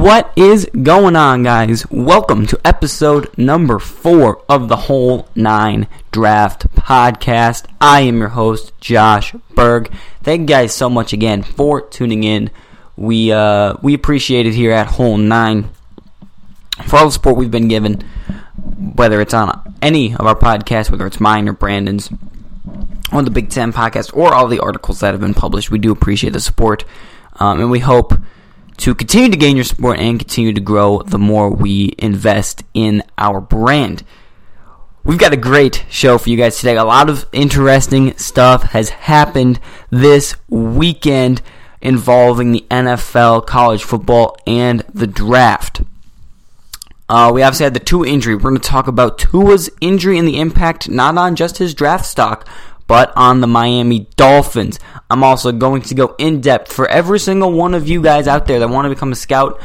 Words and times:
What 0.00 0.32
is 0.34 0.66
going 0.82 1.14
on, 1.14 1.42
guys? 1.42 1.86
Welcome 1.90 2.46
to 2.46 2.60
episode 2.64 3.36
number 3.36 3.78
four 3.78 4.42
of 4.48 4.68
the 4.68 4.76
Whole 4.76 5.28
Nine 5.34 5.88
Draft 6.10 6.74
Podcast. 6.74 7.66
I 7.82 8.00
am 8.00 8.16
your 8.16 8.30
host, 8.30 8.72
Josh 8.80 9.34
Berg. 9.54 9.92
Thank 10.22 10.40
you 10.40 10.46
guys 10.46 10.74
so 10.74 10.88
much 10.88 11.12
again 11.12 11.42
for 11.42 11.82
tuning 11.82 12.24
in. 12.24 12.50
We 12.96 13.30
uh, 13.30 13.74
we 13.82 13.92
appreciate 13.92 14.46
it 14.46 14.54
here 14.54 14.72
at 14.72 14.86
Whole 14.86 15.18
Nine 15.18 15.68
for 16.86 16.96
all 16.96 17.04
the 17.04 17.12
support 17.12 17.36
we've 17.36 17.50
been 17.50 17.68
given, 17.68 18.00
whether 18.94 19.20
it's 19.20 19.34
on 19.34 19.76
any 19.82 20.14
of 20.14 20.22
our 20.22 20.34
podcasts, 20.34 20.90
whether 20.90 21.06
it's 21.06 21.20
mine 21.20 21.46
or 21.46 21.52
Brandon's, 21.52 22.08
or 23.12 23.20
the 23.20 23.30
Big 23.30 23.50
Ten 23.50 23.70
podcast, 23.70 24.16
or 24.16 24.32
all 24.32 24.48
the 24.48 24.60
articles 24.60 25.00
that 25.00 25.12
have 25.12 25.20
been 25.20 25.34
published. 25.34 25.70
We 25.70 25.78
do 25.78 25.92
appreciate 25.92 26.32
the 26.32 26.40
support, 26.40 26.86
um, 27.34 27.60
and 27.60 27.70
we 27.70 27.80
hope 27.80 28.14
to 28.80 28.94
continue 28.94 29.28
to 29.28 29.36
gain 29.36 29.56
your 29.56 29.64
support 29.64 29.98
and 29.98 30.18
continue 30.18 30.54
to 30.54 30.60
grow 30.60 31.02
the 31.02 31.18
more 31.18 31.50
we 31.50 31.94
invest 31.98 32.64
in 32.72 33.02
our 33.18 33.40
brand. 33.40 34.02
We've 35.04 35.18
got 35.18 35.34
a 35.34 35.36
great 35.38 35.84
show 35.90 36.16
for 36.16 36.30
you 36.30 36.38
guys 36.38 36.58
today. 36.58 36.76
A 36.76 36.84
lot 36.84 37.10
of 37.10 37.26
interesting 37.32 38.16
stuff 38.16 38.62
has 38.70 38.88
happened 38.88 39.60
this 39.90 40.34
weekend 40.48 41.42
involving 41.82 42.52
the 42.52 42.64
NFL, 42.70 43.46
college 43.46 43.84
football, 43.84 44.36
and 44.46 44.80
the 44.92 45.06
draft. 45.06 45.82
Uh, 47.06 47.30
we 47.34 47.42
obviously 47.42 47.64
had 47.64 47.74
the 47.74 47.80
Tua 47.80 48.06
injury. 48.06 48.34
We're 48.34 48.50
going 48.50 48.60
to 48.60 48.68
talk 48.68 48.86
about 48.86 49.18
Tua's 49.18 49.68
injury 49.80 50.16
and 50.18 50.26
the 50.26 50.40
impact 50.40 50.88
not 50.88 51.18
on 51.18 51.36
just 51.36 51.58
his 51.58 51.74
draft 51.74 52.06
stock, 52.06 52.48
but 52.90 53.12
on 53.14 53.40
the 53.40 53.46
Miami 53.46 54.08
Dolphins. 54.16 54.80
I'm 55.08 55.22
also 55.22 55.52
going 55.52 55.82
to 55.82 55.94
go 55.94 56.16
in 56.18 56.40
depth 56.40 56.72
for 56.72 56.88
every 56.88 57.20
single 57.20 57.52
one 57.52 57.72
of 57.72 57.86
you 57.86 58.02
guys 58.02 58.26
out 58.26 58.46
there 58.46 58.58
that 58.58 58.68
want 58.68 58.86
to 58.86 58.88
become 58.88 59.12
a 59.12 59.14
scout. 59.14 59.60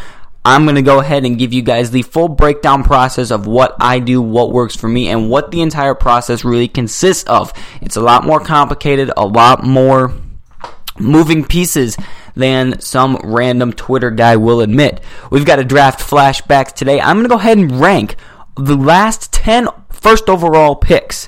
I'm 0.45 0.65
going 0.65 0.75
to 0.75 0.83
go 0.83 0.99
ahead 0.99 1.25
and 1.25 1.35
give 1.35 1.51
you 1.51 1.63
guys 1.63 1.89
the 1.89 2.03
full 2.03 2.27
breakdown 2.27 2.83
process 2.83 3.31
of 3.31 3.47
what 3.47 3.75
I 3.79 3.97
do, 3.97 4.21
what 4.21 4.51
works 4.51 4.75
for 4.75 4.87
me, 4.87 5.07
and 5.09 5.27
what 5.27 5.49
the 5.49 5.63
entire 5.63 5.95
process 5.95 6.45
really 6.45 6.67
consists 6.67 7.23
of. 7.23 7.51
It's 7.81 7.95
a 7.95 8.01
lot 8.01 8.27
more 8.27 8.39
complicated, 8.39 9.11
a 9.17 9.25
lot 9.25 9.63
more 9.63 10.13
moving 10.99 11.43
pieces 11.43 11.97
than 12.35 12.79
some 12.79 13.19
random 13.23 13.73
Twitter 13.73 14.11
guy 14.11 14.35
will 14.35 14.61
admit. 14.61 15.01
We've 15.31 15.47
got 15.47 15.57
a 15.57 15.63
draft 15.63 15.99
flashbacks 15.99 16.73
today. 16.73 17.01
I'm 17.01 17.15
going 17.15 17.23
to 17.23 17.29
go 17.29 17.39
ahead 17.39 17.57
and 17.57 17.81
rank 17.81 18.17
the 18.55 18.77
last 18.77 19.33
10 19.33 19.67
first 19.89 20.29
overall 20.29 20.75
picks 20.75 21.27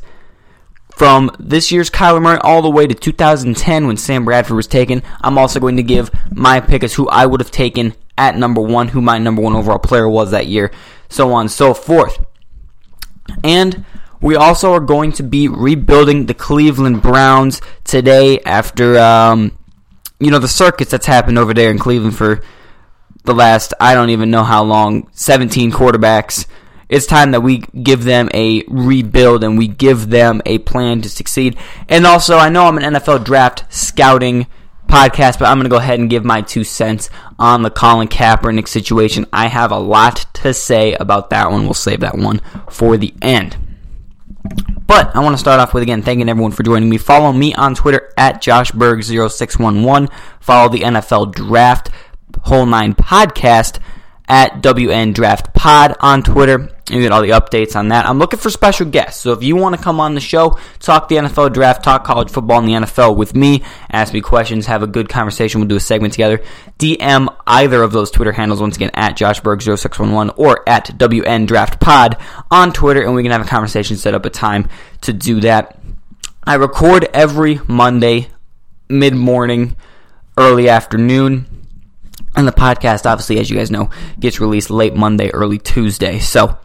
from 0.98 1.30
this 1.38 1.72
year's 1.72 1.92
Kyler 1.92 2.20
Murray 2.20 2.40
all 2.42 2.64
the 2.64 2.72
way 2.72 2.88
to 2.88 2.95
2010 2.95 3.86
when 3.86 3.98
Sam 3.98 4.26
Bradford 4.26 4.56
was 4.56 4.66
taken. 4.66 5.03
I'm 5.22 5.38
also 5.38 5.59
going 5.59 5.78
to 5.78 5.84
give 5.84 6.09
my 6.36 6.59
pick 6.59 6.84
as 6.84 6.95
who 6.95 7.08
I 7.08 7.28
would 7.28 7.40
have 7.40 7.52
taken 7.52 7.94
at 8.17 8.36
number 8.36 8.62
one, 8.62 8.88
who 8.88 9.00
my 9.00 9.20
number 9.20 9.44
one 9.44 9.56
overall 9.56 9.78
player 9.78 10.09
was 10.09 10.31
that 10.31 10.48
year, 10.48 10.72
so 11.08 11.34
on 11.34 11.42
and 11.42 11.52
so 11.52 11.75
forth. 11.75 12.25
And 13.44 13.86
we 14.22 14.36
also 14.36 14.73
are 14.73 14.80
going 14.80 15.12
to 15.14 15.23
be 15.23 15.48
rebuilding 15.48 16.25
the 16.25 16.34
Cleveland 16.34 17.03
Browns 17.03 17.62
today 17.84 18.40
after, 18.40 18.98
um, 18.98 19.56
you 20.20 20.31
know, 20.31 20.40
the 20.40 20.48
circus 20.48 20.90
that's 20.90 21.06
happened 21.06 21.38
over 21.38 21.53
there 21.53 21.70
in 21.70 21.78
Cleveland 21.78 22.18
for 22.18 22.42
the 23.23 23.36
last, 23.36 23.72
I 23.80 23.94
don't 23.94 24.09
even 24.09 24.31
know 24.31 24.44
how 24.44 24.64
long, 24.64 25.09
17 25.12 25.72
quarterbacks 25.72 26.48
it's 26.90 27.06
time 27.06 27.32
that 27.32 27.42
we 27.42 27.60
give 27.60 28.04
them 28.04 28.30
a 28.34 28.64
rebuild 28.68 29.44
and 29.44 29.58
we 29.58 29.68
give 29.68 30.10
them 30.10 30.42
a 30.46 30.60
plan 30.60 31.02
to 31.02 31.10
succeed. 31.10 31.58
And 31.90 32.06
also, 32.06 32.38
I 32.38 32.50
know 32.50 32.66
I'm 32.66 32.78
an 32.78 32.94
NFL 32.94 33.26
draft 33.26 33.66
scouting 33.74 34.48
podcast, 34.88 35.38
but 35.40 35.46
I'm 35.46 35.58
going 35.58 35.66
to 35.66 35.70
go 35.70 35.78
ahead 35.78 36.00
and 36.00 36.10
give 36.10 36.24
my 36.24 36.42
two 36.42 36.64
cents 36.64 37.10
on 37.38 37.62
the 37.62 37.70
Colin 37.70 38.08
Kaepernick 38.08 38.68
situation. 38.68 39.26
I 39.34 39.47
have 39.47 39.72
a 39.72 39.80
lot 39.80 40.26
to 40.36 40.53
say 40.53 40.94
about 40.96 41.30
that 41.31 41.52
one. 41.52 41.64
We'll 41.64 41.74
save 41.74 42.00
that 42.00 42.18
one 42.18 42.42
for 42.70 42.97
the 42.97 43.14
end. 43.22 43.58
But 44.88 45.14
I 45.14 45.20
want 45.20 45.34
to 45.34 45.40
start 45.40 45.59
off 45.59 45.74
with 45.74 45.84
again 45.84 46.02
thanking 46.02 46.30
everyone 46.30 46.53
for 46.53 46.64
joining 46.64 46.88
me. 46.88 46.97
Follow 46.97 47.34
me 47.34 47.53
on 47.53 47.76
Twitter 47.76 48.14
at 48.18 48.42
JoshBerg0611. 48.42 50.09
Follow 50.40 50.70
the 50.70 50.80
NFL 50.80 51.36
Draft 51.36 51.92
Whole 52.44 52.66
Nine 52.66 52.94
Podcast 52.96 53.80
at 54.28 54.62
WN 54.62 55.14
Draft 55.14 55.54
Pod 55.54 55.96
on 56.00 56.22
Twitter. 56.22 56.70
You 56.90 57.02
get 57.02 57.12
all 57.12 57.22
the 57.22 57.30
updates 57.30 57.76
on 57.76 57.90
that. 57.90 58.06
I'm 58.06 58.18
looking 58.18 58.40
for 58.40 58.50
special 58.50 58.86
guests. 58.86 59.22
So 59.22 59.34
if 59.34 59.44
you 59.44 59.56
want 59.56 59.76
to 59.76 59.82
come 59.82 60.00
on 60.00 60.16
the 60.16 60.22
show, 60.22 60.58
talk 60.80 61.10
the 61.10 61.16
NFL 61.16 61.54
draft, 61.54 61.84
talk 61.84 62.06
college 62.06 62.30
football 62.30 62.60
and 62.60 62.68
the 62.68 62.88
NFL 62.88 63.18
with 63.18 63.36
me, 63.36 63.64
ask 63.92 64.14
me 64.14 64.22
questions, 64.22 64.66
have 64.68 64.84
a 64.84 64.88
good 64.88 65.10
conversation, 65.10 65.60
we'll 65.60 65.68
do 65.68 65.76
a 65.76 65.82
segment 65.82 66.14
together. 66.14 66.42
DM 66.80 67.34
either 67.46 67.84
of 67.84 67.92
those 67.92 68.10
Twitter 68.12 68.32
handles 68.32 68.62
once 68.62 68.78
again 68.78 68.92
at 68.94 69.18
JoshBerg0611 69.18 70.34
or 70.38 70.68
at 70.68 70.88
WN 70.98 71.46
Draft 71.46 71.80
Pod 71.82 72.18
on 72.50 72.72
Twitter, 72.72 73.02
and 73.02 73.16
we 73.16 73.24
can 73.24 73.32
have 73.32 73.42
a 73.42 73.50
conversation, 73.50 73.98
set 73.98 74.14
up 74.14 74.26
a 74.26 74.30
time 74.30 74.70
to 75.02 75.12
do 75.12 75.42
that. 75.42 75.78
I 76.44 76.56
record 76.56 77.09
every 77.14 77.59
Monday, 77.68 78.30
mid 78.88 79.14
morning, 79.14 79.76
early 80.38 80.70
afternoon. 80.70 81.56
And 82.38 82.48
the 82.48 82.52
podcast, 82.52 83.06
obviously, 83.06 83.40
as 83.40 83.50
you 83.50 83.58
guys 83.58 83.72
know, 83.72 83.90
gets 84.20 84.40
released 84.40 84.70
late 84.70 84.96
Monday, 84.96 85.31
early 85.31 85.58
Tuesday. 85.58 86.20
So 86.20 86.58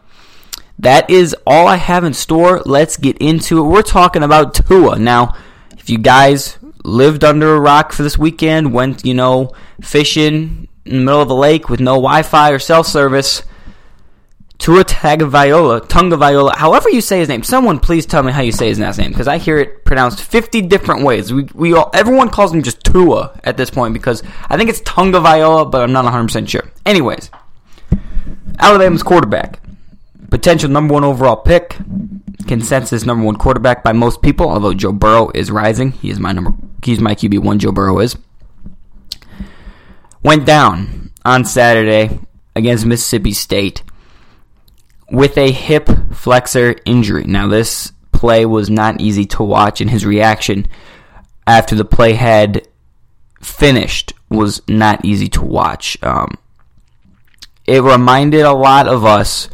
that 0.79 1.09
is 1.09 1.35
all 1.47 1.67
I 1.67 1.77
have 1.77 2.05
in 2.05 2.13
store. 2.13 2.61
Let's 2.67 2.99
get 2.99 3.17
into 3.19 3.59
it. 3.59 3.63
We're 3.63 3.83
talking 3.83 4.23
about 4.23 4.55
Tua. 4.55 4.99
Now, 4.99 5.35
if 5.79 5.89
you 5.89 5.97
guys 5.97 6.59
lived 6.85 7.25
under 7.25 7.55
a 7.55 7.61
rock 7.61 7.93
for 7.93 8.03
this 8.03 8.19
weekend, 8.19 8.75
went, 8.75 9.07
you 9.07 9.15
know, 9.15 9.53
fishing 9.81 10.69
in 10.85 10.99
the 10.99 11.05
middle 11.05 11.23
of 11.23 11.29
the 11.29 11.35
lake 11.35 11.71
with 11.71 11.81
no 11.81 11.93
Wi 11.93 12.23
Fi 12.23 12.51
or 12.51 12.59
cell 12.59 12.85
service, 12.85 13.43
Tua 14.63 14.85
Tagovailoa, 14.85 15.89
Tungavailoa, 15.89 16.55
however 16.55 16.89
you 16.89 17.01
say 17.01 17.19
his 17.19 17.29
name. 17.29 17.43
Someone 17.43 17.81
please 17.81 18.07
tell 18.07 18.23
me 18.23 18.31
how 18.31 18.43
you 18.43 18.53
say 18.53 18.69
his 18.69 18.79
last 18.79 18.97
name 18.97 19.11
because 19.11 19.27
I 19.27 19.39
hear 19.39 19.59
it 19.59 19.85
pronounced 19.85 20.23
50 20.23 20.63
different 20.63 21.03
ways. 21.03 21.33
We, 21.33 21.49
we 21.53 21.75
all, 21.75 21.91
everyone 21.93 22.31
calls 22.31 22.55
him 22.55 22.63
just 22.63 22.85
Tua 22.85 23.41
at 23.43 23.57
this 23.57 23.71
point 23.71 23.93
because 23.93 24.23
I 24.49 24.57
think 24.57 24.71
it's 24.71 24.81
Tungavailoa, 24.83 25.69
but 25.69 25.83
I'm 25.83 25.91
not 25.91 26.05
100% 26.05 26.49
sure. 26.49 26.71
Anyways, 26.87 27.29
Alabama's 28.61 29.03
quarterback 29.03 29.59
potential 30.31 30.71
number 30.71 30.95
one 30.95 31.03
overall 31.03 31.35
pick, 31.35 31.77
consensus 32.47 33.05
number 33.05 33.27
one 33.27 33.35
quarterback 33.35 33.83
by 33.83 33.91
most 33.91 34.23
people. 34.23 34.49
Although 34.49 34.75
Joe 34.75 34.93
Burrow 34.93 35.33
is 35.35 35.51
rising, 35.51 35.91
he 35.91 36.09
is 36.09 36.21
my 36.21 36.31
number. 36.31 36.53
He's 36.85 37.01
my 37.01 37.17
QB 37.17 37.41
one. 37.41 37.59
Joe 37.59 37.73
Burrow 37.73 37.99
is 37.99 38.17
went 40.23 40.47
down 40.47 41.11
on 41.25 41.45
Saturday 41.45 42.21
against 42.55 42.87
Mississippi 42.87 43.33
State 43.33 43.83
with 45.13 45.37
a 45.37 45.53
hip 45.53 45.89
flexor 46.13 46.75
injury. 46.87 47.25
Now 47.25 47.47
this 47.47 47.93
play 48.13 48.47
was 48.47 48.71
not 48.71 49.01
easy 49.01 49.27
to 49.27 49.43
watch, 49.43 49.81
and 49.81 49.91
his 49.91 50.07
reaction 50.07 50.67
after 51.47 51.77
the 51.77 51.85
play 51.85 52.15
had 52.15 52.67
finished 53.41 54.15
was 54.31 54.63
not 54.67 55.05
easy 55.05 55.29
to 55.29 55.43
watch. 55.43 56.03
Um, 56.03 56.39
it 57.67 57.83
reminded 57.83 58.41
a 58.41 58.53
lot 58.53 58.89
of 58.89 59.05
us 59.05 59.49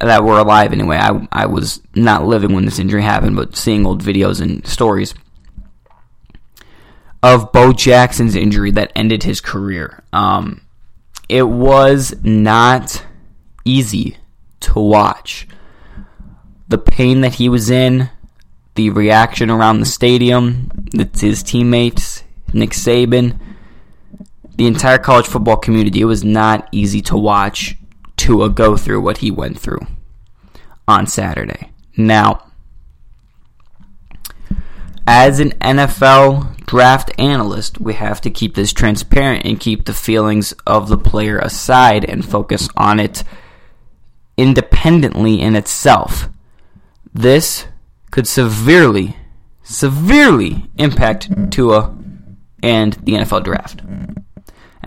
that 0.00 0.22
were 0.22 0.38
alive 0.38 0.72
anyway. 0.72 0.98
I, 0.98 1.26
I 1.32 1.46
was 1.46 1.80
not 1.94 2.26
living 2.26 2.52
when 2.52 2.66
this 2.66 2.78
injury 2.78 3.02
happened, 3.02 3.36
but 3.36 3.56
seeing 3.56 3.86
old 3.86 4.02
videos 4.02 4.40
and 4.40 4.66
stories 4.66 5.14
of 7.22 7.52
Bo 7.52 7.72
Jackson's 7.72 8.36
injury 8.36 8.70
that 8.72 8.92
ended 8.94 9.22
his 9.22 9.40
career. 9.40 10.02
Um, 10.12 10.62
it 11.28 11.44
was 11.44 12.14
not 12.22 13.04
easy 13.64 14.16
to 14.60 14.78
watch. 14.78 15.48
The 16.68 16.78
pain 16.78 17.22
that 17.22 17.34
he 17.34 17.48
was 17.48 17.70
in, 17.70 18.10
the 18.74 18.90
reaction 18.90 19.50
around 19.50 19.80
the 19.80 19.86
stadium, 19.86 20.70
his 21.18 21.42
teammates, 21.42 22.22
Nick 22.52 22.70
Saban, 22.70 23.38
the 24.56 24.66
entire 24.66 24.98
college 24.98 25.26
football 25.26 25.56
community, 25.56 26.00
it 26.00 26.06
was 26.06 26.24
not 26.24 26.68
easy 26.70 27.00
to 27.02 27.16
watch 27.16 27.76
Tua 28.16 28.50
go 28.50 28.76
through 28.76 29.00
what 29.00 29.18
he 29.18 29.30
went 29.30 29.58
through 29.58 29.80
on 30.86 31.06
Saturday. 31.06 31.70
Now, 31.96 32.50
as 35.06 35.40
an 35.40 35.52
NFL 35.52 36.66
draft 36.66 37.10
analyst, 37.18 37.80
we 37.80 37.94
have 37.94 38.20
to 38.20 38.30
keep 38.30 38.54
this 38.54 38.72
transparent 38.72 39.44
and 39.44 39.58
keep 39.58 39.84
the 39.84 39.94
feelings 39.94 40.52
of 40.66 40.88
the 40.88 40.98
player 40.98 41.38
aside 41.38 42.04
and 42.04 42.24
focus 42.24 42.68
on 42.76 43.00
it 43.00 43.24
independently 44.40 45.40
in 45.40 45.56
itself. 45.56 46.28
This 47.12 47.66
could 48.10 48.26
severely, 48.26 49.16
severely 49.62 50.70
impact 50.76 51.30
Tua 51.50 51.96
and 52.62 52.92
the 52.94 53.12
NFL 53.12 53.44
draft. 53.44 53.80
And 53.82 54.24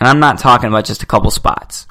I'm 0.07 0.19
not 0.19 0.39
talking 0.39 0.69
about 0.69 0.85
just 0.85 1.03
a 1.03 1.05
couple 1.05 1.31
spots 1.31 1.87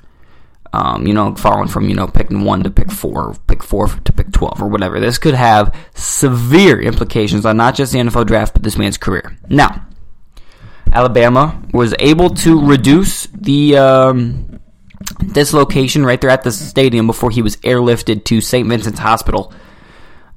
um, 0.72 1.06
you 1.06 1.12
know, 1.12 1.34
falling 1.34 1.68
from, 1.68 1.88
you 1.88 1.94
know, 1.94 2.06
picking 2.06 2.44
one 2.44 2.62
to 2.62 2.70
pick 2.70 2.90
four, 2.90 3.34
pick 3.46 3.62
four 3.62 3.88
to 3.88 4.12
pick 4.12 4.32
12 4.32 4.62
or 4.62 4.68
whatever. 4.68 5.00
This 5.00 5.18
could 5.18 5.34
have 5.34 5.74
severe 5.94 6.80
implications 6.80 7.44
on 7.44 7.56
not 7.56 7.74
just 7.74 7.92
the 7.92 7.98
NFL 7.98 8.26
draft, 8.26 8.54
but 8.54 8.62
this 8.62 8.78
man's 8.78 8.96
career. 8.96 9.36
Now, 9.48 9.86
Alabama 10.92 11.60
was 11.72 11.94
able 11.98 12.30
to 12.30 12.64
reduce 12.64 13.26
the, 13.26 13.76
um, 13.76 14.60
dislocation 15.32 16.04
right 16.04 16.20
there 16.20 16.30
at 16.30 16.42
the 16.42 16.52
stadium 16.52 17.06
before 17.06 17.30
he 17.30 17.42
was 17.42 17.56
airlifted 17.58 18.24
to 18.24 18.40
St. 18.40 18.68
Vincent's 18.68 18.98
Hospital, 18.98 19.52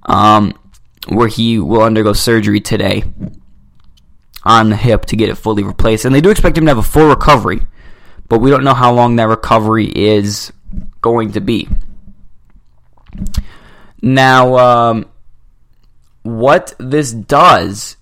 um, 0.04 0.58
where 1.08 1.28
he 1.28 1.60
will 1.60 1.84
undergo 1.84 2.14
surgery 2.14 2.62
today 2.62 3.04
on 4.44 4.70
the 4.70 4.76
hip 4.76 5.06
to 5.06 5.16
get 5.16 5.30
it 5.30 5.36
fully 5.36 5.64
replaced. 5.64 6.06
And 6.06 6.14
they 6.14 6.22
do 6.22 6.30
expect 6.30 6.58
him 6.58 6.66
to 6.66 6.72
have 6.72 6.78
a 6.78 6.84
full 6.84 7.08
recovery, 7.08 7.66
but 8.30 8.40
we 8.40 8.50
don't 8.50 8.64
know 8.64 8.74
how 8.74 8.94
long 8.94 9.16
that 9.16 9.28
recovery 9.28 9.86
is 9.88 10.54
going 11.02 11.34
to 11.34 11.42
be. 11.42 11.68
Now, 14.02 14.58
um, 14.58 15.06
what 16.22 16.74
this 16.80 17.12
does 17.12 17.98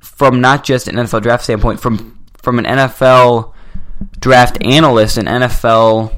from 0.00 0.40
not 0.40 0.64
just 0.64 0.88
an 0.88 0.96
NFL 0.96 1.22
draft 1.22 1.44
standpoint, 1.44 1.80
from 1.80 2.26
from 2.38 2.58
an 2.58 2.64
NFL 2.64 3.52
draft 4.18 4.58
analyst, 4.64 5.16
and 5.16 5.28
NFL 5.28 6.14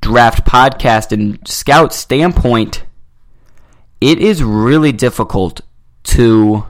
draft 0.00 0.46
podcast 0.46 1.12
and 1.12 1.46
scout 1.46 1.92
standpoint, 1.92 2.84
it 4.00 4.18
is 4.18 4.42
really 4.42 4.92
difficult 4.92 5.60
to 6.04 6.64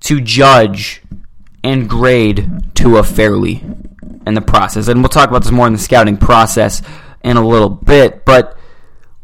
to 0.00 0.20
judge 0.20 1.02
and 1.64 1.88
grade 1.88 2.74
Tua 2.74 3.02
fairly 3.02 3.64
in 4.26 4.34
the 4.34 4.40
process. 4.40 4.88
And 4.88 5.00
we'll 5.00 5.08
talk 5.08 5.28
about 5.28 5.42
this 5.42 5.50
more 5.50 5.66
in 5.66 5.72
the 5.72 5.78
scouting 5.78 6.16
process 6.16 6.82
in 7.24 7.36
a 7.36 7.46
little 7.46 7.70
bit, 7.70 8.24
but 8.24 8.56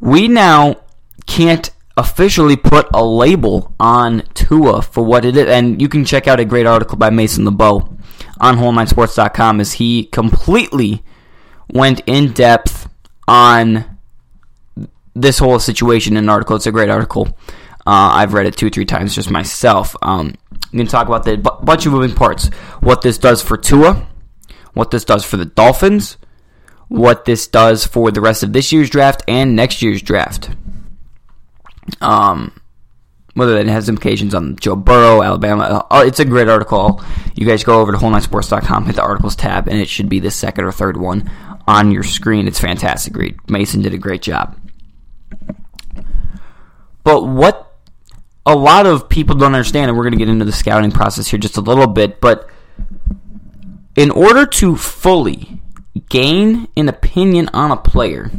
we 0.00 0.26
now 0.28 0.80
can't 1.26 1.70
officially 1.96 2.56
put 2.56 2.88
a 2.94 3.04
label 3.04 3.74
on 3.78 4.22
Tua 4.34 4.82
for 4.82 5.04
what 5.04 5.24
it 5.24 5.36
is. 5.36 5.46
And 5.46 5.80
you 5.80 5.88
can 5.88 6.04
check 6.04 6.26
out 6.26 6.40
a 6.40 6.44
great 6.44 6.66
article 6.66 6.96
by 6.96 7.10
Mason 7.10 7.44
LeBeau 7.44 7.96
on 8.40 8.56
whole9sports.com 8.56 9.60
as 9.60 9.74
he 9.74 10.04
completely 10.04 11.02
went 11.68 12.02
in 12.06 12.32
depth 12.32 12.88
on 13.28 13.98
this 15.14 15.38
whole 15.38 15.58
situation 15.58 16.16
in 16.16 16.24
an 16.24 16.28
article. 16.28 16.56
It's 16.56 16.66
a 16.66 16.72
great 16.72 16.90
article. 16.90 17.36
Uh, 17.84 18.14
I've 18.14 18.32
read 18.32 18.46
it 18.46 18.56
two 18.56 18.68
or 18.68 18.70
three 18.70 18.84
times 18.84 19.14
just 19.14 19.30
myself. 19.30 19.96
Um, 20.02 20.34
we 20.72 20.78
can 20.78 20.86
talk 20.86 21.08
about 21.08 21.24
the 21.24 21.36
b- 21.36 21.50
bunch 21.62 21.84
of 21.84 21.92
moving 21.92 22.14
parts. 22.14 22.48
What 22.80 23.02
this 23.02 23.18
does 23.18 23.42
for 23.42 23.56
Tua, 23.56 24.06
what 24.72 24.90
this 24.90 25.04
does 25.04 25.24
for 25.24 25.36
the 25.36 25.44
Dolphins, 25.44 26.16
what 26.88 27.24
this 27.24 27.46
does 27.46 27.84
for 27.86 28.10
the 28.10 28.20
rest 28.20 28.42
of 28.42 28.52
this 28.52 28.72
year's 28.72 28.88
draft 28.88 29.22
and 29.26 29.56
next 29.56 29.82
year's 29.82 30.00
draft. 30.00 30.50
Um, 32.00 32.60
whether 33.34 33.54
that 33.54 33.66
has 33.66 33.88
implications 33.88 34.34
on 34.34 34.56
Joe 34.56 34.76
Burrow, 34.76 35.22
Alabama. 35.22 35.86
Uh, 35.90 36.04
it's 36.06 36.20
a 36.20 36.24
great 36.24 36.48
article. 36.48 37.02
You 37.34 37.46
guys 37.46 37.64
go 37.64 37.80
over 37.80 37.92
to 37.92 37.98
whole9sports.com, 37.98 38.86
hit 38.86 38.96
the 38.96 39.02
articles 39.02 39.36
tab, 39.36 39.68
and 39.68 39.80
it 39.80 39.88
should 39.88 40.08
be 40.08 40.20
the 40.20 40.30
second 40.30 40.64
or 40.64 40.72
third 40.72 40.98
one 40.98 41.30
on 41.66 41.90
your 41.90 42.02
screen. 42.02 42.46
It's 42.46 42.60
fantastic. 42.60 43.16
Read. 43.16 43.36
Mason 43.48 43.80
did 43.80 43.94
a 43.94 43.98
great 43.98 44.22
job. 44.22 44.58
But 47.04 47.26
what 47.26 47.72
a 48.44 48.54
lot 48.54 48.86
of 48.86 49.08
people 49.08 49.36
don't 49.36 49.54
understand, 49.54 49.88
and 49.88 49.96
we're 49.96 50.04
going 50.04 50.12
to 50.12 50.18
get 50.18 50.28
into 50.28 50.44
the 50.44 50.52
scouting 50.52 50.92
process 50.92 51.28
here 51.28 51.38
just 51.38 51.56
a 51.56 51.60
little 51.60 51.86
bit, 51.86 52.20
but 52.20 52.48
in 53.96 54.10
order 54.10 54.46
to 54.46 54.76
fully 54.76 55.60
gain 56.08 56.68
an 56.76 56.88
opinion 56.88 57.48
on 57.52 57.70
a 57.70 57.76
player, 57.76 58.30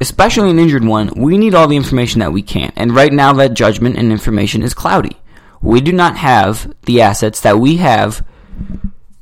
especially 0.00 0.50
an 0.50 0.58
injured 0.58 0.84
one, 0.84 1.10
we 1.16 1.38
need 1.38 1.54
all 1.54 1.68
the 1.68 1.76
information 1.76 2.20
that 2.20 2.32
we 2.32 2.42
can. 2.42 2.72
And 2.76 2.94
right 2.94 3.12
now, 3.12 3.32
that 3.34 3.54
judgment 3.54 3.96
and 3.96 4.12
information 4.12 4.62
is 4.62 4.74
cloudy. 4.74 5.16
We 5.60 5.80
do 5.80 5.92
not 5.92 6.16
have 6.16 6.72
the 6.82 7.00
assets 7.00 7.40
that 7.40 7.58
we 7.58 7.76
have 7.76 8.24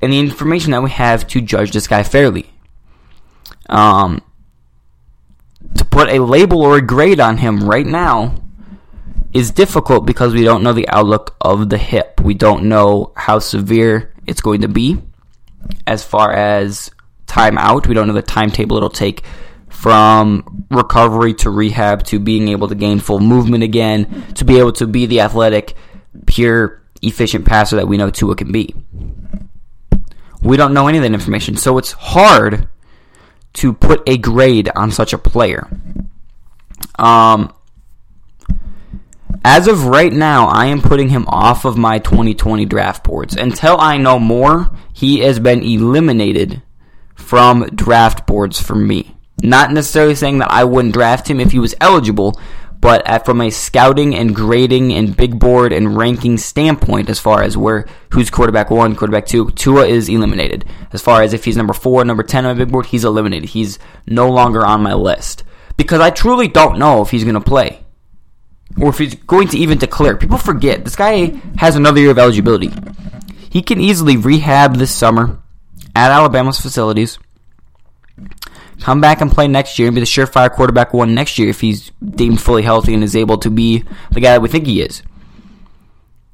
and 0.03 0.13
the 0.13 0.19
information 0.19 0.73
that 0.73 0.83
we 0.83 0.91
have 0.91 1.27
to 1.29 1.41
judge 1.41 1.73
this 1.73 1.87
guy 1.87 2.03
fairly. 2.03 2.53
Um, 3.69 4.23
to 5.75 5.85
put 5.85 6.09
a 6.11 6.23
label 6.23 6.63
or 6.63 6.77
a 6.77 6.83
grade 6.83 7.21
on 7.21 7.39
him 7.39 7.69
right 7.69 7.87
now 7.87 8.35
is 9.33 9.51
difficult 9.51 10.07
because 10.07 10.35
we 10.35 10.45
don't 10.45 10.63
know 10.63 10.73
the 10.73 10.89
outlook 10.89 11.37
of 11.41 11.69
the 11.69 11.79
hip. 11.79 12.21
We 12.21 12.35
don't 12.35 12.65
know 12.65 13.13
how 13.17 13.39
severe 13.39 14.15
it's 14.27 14.41
going 14.41 14.61
to 14.61 14.69
be 14.69 14.99
as 15.87 16.05
far 16.05 16.33
as 16.33 16.91
time 17.27 17.59
out. 17.59 17.87
We 17.87 17.95
don't 17.95 18.07
know 18.07 18.13
the 18.13 18.23
timetable 18.23 18.77
it'll 18.77 18.91
take 18.91 19.25
from 19.77 20.67
recovery 20.71 21.35
to 21.35 21.51
rehab 21.51 22.03
to 22.03 22.19
being 22.19 22.49
able 22.49 22.67
to 22.67 22.75
gain 22.75 22.99
full 22.99 23.21
movement 23.21 23.63
again, 23.63 24.25
to 24.35 24.45
be 24.45 24.59
able 24.59 24.73
to 24.73 24.87
be 24.87 25.05
the 25.05 25.21
athletic, 25.21 25.77
pure, 26.27 26.83
efficient 27.03 27.45
passer 27.45 27.77
that 27.77 27.87
we 27.87 27.99
know 27.99 28.11
Tua 28.11 28.35
can 28.35 28.51
be. 28.51 28.75
We 30.43 30.57
don't 30.57 30.73
know 30.73 30.89
any 30.89 30.97
of 30.97 31.03
that 31.03 31.13
information, 31.13 31.57
so 31.57 31.77
it's 31.77 31.93
hard 31.93 32.69
to 33.55 33.75
put 33.75 34.03
a 34.09 34.17
grade 34.17 34.71
on 34.75 34.91
such 34.91 35.13
a 35.13 35.19
player. 35.19 35.69
Um, 36.99 37.53
as 39.45 39.69
of 39.69 39.85
right 39.85 40.13
now, 40.13 40.47
I 40.47 40.67
am 40.67 40.81
putting 40.81 41.11
him 41.11 41.27
off 41.29 41.67
of 41.67 41.77
my 41.77 41.99
2020 41.99 42.65
draft 42.65 43.05
boards. 43.05 43.37
Until 43.37 43.79
I 43.79 43.99
know 43.99 44.19
more, 44.19 44.75
he 44.95 45.21
has 45.21 45.39
been 45.39 45.63
eliminated 45.63 46.63
from 47.15 47.67
draft 47.67 48.27
boards 48.27 48.61
for 48.61 48.75
me. 48.75 49.16
Not 49.43 49.73
necessarily 49.73 50.15
saying 50.15 50.39
that 50.39 50.51
I 50.51 50.65
wouldn't 50.65 50.95
draft 50.95 51.29
him 51.29 51.41
if 51.41 51.53
he 51.53 51.59
was 51.59 51.75
eligible, 51.81 52.41
but 52.81 53.07
at, 53.07 53.25
from 53.25 53.41
a 53.41 53.51
scouting 53.51 54.15
and 54.15 54.35
grading 54.35 54.93
and 54.93 55.17
big 55.17 55.39
board 55.39 55.73
and 55.73 55.97
ranking 55.97 56.39
standpoint, 56.39 57.11
as 57.11 57.19
far 57.19 57.43
as 57.43 57.57
where 57.57 57.87
who's 58.11 58.31
quarterback 58.31 58.71
one, 58.71 58.97
quarterback 58.97 59.27
two, 59.27 59.51
Tua 59.51 59.87
is 59.87 60.09
eliminated. 60.09 60.65
As 60.93 61.03
far 61.03 61.23
as 61.23 61.33
if 61.33 61.45
he's 61.45 61.57
number 61.57 61.73
four, 61.73 62.05
number 62.05 62.23
ten 62.23 62.47
on 62.47 62.57
my 62.57 62.65
big 62.65 62.73
board, 62.73 62.87
he's 62.87 63.05
eliminated. 63.05 63.51
He's 63.51 63.79
no 64.07 64.31
longer 64.31 64.65
on 64.65 64.83
my 64.83 64.95
list 64.95 65.45
because 65.77 66.01
I 66.01 66.11
truly 66.11 66.49
don't 66.49 66.79
know 66.79 67.03
if 67.03 67.11
he's 67.11 67.25
going 67.25 67.35
to 67.35 67.41
play 67.41 67.85
or 68.81 68.89
if 68.89 68.99
he's 68.99 69.15
going 69.15 69.49
to 69.49 69.59
even 69.59 69.79
declare. 69.79 70.17
People 70.17 70.39
forget 70.39 70.85
this 70.85 70.97
guy 70.97 71.41
has 71.59 71.77
another 71.77 72.01
year 72.01 72.11
of 72.11 72.19
eligibility. 72.19 72.71
He 73.51 73.63
can 73.63 73.81
easily 73.81 74.17
rehab 74.17 74.77
this 74.77 74.95
summer 74.95 75.41
at 75.95 76.11
Alabama's 76.11 76.61
facilities 76.61 77.19
come 78.81 79.01
back 79.01 79.21
and 79.21 79.31
play 79.31 79.49
next 79.49 79.79
year 79.79 79.89
and 79.89 79.95
be 79.95 80.01
the 80.01 80.07
surefire 80.07 80.53
quarterback 80.53 80.93
one 80.93 81.15
next 81.15 81.39
year 81.39 81.49
if 81.49 81.61
he's 81.61 81.91
deemed 82.05 82.41
fully 82.41 82.63
healthy 82.63 82.95
and 82.95 83.03
is 83.03 83.17
able 83.17 83.39
to 83.39 83.51
be 83.51 83.85
the 84.11 84.21
guy 84.21 84.33
that 84.33 84.43
we 84.43 84.49
think 84.49 84.67
he 84.67 84.83
is. 84.83 85.03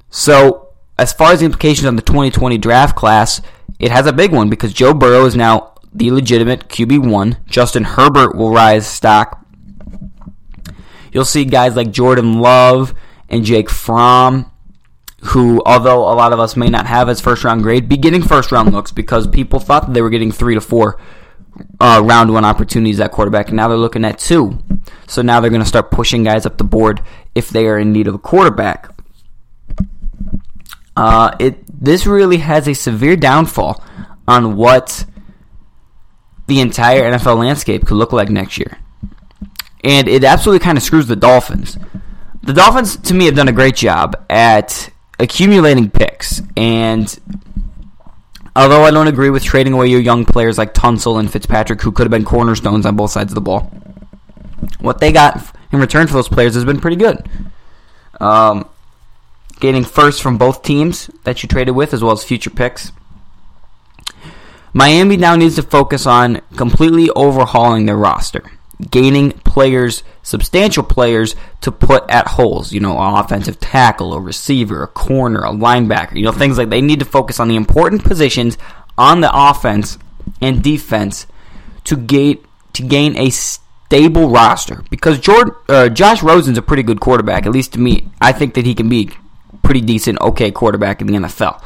So, 0.09 0.69
as 0.97 1.13
far 1.13 1.31
as 1.31 1.39
the 1.39 1.45
implications 1.45 1.87
on 1.87 1.95
the 1.95 2.01
2020 2.01 2.57
draft 2.57 2.95
class, 2.95 3.41
it 3.79 3.91
has 3.91 4.05
a 4.05 4.13
big 4.13 4.31
one 4.31 4.49
because 4.49 4.73
Joe 4.73 4.93
Burrow 4.93 5.25
is 5.25 5.35
now 5.35 5.73
the 5.93 6.11
legitimate 6.11 6.67
QB1. 6.69 7.45
Justin 7.47 7.83
Herbert 7.83 8.35
will 8.35 8.51
rise 8.51 8.85
stock. 8.85 9.45
You'll 11.11 11.25
see 11.25 11.45
guys 11.45 11.75
like 11.75 11.91
Jordan 11.91 12.39
Love 12.39 12.93
and 13.29 13.45
Jake 13.45 13.69
Fromm, 13.69 14.51
who, 15.21 15.61
although 15.65 16.01
a 16.01 16.13
lot 16.13 16.33
of 16.33 16.39
us 16.39 16.55
may 16.55 16.69
not 16.69 16.87
have 16.87 17.09
as 17.09 17.21
first 17.21 17.43
round 17.43 17.63
grade, 17.63 17.87
be 17.87 17.97
getting 17.97 18.21
first 18.21 18.51
round 18.51 18.73
looks 18.73 18.91
because 18.91 19.27
people 19.27 19.59
thought 19.59 19.87
that 19.87 19.93
they 19.93 20.01
were 20.01 20.09
getting 20.09 20.31
three 20.31 20.55
to 20.55 20.61
four 20.61 20.99
uh, 21.79 22.01
round 22.03 22.31
one 22.33 22.45
opportunities 22.45 22.99
at 22.99 23.11
quarterback, 23.11 23.49
and 23.49 23.57
now 23.57 23.67
they're 23.67 23.77
looking 23.77 24.05
at 24.05 24.19
two. 24.19 24.59
So 25.07 25.21
now 25.21 25.39
they're 25.39 25.49
going 25.49 25.61
to 25.61 25.67
start 25.67 25.91
pushing 25.91 26.23
guys 26.23 26.45
up 26.45 26.57
the 26.57 26.63
board 26.63 27.01
if 27.35 27.49
they 27.49 27.67
are 27.67 27.77
in 27.77 27.91
need 27.91 28.07
of 28.07 28.15
a 28.15 28.19
quarterback. 28.19 28.89
Uh, 30.95 31.35
it 31.39 31.63
this 31.83 32.05
really 32.05 32.37
has 32.37 32.67
a 32.67 32.73
severe 32.73 33.15
downfall 33.15 33.83
on 34.27 34.55
what 34.55 35.05
the 36.47 36.59
entire 36.59 37.11
NFL 37.11 37.39
landscape 37.39 37.85
could 37.85 37.95
look 37.95 38.13
like 38.13 38.29
next 38.29 38.57
year, 38.57 38.77
and 39.83 40.07
it 40.07 40.23
absolutely 40.23 40.63
kind 40.63 40.77
of 40.77 40.83
screws 40.83 41.07
the 41.07 41.15
Dolphins. 41.15 41.77
The 42.43 42.53
Dolphins, 42.53 42.97
to 42.97 43.13
me, 43.13 43.25
have 43.25 43.35
done 43.35 43.47
a 43.47 43.53
great 43.53 43.75
job 43.75 44.15
at 44.29 44.89
accumulating 45.19 45.89
picks 45.89 46.41
and 46.57 47.17
Although 48.55 48.83
I 48.83 48.91
don't 48.91 49.07
agree 49.07 49.31
with 49.31 49.43
trading 49.43 49.73
away 49.73 49.87
your 49.87 49.99
young 49.99 50.25
players 50.25 50.57
like 50.57 50.73
Tunsil 50.73 51.19
and 51.19 51.31
Fitzpatrick, 51.31 51.81
who 51.81 51.91
could 51.91 52.03
have 52.03 52.11
been 52.11 52.25
cornerstones 52.25 52.85
on 52.85 52.95
both 52.95 53.11
sides 53.11 53.31
of 53.31 53.35
the 53.35 53.41
ball, 53.41 53.71
what 54.79 54.99
they 54.99 55.11
got 55.11 55.41
in 55.71 55.79
return 55.79 56.05
for 56.07 56.13
those 56.13 56.29
players 56.29 56.53
has 56.53 56.63
been 56.63 56.79
pretty 56.79 56.97
good. 56.97 57.27
Um, 58.19 58.69
getting 59.59 59.83
first 59.83 60.21
from 60.21 60.37
both 60.37 60.61
teams 60.61 61.09
that 61.23 61.41
you 61.41 61.49
traded 61.49 61.75
with, 61.75 61.93
as 61.93 62.03
well 62.03 62.13
as 62.13 62.23
future 62.23 62.51
picks. 62.51 62.91
Miami 64.71 65.17
now 65.17 65.35
needs 65.35 65.55
to 65.55 65.63
focus 65.63 66.05
on 66.05 66.41
completely 66.55 67.09
overhauling 67.11 67.85
their 67.85 67.97
roster 67.97 68.43
gaining 68.89 69.31
players, 69.31 70.03
substantial 70.21 70.83
players, 70.83 71.35
to 71.61 71.71
put 71.71 72.09
at 72.09 72.27
holes. 72.27 72.71
You 72.71 72.79
know, 72.79 72.97
an 72.97 73.15
offensive 73.15 73.59
tackle, 73.59 74.13
a 74.13 74.19
receiver, 74.19 74.83
a 74.83 74.87
corner, 74.87 75.43
a 75.43 75.51
linebacker. 75.51 76.15
You 76.15 76.23
know, 76.23 76.31
things 76.31 76.57
like 76.57 76.69
they 76.69 76.81
need 76.81 76.99
to 76.99 77.05
focus 77.05 77.39
on 77.39 77.47
the 77.47 77.55
important 77.55 78.03
positions 78.03 78.57
on 78.97 79.21
the 79.21 79.31
offense 79.33 79.97
and 80.41 80.63
defense 80.63 81.27
to 81.85 81.95
gain 81.95 82.37
to 82.73 82.83
gain 82.83 83.15
a 83.17 83.29
stable 83.29 84.29
roster. 84.29 84.83
Because 84.89 85.19
Jordan, 85.19 85.53
uh, 85.69 85.89
Josh 85.89 86.23
Rosen's 86.23 86.57
a 86.57 86.61
pretty 86.61 86.83
good 86.83 86.99
quarterback, 86.99 87.45
at 87.45 87.51
least 87.51 87.73
to 87.73 87.79
me. 87.79 88.09
I 88.19 88.31
think 88.31 88.55
that 88.55 88.65
he 88.65 88.73
can 88.73 88.89
be 88.89 89.11
pretty 89.63 89.81
decent, 89.81 90.19
okay 90.21 90.51
quarterback 90.51 91.01
in 91.01 91.07
the 91.07 91.13
NFL. 91.13 91.63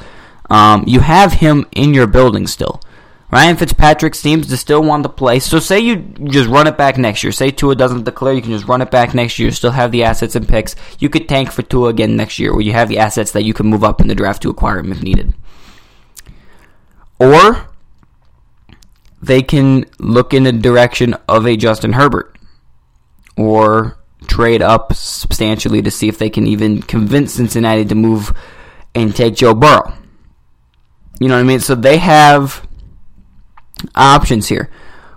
Um, 0.49 0.83
you 0.87 1.01
have 1.01 1.33
him 1.33 1.65
in 1.71 1.93
your 1.93 2.07
building 2.07 2.47
still. 2.47 2.81
Ryan 3.29 3.57
Fitzpatrick 3.57 4.15
seems 4.15 4.47
to 4.47 4.55
still 4.55 4.81
want 4.81 5.03
to 5.03 5.09
play. 5.09 5.39
So 5.39 5.59
say 5.59 5.79
you 5.79 5.97
just 5.97 6.47
run 6.47 6.65
it 6.65 6.77
back 6.77 6.97
next 6.97 7.23
year. 7.23 7.33
Say 7.33 7.51
Tua 7.51 7.75
doesn't 7.75 8.05
declare, 8.05 8.33
you 8.33 8.41
can 8.41 8.51
just 8.51 8.67
run 8.67 8.81
it 8.81 8.89
back 8.89 9.13
next 9.13 9.37
year. 9.37 9.51
Still 9.51 9.71
have 9.71 9.91
the 9.91 10.03
assets 10.03 10.35
and 10.35 10.47
picks. 10.47 10.75
You 10.99 11.09
could 11.09 11.27
tank 11.27 11.51
for 11.51 11.61
Tua 11.61 11.89
again 11.89 12.15
next 12.15 12.39
year, 12.39 12.53
where 12.53 12.61
you 12.61 12.71
have 12.71 12.87
the 12.87 12.99
assets 12.99 13.31
that 13.31 13.43
you 13.43 13.53
can 13.53 13.67
move 13.67 13.83
up 13.83 13.99
in 13.99 14.07
the 14.07 14.15
draft 14.15 14.41
to 14.43 14.49
acquire 14.49 14.79
him 14.79 14.93
if 14.93 15.03
needed. 15.03 15.33
Or 17.19 17.67
they 19.21 19.41
can 19.41 19.85
look 19.99 20.33
in 20.33 20.43
the 20.43 20.53
direction 20.53 21.15
of 21.27 21.45
a 21.45 21.57
Justin 21.57 21.93
Herbert, 21.93 22.37
or 23.35 23.97
trade 24.27 24.61
up 24.61 24.93
substantially 24.93 25.81
to 25.81 25.91
see 25.91 26.07
if 26.07 26.17
they 26.17 26.29
can 26.29 26.47
even 26.47 26.81
convince 26.81 27.33
Cincinnati 27.33 27.83
to 27.85 27.95
move 27.95 28.33
and 28.95 29.15
take 29.15 29.35
Joe 29.35 29.53
Burrow. 29.53 29.93
You 31.19 31.27
know 31.27 31.35
what 31.35 31.41
I 31.41 31.43
mean? 31.43 31.59
So 31.59 31.75
they 31.75 31.97
have 31.97 32.66
options 33.95 34.47
here. 34.47 34.69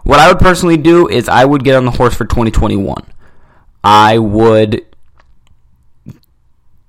What 0.05 0.19
I 0.19 0.29
would 0.29 0.39
personally 0.39 0.77
do 0.77 1.09
is 1.09 1.29
I 1.29 1.45
would 1.45 1.65
get 1.65 1.77
on 1.77 1.85
the 1.85 1.91
horse 1.91 2.15
for 2.15 2.25
2021. 2.25 3.05
I 3.85 4.19
would 4.19 4.85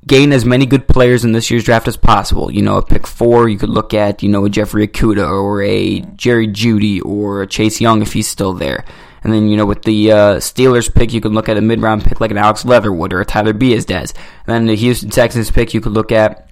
gain 0.07 0.33
as 0.33 0.45
many 0.45 0.65
good 0.65 0.87
players 0.87 1.23
in 1.23 1.31
this 1.31 1.51
year's 1.51 1.63
draft 1.63 1.87
as 1.87 1.97
possible. 1.97 2.51
You 2.51 2.61
know, 2.61 2.77
a 2.77 2.85
pick 2.85 3.05
four, 3.05 3.49
you 3.49 3.57
could 3.57 3.69
look 3.69 3.93
at, 3.93 4.23
you 4.23 4.29
know, 4.29 4.45
a 4.45 4.49
Jeffrey 4.49 4.87
Okudah 4.87 5.29
or 5.29 5.61
a 5.61 5.99
Jerry 6.15 6.47
Jeudy 6.47 7.01
or 7.03 7.43
a 7.43 7.47
Chase 7.47 7.79
Young 7.79 8.01
if 8.01 8.13
he's 8.13 8.27
still 8.27 8.53
there. 8.53 8.83
And 9.23 9.31
then, 9.31 9.47
you 9.47 9.55
know, 9.55 9.67
with 9.67 9.83
the 9.83 10.11
uh, 10.11 10.35
Steelers 10.37 10.93
pick, 10.93 11.13
you 11.13 11.21
could 11.21 11.33
look 11.33 11.47
at 11.47 11.57
a 11.57 11.61
mid 11.61 11.81
round 11.81 12.03
pick 12.03 12.19
like 12.19 12.31
an 12.31 12.37
Alex 12.37 12.65
Leatherwood 12.65 13.13
or 13.13 13.21
a 13.21 13.25
Tyler 13.25 13.53
Biadasz. 13.53 14.13
And 14.47 14.55
then 14.55 14.65
the 14.65 14.75
Houston 14.75 15.11
Texans 15.11 15.51
pick, 15.51 15.73
you 15.73 15.81
could 15.81 15.91
look 15.91 16.11
at, 16.11 16.49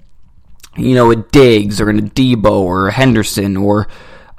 you 0.77 0.93
know, 0.93 1.09
a 1.09 1.15
Diggs 1.15 1.81
or 1.81 1.89
a 1.89 1.93
Deebo 1.93 2.51
or 2.51 2.89
a 2.89 2.93
Henderson 2.93 3.57
or 3.57 3.87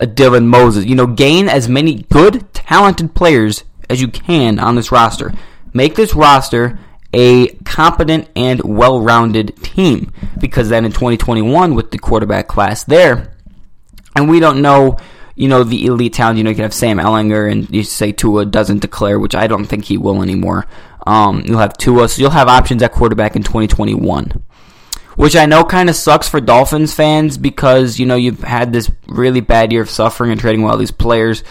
a 0.01 0.07
Dylan 0.07 0.47
Moses. 0.47 0.87
You 0.87 0.95
know, 0.95 1.07
gain 1.07 1.49
as 1.49 1.69
many 1.69 2.03
good, 2.11 2.53
talented 2.53 3.15
players 3.15 3.65
as 3.89 4.01
you 4.01 4.09
can 4.09 4.59
on 4.59 4.75
this 4.75 4.91
roster. 4.91 5.33
Make 5.73 5.95
this 5.95 6.15
roster 6.15 6.79
a 7.13 7.49
competent 7.65 8.29
and 8.35 8.61
well 8.63 9.01
rounded 9.01 9.57
team. 9.63 10.13
Because 10.39 10.69
then 10.69 10.85
in 10.85 10.93
2021, 10.93 11.75
with 11.75 11.91
the 11.91 11.99
quarterback 11.99 12.49
class 12.49 12.85
there, 12.85 13.35
and 14.17 14.29
we 14.29 14.41
don't 14.41 14.63
know, 14.63 14.97
you 15.35 15.49
know, 15.49 15.63
the 15.63 15.87
elite 15.87 16.15
talent, 16.15 16.39
you 16.39 16.45
know, 16.45 16.51
you 16.51 16.57
can 16.57 16.65
have 16.65 16.75
Sam 16.75 16.99
Ehlinger 16.99 17.51
and 17.51 17.69
you 17.71 17.83
say 17.83 18.13
Tua 18.13 18.47
doesn't 18.47 18.81
declare, 18.81 19.19
which 19.19 19.35
I 19.35 19.47
don't 19.47 19.67
think 19.67 19.85
he 19.85 19.97
will 19.97 20.23
anymore. 20.23 20.67
Um, 21.07 21.43
you'll 21.47 21.59
have 21.59 21.77
Tua, 21.79 22.09
so 22.09 22.21
you'll 22.21 22.31
have 22.31 22.49
options 22.49 22.83
at 22.83 22.93
quarterback 22.93 23.37
in 23.37 23.43
2021 23.43 24.43
which 25.17 25.37
I 25.37 25.47
know 25.47 25.65
kind 25.65 25.89
of 25.89 25.97
sucks 25.97 26.29
for 26.29 26.41
Dolphins 26.41 26.95
fans 26.95 27.39
because 27.39 27.99
you 27.99 28.07
know 28.07 28.17
you've 28.17 28.43
had 28.43 28.73
this 28.73 28.91
really 29.09 29.41
bad 29.41 29.73
year 29.73 29.83
of 29.83 29.91
suffering 29.91 30.31
and 30.31 30.41
trading 30.41 30.65
all 30.65 30.77
these 30.77 30.91
players, 30.91 31.43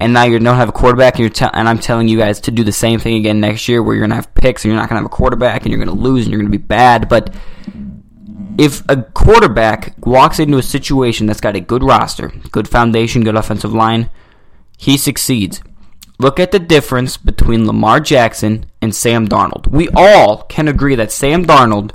and 0.00 0.12
now 0.12 0.24
you 0.24 0.38
don't 0.38 0.56
have 0.56 0.68
a 0.68 0.72
quarterback, 0.72 1.14
and 1.14 1.20
you're 1.20 1.30
te- 1.30 1.46
and 1.52 1.68
I'm 1.68 1.78
telling 1.78 2.08
you 2.08 2.18
guys 2.18 2.40
to 2.42 2.50
do 2.50 2.64
the 2.64 2.72
same 2.72 3.00
thing 3.00 3.16
again 3.16 3.40
next 3.40 3.68
year, 3.68 3.82
where 3.82 3.94
you're 3.94 4.04
gonna 4.04 4.16
have 4.16 4.34
picks 4.34 4.64
and 4.64 4.72
you're 4.72 4.80
not 4.80 4.88
gonna 4.88 5.00
have 5.00 5.06
a 5.06 5.14
quarterback, 5.14 5.62
and 5.62 5.70
you're 5.70 5.84
gonna 5.84 5.98
lose 5.98 6.24
and 6.24 6.32
you're 6.32 6.40
gonna 6.40 6.50
be 6.50 6.58
bad. 6.58 7.08
But 7.08 7.34
if 8.58 8.82
a 8.88 9.02
quarterback 9.02 9.94
walks 10.04 10.38
into 10.38 10.58
a 10.58 10.62
situation 10.62 11.26
that's 11.26 11.40
got 11.40 11.56
a 11.56 11.60
good 11.60 11.82
roster, 11.82 12.28
good 12.50 12.68
foundation, 12.68 13.24
good 13.24 13.36
offensive 13.36 13.72
line, 13.72 14.10
he 14.78 14.96
succeeds. 14.96 15.60
Look 16.18 16.38
at 16.38 16.52
the 16.52 16.60
difference 16.60 17.16
between 17.16 17.66
Lamar 17.66 17.98
Jackson 17.98 18.66
and 18.80 18.94
Sam 18.94 19.26
Darnold. 19.26 19.66
We 19.66 19.88
all 19.94 20.44
can 20.44 20.68
agree 20.68 20.94
that 20.94 21.10
Sam 21.10 21.44
Darnold 21.44 21.90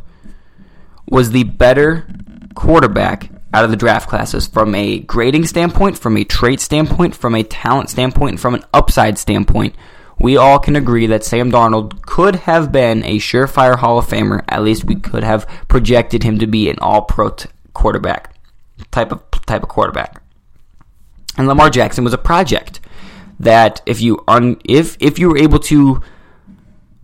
was 1.10 1.32
the 1.32 1.44
better 1.44 2.08
quarterback 2.56 3.30
out 3.54 3.64
of 3.64 3.72
the 3.72 3.78
draft 3.78 4.10
classes 4.10 4.48
from 4.48 4.76
a 4.76 5.00
grading 5.00 5.46
standpoint, 5.46 5.98
from 5.98 6.18
a 6.18 6.24
trait 6.24 6.60
standpoint, 6.60 7.16
from 7.16 7.36
a 7.36 7.44
talent 7.44 7.90
standpoint, 7.90 8.32
and 8.32 8.40
from 8.40 8.56
an 8.56 8.64
upside 8.74 9.18
standpoint. 9.18 9.76
We 10.20 10.38
all 10.38 10.60
can 10.60 10.76
agree 10.76 11.08
that 11.08 11.24
Sam 11.24 11.52
Darnold 11.52 12.02
could 12.02 12.36
have 12.36 12.72
been 12.72 13.04
a 13.06 13.18
surefire 13.18 13.78
Hall 13.78 13.98
of 13.98 14.08
Famer. 14.08 14.44
At 14.50 14.64
least 14.64 14.84
we 14.84 14.96
could 14.96 15.24
have 15.24 15.48
projected 15.68 16.24
him 16.24 16.40
to 16.40 16.48
be 16.48 16.70
an 16.70 16.78
all-pro 16.80 17.30
t- 17.30 17.50
quarterback 17.74 18.36
type 18.92 19.12
of 19.12 19.24
type 19.46 19.64
of 19.64 19.70
quarterback. 19.70 20.22
And 21.38 21.48
Lamar 21.48 21.70
Jackson 21.70 22.04
was 22.04 22.14
a 22.14 22.18
project 22.18 22.82
that 23.40 23.82
if 23.86 24.02
you 24.02 24.22
un, 24.28 24.60
if 24.66 24.98
if 25.00 25.18
you 25.18 25.30
were 25.30 25.38
able 25.38 25.60
to 25.60 26.02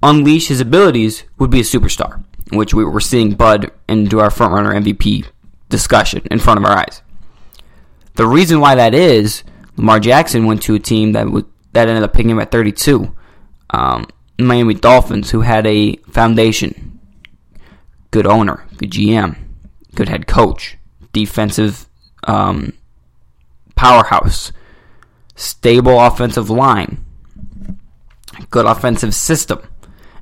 unleash 0.04 0.50
his 0.50 0.60
abilities 0.60 1.24
would 1.40 1.50
be 1.50 1.62
a 1.62 1.64
superstar 1.64 2.22
which 2.52 2.74
we 2.74 2.84
were 2.84 3.00
seeing 3.00 3.32
Bud 3.32 3.72
do 3.88 4.20
our 4.20 4.30
frontrunner 4.30 4.74
MVP 4.74 5.26
discussion 5.70 6.22
in 6.30 6.40
front 6.40 6.60
of 6.60 6.66
our 6.66 6.78
eyes. 6.78 7.02
The 8.16 8.28
reason 8.28 8.60
why 8.60 8.76
that 8.76 8.94
is, 8.94 9.44
Lamar 9.78 10.00
Jackson 10.00 10.46
went 10.46 10.62
to 10.64 10.76
a 10.76 10.80
team 10.80 11.12
that 11.14 11.28
that 11.74 11.90
ended 11.90 12.04
up 12.04 12.14
picking 12.14 12.32
him 12.32 12.40
at 12.40 12.52
32, 12.52 13.14
um, 13.72 14.08
Miami 14.40 14.74
Dolphins, 14.74 15.32
who 15.32 15.42
had 15.42 15.68
a 15.68 15.96
foundation, 16.10 17.00
good 18.12 18.26
owner, 18.26 18.66
good 18.78 18.92
GM, 18.92 19.36
good 19.94 20.08
head 20.08 20.28
coach, 20.28 20.78
defensive 21.12 21.90
um, 22.26 22.74
powerhouse, 23.76 24.54
stable 25.36 26.00
offensive 26.00 26.50
line, 26.50 27.04
good 28.50 28.66
offensive 28.66 29.14
system 29.14 29.60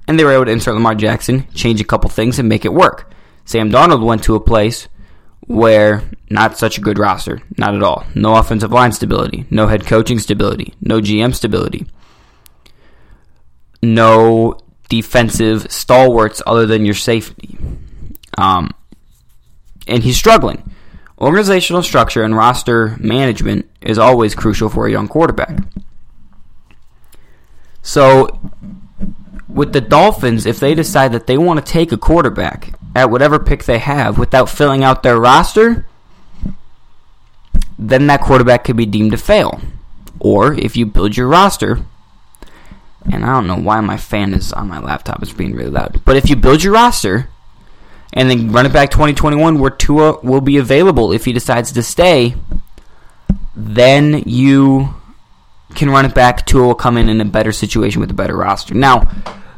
and 0.07 0.19
they 0.19 0.23
were 0.23 0.33
able 0.33 0.45
to 0.45 0.51
insert 0.51 0.73
Lamar 0.73 0.95
Jackson, 0.95 1.47
change 1.53 1.81
a 1.81 1.85
couple 1.85 2.09
things, 2.09 2.39
and 2.39 2.49
make 2.49 2.65
it 2.65 2.73
work. 2.73 3.11
Sam 3.45 3.69
Darnold 3.69 4.05
went 4.05 4.23
to 4.23 4.35
a 4.35 4.39
place 4.39 4.87
where 5.41 6.03
not 6.29 6.57
such 6.57 6.77
a 6.77 6.81
good 6.81 6.97
roster, 6.97 7.41
not 7.57 7.75
at 7.75 7.83
all. 7.83 8.05
No 8.15 8.35
offensive 8.35 8.71
line 8.71 8.91
stability, 8.91 9.45
no 9.49 9.67
head 9.67 9.85
coaching 9.85 10.19
stability, 10.19 10.73
no 10.81 11.01
GM 11.01 11.33
stability, 11.35 11.85
no 13.81 14.57
defensive 14.89 15.71
stalwarts 15.71 16.41
other 16.45 16.65
than 16.65 16.85
your 16.85 16.95
safety. 16.95 17.57
Um, 18.37 18.71
and 19.87 20.03
he's 20.03 20.17
struggling. 20.17 20.71
Organizational 21.19 21.83
structure 21.83 22.23
and 22.23 22.35
roster 22.35 22.97
management 22.99 23.69
is 23.81 23.97
always 23.97 24.35
crucial 24.35 24.69
for 24.69 24.87
a 24.87 24.91
young 24.91 25.07
quarterback. 25.07 25.59
So 27.81 28.39
with 29.53 29.71
the 29.71 29.81
Dolphins, 29.81 30.45
if 30.45 30.59
they 30.59 30.73
decide 30.73 31.11
that 31.13 31.27
they 31.27 31.37
want 31.37 31.63
to 31.63 31.71
take 31.71 31.91
a 31.91 31.97
quarterback 31.97 32.73
at 32.95 33.11
whatever 33.11 33.39
pick 33.39 33.63
they 33.63 33.79
have 33.79 34.17
without 34.17 34.49
filling 34.49 34.83
out 34.83 35.03
their 35.03 35.19
roster, 35.19 35.85
then 37.77 38.07
that 38.07 38.21
quarterback 38.21 38.63
could 38.63 38.75
be 38.75 38.85
deemed 38.85 39.11
to 39.11 39.17
fail. 39.17 39.61
Or 40.19 40.53
if 40.53 40.75
you 40.75 40.85
build 40.85 41.15
your 41.15 41.27
roster, 41.27 41.85
and 43.11 43.23
I 43.25 43.33
don't 43.33 43.47
know 43.47 43.57
why 43.57 43.79
my 43.81 43.97
fan 43.97 44.33
is 44.33 44.51
on 44.53 44.67
my 44.69 44.79
laptop 44.79 45.21
is 45.21 45.33
being 45.33 45.53
really 45.53 45.69
loud, 45.69 46.01
but 46.03 46.15
if 46.15 46.29
you 46.29 46.35
build 46.35 46.63
your 46.63 46.73
roster 46.73 47.29
and 48.13 48.29
then 48.29 48.51
run 48.51 48.65
it 48.65 48.73
back 48.73 48.91
2021 48.91 49.59
where 49.59 49.71
Tua 49.71 50.19
will 50.21 50.41
be 50.41 50.57
available 50.57 51.11
if 51.11 51.25
he 51.25 51.33
decides 51.33 51.71
to 51.73 51.83
stay, 51.83 52.35
then 53.55 54.23
you 54.25 54.95
can 55.75 55.89
run 55.89 56.05
it 56.05 56.15
back. 56.15 56.45
Tua 56.45 56.67
will 56.67 56.75
come 56.75 56.97
in 56.97 57.09
in 57.09 57.21
a 57.21 57.25
better 57.25 57.51
situation 57.51 57.99
with 57.99 58.11
a 58.11 58.15
better 58.15 58.35
roster. 58.35 58.73
Now, 58.73 59.09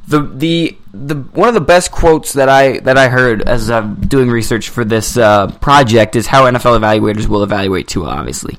the 0.07 0.21
the 0.21 0.77
the 0.93 1.15
one 1.15 1.47
of 1.47 1.53
the 1.53 1.62
best 1.62 1.91
quotes 1.91 2.33
that 2.33 2.50
I 2.50 2.79
that 2.79 2.97
I 2.97 3.09
heard 3.09 3.41
as 3.41 3.69
I'm 3.69 3.95
doing 3.95 4.29
research 4.29 4.69
for 4.69 4.85
this 4.85 5.17
uh, 5.17 5.47
project 5.47 6.15
is 6.15 6.27
how 6.27 6.43
NFL 6.43 6.79
evaluators 6.79 7.27
will 7.27 7.43
evaluate 7.43 7.88
Tua, 7.88 8.09
obviously. 8.09 8.57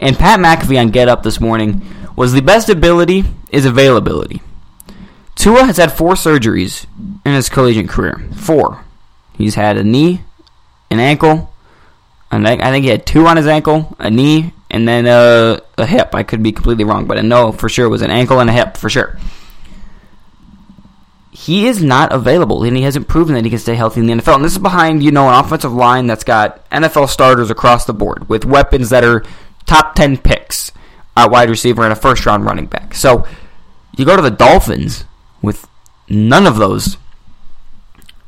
And 0.00 0.16
Pat 0.16 0.38
McAfee 0.38 0.80
on 0.80 0.90
Get 0.90 1.08
Up 1.08 1.22
this 1.22 1.40
morning 1.40 1.82
was 2.16 2.32
the 2.32 2.42
best 2.42 2.68
ability 2.68 3.24
is 3.50 3.66
availability. 3.66 4.40
Tua 5.34 5.64
has 5.64 5.76
had 5.76 5.92
four 5.92 6.14
surgeries 6.14 6.86
in 7.24 7.32
his 7.32 7.48
collegiate 7.48 7.88
career. 7.88 8.24
Four. 8.34 8.84
He's 9.36 9.54
had 9.54 9.76
a 9.76 9.84
knee, 9.84 10.22
an 10.90 10.98
ankle, 10.98 11.52
and 12.30 12.46
I 12.46 12.70
think 12.70 12.84
he 12.84 12.90
had 12.90 13.06
two 13.06 13.26
on 13.26 13.36
his 13.36 13.46
ankle, 13.46 13.96
a 13.98 14.10
knee, 14.10 14.52
and 14.70 14.86
then 14.86 15.06
a, 15.06 15.60
a 15.76 15.86
hip. 15.86 16.14
I 16.14 16.24
could 16.24 16.42
be 16.42 16.52
completely 16.52 16.84
wrong, 16.84 17.06
but 17.06 17.18
I 17.18 17.22
know 17.22 17.52
for 17.52 17.68
sure 17.68 17.86
it 17.86 17.90
was 17.90 18.02
an 18.02 18.10
ankle 18.10 18.40
and 18.40 18.50
a 18.50 18.52
hip 18.52 18.76
for 18.76 18.90
sure 18.90 19.18
he 21.38 21.68
is 21.68 21.80
not 21.80 22.12
available, 22.12 22.64
and 22.64 22.76
he 22.76 22.82
hasn't 22.82 23.06
proven 23.06 23.36
that 23.36 23.44
he 23.44 23.50
can 23.50 23.60
stay 23.60 23.76
healthy 23.76 24.00
in 24.00 24.06
the 24.06 24.12
NFL. 24.14 24.34
And 24.34 24.44
this 24.44 24.54
is 24.54 24.58
behind, 24.58 25.04
you 25.04 25.12
know, 25.12 25.28
an 25.28 25.34
offensive 25.34 25.72
line 25.72 26.08
that's 26.08 26.24
got 26.24 26.68
NFL 26.70 27.08
starters 27.08 27.48
across 27.48 27.84
the 27.84 27.94
board 27.94 28.28
with 28.28 28.44
weapons 28.44 28.90
that 28.90 29.04
are 29.04 29.24
top 29.64 29.94
10 29.94 30.16
picks 30.18 30.72
at 31.16 31.30
wide 31.30 31.48
receiver 31.48 31.84
and 31.84 31.92
a 31.92 31.96
first 31.96 32.26
round 32.26 32.44
running 32.44 32.66
back. 32.66 32.92
So 32.92 33.24
you 33.96 34.04
go 34.04 34.16
to 34.16 34.22
the 34.22 34.32
Dolphins 34.32 35.04
with 35.40 35.68
none 36.08 36.44
of 36.44 36.56
those. 36.56 36.96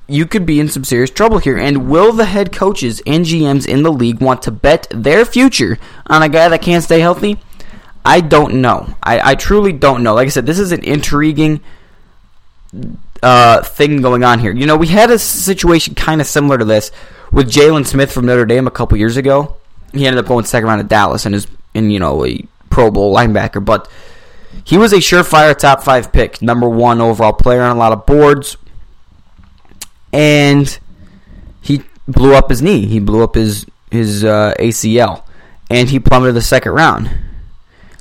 You 0.06 0.24
could 0.24 0.46
be 0.46 0.60
in 0.60 0.68
some 0.68 0.84
serious 0.84 1.10
trouble 1.10 1.38
here. 1.38 1.58
And 1.58 1.90
will 1.90 2.12
the 2.12 2.26
head 2.26 2.52
coaches 2.52 3.02
and 3.08 3.24
GMs 3.24 3.66
in 3.66 3.82
the 3.82 3.92
league 3.92 4.20
want 4.20 4.42
to 4.42 4.52
bet 4.52 4.86
their 4.92 5.24
future 5.24 5.78
on 6.06 6.22
a 6.22 6.28
guy 6.28 6.48
that 6.48 6.62
can't 6.62 6.84
stay 6.84 7.00
healthy? 7.00 7.40
I 8.04 8.20
don't 8.20 8.60
know. 8.60 8.94
I, 9.02 9.32
I 9.32 9.34
truly 9.34 9.72
don't 9.72 10.04
know. 10.04 10.14
Like 10.14 10.26
I 10.26 10.30
said, 10.30 10.46
this 10.46 10.60
is 10.60 10.70
an 10.70 10.84
intriguing 10.84 11.60
uh, 13.22 13.62
thing 13.62 14.00
going 14.02 14.24
on 14.24 14.38
here. 14.38 14.52
You 14.52 14.66
know, 14.66 14.76
we 14.76 14.88
had 14.88 15.10
a 15.10 15.18
situation 15.18 15.94
kind 15.94 16.20
of 16.20 16.26
similar 16.26 16.58
to 16.58 16.64
this 16.64 16.90
with 17.32 17.50
Jaylon 17.50 17.86
Smith 17.86 18.12
from 18.12 18.26
Notre 18.26 18.46
Dame 18.46 18.66
a 18.66 18.70
couple 18.70 18.98
years 18.98 19.16
ago. 19.16 19.56
He 19.92 20.06
ended 20.06 20.22
up 20.22 20.28
going 20.28 20.44
second 20.44 20.68
round 20.68 20.80
of 20.80 20.88
Dallas 20.88 21.26
and 21.26 21.34
is 21.34 21.46
in 21.74 21.90
you 21.90 21.98
know 21.98 22.24
a 22.24 22.44
Pro 22.70 22.90
Bowl 22.90 23.14
linebacker, 23.14 23.64
but 23.64 23.88
he 24.64 24.78
was 24.78 24.92
a 24.92 24.96
surefire 24.96 25.56
top 25.56 25.82
five 25.82 26.12
pick, 26.12 26.42
number 26.42 26.68
one 26.68 27.00
overall 27.00 27.32
player 27.32 27.62
on 27.62 27.76
a 27.76 27.78
lot 27.78 27.92
of 27.92 28.06
boards, 28.06 28.56
and 30.12 30.78
he 31.60 31.82
blew 32.06 32.34
up 32.34 32.50
his 32.50 32.62
knee. 32.62 32.86
He 32.86 33.00
blew 33.00 33.22
up 33.22 33.34
his 33.34 33.66
his 33.90 34.24
uh, 34.24 34.54
ACL, 34.58 35.24
and 35.68 35.88
he 35.88 35.98
plummeted 35.98 36.36
the 36.36 36.42
second 36.42 36.72
round. 36.72 37.10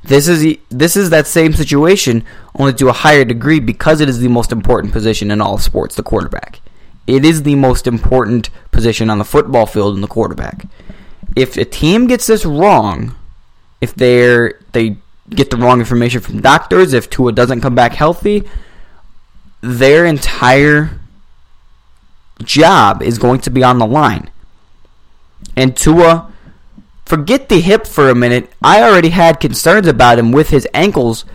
This 0.09 0.27
is 0.27 0.57
this 0.69 0.97
is 0.97 1.11
that 1.11 1.27
same 1.27 1.53
situation, 1.53 2.25
only 2.55 2.73
to 2.73 2.89
a 2.89 2.93
higher 2.93 3.23
degree 3.23 3.59
because 3.59 4.01
it 4.01 4.09
is 4.09 4.19
the 4.19 4.27
most 4.27 4.51
important 4.51 4.91
position 4.91 5.29
in 5.29 5.39
all 5.39 5.59
sports, 5.59 5.93
the 5.93 6.01
quarterback. 6.01 6.61
It 7.05 7.23
is 7.23 7.43
the 7.43 7.53
most 7.53 7.85
important 7.85 8.49
position 8.71 9.11
on 9.11 9.19
the 9.19 9.23
football 9.23 9.67
field 9.67 9.93
in 9.93 10.01
the 10.01 10.07
quarterback. 10.07 10.65
If 11.35 11.57
a 11.57 11.65
team 11.65 12.07
gets 12.07 12.25
this 12.25 12.43
wrong, 12.43 13.15
if 13.81 13.93
they're 13.93 14.59
they 14.71 14.97
get 15.29 15.51
the 15.51 15.57
wrong 15.57 15.79
information 15.79 16.21
from 16.21 16.41
doctors, 16.41 16.93
if 16.93 17.07
Tua 17.11 17.31
doesn't 17.31 17.61
come 17.61 17.75
back 17.75 17.93
healthy, 17.93 18.49
their 19.61 20.05
entire 20.05 20.99
job 22.43 23.03
is 23.03 23.19
going 23.19 23.41
to 23.41 23.51
be 23.51 23.63
on 23.63 23.77
the 23.77 23.85
line. 23.85 24.31
And 25.55 25.77
Tua, 25.77 26.33
forget 27.09 27.49
the 27.49 27.59
hip 27.59 27.87
for 27.87 28.09
a 28.09 28.15
minute. 28.15 28.51
I 28.61 28.83
already 28.83 29.09
had 29.09 29.39
concerns 29.39 29.87
about 29.87 30.19
him 30.19 30.31
with 30.31 30.51
his 30.51 30.67
ankles 30.75 31.25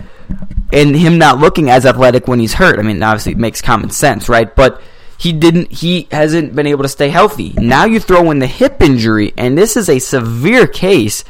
and 0.72 0.94
him 0.94 1.18
not 1.18 1.38
looking 1.38 1.68
as 1.68 1.84
athletic 1.84 2.28
when 2.28 2.38
he's 2.38 2.54
hurt. 2.54 2.78
I 2.78 2.82
mean, 2.82 3.02
obviously 3.02 3.32
it 3.32 3.38
makes 3.38 3.60
common 3.60 3.90
sense, 3.90 4.28
right? 4.28 4.54
But 4.54 4.80
he 5.18 5.32
didn't 5.32 5.72
he 5.72 6.06
hasn't 6.12 6.54
been 6.54 6.68
able 6.68 6.84
to 6.84 6.88
stay 6.88 7.08
healthy. 7.08 7.54
Now 7.56 7.86
you 7.86 7.98
throw 7.98 8.30
in 8.30 8.38
the 8.38 8.46
hip 8.46 8.80
injury 8.80 9.34
and 9.36 9.58
this 9.58 9.76
is 9.76 9.88
a 9.88 9.98
severe 9.98 10.68
case 10.68 11.24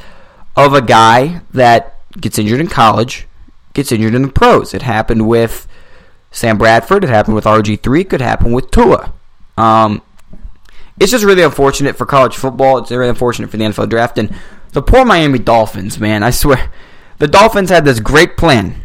of 0.57 0.75
a 0.75 0.83
guy 0.83 1.41
that 1.53 1.99
gets 2.21 2.39
injured 2.39 2.61
in 2.61 2.69
college, 2.69 3.27
gets 3.73 3.93
injured 3.93 4.15
in 4.15 4.23
the 4.23 4.29
pros. 4.29 4.75
It 4.75 4.83
happened 4.83 5.27
with 5.27 5.67
Sam 6.31 6.59
Bradford, 6.59 7.05
it 7.05 7.11
happened 7.11 7.35
with 7.35 7.45
RG3, 7.45 8.01
it 8.03 8.11
could 8.11 8.21
happen 8.21 8.53
with 8.53 8.71
Tua. 8.71 9.15
Um, 9.57 10.03
it's 10.99 11.11
just 11.11 11.25
really 11.25 11.43
unfortunate 11.43 11.97
for 11.97 12.07
college 12.07 12.37
football. 12.37 12.79
It's 12.79 12.91
really 12.91 13.09
unfortunate 13.09 13.51
for 13.51 13.57
the 13.57 13.65
NFL 13.65 13.89
draft. 13.89 14.19
And 14.19 14.35
the 14.73 14.83
poor 14.83 15.05
Miami 15.05 15.39
Dolphins, 15.39 15.99
man, 15.99 16.23
I 16.23 16.31
swear. 16.31 16.71
The 17.19 17.29
Dolphins 17.29 17.71
had 17.71 17.85
this 17.85 18.01
great 18.01 18.37
plan. 18.37 18.81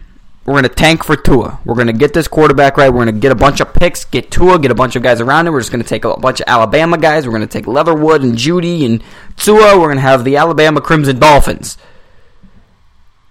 We're 0.45 0.53
going 0.53 0.63
to 0.63 0.69
tank 0.69 1.03
for 1.03 1.15
Tua. 1.15 1.59
We're 1.63 1.75
going 1.75 1.87
to 1.87 1.93
get 1.93 2.13
this 2.13 2.27
quarterback 2.27 2.77
right. 2.77 2.89
We're 2.89 3.03
going 3.03 3.15
to 3.15 3.21
get 3.21 3.31
a 3.31 3.35
bunch 3.35 3.59
of 3.59 3.71
picks, 3.73 4.05
get 4.05 4.31
Tua, 4.31 4.57
get 4.57 4.71
a 4.71 4.75
bunch 4.75 4.95
of 4.95 5.03
guys 5.03 5.21
around 5.21 5.45
him. 5.45 5.53
We're 5.53 5.59
just 5.59 5.71
going 5.71 5.83
to 5.83 5.87
take 5.87 6.05
a 6.05 6.17
bunch 6.17 6.39
of 6.39 6.45
Alabama 6.47 6.97
guys. 6.97 7.25
We're 7.25 7.33
going 7.33 7.47
to 7.47 7.47
take 7.47 7.67
Leatherwood 7.67 8.23
and 8.23 8.35
Jeudy 8.35 8.85
and 8.85 9.03
Tua. 9.35 9.77
We're 9.77 9.87
going 9.87 9.97
to 9.97 10.01
have 10.01 10.23
the 10.23 10.37
Alabama 10.37 10.81
Crimson 10.81 11.19
Dolphins. 11.19 11.77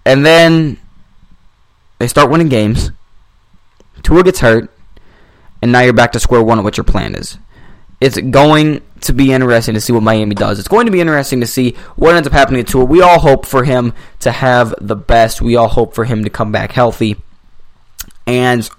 And 0.05 0.25
then 0.25 0.77
they 1.97 2.07
start 2.07 2.29
winning 2.29 2.47
games. 2.47 2.91
Tua 4.03 4.23
gets 4.23 4.39
hurt. 4.39 4.71
And 5.61 5.73
now 5.73 5.81
you're 5.81 5.91
back 5.91 6.13
to 6.13 6.21
square 6.21 6.41
one 6.41 6.57
of 6.57 6.63
what 6.63 6.77
your 6.77 6.85
plan 6.85 7.15
is 7.15 7.37
it's 8.01 8.17
going 8.17 8.81
to 9.01 9.13
be 9.13 9.31
interesting 9.31 9.73
to 9.73 9.81
see 9.81 9.93
what 9.93 10.03
Miami 10.03 10.35
does. 10.35 10.59
It's 10.59 10.67
going 10.67 10.85
to 10.85 10.91
be 10.91 11.01
interesting 11.01 11.41
to 11.41 11.47
see 11.47 11.71
what 11.95 12.15
ends 12.15 12.27
up 12.27 12.33
happening 12.33 12.65
to 12.65 12.81
it. 12.81 12.89
We 12.89 13.01
all 13.01 13.19
hope 13.19 13.45
for 13.45 13.63
him 13.63 13.93
to 14.19 14.31
have 14.31 14.73
the 14.79 14.95
best. 14.95 15.41
We 15.41 15.55
all 15.55 15.67
hope 15.67 15.93
for 15.93 16.05
him 16.05 16.23
to 16.23 16.29
come 16.29 16.51
back 16.51 16.71
healthy. 16.71 17.17
And 18.25 18.69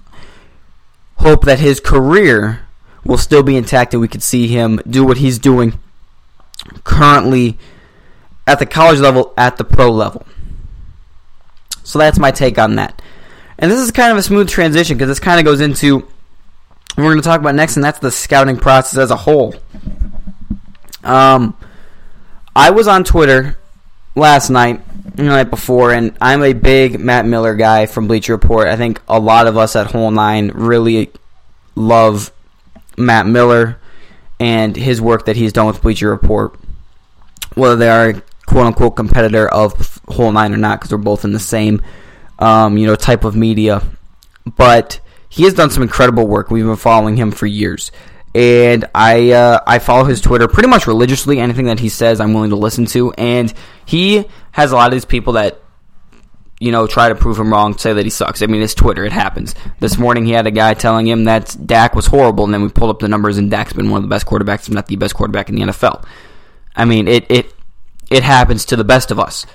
hope 1.17 1.45
that 1.45 1.59
his 1.59 1.81
career 1.81 2.61
will 3.05 3.19
still 3.19 3.43
be 3.43 3.57
intact 3.57 3.93
and 3.93 4.01
we 4.01 4.09
could 4.09 4.23
see 4.23 4.49
him 4.49 4.81
do 4.89 5.05
what 5.05 5.19
he's 5.19 5.39
doing 5.39 5.79
currently 6.85 7.59
at 8.47 8.59
the 8.59 8.67
college 8.67 9.01
level, 9.01 9.33
at 9.37 9.57
the 9.57 9.65
pro 9.65 9.91
level. 9.91 10.27
So 11.83 11.99
that's 11.99 12.19
my 12.19 12.31
take 12.31 12.59
on 12.59 12.77
that. 12.77 13.03
And 13.59 13.71
this 13.71 13.81
is 13.81 13.91
kind 13.91 14.13
of 14.13 14.19
a 14.19 14.23
smooth 14.23 14.49
transition 14.49 14.97
because 14.97 15.09
this 15.09 15.21
kind 15.21 15.39
of 15.39 15.45
goes 15.45 15.61
into 15.61 16.09
we're 16.97 17.05
going 17.05 17.17
to 17.17 17.23
talk 17.23 17.41
about 17.41 17.55
next, 17.55 17.77
and 17.77 17.85
that's 17.85 17.99
the 17.99 18.11
scouting 18.11 18.57
process 18.57 18.99
as 18.99 19.11
a 19.11 19.17
whole. 19.17 19.55
Um, 21.03 21.57
I 22.55 22.71
was 22.71 22.89
on 22.89 23.05
Twitter 23.05 23.59
last 24.15 24.51
night, 24.51 24.83
the 25.17 25.23
night 25.25 25.51
before, 25.51 25.93
and 25.93 26.17
I'm 26.21 26.43
a 26.43 26.53
big 26.53 27.01
Matt 27.01 27.27
Miller 27.27 27.55
guy 27.55 27.87
from 27.87 28.09
Bleacher 28.09 28.33
Report. 28.33 28.69
I 28.69 28.77
think 28.77 29.01
a 29.09 29.19
lot 29.19 29.47
of 29.47 29.57
us 29.57 29.77
at 29.77 29.89
Whole 29.89 30.11
Nine 30.11 30.51
really 30.55 31.11
love 31.75 32.33
Matt 32.97 33.27
Miller 33.27 33.79
and 34.39 34.77
his 34.77 35.01
work 35.01 35.27
that 35.27 35.37
he's 35.37 35.53
done 35.53 35.67
with 35.67 35.83
Bleacher 35.83 36.11
Report, 36.11 36.59
whether 37.55 37.77
they 37.77 37.89
are 37.89 38.23
quote 38.47 38.67
unquote 38.67 38.97
competitor 38.97 39.49
of 39.49 40.01
Whole 40.09 40.33
Nine 40.33 40.53
or 40.53 40.59
not, 40.59 40.81
because 40.81 40.91
they're 40.91 40.99
both 40.99 41.25
in 41.25 41.33
the 41.33 41.39
same 41.39 41.83
um, 42.39 42.77
you 42.77 42.87
know 42.87 42.97
type 42.97 43.25
of 43.25 43.37
media, 43.37 43.83
but 44.45 45.01
he 45.31 45.45
has 45.45 45.55
done 45.55 45.71
some 45.71 45.83
incredible 45.83 46.27
work. 46.27 46.51
We've 46.51 46.67
been 46.67 46.77
following 46.77 47.17
him 47.17 47.31
for 47.31 47.47
years. 47.47 47.91
And 48.35 48.85
I 48.95 49.31
uh, 49.33 49.61
I 49.67 49.79
follow 49.79 50.05
his 50.05 50.21
Twitter 50.21 50.47
pretty 50.47 50.69
much 50.69 50.87
religiously. 50.87 51.41
Anything 51.41 51.65
that 51.67 51.81
he 51.81 51.89
says, 51.89 52.21
I'm 52.21 52.35
willing 52.35 52.51
to 52.51 52.57
listen 52.57 52.85
to. 52.87 53.13
And 53.13 53.53
he 53.87 54.29
has 54.53 54.71
a 54.71 54.77
lot 54.77 54.87
of 54.89 54.93
these 54.93 55.05
people 55.05 55.33
that 55.33 55.61
you 56.61 56.73
know, 56.73 56.87
try 56.87 57.09
to 57.09 57.15
prove 57.15 57.39
him 57.39 57.51
wrong, 57.51 57.77
say 57.79 57.95
that 57.95 58.05
he 58.05 58.11
sucks. 58.11 58.43
I 58.43 58.47
mean, 58.47 58.61
it's 58.61 58.75
Twitter. 58.75 59.03
It 59.03 59.13
happens. 59.13 59.55
This 59.81 59.97
morning, 59.97 60.27
he 60.27 60.33
had 60.33 60.47
a 60.47 60.51
guy 60.51 60.75
telling 60.75 61.09
him 61.09 61.25
that 61.25 61.57
Dak 61.65 61.95
was 61.95 62.05
horrible, 62.05 62.45
and 62.45 62.53
then 62.53 62.61
we 62.61 62.69
pulled 62.69 62.91
up 62.91 62.99
the 62.99 63.09
numbers, 63.09 63.39
and 63.39 63.51
Dak's 63.51 63.73
been 63.73 63.89
one 63.89 63.97
of 63.97 64.03
the 64.03 64.15
best 64.15 64.27
quarterbacks, 64.27 64.69
if 64.69 64.75
not 64.75 64.87
the 64.87 64.97
best 64.97 65.15
quarterback 65.15 65.49
in 65.49 65.55
the 65.55 65.63
NFL. 65.63 66.05
I 66.77 66.85
mean, 66.85 67.09
it 67.09 67.25
it 67.31 67.55
it 68.11 68.23
happens 68.23 68.67
to 68.67 68.77
the 68.77 68.85
best 68.85 69.11
of 69.11 69.19
us. 69.19 69.47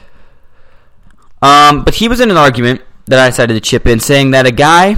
Um, 1.43 1.83
but 1.83 1.93
he 1.93 2.07
was 2.07 2.21
in 2.21 2.31
an 2.31 2.37
argument 2.37 2.81
that 3.05 3.19
I 3.19 3.29
decided 3.29 3.53
to 3.53 3.61
chip 3.61 3.85
in, 3.85 3.99
saying 3.99 4.31
that 4.31 4.47
a 4.47 4.51
guy 4.51 4.95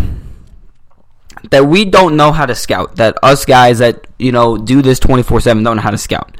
that 1.49 1.65
we 1.65 1.85
don't 1.85 2.15
know 2.15 2.31
how 2.31 2.45
to 2.45 2.55
scout. 2.55 2.95
That 2.97 3.17
us 3.23 3.45
guys 3.45 3.79
that 3.79 4.07
you 4.17 4.31
know 4.31 4.57
do 4.57 4.81
this 4.81 4.99
twenty 4.99 5.23
four 5.23 5.39
seven 5.41 5.63
don't 5.63 5.77
know 5.77 5.81
how 5.81 5.91
to 5.91 5.97
scout. 5.97 6.35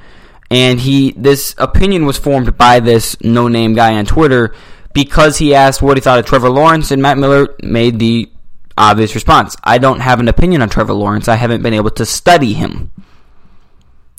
And 0.49 0.79
he, 0.79 1.11
this 1.11 1.55
opinion 1.57 2.05
was 2.05 2.17
formed 2.17 2.57
by 2.57 2.79
this 2.79 3.19
no 3.21 3.49
name 3.49 3.73
guy 3.73 3.95
on 3.95 4.05
Twitter 4.05 4.55
because 4.93 5.37
he 5.37 5.53
asked 5.53 5.81
what 5.81 5.97
he 5.97 6.01
thought 6.01 6.19
of 6.19 6.25
Trevor 6.25 6.49
Lawrence, 6.49 6.91
and 6.91 7.01
Matt 7.01 7.17
Miller 7.17 7.55
made 7.61 7.99
the 7.99 8.31
obvious 8.77 9.13
response: 9.13 9.55
I 9.63 9.77
don't 9.77 9.99
have 9.99 10.19
an 10.19 10.27
opinion 10.27 10.61
on 10.61 10.69
Trevor 10.69 10.93
Lawrence. 10.93 11.27
I 11.27 11.35
haven't 11.35 11.63
been 11.63 11.73
able 11.73 11.91
to 11.91 12.05
study 12.05 12.53
him. 12.53 12.91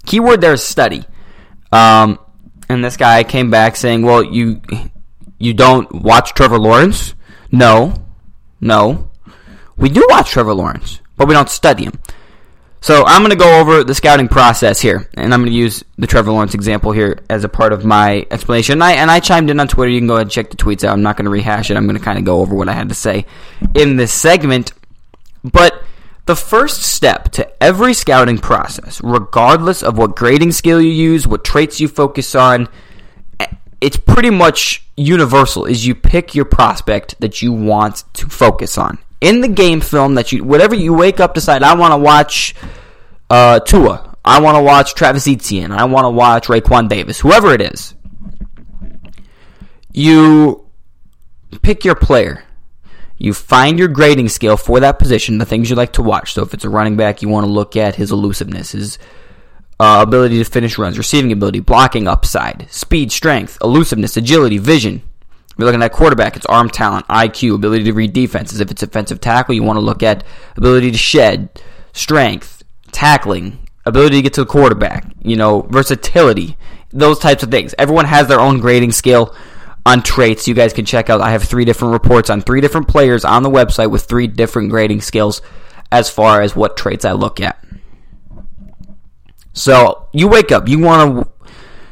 Keyword 0.06 0.40
there 0.40 0.52
is 0.52 0.62
study. 0.62 1.04
Um, 1.70 2.18
and 2.68 2.84
this 2.84 2.96
guy 2.96 3.24
came 3.24 3.50
back 3.50 3.76
saying, 3.76 4.02
"Well, 4.02 4.22
you 4.22 4.60
you 5.38 5.54
don't 5.54 5.90
watch 5.92 6.34
Trevor 6.34 6.58
Lawrence? 6.58 7.14
No, 7.50 7.94
no. 8.60 9.07
We 9.78 9.88
do 9.88 10.04
watch 10.10 10.30
Trevor 10.30 10.54
Lawrence, 10.54 11.00
but 11.16 11.28
we 11.28 11.34
don't 11.34 11.48
study 11.48 11.84
him. 11.84 11.98
So 12.80 13.04
I'm 13.06 13.22
going 13.22 13.30
to 13.30 13.36
go 13.36 13.60
over 13.60 13.82
the 13.82 13.94
scouting 13.94 14.28
process 14.28 14.80
here, 14.80 15.08
and 15.14 15.34
I'm 15.34 15.40
going 15.40 15.52
to 15.52 15.56
use 15.56 15.82
the 15.98 16.06
Trevor 16.06 16.30
Lawrence 16.30 16.54
example 16.54 16.92
here 16.92 17.20
as 17.28 17.42
a 17.42 17.48
part 17.48 17.72
of 17.72 17.84
my 17.84 18.26
explanation. 18.30 18.74
And 18.74 18.84
I, 18.84 18.92
and 18.92 19.10
I 19.10 19.18
chimed 19.20 19.50
in 19.50 19.58
on 19.58 19.66
Twitter. 19.66 19.90
You 19.90 20.00
can 20.00 20.06
go 20.06 20.14
ahead 20.14 20.26
and 20.26 20.30
check 20.30 20.50
the 20.50 20.56
tweets 20.56 20.84
out. 20.84 20.92
I'm 20.92 21.02
not 21.02 21.16
going 21.16 21.24
to 21.24 21.30
rehash 21.30 21.70
it. 21.70 21.76
I'm 21.76 21.86
going 21.86 21.98
to 21.98 22.04
kind 22.04 22.18
of 22.18 22.24
go 22.24 22.40
over 22.40 22.54
what 22.54 22.68
I 22.68 22.72
had 22.72 22.88
to 22.88 22.94
say 22.94 23.26
in 23.74 23.96
this 23.96 24.12
segment. 24.12 24.72
But 25.42 25.82
the 26.26 26.36
first 26.36 26.82
step 26.82 27.30
to 27.32 27.62
every 27.62 27.94
scouting 27.94 28.38
process, 28.38 29.00
regardless 29.02 29.82
of 29.82 29.98
what 29.98 30.14
grading 30.14 30.52
scale 30.52 30.80
you 30.80 30.90
use, 30.90 31.26
what 31.26 31.44
traits 31.44 31.80
you 31.80 31.88
focus 31.88 32.34
on, 32.34 32.68
it's 33.80 33.96
pretty 33.96 34.30
much 34.30 34.84
universal 34.96 35.64
is 35.64 35.86
you 35.86 35.94
pick 35.94 36.34
your 36.34 36.44
prospect 36.44 37.20
that 37.20 37.42
you 37.42 37.52
want 37.52 38.04
to 38.14 38.28
focus 38.28 38.76
on 38.76 38.98
in 39.20 39.40
the 39.40 39.48
game 39.48 39.80
film 39.80 40.14
that 40.14 40.32
you 40.32 40.44
whatever 40.44 40.74
you 40.74 40.94
wake 40.94 41.20
up 41.20 41.34
decide 41.34 41.62
I 41.62 41.74
want 41.74 41.92
to 41.92 41.98
watch 41.98 42.54
uh, 43.30 43.60
Tua, 43.60 44.16
I 44.24 44.40
want 44.40 44.56
to 44.56 44.62
watch 44.62 44.94
Travis 44.94 45.28
Etienne, 45.28 45.72
I 45.72 45.84
want 45.84 46.04
to 46.04 46.10
watch 46.10 46.46
Raekwon 46.46 46.88
Davis, 46.88 47.20
whoever 47.20 47.52
it 47.52 47.60
is. 47.60 47.94
You 49.92 50.66
pick 51.62 51.84
your 51.84 51.94
player. 51.94 52.44
You 53.20 53.34
find 53.34 53.80
your 53.80 53.88
grading 53.88 54.28
scale 54.28 54.56
for 54.56 54.78
that 54.78 55.00
position, 55.00 55.38
the 55.38 55.44
things 55.44 55.68
you 55.68 55.74
like 55.74 55.94
to 55.94 56.02
watch. 56.02 56.34
So 56.34 56.42
if 56.42 56.54
it's 56.54 56.64
a 56.64 56.68
running 56.68 56.96
back, 56.96 57.20
you 57.20 57.28
want 57.28 57.46
to 57.46 57.50
look 57.50 57.74
at 57.74 57.96
his 57.96 58.12
elusiveness, 58.12 58.72
his 58.72 58.96
uh, 59.80 60.04
ability 60.06 60.38
to 60.38 60.44
finish 60.44 60.78
runs, 60.78 60.96
receiving 60.96 61.32
ability, 61.32 61.60
blocking 61.60 62.06
upside, 62.06 62.68
speed, 62.70 63.10
strength, 63.10 63.58
elusiveness, 63.60 64.16
agility, 64.16 64.58
vision, 64.58 65.02
you're 65.58 65.66
looking 65.66 65.82
at 65.82 65.92
quarterback, 65.92 66.36
it's 66.36 66.46
arm 66.46 66.70
talent, 66.70 67.06
IQ, 67.08 67.56
ability 67.56 67.84
to 67.84 67.92
read 67.92 68.12
defenses. 68.12 68.60
If 68.60 68.70
it's 68.70 68.82
offensive 68.82 69.20
tackle, 69.20 69.54
you 69.54 69.62
want 69.64 69.76
to 69.76 69.84
look 69.84 70.02
at 70.02 70.24
ability 70.56 70.92
to 70.92 70.98
shed, 70.98 71.48
strength, 71.92 72.62
tackling, 72.92 73.58
ability 73.84 74.16
to 74.16 74.22
get 74.22 74.34
to 74.34 74.42
the 74.42 74.46
quarterback, 74.46 75.04
you 75.20 75.34
know, 75.36 75.62
versatility, 75.62 76.56
those 76.90 77.18
types 77.18 77.42
of 77.42 77.50
things. 77.50 77.74
Everyone 77.76 78.04
has 78.04 78.28
their 78.28 78.40
own 78.40 78.60
grading 78.60 78.92
scale 78.92 79.34
on 79.84 80.02
traits. 80.02 80.46
You 80.46 80.54
guys 80.54 80.72
can 80.72 80.84
check 80.84 81.10
out. 81.10 81.20
I 81.20 81.32
have 81.32 81.42
three 81.42 81.64
different 81.64 81.92
reports 81.92 82.30
on 82.30 82.40
three 82.40 82.60
different 82.60 82.86
players 82.86 83.24
on 83.24 83.42
the 83.42 83.50
website 83.50 83.90
with 83.90 84.04
three 84.04 84.28
different 84.28 84.70
grading 84.70 85.00
scales 85.00 85.42
as 85.90 86.08
far 86.08 86.40
as 86.40 86.54
what 86.54 86.76
traits 86.76 87.04
I 87.04 87.12
look 87.12 87.40
at. 87.40 87.62
So 89.54 90.06
you 90.12 90.28
wake 90.28 90.52
up, 90.52 90.68
you 90.68 90.78
want 90.78 91.24
to 91.24 91.32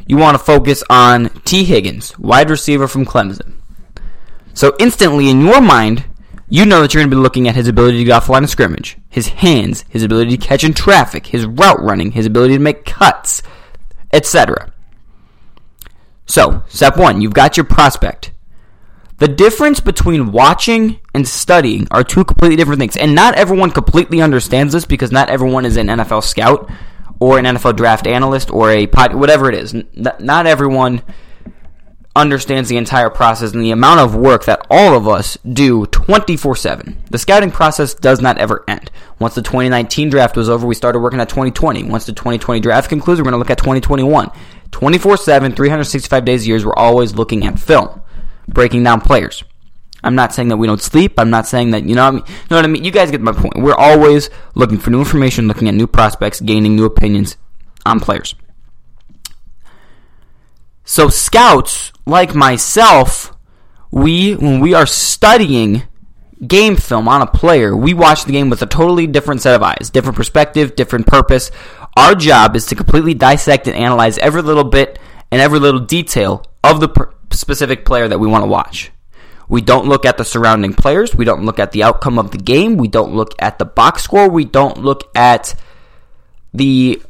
you 0.06 0.16
want 0.16 0.38
to 0.38 0.44
focus 0.44 0.84
on 0.88 1.30
Tee 1.44 1.64
Higgins, 1.64 2.16
wide 2.16 2.48
receiver 2.48 2.86
from 2.86 3.04
Clemson. 3.04 3.55
So 4.56 4.74
instantly 4.78 5.28
in 5.28 5.42
your 5.42 5.60
mind, 5.60 6.06
you 6.48 6.64
know 6.64 6.80
that 6.80 6.94
you're 6.94 7.02
going 7.02 7.10
to 7.10 7.16
be 7.16 7.20
looking 7.20 7.46
at 7.46 7.54
his 7.54 7.68
ability 7.68 7.98
to 7.98 8.04
get 8.04 8.12
off 8.12 8.26
the 8.26 8.32
line 8.32 8.42
of 8.42 8.48
scrimmage, 8.48 8.96
his 9.10 9.28
hands, 9.28 9.84
his 9.90 10.02
ability 10.02 10.38
to 10.38 10.46
catch 10.46 10.64
in 10.64 10.72
traffic, 10.72 11.26
his 11.26 11.44
route 11.44 11.82
running, 11.82 12.12
his 12.12 12.24
ability 12.24 12.54
to 12.54 12.58
make 12.58 12.86
cuts, 12.86 13.42
etc. 14.14 14.72
So, 16.24 16.64
step 16.68 16.96
one, 16.96 17.20
you've 17.20 17.34
got 17.34 17.58
your 17.58 17.66
prospect. 17.66 18.32
The 19.18 19.28
difference 19.28 19.80
between 19.80 20.32
watching 20.32 21.00
and 21.12 21.28
studying 21.28 21.86
are 21.90 22.02
two 22.02 22.24
completely 22.24 22.56
different 22.56 22.80
things. 22.80 22.96
And 22.96 23.14
not 23.14 23.34
everyone 23.34 23.70
completely 23.72 24.22
understands 24.22 24.72
this 24.72 24.86
because 24.86 25.12
not 25.12 25.28
everyone 25.28 25.66
is 25.66 25.76
an 25.76 25.88
NFL 25.88 26.24
scout 26.24 26.70
or 27.20 27.38
an 27.38 27.44
NFL 27.44 27.76
draft 27.76 28.06
analyst 28.06 28.50
or 28.50 28.70
a 28.70 28.86
pod, 28.86 29.14
whatever 29.14 29.50
it 29.50 29.54
is. 29.54 29.74
Not 29.94 30.46
everyone 30.46 31.02
understands 32.16 32.68
the 32.68 32.78
entire 32.78 33.10
process 33.10 33.52
and 33.52 33.62
the 33.62 33.70
amount 33.70 34.00
of 34.00 34.16
work 34.16 34.46
that 34.46 34.66
all 34.70 34.96
of 34.96 35.06
us 35.06 35.36
do 35.52 35.86
24 35.86 36.56
7. 36.56 36.96
The 37.10 37.18
scouting 37.18 37.50
process 37.50 37.94
does 37.94 38.20
not 38.20 38.38
ever 38.38 38.64
end. 38.66 38.90
Once 39.18 39.34
the 39.34 39.42
2019 39.42 40.10
draft 40.10 40.36
was 40.36 40.48
over, 40.48 40.66
we 40.66 40.74
started 40.74 41.00
working 41.00 41.20
at 41.20 41.28
2020. 41.28 41.84
Once 41.84 42.06
the 42.06 42.12
2020 42.12 42.60
draft 42.60 42.88
concludes, 42.88 43.20
we're 43.20 43.24
going 43.24 43.32
to 43.32 43.38
look 43.38 43.50
at 43.50 43.58
2021. 43.58 44.30
24 44.72 45.16
7, 45.16 45.52
365 45.54 46.24
days 46.24 46.44
a 46.44 46.46
year, 46.48 46.66
we're 46.66 46.74
always 46.74 47.14
looking 47.14 47.46
at 47.46 47.58
film 47.58 48.00
breaking 48.48 48.82
down 48.82 49.00
players. 49.00 49.44
I'm 50.02 50.14
not 50.14 50.32
saying 50.32 50.48
that 50.48 50.56
we 50.56 50.66
don't 50.66 50.80
sleep. 50.80 51.18
I'm 51.18 51.30
not 51.30 51.46
saying 51.46 51.72
that 51.72 51.84
you 51.84 51.94
know. 51.94 52.04
What 52.04 52.08
I 52.08 52.16
mean, 52.16 52.24
you 52.26 52.46
know 52.50 52.56
what 52.56 52.64
I 52.64 52.68
mean. 52.68 52.84
You 52.84 52.90
guys 52.90 53.10
get 53.10 53.20
my 53.20 53.32
point. 53.32 53.56
We're 53.56 53.74
always 53.74 54.30
looking 54.54 54.78
for 54.78 54.90
new 54.90 55.00
information, 55.00 55.48
looking 55.48 55.68
at 55.68 55.74
new 55.74 55.86
prospects, 55.86 56.40
gaining 56.40 56.76
new 56.76 56.84
opinions 56.84 57.36
on 57.84 58.00
players. 58.00 58.34
So 60.88 61.08
scouts 61.08 61.92
like 62.06 62.32
myself, 62.32 63.36
we 63.90 64.36
when 64.36 64.60
we 64.60 64.72
are 64.72 64.86
studying 64.86 65.82
game 66.46 66.76
film 66.76 67.08
on 67.08 67.22
a 67.22 67.26
player, 67.26 67.76
we 67.76 67.92
watch 67.92 68.24
the 68.24 68.30
game 68.30 68.50
with 68.50 68.62
a 68.62 68.66
totally 68.66 69.08
different 69.08 69.42
set 69.42 69.56
of 69.56 69.64
eyes, 69.64 69.90
different 69.90 70.16
perspective, 70.16 70.76
different 70.76 71.08
purpose. 71.08 71.50
Our 71.96 72.14
job 72.14 72.54
is 72.54 72.66
to 72.66 72.76
completely 72.76 73.14
dissect 73.14 73.66
and 73.66 73.76
analyze 73.76 74.16
every 74.18 74.42
little 74.42 74.62
bit 74.62 75.00
and 75.32 75.42
every 75.42 75.58
little 75.58 75.80
detail 75.80 76.44
of 76.62 76.78
the 76.78 76.88
per- 76.88 77.12
specific 77.32 77.84
player 77.84 78.06
that 78.06 78.20
we 78.20 78.28
want 78.28 78.44
to 78.44 78.48
watch. 78.48 78.92
We 79.48 79.62
don't 79.62 79.88
look 79.88 80.04
at 80.04 80.18
the 80.18 80.24
surrounding 80.24 80.72
players. 80.72 81.16
We 81.16 81.24
don't 81.24 81.44
look 81.44 81.58
at 81.58 81.72
the 81.72 81.82
outcome 81.82 82.16
of 82.16 82.30
the 82.30 82.38
game. 82.38 82.76
We 82.76 82.86
don't 82.86 83.12
look 83.12 83.34
at 83.40 83.58
the 83.58 83.64
box 83.64 84.04
score. 84.04 84.28
We 84.28 84.44
don't 84.44 84.78
look 84.78 85.10
at 85.16 85.52
the 86.54 87.02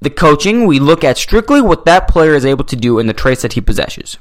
the 0.00 0.10
coaching. 0.10 0.66
We 0.66 0.78
look 0.78 1.04
at 1.04 1.18
strictly 1.18 1.60
what 1.60 1.84
that 1.84 2.08
player 2.08 2.34
is 2.34 2.44
able 2.44 2.64
to 2.64 2.76
do 2.76 2.98
and 2.98 3.08
the 3.08 3.14
traits 3.14 3.42
that 3.42 3.54
he 3.54 3.60
possesses. 3.60 4.18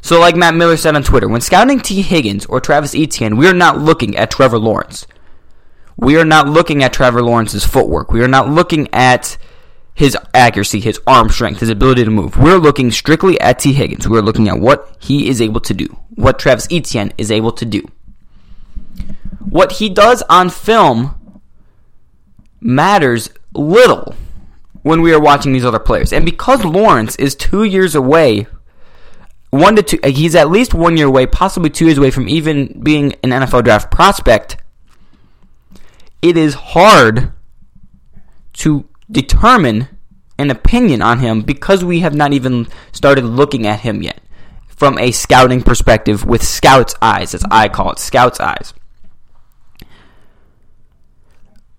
So, 0.00 0.20
like 0.20 0.36
Matt 0.36 0.54
Miller 0.54 0.76
said 0.76 0.96
on 0.96 1.02
Twitter, 1.02 1.28
when 1.28 1.40
scouting 1.40 1.80
Tee 1.80 2.02
Higgins 2.02 2.44
or 2.46 2.60
Travis 2.60 2.94
Etienne, 2.94 3.36
we 3.36 3.48
are 3.48 3.54
not 3.54 3.78
looking 3.78 4.16
at 4.16 4.30
Trevor 4.30 4.58
Lawrence. 4.58 5.06
We 5.96 6.18
are 6.18 6.24
not 6.24 6.48
looking 6.48 6.82
at 6.82 6.92
Trevor 6.92 7.22
Lawrence's 7.22 7.64
footwork. 7.64 8.12
We 8.12 8.22
are 8.22 8.28
not 8.28 8.50
looking 8.50 8.92
at 8.92 9.38
his 9.94 10.16
accuracy, 10.34 10.80
his 10.80 11.00
arm 11.06 11.30
strength, 11.30 11.60
his 11.60 11.70
ability 11.70 12.04
to 12.04 12.10
move. 12.10 12.36
We're 12.36 12.58
looking 12.58 12.90
strictly 12.90 13.40
at 13.40 13.60
T. 13.60 13.72
Higgins. 13.72 14.08
We're 14.08 14.20
looking 14.20 14.48
at 14.48 14.58
what 14.58 14.96
he 15.00 15.28
is 15.28 15.40
able 15.40 15.60
to 15.60 15.72
do, 15.72 15.86
what 16.10 16.38
Travis 16.38 16.68
Etienne 16.70 17.12
is 17.16 17.30
able 17.30 17.52
to 17.52 17.64
do. 17.64 17.86
What 19.38 19.72
he 19.72 19.88
does 19.88 20.22
on 20.28 20.50
film 20.50 21.14
matters 22.60 23.30
little 23.54 24.14
when 24.84 25.00
we 25.00 25.12
are 25.14 25.20
watching 25.20 25.52
these 25.52 25.64
other 25.64 25.78
players. 25.78 26.12
And 26.12 26.24
because 26.24 26.62
Lawrence 26.62 27.16
is 27.16 27.34
two 27.34 27.64
years 27.64 27.94
away, 27.94 28.46
one 29.50 29.74
to 29.76 29.82
two, 29.82 29.98
uh, 30.04 30.10
he's 30.10 30.34
at 30.34 30.50
least 30.50 30.74
one 30.74 30.96
year 30.98 31.06
away, 31.06 31.26
possibly 31.26 31.70
two 31.70 31.86
years 31.86 31.96
away 31.96 32.10
from 32.10 32.28
even 32.28 32.80
being 32.82 33.14
an 33.22 33.30
NFL 33.30 33.64
draft 33.64 33.90
prospect. 33.90 34.58
It 36.20 36.36
is 36.36 36.54
hard 36.54 37.32
to 38.54 38.86
determine 39.10 39.88
an 40.38 40.50
opinion 40.50 41.00
on 41.00 41.18
him 41.18 41.40
because 41.40 41.82
we 41.82 42.00
have 42.00 42.14
not 42.14 42.34
even 42.34 42.68
started 42.92 43.24
looking 43.24 43.66
at 43.66 43.80
him 43.80 44.02
yet 44.02 44.20
from 44.68 44.98
a 44.98 45.12
scouting 45.12 45.62
perspective 45.62 46.26
with 46.26 46.42
scout's 46.42 46.94
eyes, 47.00 47.34
as 47.34 47.42
I 47.50 47.68
call 47.68 47.92
it, 47.92 47.98
scout's 47.98 48.38
eyes. 48.38 48.74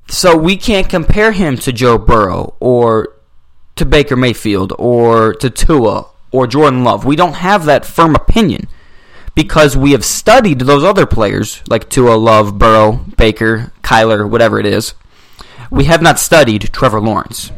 So 0.08 0.38
we 0.38 0.58
can't 0.58 0.90
compare 0.90 1.32
him 1.32 1.58
to 1.58 1.74
Joe 1.74 1.98
Burrow 1.98 2.56
or 2.60 3.16
to 3.76 3.86
Baker 3.86 4.16
Mayfield 4.16 4.74
or 4.78 5.34
to 5.36 5.50
Tua 5.50 6.08
or 6.32 6.48
Jordan 6.48 6.84
Love. 6.84 7.06
We 7.06 7.16
don't 7.16 7.34
have 7.34 7.66
that 7.66 7.86
firm 7.86 8.16
opinion 8.16 8.68
because 9.34 9.76
we 9.76 9.92
have 9.92 10.06
studied 10.06 10.60
those 10.60 10.84
other 10.84 11.06
players 11.06 11.62
like 11.68 11.90
Tua, 11.90 12.16
Love, 12.16 12.58
Burrow, 12.58 13.06
Baker, 13.18 13.74
Kyler, 13.82 14.30
whatever 14.30 14.60
it 14.60 14.66
is 14.66 14.94
we 15.70 15.86
have 15.86 16.02
not 16.02 16.20
studied 16.20 16.74
Trevor 16.74 17.02
Lawrence 17.02 17.52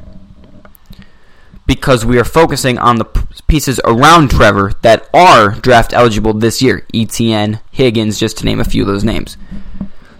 because 1.65 2.05
we 2.05 2.17
are 2.17 2.23
focusing 2.23 2.77
on 2.77 2.97
the 2.97 3.05
pieces 3.47 3.79
around 3.83 4.31
Trevor 4.31 4.73
that 4.81 5.09
are 5.13 5.51
draft 5.51 5.93
eligible 5.93 6.33
this 6.33 6.61
year. 6.61 6.85
Etienne, 6.93 7.59
Higgins, 7.71 8.17
just 8.17 8.37
to 8.37 8.45
name 8.45 8.59
a 8.59 8.65
few 8.65 8.83
of 8.83 8.87
those 8.87 9.03
names. 9.03 9.37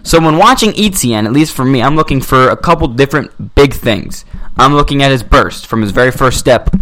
So 0.02 0.20
when 0.20 0.38
watching 0.38 0.72
Etienne, 0.76 1.26
at 1.26 1.32
least 1.32 1.54
for 1.54 1.64
me, 1.64 1.82
I'm 1.82 1.96
looking 1.96 2.20
for 2.20 2.48
a 2.48 2.56
couple 2.56 2.88
different 2.88 3.54
big 3.54 3.74
things. 3.74 4.24
I'm 4.56 4.74
looking 4.74 5.02
at 5.02 5.10
his 5.10 5.22
burst 5.22 5.66
from 5.66 5.82
his 5.82 5.90
very 5.90 6.10
first 6.10 6.38
step 6.38 6.74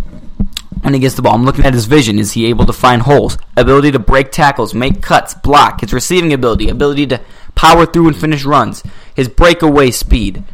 when 0.83 0.95
he 0.95 1.01
gets 1.01 1.15
the 1.15 1.23
ball. 1.23 1.35
I'm 1.35 1.45
looking 1.45 1.65
at 1.65 1.75
his 1.75 1.87
vision. 1.87 2.19
Is 2.19 2.33
he 2.33 2.47
able 2.47 2.67
to 2.67 2.73
find 2.73 3.03
holes? 3.03 3.37
Ability 3.57 3.93
to 3.93 3.99
break 3.99 4.31
tackles, 4.31 4.75
make 4.75 5.03
cuts, 5.03 5.35
block, 5.35 5.81
his 5.81 5.93
receiving 5.93 6.33
ability, 6.33 6.69
ability 6.69 7.07
to 7.09 7.21
power 7.55 7.87
through 7.87 8.09
and 8.09 8.17
finish 8.17 8.45
runs, 8.45 8.83
his 9.15 9.29
breakaway 9.29 9.91
speed 9.91 10.45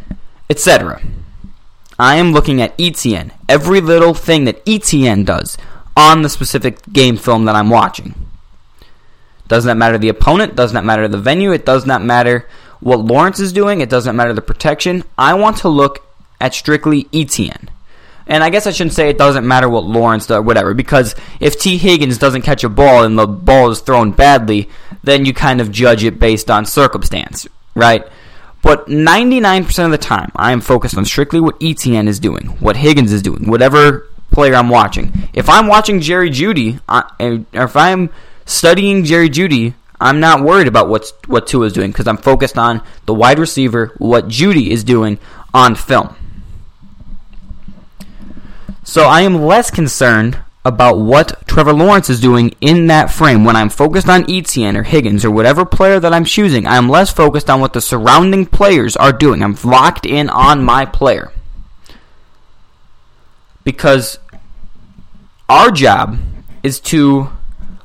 etc. 0.52 1.00
I 1.98 2.16
am 2.16 2.32
looking 2.32 2.60
at 2.60 2.74
Etienne, 2.78 3.32
every 3.48 3.80
little 3.80 4.12
thing 4.12 4.44
that 4.44 4.60
Etienne 4.68 5.24
does 5.24 5.56
on 5.96 6.20
the 6.20 6.28
specific 6.28 6.92
game 6.92 7.16
film 7.16 7.46
that 7.46 7.54
I'm 7.54 7.70
watching. 7.70 8.14
Does 9.52 9.66
not 9.66 9.76
matter 9.76 9.98
the 9.98 10.08
opponent, 10.08 10.56
does 10.56 10.72
not 10.72 10.82
matter 10.82 11.06
the 11.08 11.18
venue, 11.18 11.52
it 11.52 11.66
does 11.66 11.84
not 11.84 12.02
matter 12.02 12.48
what 12.80 13.00
Lawrence 13.00 13.38
is 13.38 13.52
doing, 13.52 13.82
it 13.82 13.90
doesn't 13.90 14.16
matter 14.16 14.32
the 14.32 14.40
protection. 14.40 15.04
I 15.18 15.34
want 15.34 15.58
to 15.58 15.68
look 15.68 16.02
at 16.40 16.54
strictly 16.54 17.06
Etienne. 17.12 17.68
And 18.26 18.42
I 18.42 18.48
guess 18.48 18.66
I 18.66 18.70
shouldn't 18.70 18.94
say 18.94 19.10
it 19.10 19.18
doesn't 19.18 19.46
matter 19.46 19.68
what 19.68 19.84
Lawrence 19.84 20.26
does, 20.26 20.42
whatever, 20.42 20.72
because 20.72 21.14
if 21.38 21.60
Tee 21.60 21.76
Higgins 21.76 22.16
doesn't 22.16 22.40
catch 22.40 22.64
a 22.64 22.70
ball 22.70 23.04
and 23.04 23.18
the 23.18 23.26
ball 23.26 23.70
is 23.70 23.80
thrown 23.80 24.12
badly, 24.12 24.70
then 25.04 25.26
you 25.26 25.34
kind 25.34 25.60
of 25.60 25.70
judge 25.70 26.02
it 26.02 26.18
based 26.18 26.50
on 26.50 26.64
circumstance, 26.64 27.46
right? 27.74 28.06
But 28.62 28.86
99% 28.86 29.84
of 29.84 29.90
the 29.90 29.98
time, 29.98 30.32
I 30.34 30.52
am 30.52 30.62
focused 30.62 30.96
on 30.96 31.04
strictly 31.04 31.40
what 31.40 31.62
Etienne 31.62 32.08
is 32.08 32.18
doing, 32.18 32.46
what 32.58 32.78
Higgins 32.78 33.12
is 33.12 33.20
doing, 33.20 33.50
whatever 33.50 34.08
player 34.30 34.54
I'm 34.54 34.70
watching. 34.70 35.12
If 35.34 35.50
I'm 35.50 35.66
watching 35.66 36.00
Jerry 36.00 36.30
Jeudy, 36.30 36.80
or 36.88 37.44
if 37.52 37.76
I'm 37.76 38.08
studying 38.44 39.04
Jerry 39.04 39.28
Jeudy, 39.28 39.74
I'm 40.00 40.18
not 40.18 40.42
worried 40.42 40.66
about 40.66 40.88
what's, 40.88 41.12
what 41.26 41.46
Tua 41.46 41.66
is 41.66 41.72
doing 41.72 41.90
because 41.90 42.08
I'm 42.08 42.16
focused 42.16 42.58
on 42.58 42.82
the 43.06 43.14
wide 43.14 43.38
receiver, 43.38 43.94
what 43.98 44.28
Jeudy 44.28 44.68
is 44.68 44.82
doing 44.82 45.18
on 45.54 45.74
film. 45.74 46.16
So 48.84 49.04
I 49.04 49.20
am 49.20 49.42
less 49.42 49.70
concerned 49.70 50.38
about 50.64 50.98
what 50.98 51.46
Trevor 51.46 51.72
Lawrence 51.72 52.08
is 52.10 52.20
doing 52.20 52.54
in 52.60 52.86
that 52.88 53.10
frame. 53.10 53.44
When 53.44 53.56
I'm 53.56 53.68
focused 53.68 54.08
on 54.08 54.30
Etienne 54.30 54.76
or 54.76 54.82
Higgins 54.82 55.24
or 55.24 55.30
whatever 55.30 55.64
player 55.64 55.98
that 55.98 56.12
I'm 56.12 56.24
choosing, 56.24 56.66
I'm 56.66 56.88
less 56.88 57.12
focused 57.12 57.50
on 57.50 57.60
what 57.60 57.72
the 57.72 57.80
surrounding 57.80 58.46
players 58.46 58.96
are 58.96 59.12
doing. 59.12 59.42
I'm 59.42 59.56
locked 59.64 60.06
in 60.06 60.30
on 60.30 60.64
my 60.64 60.84
player. 60.84 61.32
Because 63.64 64.18
our 65.48 65.70
job 65.70 66.18
is 66.62 66.80
to 66.80 67.30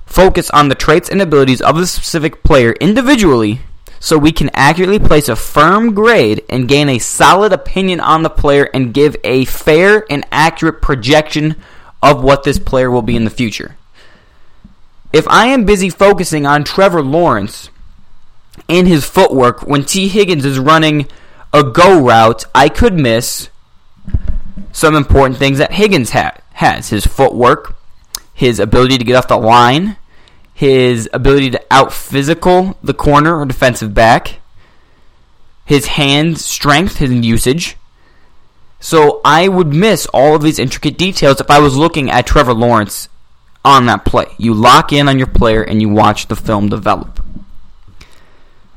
focus 0.08 0.50
on 0.50 0.70
the 0.70 0.76
traits 0.76 1.10
and 1.10 1.22
abilities 1.22 1.62
of 1.62 1.78
the 1.78 1.86
specific 1.86 2.41
player 2.43 2.72
individually 2.82 3.62
so 4.00 4.17
we 4.17 4.32
can 4.32 4.50
accurately 4.54 5.00
place 5.00 5.28
a 5.30 5.36
firm 5.36 5.93
grade 5.93 6.43
and 6.50 6.67
gain 6.67 6.89
a 6.89 7.00
solid 7.00 7.54
opinion 7.54 8.00
on 8.00 8.24
the 8.24 8.30
player 8.30 8.70
and 8.74 8.93
give 8.93 9.15
a 9.24 9.46
fair 9.46 10.06
and 10.10 10.26
accurate 10.32 10.82
projection 10.82 11.56
of 12.02 12.24
what 12.24 12.43
this 12.43 12.60
player 12.60 12.89
will 12.89 13.02
be 13.02 13.15
in 13.15 13.24
the 13.24 13.30
future. 13.30 13.76
If 15.12 15.28
I 15.28 15.48
am 15.48 15.65
busy 15.65 15.89
focusing 15.89 16.46
on 16.46 16.63
Trevor 16.63 17.02
Lawrence 17.02 17.70
and 18.70 18.88
his 18.88 19.06
footwork 19.06 19.62
when 19.63 19.86
Tee 19.86 20.08
Higgins 20.08 20.46
is 20.46 20.60
running 20.60 21.08
a 21.54 21.63
go 21.63 22.04
route, 22.04 22.46
I 22.54 22.70
could 22.70 22.93
miss 22.93 23.50
some 24.72 24.96
important 24.96 25.39
things 25.39 25.58
that 25.58 25.74
Higgins 25.74 26.12
ha- 26.12 26.38
has 26.54 26.89
his 26.89 27.06
footwork, 27.06 27.77
his 28.38 28.60
ability 28.60 29.00
to 29.00 29.04
get 29.04 29.15
off 29.15 29.28
the 29.28 29.36
line, 29.36 29.97
his 30.54 31.10
ability 31.12 31.50
to 31.50 31.65
out 31.71 31.91
physical 31.91 32.78
the 32.84 32.93
corner 32.93 33.36
or 33.36 33.47
defensive 33.47 33.95
back, 33.95 34.41
his 35.65 35.88
hand 35.88 36.38
strength, 36.38 36.97
his 36.97 37.12
usage, 37.12 37.78
So 38.80 39.21
I 39.26 39.47
would 39.47 39.73
miss 39.73 40.06
all 40.13 40.36
of 40.36 40.43
these 40.43 40.60
intricate 40.60 41.00
details 41.00 41.41
if 41.41 41.50
I 41.50 41.60
was 41.60 41.76
looking 41.76 42.12
at 42.12 42.28
Trevor 42.28 42.54
Lawrence 42.54 43.10
on 43.65 43.88
that 43.88 44.06
play. 44.06 44.28
You 44.38 44.54
lock 44.54 44.93
in 44.93 45.10
on 45.10 45.17
your 45.17 45.26
player 45.26 45.63
and 45.63 45.82
you 45.82 45.89
watch 45.89 46.28
the 46.28 46.36
film 46.36 46.69
develop. 46.69 47.19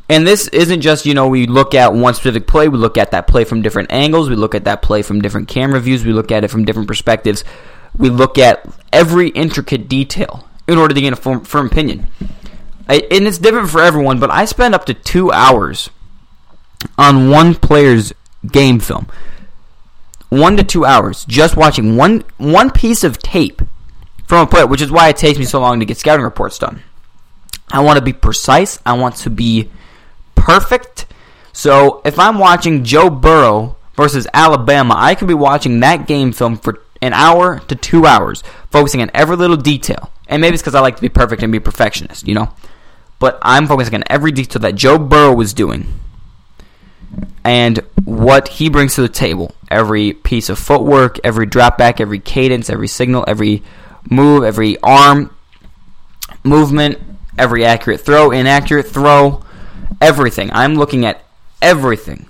And 0.08 0.26
this 0.26 0.48
isn't 0.48 0.80
just, 0.80 1.04
you 1.04 1.12
know, 1.12 1.28
we 1.28 1.46
look 1.46 1.74
at 1.74 1.92
one 1.92 2.14
specific 2.14 2.46
play, 2.46 2.66
we 2.66 2.78
look 2.78 2.96
at 2.96 3.10
that 3.10 3.26
play 3.26 3.44
from 3.44 3.60
different 3.60 3.92
angles, 3.92 4.30
we 4.30 4.36
look 4.36 4.54
at 4.54 4.64
that 4.64 4.80
play 4.80 5.02
from 5.02 5.20
different 5.20 5.48
camera 5.48 5.80
views, 5.80 6.02
we 6.02 6.14
look 6.14 6.32
at 6.32 6.44
it 6.44 6.48
from 6.48 6.64
different 6.64 6.88
perspectives. 6.88 7.44
We 7.96 8.08
look 8.08 8.38
at 8.38 8.66
every 8.92 9.28
intricate 9.30 9.88
detail 9.88 10.48
in 10.66 10.78
order 10.78 10.94
to 10.94 11.00
gain 11.00 11.12
a 11.12 11.16
firm, 11.16 11.44
firm 11.44 11.66
opinion. 11.66 12.06
I, 12.88 13.06
and 13.10 13.26
it's 13.26 13.38
different 13.38 13.70
for 13.70 13.80
everyone, 13.80 14.18
but 14.20 14.30
I 14.30 14.44
spend 14.44 14.74
up 14.74 14.86
to 14.86 14.94
two 14.94 15.30
hours 15.30 15.90
on 16.98 17.30
one 17.30 17.54
player's 17.54 18.12
game 18.46 18.80
film. 18.80 19.06
One 20.28 20.56
to 20.56 20.62
two 20.62 20.84
hours 20.84 21.24
just 21.24 21.56
watching 21.56 21.96
one 21.96 22.24
one 22.38 22.70
piece 22.70 23.02
of 23.02 23.18
tape 23.18 23.62
from 24.26 24.46
a 24.46 24.46
player, 24.46 24.66
which 24.66 24.80
is 24.80 24.90
why 24.90 25.08
it 25.08 25.16
takes 25.16 25.38
me 25.38 25.44
so 25.44 25.60
long 25.60 25.80
to 25.80 25.86
get 25.86 25.98
scouting 25.98 26.24
reports 26.24 26.58
done. 26.58 26.82
I 27.72 27.80
want 27.80 27.98
to 27.98 28.04
be 28.04 28.12
precise. 28.12 28.78
I 28.86 28.92
want 28.94 29.16
to 29.16 29.30
be 29.30 29.70
perfect. 30.34 31.06
So 31.52 32.00
if 32.04 32.18
I'm 32.18 32.38
watching 32.38 32.84
Joe 32.84 33.10
Burrow 33.10 33.76
versus 33.94 34.26
Alabama, 34.32 34.94
I 34.96 35.14
could 35.14 35.28
be 35.28 35.34
watching 35.34 35.80
that 35.80 36.06
game 36.06 36.32
film 36.32 36.56
for 36.56 36.80
an 37.02 37.12
hour 37.12 37.60
to 37.60 37.74
two 37.74 38.06
hours, 38.06 38.42
focusing 38.70 39.02
on 39.02 39.10
every 39.14 39.36
little 39.36 39.56
detail. 39.56 40.10
And 40.28 40.40
maybe 40.40 40.54
it's 40.54 40.62
because 40.62 40.74
I 40.74 40.80
like 40.80 40.96
to 40.96 41.02
be 41.02 41.08
perfect 41.08 41.42
and 41.42 41.50
be 41.50 41.60
perfectionist, 41.60 42.28
you 42.28 42.34
know? 42.34 42.52
But 43.18 43.38
I'm 43.42 43.66
focusing 43.66 43.94
on 43.94 44.04
every 44.06 44.32
detail 44.32 44.60
that 44.62 44.74
Joe 44.74 44.98
Burrow 44.98 45.34
was 45.34 45.52
doing 45.52 45.86
and 47.44 47.78
what 48.04 48.48
he 48.48 48.68
brings 48.68 48.94
to 48.94 49.02
the 49.02 49.08
table. 49.08 49.54
Every 49.70 50.12
piece 50.12 50.48
of 50.48 50.58
footwork, 50.58 51.18
every 51.24 51.46
drop 51.46 51.78
back, 51.78 52.00
every 52.00 52.18
cadence, 52.18 52.70
every 52.70 52.88
signal, 52.88 53.24
every 53.26 53.62
move, 54.08 54.44
every 54.44 54.78
arm 54.82 55.34
movement, 56.44 56.98
every 57.38 57.64
accurate 57.64 58.00
throw, 58.00 58.30
inaccurate 58.30 58.86
throw, 58.86 59.42
everything. 60.00 60.50
I'm 60.52 60.74
looking 60.74 61.04
at 61.04 61.22
everything 61.60 62.26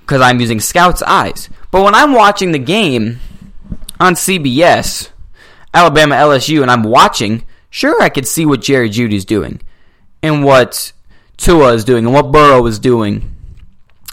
because 0.00 0.20
I'm 0.20 0.40
using 0.40 0.60
scout's 0.60 1.02
eyes. 1.02 1.48
But 1.70 1.82
when 1.84 1.94
I'm 1.94 2.12
watching 2.12 2.52
the 2.52 2.58
game 2.58 3.20
on 4.00 4.14
CBS, 4.14 5.10
Alabama 5.74 6.14
LSU, 6.14 6.62
and 6.62 6.70
I'm 6.70 6.82
watching, 6.82 7.44
sure 7.70 8.00
I 8.00 8.08
could 8.08 8.26
see 8.26 8.46
what 8.46 8.62
Jerry 8.62 8.88
Jeudy's 8.88 9.24
doing 9.24 9.60
and 10.22 10.44
what 10.44 10.92
Tua 11.36 11.74
is 11.74 11.84
doing 11.84 12.04
and 12.04 12.14
what 12.14 12.32
Burrow 12.32 12.64
is 12.66 12.78
doing. 12.78 13.34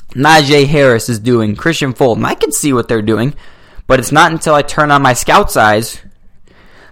Najee 0.09 0.67
Harris 0.67 1.09
is 1.09 1.19
doing, 1.19 1.55
Kristian 1.55 1.95
Fulton. 1.95 2.25
I 2.25 2.35
can 2.35 2.51
see 2.51 2.71
what 2.71 2.87
they're 2.87 3.01
doing, 3.01 3.35
but 3.87 3.99
it's 3.99 4.11
not 4.11 4.31
until 4.31 4.55
I 4.55 4.61
turn 4.61 4.91
on 4.91 5.01
my 5.01 5.13
scout's 5.13 5.57
eyes 5.57 6.01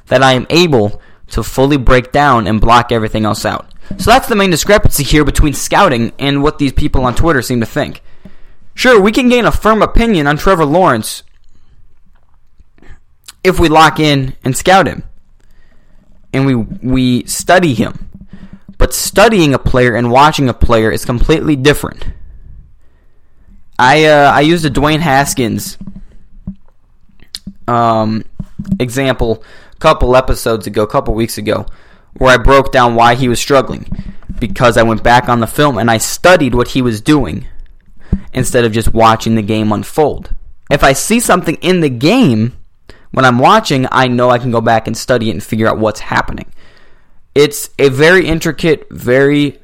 that 0.07 0.23
I 0.23 0.33
am 0.33 0.45
able 0.49 1.01
to 1.29 1.43
fully 1.43 1.77
break 1.77 2.11
down 2.11 2.47
and 2.47 2.59
block 2.59 2.91
everything 2.91 3.25
else 3.25 3.45
out. 3.45 3.73
So 3.97 4.11
that's 4.11 4.27
the 4.27 4.35
main 4.35 4.49
discrepancy 4.49 5.03
here 5.03 5.25
between 5.25 5.53
scouting 5.53 6.13
and 6.19 6.43
what 6.43 6.57
these 6.57 6.73
people 6.73 7.05
on 7.05 7.15
Twitter 7.15 7.41
seem 7.41 7.59
to 7.59 7.65
think. 7.65 8.01
Sure, 8.75 8.99
we 8.99 9.11
can 9.11 9.29
gain 9.29 9.45
a 9.45 9.51
firm 9.51 9.81
opinion 9.81 10.27
on 10.27 10.37
Trevor 10.37 10.65
Lawrence 10.65 11.23
if 13.43 13.59
we 13.59 13.69
lock 13.69 13.99
in 13.99 14.35
and 14.43 14.55
scout 14.55 14.87
him 14.87 15.03
and 16.33 16.45
we 16.45 16.55
we 16.55 17.25
study 17.25 17.73
him. 17.73 18.09
But 18.77 18.93
studying 18.93 19.53
a 19.53 19.59
player 19.59 19.95
and 19.95 20.11
watching 20.11 20.49
a 20.49 20.53
player 20.53 20.91
is 20.91 21.05
completely 21.05 21.55
different. 21.55 22.07
I 23.77 24.05
uh, 24.05 24.31
I 24.33 24.41
used 24.41 24.65
a 24.65 24.69
Dwayne 24.69 24.99
Haskins 24.99 25.77
um, 27.67 28.25
example 28.79 29.43
a 29.71 29.75
couple 29.77 30.15
episodes 30.15 30.67
ago, 30.67 30.83
a 30.83 30.87
couple 30.87 31.13
weeks 31.13 31.37
ago, 31.37 31.65
where 32.17 32.33
I 32.33 32.37
broke 32.37 32.71
down 32.71 32.95
why 32.95 33.15
he 33.15 33.27
was 33.27 33.39
struggling 33.39 33.85
because 34.39 34.75
I 34.75 34.83
went 34.83 35.03
back 35.03 35.29
on 35.29 35.39
the 35.39 35.47
film 35.47 35.77
and 35.77 35.89
I 35.89 35.97
studied 35.97 36.55
what 36.55 36.69
he 36.69 36.81
was 36.81 36.99
doing 36.99 37.47
instead 38.33 38.65
of 38.65 38.71
just 38.71 38.93
watching 38.93 39.35
the 39.35 39.41
game 39.41 39.71
unfold. 39.71 40.35
If 40.69 40.83
I 40.83 40.93
see 40.93 41.19
something 41.19 41.55
in 41.61 41.81
the 41.81 41.89
game 41.89 42.53
when 43.13 43.25
I'm 43.25 43.37
watching, 43.37 43.87
I 43.91 44.07
know 44.07 44.31
I 44.31 44.39
can 44.39 44.49
go 44.49 44.59
back 44.59 44.87
and 44.87 44.97
study 44.97 45.29
it 45.29 45.33
and 45.33 45.43
figure 45.43 45.67
out 45.67 45.77
what's 45.77 45.99
happening. 45.99 46.51
It's 47.35 47.69
a 47.77 47.89
very 47.89 48.25
intricate, 48.25 48.87
very 48.89 49.59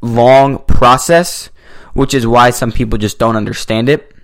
long 0.00 0.58
process, 0.60 1.50
which 1.92 2.14
is 2.14 2.26
why 2.26 2.50
some 2.50 2.70
people 2.70 2.98
just 2.98 3.18
don't 3.18 3.34
understand 3.34 3.88
it. 3.88 4.14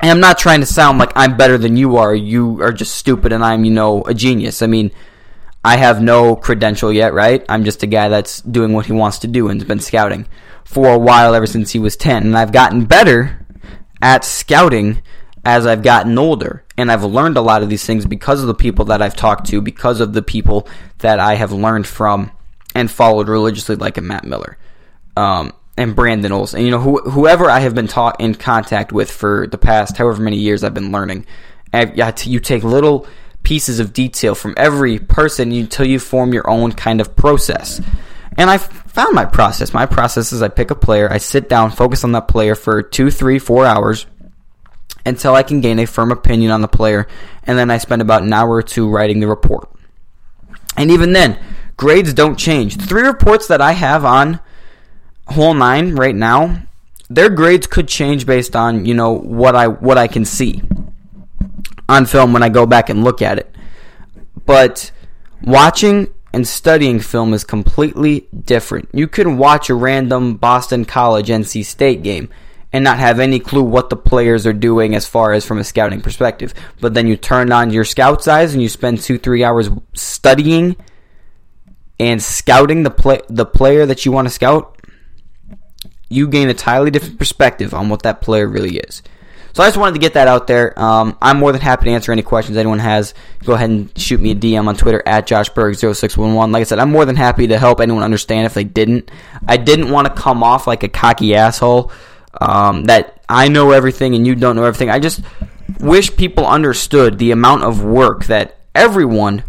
And 0.00 0.10
I'm 0.10 0.20
not 0.20 0.38
trying 0.38 0.58
to 0.60 0.66
sound 0.66 0.98
like 0.98 1.12
I'm 1.14 1.36
better 1.36 1.56
than 1.56 1.76
you 1.76 1.98
are. 1.98 2.12
You 2.12 2.60
are 2.62 2.72
just 2.72 2.96
stupid 2.96 3.32
and 3.32 3.44
I'm, 3.44 3.64
you 3.64 3.70
know, 3.72 4.02
a 4.02 4.12
genius. 4.12 4.60
I 4.60 4.66
mean, 4.66 4.90
I 5.64 5.76
have 5.76 6.02
no 6.02 6.34
credential 6.34 6.92
yet, 6.92 7.14
right? 7.14 7.44
I'm 7.48 7.64
just 7.64 7.84
a 7.84 7.86
guy 7.86 8.08
that's 8.08 8.40
doing 8.42 8.72
what 8.72 8.86
he 8.86 8.92
wants 8.92 9.20
to 9.20 9.28
do 9.28 9.48
and's 9.48 9.64
been 9.64 9.80
scouting 9.80 10.26
for 10.64 10.88
a 10.88 10.98
while 10.98 11.32
ever 11.32 11.46
since 11.46 11.70
he 11.70 11.78
was 11.78 11.96
10. 11.96 12.24
And 12.24 12.36
I've 12.36 12.52
gotten 12.52 12.86
better 12.86 13.46
at 14.02 14.24
scouting 14.24 15.00
as 15.44 15.64
I've 15.64 15.82
gotten 15.84 16.18
older. 16.18 16.64
And 16.78 16.92
I've 16.92 17.04
learned 17.04 17.36
a 17.36 17.42
lot 17.42 17.62
of 17.64 17.68
these 17.68 17.84
things 17.84 18.06
because 18.06 18.40
of 18.40 18.46
the 18.46 18.54
people 18.54 18.86
that 18.86 19.02
I've 19.02 19.16
talked 19.16 19.48
to, 19.48 19.60
because 19.60 20.00
of 20.00 20.12
the 20.12 20.22
people 20.22 20.68
that 20.98 21.18
I 21.18 21.34
have 21.34 21.50
learned 21.50 21.88
from 21.88 22.30
and 22.74 22.88
followed 22.88 23.28
religiously, 23.28 23.74
like 23.74 23.98
a 23.98 24.00
Matt 24.00 24.24
Miller 24.24 24.56
um, 25.16 25.52
and 25.76 25.96
Brandon 25.96 26.30
Olson. 26.30 26.58
And, 26.58 26.66
you 26.66 26.70
know, 26.70 26.80
who, 26.80 26.98
whoever 27.10 27.50
I 27.50 27.58
have 27.58 27.74
been 27.74 27.88
taught 27.88 28.20
in 28.20 28.36
contact 28.36 28.92
with 28.92 29.10
for 29.10 29.48
the 29.48 29.58
past 29.58 29.96
however 29.96 30.22
many 30.22 30.36
years 30.36 30.62
I've 30.62 30.72
been 30.72 30.92
learning. 30.92 31.26
you 31.74 32.38
take 32.38 32.62
little 32.62 33.08
pieces 33.42 33.80
of 33.80 33.92
detail 33.92 34.36
from 34.36 34.54
every 34.56 35.00
person 35.00 35.50
until 35.50 35.86
you 35.86 35.98
form 35.98 36.32
your 36.32 36.48
own 36.48 36.70
kind 36.70 37.00
of 37.00 37.16
process. 37.16 37.80
And 38.36 38.48
I 38.48 38.58
found 38.58 39.16
my 39.16 39.24
process. 39.24 39.74
My 39.74 39.86
process 39.86 40.32
is 40.32 40.42
I 40.42 40.48
pick 40.48 40.70
a 40.70 40.76
player, 40.76 41.10
I 41.10 41.18
sit 41.18 41.48
down, 41.48 41.72
focus 41.72 42.04
on 42.04 42.12
that 42.12 42.28
player 42.28 42.54
for 42.54 42.82
two, 42.82 43.10
three, 43.10 43.40
four 43.40 43.66
hours 43.66 44.06
until 45.06 45.34
I 45.34 45.42
can 45.42 45.60
gain 45.60 45.78
a 45.78 45.86
firm 45.86 46.12
opinion 46.12 46.50
on 46.50 46.60
the 46.60 46.68
player, 46.68 47.06
and 47.44 47.58
then 47.58 47.70
I 47.70 47.78
spend 47.78 48.02
about 48.02 48.22
an 48.22 48.32
hour 48.32 48.54
or 48.54 48.62
two 48.62 48.88
writing 48.88 49.20
the 49.20 49.26
report. 49.26 49.70
And 50.76 50.90
even 50.90 51.12
then, 51.12 51.38
grades 51.76 52.12
don't 52.12 52.38
change. 52.38 52.76
Three 52.76 53.02
reports 53.02 53.46
that 53.48 53.60
I 53.60 53.72
have 53.72 54.04
on 54.04 54.40
Whole 55.28 55.54
9 55.54 55.96
right 55.96 56.14
now, 56.14 56.62
their 57.10 57.28
grades 57.28 57.66
could 57.66 57.88
change 57.88 58.26
based 58.26 58.54
on, 58.54 58.86
you 58.86 58.94
know, 58.94 59.12
what 59.12 59.54
I 59.54 59.66
what 59.66 59.98
I 59.98 60.08
can 60.08 60.24
see 60.24 60.62
on 61.88 62.06
film 62.06 62.32
when 62.32 62.42
I 62.42 62.48
go 62.48 62.66
back 62.66 62.88
and 62.90 63.04
look 63.04 63.22
at 63.22 63.38
it. 63.38 63.54
But 64.46 64.90
watching 65.42 66.08
and 66.32 66.46
studying 66.46 67.00
film 67.00 67.32
is 67.32 67.44
completely 67.44 68.28
different. 68.44 68.88
You 68.92 69.08
can 69.08 69.38
watch 69.38 69.70
a 69.70 69.74
random 69.74 70.36
Boston 70.36 70.84
College 70.84 71.28
NC 71.28 71.64
State 71.64 72.02
game 72.02 72.28
and 72.72 72.84
not 72.84 72.98
have 72.98 73.18
any 73.18 73.40
clue 73.40 73.62
what 73.62 73.90
the 73.90 73.96
players 73.96 74.46
are 74.46 74.52
doing 74.52 74.94
as 74.94 75.06
far 75.06 75.32
as 75.32 75.44
from 75.44 75.58
a 75.58 75.64
scouting 75.64 76.00
perspective. 76.00 76.52
But 76.80 76.94
then 76.94 77.06
you 77.06 77.16
turn 77.16 77.50
on 77.50 77.70
your 77.70 77.84
scout's 77.84 78.28
eyes 78.28 78.52
and 78.52 78.62
you 78.62 78.68
spend 78.68 79.00
two, 79.00 79.18
three 79.18 79.42
hours 79.42 79.70
studying 79.94 80.76
and 81.98 82.22
scouting 82.22 82.82
the 82.82 82.90
play 82.90 83.20
the 83.28 83.46
player 83.46 83.86
that 83.86 84.04
you 84.04 84.12
want 84.12 84.26
to 84.26 84.30
scout. 84.30 84.76
You 86.10 86.28
gain 86.28 86.48
a 86.48 86.50
entirely 86.50 86.90
different 86.90 87.18
perspective 87.18 87.74
on 87.74 87.88
what 87.88 88.02
that 88.02 88.20
player 88.20 88.46
really 88.46 88.78
is. 88.78 89.02
So 89.54 89.62
I 89.62 89.66
just 89.66 89.78
wanted 89.78 89.94
to 89.94 89.98
get 89.98 90.14
that 90.14 90.28
out 90.28 90.46
there. 90.46 90.78
Um, 90.80 91.18
I'm 91.20 91.38
more 91.38 91.52
than 91.52 91.60
happy 91.60 91.86
to 91.86 91.90
answer 91.90 92.12
any 92.12 92.22
questions 92.22 92.56
anyone 92.56 92.78
has. 92.78 93.12
Go 93.44 93.54
ahead 93.54 93.70
and 93.70 93.98
shoot 93.98 94.20
me 94.20 94.30
a 94.30 94.34
DM 94.34 94.68
on 94.68 94.76
Twitter 94.76 95.02
at 95.04 95.26
JoshBerg0611. 95.26 96.52
Like 96.52 96.60
I 96.60 96.64
said, 96.64 96.78
I'm 96.78 96.92
more 96.92 97.04
than 97.04 97.16
happy 97.16 97.48
to 97.48 97.58
help 97.58 97.80
anyone 97.80 98.02
understand 98.02 98.46
if 98.46 98.54
they 98.54 98.64
didn't. 98.64 99.10
I 99.46 99.56
didn't 99.56 99.90
want 99.90 100.06
to 100.06 100.14
come 100.14 100.42
off 100.42 100.66
like 100.66 100.82
a 100.84 100.88
cocky 100.88 101.34
asshole 101.34 101.90
um, 102.40 102.84
that 102.84 103.22
I 103.28 103.48
know 103.48 103.72
everything 103.72 104.14
and 104.14 104.26
you 104.26 104.34
don't 104.34 104.56
know 104.56 104.64
everything. 104.64 104.90
I 104.90 104.98
just 104.98 105.20
wish 105.80 106.16
people 106.16 106.46
understood 106.46 107.18
the 107.18 107.30
amount 107.30 107.64
of 107.64 107.82
work 107.82 108.26
that 108.26 108.58
everyone, 108.74 109.44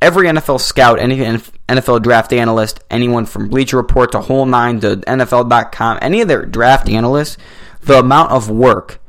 every 0.00 0.28
NFL 0.28 0.60
scout, 0.60 0.98
any 0.98 1.16
NFL 1.16 2.02
draft 2.02 2.32
analyst, 2.32 2.80
anyone 2.90 3.26
from 3.26 3.48
Bleacher 3.48 3.76
Report 3.76 4.12
to 4.12 4.20
Whole 4.20 4.46
9 4.46 4.80
to 4.80 4.96
NFL.com, 4.96 5.98
any 6.00 6.20
of 6.20 6.28
their 6.28 6.44
draft 6.44 6.88
analysts, 6.88 7.38
the 7.80 7.98
amount 7.98 8.30
of 8.30 8.50
work 8.50 9.00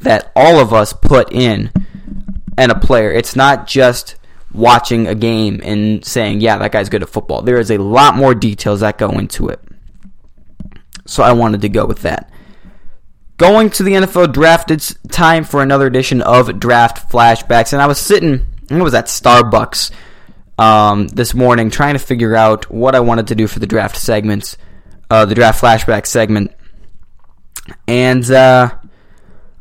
that 0.00 0.30
all 0.36 0.60
of 0.60 0.72
us 0.72 0.92
put 0.92 1.32
in 1.32 1.70
and 2.56 2.72
a 2.72 2.78
player. 2.78 3.10
It's 3.10 3.36
not 3.36 3.66
just 3.66 4.16
watching 4.52 5.06
a 5.06 5.14
game 5.14 5.60
and 5.62 6.04
saying, 6.04 6.40
yeah, 6.40 6.58
that 6.58 6.72
guy's 6.72 6.88
good 6.88 7.02
at 7.02 7.08
football. 7.08 7.42
There 7.42 7.58
is 7.58 7.70
a 7.70 7.78
lot 7.78 8.16
more 8.16 8.34
details 8.34 8.80
that 8.80 8.98
go 8.98 9.10
into 9.10 9.48
it. 9.48 9.60
So 11.06 11.22
I 11.22 11.32
wanted 11.32 11.62
to 11.62 11.68
go 11.68 11.86
with 11.86 12.02
that. 12.02 12.30
Going 13.38 13.70
to 13.70 13.84
the 13.84 13.92
NFL 13.92 14.32
draft, 14.32 14.72
it's 14.72 14.96
time 15.12 15.44
for 15.44 15.62
another 15.62 15.86
edition 15.86 16.22
of 16.22 16.58
Draft 16.58 17.08
Flashbacks. 17.08 17.72
And 17.72 17.80
I 17.80 17.86
was 17.86 18.00
sitting, 18.00 18.44
I 18.68 18.82
was 18.82 18.94
at 18.94 19.06
Starbucks 19.06 19.92
um, 20.58 21.06
this 21.06 21.34
morning 21.34 21.70
trying 21.70 21.94
to 21.94 22.00
figure 22.00 22.34
out 22.34 22.68
what 22.68 22.96
I 22.96 23.00
wanted 23.00 23.28
to 23.28 23.36
do 23.36 23.46
for 23.46 23.60
the 23.60 23.66
draft 23.68 23.96
segments, 23.96 24.56
uh, 25.08 25.24
the 25.24 25.36
draft 25.36 25.62
flashback 25.62 26.06
segment. 26.06 26.50
And 27.86 28.28
uh, 28.28 28.74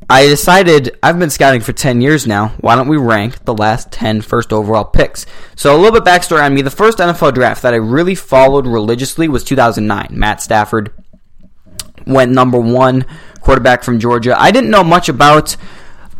I 0.09 0.25
decided 0.25 0.97
I've 1.03 1.19
been 1.19 1.29
scouting 1.29 1.61
for 1.61 1.71
10 1.71 2.01
years 2.01 2.25
now. 2.25 2.55
Why 2.61 2.75
don't 2.75 2.87
we 2.87 2.97
rank 2.97 3.45
the 3.45 3.53
last 3.53 3.91
10 3.91 4.21
first 4.21 4.51
overall 4.51 4.85
picks? 4.85 5.27
So, 5.55 5.75
a 5.75 5.77
little 5.77 5.99
bit 5.99 6.03
backstory 6.03 6.43
on 6.43 6.55
me. 6.55 6.63
The 6.63 6.71
first 6.71 6.97
NFL 6.97 7.35
draft 7.35 7.61
that 7.61 7.75
I 7.75 7.77
really 7.77 8.15
followed 8.15 8.65
religiously 8.65 9.27
was 9.27 9.43
2009. 9.43 10.07
Matt 10.11 10.41
Stafford 10.41 10.91
went 12.07 12.31
number 12.31 12.59
one, 12.59 13.05
quarterback 13.41 13.83
from 13.83 13.99
Georgia. 13.99 14.39
I 14.39 14.51
didn't 14.51 14.69
know 14.69 14.83
much 14.83 15.09
about 15.09 15.55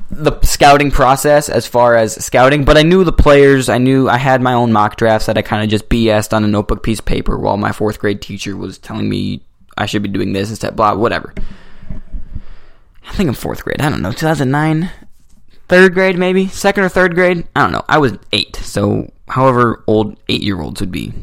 the 0.10 0.39
scouting 0.41 0.89
process 0.91 1.50
as 1.50 1.67
far 1.67 1.95
as 1.95 2.23
scouting, 2.23 2.63
but 2.63 2.78
I 2.78 2.84
knew 2.84 3.04
the 3.04 3.12
players. 3.12 3.67
I 3.67 3.78
knew 3.78 4.08
I 4.08 4.17
had 4.17 4.41
my 4.41 4.54
own 4.54 4.71
mock 4.71 4.95
drafts 4.95 5.28
that 5.28 5.38
I 5.38 5.41
kind 5.41 5.63
of 5.63 5.69
just 5.69 5.89
BS'd 5.89 6.34
on 6.34 6.43
a 6.43 6.47
notebook 6.47 6.84
piece 6.84 7.00
of 7.00 7.06
paper 7.06 7.38
while 7.38 7.58
my 7.58 7.71
fourth 7.71 8.00
grade 8.00 8.21
teacher 8.21 8.56
was 8.56 8.78
telling 8.78 9.10
me 9.10 9.41
I 9.78 9.86
should 9.86 10.04
be 10.04 10.10
doing 10.10 10.34
this 10.34 10.50
instead, 10.50 10.76
blah, 10.76 10.95
whatever. 10.95 11.34
I 13.08 13.13
think 13.13 13.28
I'm 13.28 13.36
fourth 13.36 13.63
grade. 13.63 13.82
I 13.82 13.89
don't 13.89 14.02
know. 14.02 14.12
2009, 14.12 14.89
third 15.67 15.93
grade 15.93 16.17
maybe, 16.17 16.47
second 16.47 16.84
or 16.84 16.89
third 16.89 17.15
grade. 17.15 17.47
I 17.56 17.62
don't 17.62 17.71
know. 17.71 17.86
I 17.88 17.97
was 17.97 18.17
eight, 18.32 18.56
so 18.58 19.12
however 19.28 19.84
old 19.88 20.17
eight 20.30 20.41
year 20.41 20.60
olds 20.62 20.82
would 20.82 20.91
be, 20.91 21.13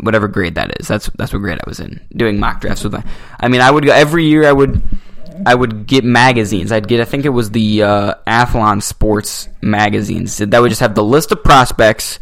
whatever 0.00 0.28
grade 0.28 0.56
that 0.56 0.80
is. 0.80 0.88
That's 0.88 1.10
that's 1.16 1.32
what 1.32 1.40
grade 1.40 1.58
I 1.64 1.68
was 1.68 1.80
in. 1.80 2.06
Doing 2.14 2.38
mock 2.38 2.60
drafts 2.60 2.84
with 2.84 2.92
my. 2.92 3.04
I 3.40 3.48
mean, 3.48 3.60
I 3.60 3.70
would 3.70 3.84
go 3.84 3.92
every 3.92 4.26
year. 4.26 4.46
I 4.46 4.52
would. 4.52 4.82
I 5.46 5.54
would 5.54 5.86
get 5.86 6.04
magazines. 6.04 6.70
I'd 6.70 6.86
get, 6.86 7.00
I 7.00 7.04
think 7.04 7.24
it 7.24 7.30
was 7.30 7.50
the 7.50 7.82
uh, 7.82 8.14
Athlon 8.24 8.80
Sports 8.80 9.48
magazines 9.60 10.38
that 10.38 10.60
would 10.60 10.68
just 10.68 10.80
have 10.80 10.94
the 10.94 11.02
list 11.02 11.32
of 11.32 11.42
prospects 11.42 12.20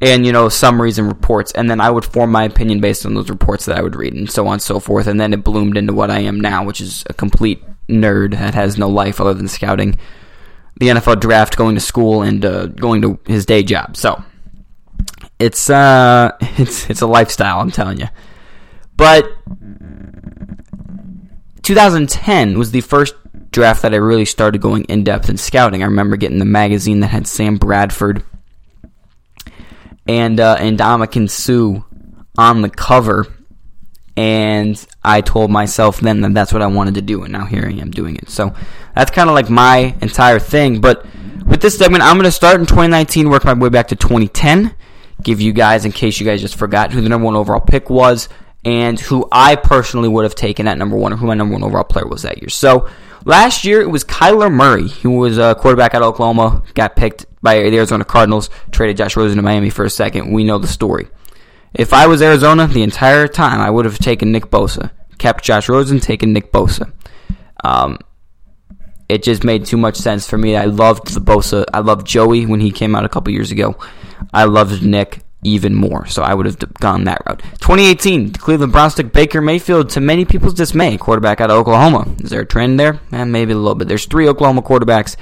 and 0.00 0.24
you 0.24 0.32
know 0.32 0.48
summaries 0.48 0.98
and 0.98 1.06
reports, 1.06 1.52
and 1.52 1.68
then 1.68 1.80
I 1.80 1.90
would 1.90 2.04
form 2.04 2.32
my 2.32 2.44
opinion 2.44 2.80
based 2.80 3.04
on 3.04 3.14
those 3.14 3.28
reports 3.28 3.66
that 3.66 3.76
I 3.76 3.82
would 3.82 3.96
read, 3.96 4.14
and 4.14 4.30
so 4.30 4.46
on 4.46 4.54
and 4.54 4.62
so 4.62 4.80
forth. 4.80 5.06
And 5.06 5.20
then 5.20 5.34
it 5.34 5.44
bloomed 5.44 5.76
into 5.76 5.92
what 5.92 6.10
I 6.10 6.20
am 6.20 6.40
now, 6.40 6.64
which 6.64 6.80
is 6.80 7.04
a 7.08 7.14
complete 7.14 7.62
nerd 7.88 8.32
that 8.32 8.54
has 8.54 8.78
no 8.78 8.88
life 8.88 9.20
other 9.20 9.34
than 9.34 9.48
scouting 9.48 9.98
the 10.76 10.88
NFL 10.88 11.20
draft, 11.20 11.56
going 11.56 11.74
to 11.74 11.80
school, 11.80 12.22
and 12.22 12.44
uh, 12.44 12.66
going 12.66 13.02
to 13.02 13.18
his 13.26 13.44
day 13.44 13.62
job. 13.62 13.96
So 13.96 14.22
it's 15.40 15.68
uh, 15.70 16.32
it's 16.40 16.88
it's 16.88 17.00
a 17.00 17.06
lifestyle, 17.06 17.60
I'm 17.60 17.70
telling 17.70 17.98
you. 17.98 18.08
But 18.96 19.32
2010 21.62 22.58
was 22.58 22.70
the 22.70 22.82
first 22.82 23.14
draft 23.50 23.82
that 23.82 23.94
I 23.94 23.96
really 23.96 24.26
started 24.26 24.60
going 24.60 24.84
in 24.84 25.02
depth 25.02 25.28
in 25.28 25.36
scouting. 25.36 25.82
I 25.82 25.86
remember 25.86 26.16
getting 26.16 26.38
the 26.38 26.44
magazine 26.44 27.00
that 27.00 27.08
had 27.08 27.26
Sam 27.26 27.56
Bradford 27.56 28.22
and 30.06 30.38
uh, 30.38 30.56
and 30.60 30.78
Ndamukong 30.78 31.30
Suh 31.30 31.82
on 32.38 32.62
the 32.62 32.70
cover 32.70 33.26
and 34.16 34.86
I 35.02 35.22
told 35.22 35.50
myself 35.50 36.00
then 36.00 36.20
that 36.20 36.34
that's 36.34 36.52
what 36.52 36.60
I 36.60 36.66
wanted 36.66 36.94
to 36.96 37.02
do, 37.02 37.22
and 37.22 37.32
now 37.32 37.46
here 37.46 37.64
I 37.66 37.72
am 37.72 37.90
doing 37.90 38.16
it. 38.16 38.28
So 38.28 38.54
that's 38.94 39.10
kind 39.10 39.30
of 39.30 39.34
like 39.34 39.48
my 39.48 39.96
entire 40.02 40.38
thing. 40.38 40.82
But 40.82 41.06
with 41.46 41.62
this 41.62 41.78
segment, 41.78 42.02
I'm 42.04 42.16
going 42.16 42.24
to 42.24 42.30
start 42.30 42.60
in 42.60 42.66
2019, 42.66 43.30
work 43.30 43.46
my 43.46 43.54
way 43.54 43.70
back 43.70 43.88
to 43.88 43.96
2010, 43.96 44.74
give 45.22 45.40
you 45.40 45.52
guys, 45.52 45.84
in 45.84 45.92
case 45.92 46.20
you 46.20 46.26
guys 46.26 46.40
just 46.40 46.56
forgot, 46.56 46.92
who 46.92 47.00
the 47.00 47.08
number 47.08 47.24
one 47.24 47.36
overall 47.36 47.60
pick 47.60 47.90
was, 47.90 48.28
and 48.64 48.98
who 48.98 49.26
I 49.32 49.56
personally 49.56 50.08
would 50.08 50.24
have 50.24 50.34
taken 50.34 50.68
at 50.68 50.78
number 50.78 50.96
one, 50.96 51.12
or 51.12 51.16
who 51.16 51.26
my 51.26 51.34
number 51.34 51.54
one 51.54 51.64
overall 51.64 51.84
player 51.84 52.06
was 52.06 52.22
that 52.22 52.38
year. 52.38 52.48
So 52.48 52.88
last 53.24 53.64
year, 53.64 53.80
it 53.80 53.90
was 53.90 54.04
Kyler 54.04 54.52
Murray, 54.52 54.88
who 54.88 55.12
was 55.12 55.38
a 55.38 55.54
quarterback 55.54 55.94
at 55.94 56.02
Oklahoma, 56.02 56.62
got 56.74 56.96
picked 56.96 57.26
by 57.42 57.56
the 57.56 57.76
Arizona 57.76 58.04
Cardinals, 58.04 58.50
traded 58.70 58.96
Josh 58.96 59.16
Rosen 59.16 59.36
to 59.36 59.42
Miami 59.42 59.70
for 59.70 59.84
a 59.84 59.90
second. 59.90 60.32
We 60.32 60.44
know 60.44 60.58
the 60.58 60.68
story. 60.68 61.08
If 61.72 61.92
I 61.92 62.06
was 62.06 62.20
Arizona 62.20 62.66
the 62.66 62.82
entire 62.82 63.28
time, 63.28 63.60
I 63.60 63.70
would 63.70 63.84
have 63.84 63.98
taken 63.98 64.32
Nick 64.32 64.46
Bosa, 64.46 64.90
kept 65.18 65.44
Josh 65.44 65.68
Rosen, 65.68 66.00
taken 66.00 66.32
Nick 66.32 66.52
Bosa. 66.52 66.92
Um, 67.62 67.98
it 69.08 69.22
just 69.22 69.44
made 69.44 69.66
too 69.66 69.76
much 69.76 69.96
sense 69.96 70.28
for 70.28 70.38
me. 70.38 70.56
I 70.56 70.66
loved 70.66 71.14
the 71.14 71.20
Bosa. 71.20 71.64
I 71.72 71.80
loved 71.80 72.06
Joey 72.06 72.46
when 72.46 72.60
he 72.60 72.70
came 72.70 72.94
out 72.94 73.04
a 73.04 73.08
couple 73.08 73.32
years 73.32 73.50
ago. 73.50 73.76
I 74.32 74.44
loved 74.44 74.82
Nick 74.82 75.22
even 75.42 75.74
more, 75.74 76.06
so 76.06 76.22
I 76.22 76.34
would 76.34 76.46
have 76.46 76.58
gone 76.74 77.04
that 77.04 77.22
route. 77.26 77.42
2018, 77.60 78.32
Cleveland 78.34 78.72
Browns 78.72 78.94
took 78.94 79.12
Baker 79.12 79.40
Mayfield 79.40 79.90
to 79.90 80.00
many 80.00 80.24
people's 80.24 80.54
dismay, 80.54 80.98
quarterback 80.98 81.40
out 81.40 81.50
of 81.50 81.56
Oklahoma. 81.56 82.06
Is 82.18 82.30
there 82.30 82.42
a 82.42 82.46
trend 82.46 82.78
there? 82.78 83.00
Eh, 83.12 83.24
maybe 83.24 83.52
a 83.52 83.56
little 83.56 83.74
bit. 83.74 83.88
There's 83.88 84.06
three 84.06 84.28
Oklahoma 84.28 84.62
quarterbacks 84.62 85.16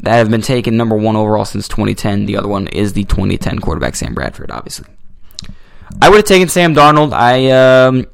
that 0.00 0.14
have 0.14 0.30
been 0.30 0.42
taken 0.42 0.76
number 0.76 0.96
one 0.96 1.16
overall 1.16 1.44
since 1.44 1.66
2010. 1.66 2.26
The 2.26 2.36
other 2.36 2.48
one 2.48 2.68
is 2.68 2.92
the 2.92 3.04
2010 3.04 3.58
quarterback 3.58 3.96
Sam 3.96 4.14
Bradford, 4.14 4.50
obviously. 4.50 4.86
I 6.00 6.08
would 6.08 6.18
have 6.18 6.26
taken 6.26 6.48
Sam 6.48 6.74
Darnold. 6.74 7.12
I 7.12 7.50
um, 7.50 8.06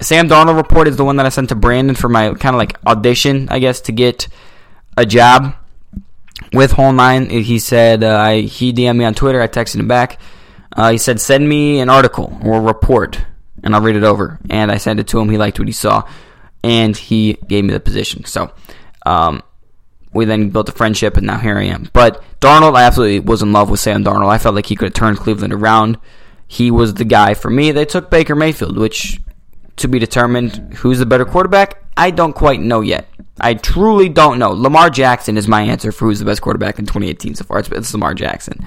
Sam 0.00 0.28
Darnold 0.28 0.56
report 0.56 0.88
is 0.88 0.96
the 0.96 1.04
one 1.04 1.16
that 1.16 1.26
I 1.26 1.30
sent 1.30 1.48
to 1.50 1.54
Brandon 1.54 1.94
for 1.94 2.08
my 2.08 2.34
kind 2.34 2.54
of 2.54 2.58
like 2.58 2.76
audition, 2.86 3.48
I 3.48 3.58
guess, 3.58 3.80
to 3.82 3.92
get 3.92 4.28
a 4.96 5.06
job 5.06 5.54
with 6.54 6.72
Whole 6.72 6.92
Nine. 6.92 7.28
He 7.28 7.58
said 7.58 8.04
uh, 8.04 8.16
I 8.16 8.40
he 8.42 8.72
DM'd 8.72 8.98
me 8.98 9.04
on 9.04 9.14
Twitter. 9.14 9.40
I 9.40 9.48
texted 9.48 9.76
him 9.76 9.88
back. 9.88 10.20
Uh, 10.72 10.92
he 10.92 10.98
said 10.98 11.20
send 11.20 11.48
me 11.48 11.80
an 11.80 11.90
article 11.90 12.38
or 12.42 12.60
report, 12.60 13.24
and 13.62 13.74
I'll 13.74 13.82
read 13.82 13.96
it 13.96 14.04
over. 14.04 14.38
And 14.50 14.70
I 14.70 14.78
sent 14.78 15.00
it 15.00 15.08
to 15.08 15.20
him. 15.20 15.28
He 15.28 15.38
liked 15.38 15.58
what 15.58 15.68
he 15.68 15.72
saw, 15.72 16.08
and 16.62 16.96
he 16.96 17.34
gave 17.34 17.64
me 17.64 17.72
the 17.72 17.80
position. 17.80 18.24
So. 18.24 18.52
Um, 19.06 19.42
we 20.14 20.24
then 20.26 20.50
built 20.50 20.68
a 20.68 20.72
friendship, 20.72 21.16
and 21.16 21.26
now 21.26 21.38
here 21.38 21.58
I 21.58 21.64
am. 21.64 21.90
But 21.92 22.22
Darnold, 22.40 22.76
I 22.76 22.84
absolutely 22.84 23.18
was 23.18 23.42
in 23.42 23.52
love 23.52 23.68
with 23.68 23.80
Sam 23.80 24.04
Darnold. 24.04 24.28
I 24.28 24.38
felt 24.38 24.54
like 24.54 24.66
he 24.66 24.76
could 24.76 24.86
have 24.86 24.94
turned 24.94 25.18
Cleveland 25.18 25.52
around 25.52 25.98
he 26.46 26.70
was 26.70 26.94
the 26.94 27.04
guy 27.04 27.34
for 27.34 27.50
me. 27.50 27.72
They 27.72 27.84
took 27.84 28.10
Baker 28.10 28.34
Mayfield, 28.34 28.78
which 28.78 29.20
to 29.76 29.88
be 29.88 29.98
determined 29.98 30.74
who's 30.74 30.98
the 30.98 31.06
better 31.06 31.24
quarterback, 31.24 31.82
I 31.96 32.10
don't 32.10 32.32
quite 32.32 32.60
know 32.60 32.80
yet. 32.80 33.08
I 33.40 33.54
truly 33.54 34.08
don't 34.08 34.38
know. 34.38 34.50
Lamar 34.50 34.90
Jackson 34.90 35.36
is 35.36 35.48
my 35.48 35.62
answer 35.62 35.90
for 35.90 36.06
who's 36.06 36.20
the 36.20 36.24
best 36.24 36.42
quarterback 36.42 36.78
in 36.78 36.86
2018 36.86 37.34
so 37.34 37.44
far. 37.44 37.58
It's, 37.58 37.68
it's 37.70 37.92
Lamar 37.92 38.14
Jackson. 38.14 38.64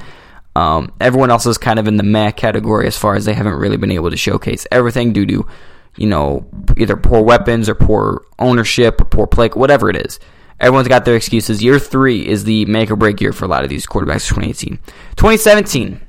Um, 0.56 0.92
everyone 1.00 1.30
else 1.30 1.46
is 1.46 1.58
kind 1.58 1.80
of 1.80 1.88
in 1.88 1.98
the 1.98 2.04
meh 2.04 2.32
category 2.32 2.88
as 2.88 2.98
far 2.98 3.16
as 3.16 3.26
they 3.26 3.34
haven't 3.34 3.54
really 3.54 3.78
been 3.78 3.92
able 3.92 4.10
to 4.10 4.18
showcase 4.18 4.66
everything 4.72 5.14
due 5.14 5.26
to, 5.28 5.48
you 5.96 6.08
know, 6.08 6.48
either 6.78 6.98
poor 6.98 7.22
weapons 7.22 7.70
or 7.70 7.76
poor 7.76 8.26
ownership 8.40 9.00
or 9.00 9.06
poor 9.06 9.28
play, 9.28 9.50
whatever 9.50 9.90
it 9.90 9.96
is. 9.96 10.20
Everyone's 10.60 10.88
got 10.88 11.06
their 11.06 11.16
excuses. 11.16 11.64
Year 11.64 11.78
three 11.78 12.28
is 12.28 12.44
the 12.44 12.66
make 12.66 12.90
or 12.90 12.96
break 12.96 13.22
year 13.22 13.32
for 13.32 13.46
a 13.46 13.48
lot 13.48 13.64
of 13.64 13.70
these 13.70 13.86
quarterbacks. 13.86 14.28
2018, 14.28 14.80
2017. 15.16 16.02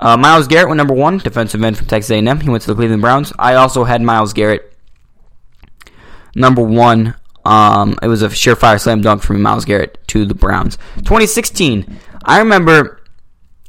Uh, 0.00 0.16
Myles 0.16 0.48
Garrett 0.48 0.68
went 0.68 0.78
number 0.78 0.94
one, 0.94 1.18
defensive 1.18 1.62
end 1.62 1.76
from 1.76 1.86
Texas 1.86 2.10
A&M. 2.10 2.40
He 2.40 2.48
went 2.48 2.62
to 2.62 2.68
the 2.68 2.74
Cleveland 2.74 3.02
Browns. 3.02 3.32
I 3.38 3.54
also 3.54 3.84
had 3.84 4.02
Myles 4.02 4.32
Garrett 4.32 4.74
number 6.34 6.62
one. 6.62 7.14
Um, 7.44 7.98
it 8.02 8.08
was 8.08 8.22
a 8.22 8.28
surefire 8.28 8.80
slam 8.80 9.00
dunk 9.02 9.22
from 9.22 9.42
Myles 9.42 9.64
Garrett 9.64 9.98
to 10.08 10.24
the 10.24 10.34
Browns. 10.34 10.76
2016. 10.96 11.98
I 12.24 12.38
remember 12.38 13.02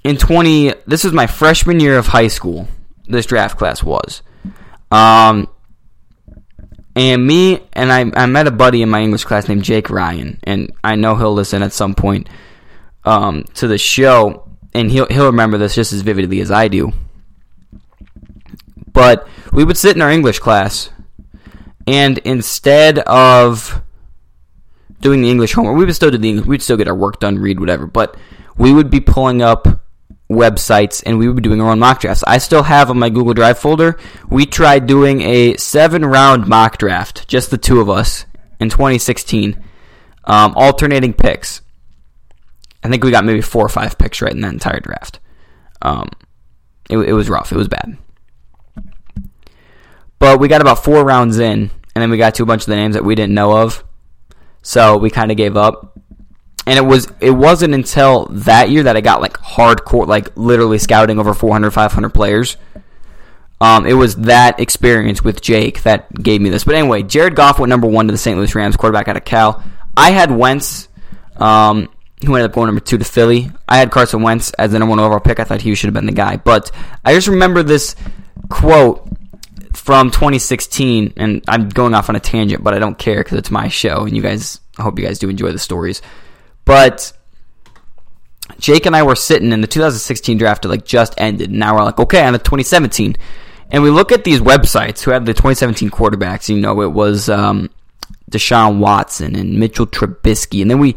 in 0.03 0.17
20. 0.17 0.73
This 0.87 1.03
was 1.03 1.13
my 1.13 1.27
freshman 1.27 1.79
year 1.79 1.97
of 1.97 2.07
high 2.07 2.27
school. 2.27 2.67
This 3.07 3.25
draft 3.25 3.57
class 3.57 3.83
was. 3.83 4.21
Um, 4.91 5.47
and 6.95 7.25
me 7.25 7.61
and 7.73 7.91
I, 7.91 8.09
I 8.15 8.25
met 8.25 8.47
a 8.47 8.51
buddy 8.51 8.81
in 8.81 8.89
my 8.89 9.01
English 9.01 9.25
class 9.25 9.49
named 9.49 9.63
Jake 9.63 9.89
Ryan, 9.89 10.39
and 10.43 10.71
I 10.83 10.95
know 10.95 11.15
he'll 11.15 11.33
listen 11.33 11.61
at 11.61 11.73
some 11.73 11.93
point 11.93 12.29
um, 13.03 13.43
to 13.55 13.67
the 13.67 13.77
show 13.77 14.45
and 14.75 14.91
he'll 14.91 15.07
he'll 15.07 15.27
remember 15.27 15.57
this 15.57 15.73
just 15.73 15.93
as 15.93 16.01
vividly 16.01 16.41
as 16.41 16.51
I 16.51 16.67
do. 16.67 16.91
But 18.91 19.27
we 19.51 19.63
would 19.63 19.77
sit 19.77 19.95
in 19.95 20.01
our 20.01 20.11
English 20.11 20.39
class, 20.39 20.89
and 21.87 22.17
instead 22.19 22.99
of 22.99 23.81
doing 25.01 25.21
the 25.21 25.29
English 25.29 25.53
homework, 25.53 25.77
we 25.77 25.85
would 25.85 25.95
still 25.95 26.11
do 26.11 26.17
the 26.17 26.29
English. 26.29 26.47
We'd 26.47 26.61
still 26.61 26.77
get 26.77 26.87
our 26.87 26.95
work 26.95 27.19
done, 27.19 27.37
read 27.37 27.59
whatever. 27.59 27.87
But 27.87 28.17
we 28.57 28.73
would 28.73 28.89
be 28.89 28.99
pulling 28.99 29.41
up 29.41 29.67
websites 30.29 31.03
and 31.05 31.19
we 31.19 31.27
would 31.27 31.35
be 31.35 31.41
doing 31.41 31.61
our 31.61 31.71
own 31.71 31.79
mock 31.79 31.99
drafts. 31.99 32.23
I 32.25 32.39
still 32.39 32.63
have 32.63 32.89
on 32.89 32.97
my 32.97 33.09
Google 33.09 33.33
Drive 33.33 33.59
folder. 33.59 33.99
We 34.29 34.45
tried 34.45 34.87
doing 34.87 35.21
a 35.21 35.57
seven 35.57 36.03
round 36.03 36.47
mock 36.47 36.77
draft, 36.77 37.27
just 37.27 37.51
the 37.51 37.57
two 37.57 37.79
of 37.79 37.89
us, 37.89 38.25
in 38.59 38.69
2016, 38.69 39.63
um, 40.25 40.53
alternating 40.55 41.13
picks. 41.13 41.61
I 42.83 42.89
think 42.89 43.03
we 43.03 43.11
got 43.11 43.25
maybe 43.25 43.41
four 43.41 43.65
or 43.65 43.69
five 43.69 43.97
picks 43.97 44.21
right 44.21 44.31
in 44.31 44.41
that 44.41 44.53
entire 44.53 44.79
draft. 44.79 45.19
Um, 45.81 46.09
it, 46.89 46.97
it 46.97 47.13
was 47.13 47.29
rough. 47.29 47.51
It 47.51 47.57
was 47.57 47.67
bad. 47.67 47.97
But 50.19 50.39
we 50.39 50.47
got 50.47 50.61
about 50.61 50.83
four 50.83 51.03
rounds 51.03 51.39
in, 51.39 51.69
and 51.95 52.01
then 52.01 52.09
we 52.09 52.17
got 52.17 52.35
to 52.35 52.43
a 52.43 52.45
bunch 52.45 52.63
of 52.63 52.67
the 52.67 52.75
names 52.75 52.95
that 52.95 53.03
we 53.03 53.15
didn't 53.15 53.33
know 53.33 53.57
of. 53.57 53.83
So 54.61 54.97
we 54.97 55.09
kind 55.09 55.31
of 55.31 55.37
gave 55.37 55.57
up. 55.57 55.99
And 56.67 56.79
it 56.79 56.81
was 56.81 57.11
it 57.21 57.31
wasn't 57.31 57.75
until 57.75 58.25
that 58.31 58.71
year 58.71 58.83
that 58.83 58.97
I 58.97 59.01
got 59.01 59.21
like 59.21 59.37
hardcore, 59.37 60.07
like 60.07 60.35
literally 60.35 60.79
scouting 60.79 61.19
over 61.19 61.33
400, 61.33 61.71
500 61.71 62.09
players. 62.09 62.57
Um, 63.61 63.85
it 63.85 63.93
was 63.93 64.15
that 64.17 64.59
experience 64.59 65.23
with 65.23 65.41
Jake 65.41 65.83
that 65.83 66.11
gave 66.13 66.41
me 66.41 66.49
this. 66.49 66.63
But 66.63 66.75
anyway, 66.75 67.03
Jared 67.03 67.35
Goff 67.35 67.59
went 67.59 67.69
number 67.69 67.87
one 67.87 68.07
to 68.07 68.11
the 68.11 68.17
St. 68.17 68.37
Louis 68.37 68.53
Rams, 68.55 68.75
quarterback 68.75 69.07
out 69.07 69.15
of 69.15 69.25
Cal. 69.25 69.63
I 69.95 70.11
had 70.11 70.31
Wentz. 70.31 70.89
Um, 71.37 71.89
who 72.25 72.35
ended 72.35 72.49
up 72.49 72.55
going 72.55 72.67
number 72.67 72.81
two 72.81 72.97
to 72.97 73.03
Philly. 73.03 73.51
I 73.67 73.77
had 73.77 73.91
Carson 73.91 74.21
Wentz 74.21 74.51
as 74.53 74.71
the 74.71 74.79
number 74.79 74.91
one 74.91 74.99
overall 74.99 75.19
pick. 75.19 75.39
I 75.39 75.43
thought 75.43 75.61
he 75.61 75.75
should 75.75 75.87
have 75.87 75.93
been 75.93 76.05
the 76.05 76.11
guy. 76.11 76.37
But 76.37 76.71
I 77.03 77.13
just 77.13 77.27
remember 77.27 77.63
this 77.63 77.95
quote 78.49 79.07
from 79.75 80.09
2016, 80.09 81.13
and 81.17 81.43
I'm 81.47 81.69
going 81.69 81.93
off 81.93 82.09
on 82.09 82.15
a 82.15 82.19
tangent, 82.19 82.63
but 82.63 82.73
I 82.73 82.79
don't 82.79 82.97
care 82.97 83.23
because 83.23 83.37
it's 83.37 83.51
my 83.51 83.67
show, 83.67 84.05
and 84.05 84.15
you 84.15 84.21
guys, 84.21 84.59
I 84.77 84.83
hope 84.83 84.97
you 84.97 85.05
guys 85.05 85.19
do 85.19 85.29
enjoy 85.29 85.51
the 85.51 85.59
stories. 85.59 86.01
But 86.63 87.13
Jake 88.59 88.85
and 88.85 88.95
I 88.95 89.03
were 89.03 89.15
sitting 89.15 89.51
in 89.51 89.61
the 89.61 89.67
2016 89.67 90.37
draft, 90.37 90.65
like 90.65 90.85
just 90.85 91.13
ended, 91.17 91.49
and 91.49 91.59
now 91.59 91.75
we're 91.75 91.83
like, 91.83 91.99
okay, 91.99 92.25
on 92.25 92.33
the 92.33 92.39
2017, 92.39 93.15
and 93.71 93.83
we 93.83 93.89
look 93.89 94.11
at 94.11 94.23
these 94.23 94.39
websites 94.39 95.01
who 95.01 95.11
had 95.11 95.25
the 95.25 95.33
2017 95.33 95.89
quarterbacks. 95.89 96.49
You 96.49 96.59
know, 96.59 96.81
it 96.81 96.91
was 96.91 97.29
um, 97.29 97.69
Deshaun 98.31 98.79
Watson 98.79 99.35
and 99.35 99.59
Mitchell 99.59 99.87
Trubisky, 99.87 100.61
and 100.61 100.69
then 100.69 100.79
we 100.79 100.95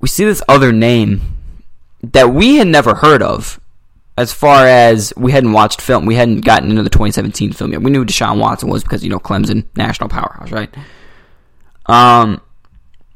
we 0.00 0.08
see 0.08 0.24
this 0.24 0.42
other 0.48 0.72
name 0.72 1.20
that 2.02 2.30
we 2.32 2.56
had 2.56 2.68
never 2.68 2.94
heard 2.94 3.22
of. 3.22 3.58
As 4.16 4.32
far 4.32 4.66
as 4.66 5.12
we 5.16 5.32
hadn't 5.32 5.52
watched 5.52 5.80
film, 5.80 6.04
we 6.04 6.14
hadn't 6.14 6.42
gotten 6.42 6.70
into 6.70 6.82
the 6.82 6.90
2017 6.90 7.52
film 7.52 7.72
yet. 7.72 7.82
We 7.82 7.90
knew 7.90 8.04
Deshaun 8.04 8.38
Watson 8.38 8.68
was 8.68 8.82
because 8.82 9.02
you 9.02 9.10
know 9.10 9.18
Clemson, 9.18 9.64
national 9.74 10.10
powerhouse, 10.10 10.50
right? 10.50 10.72
Um, 11.86 12.40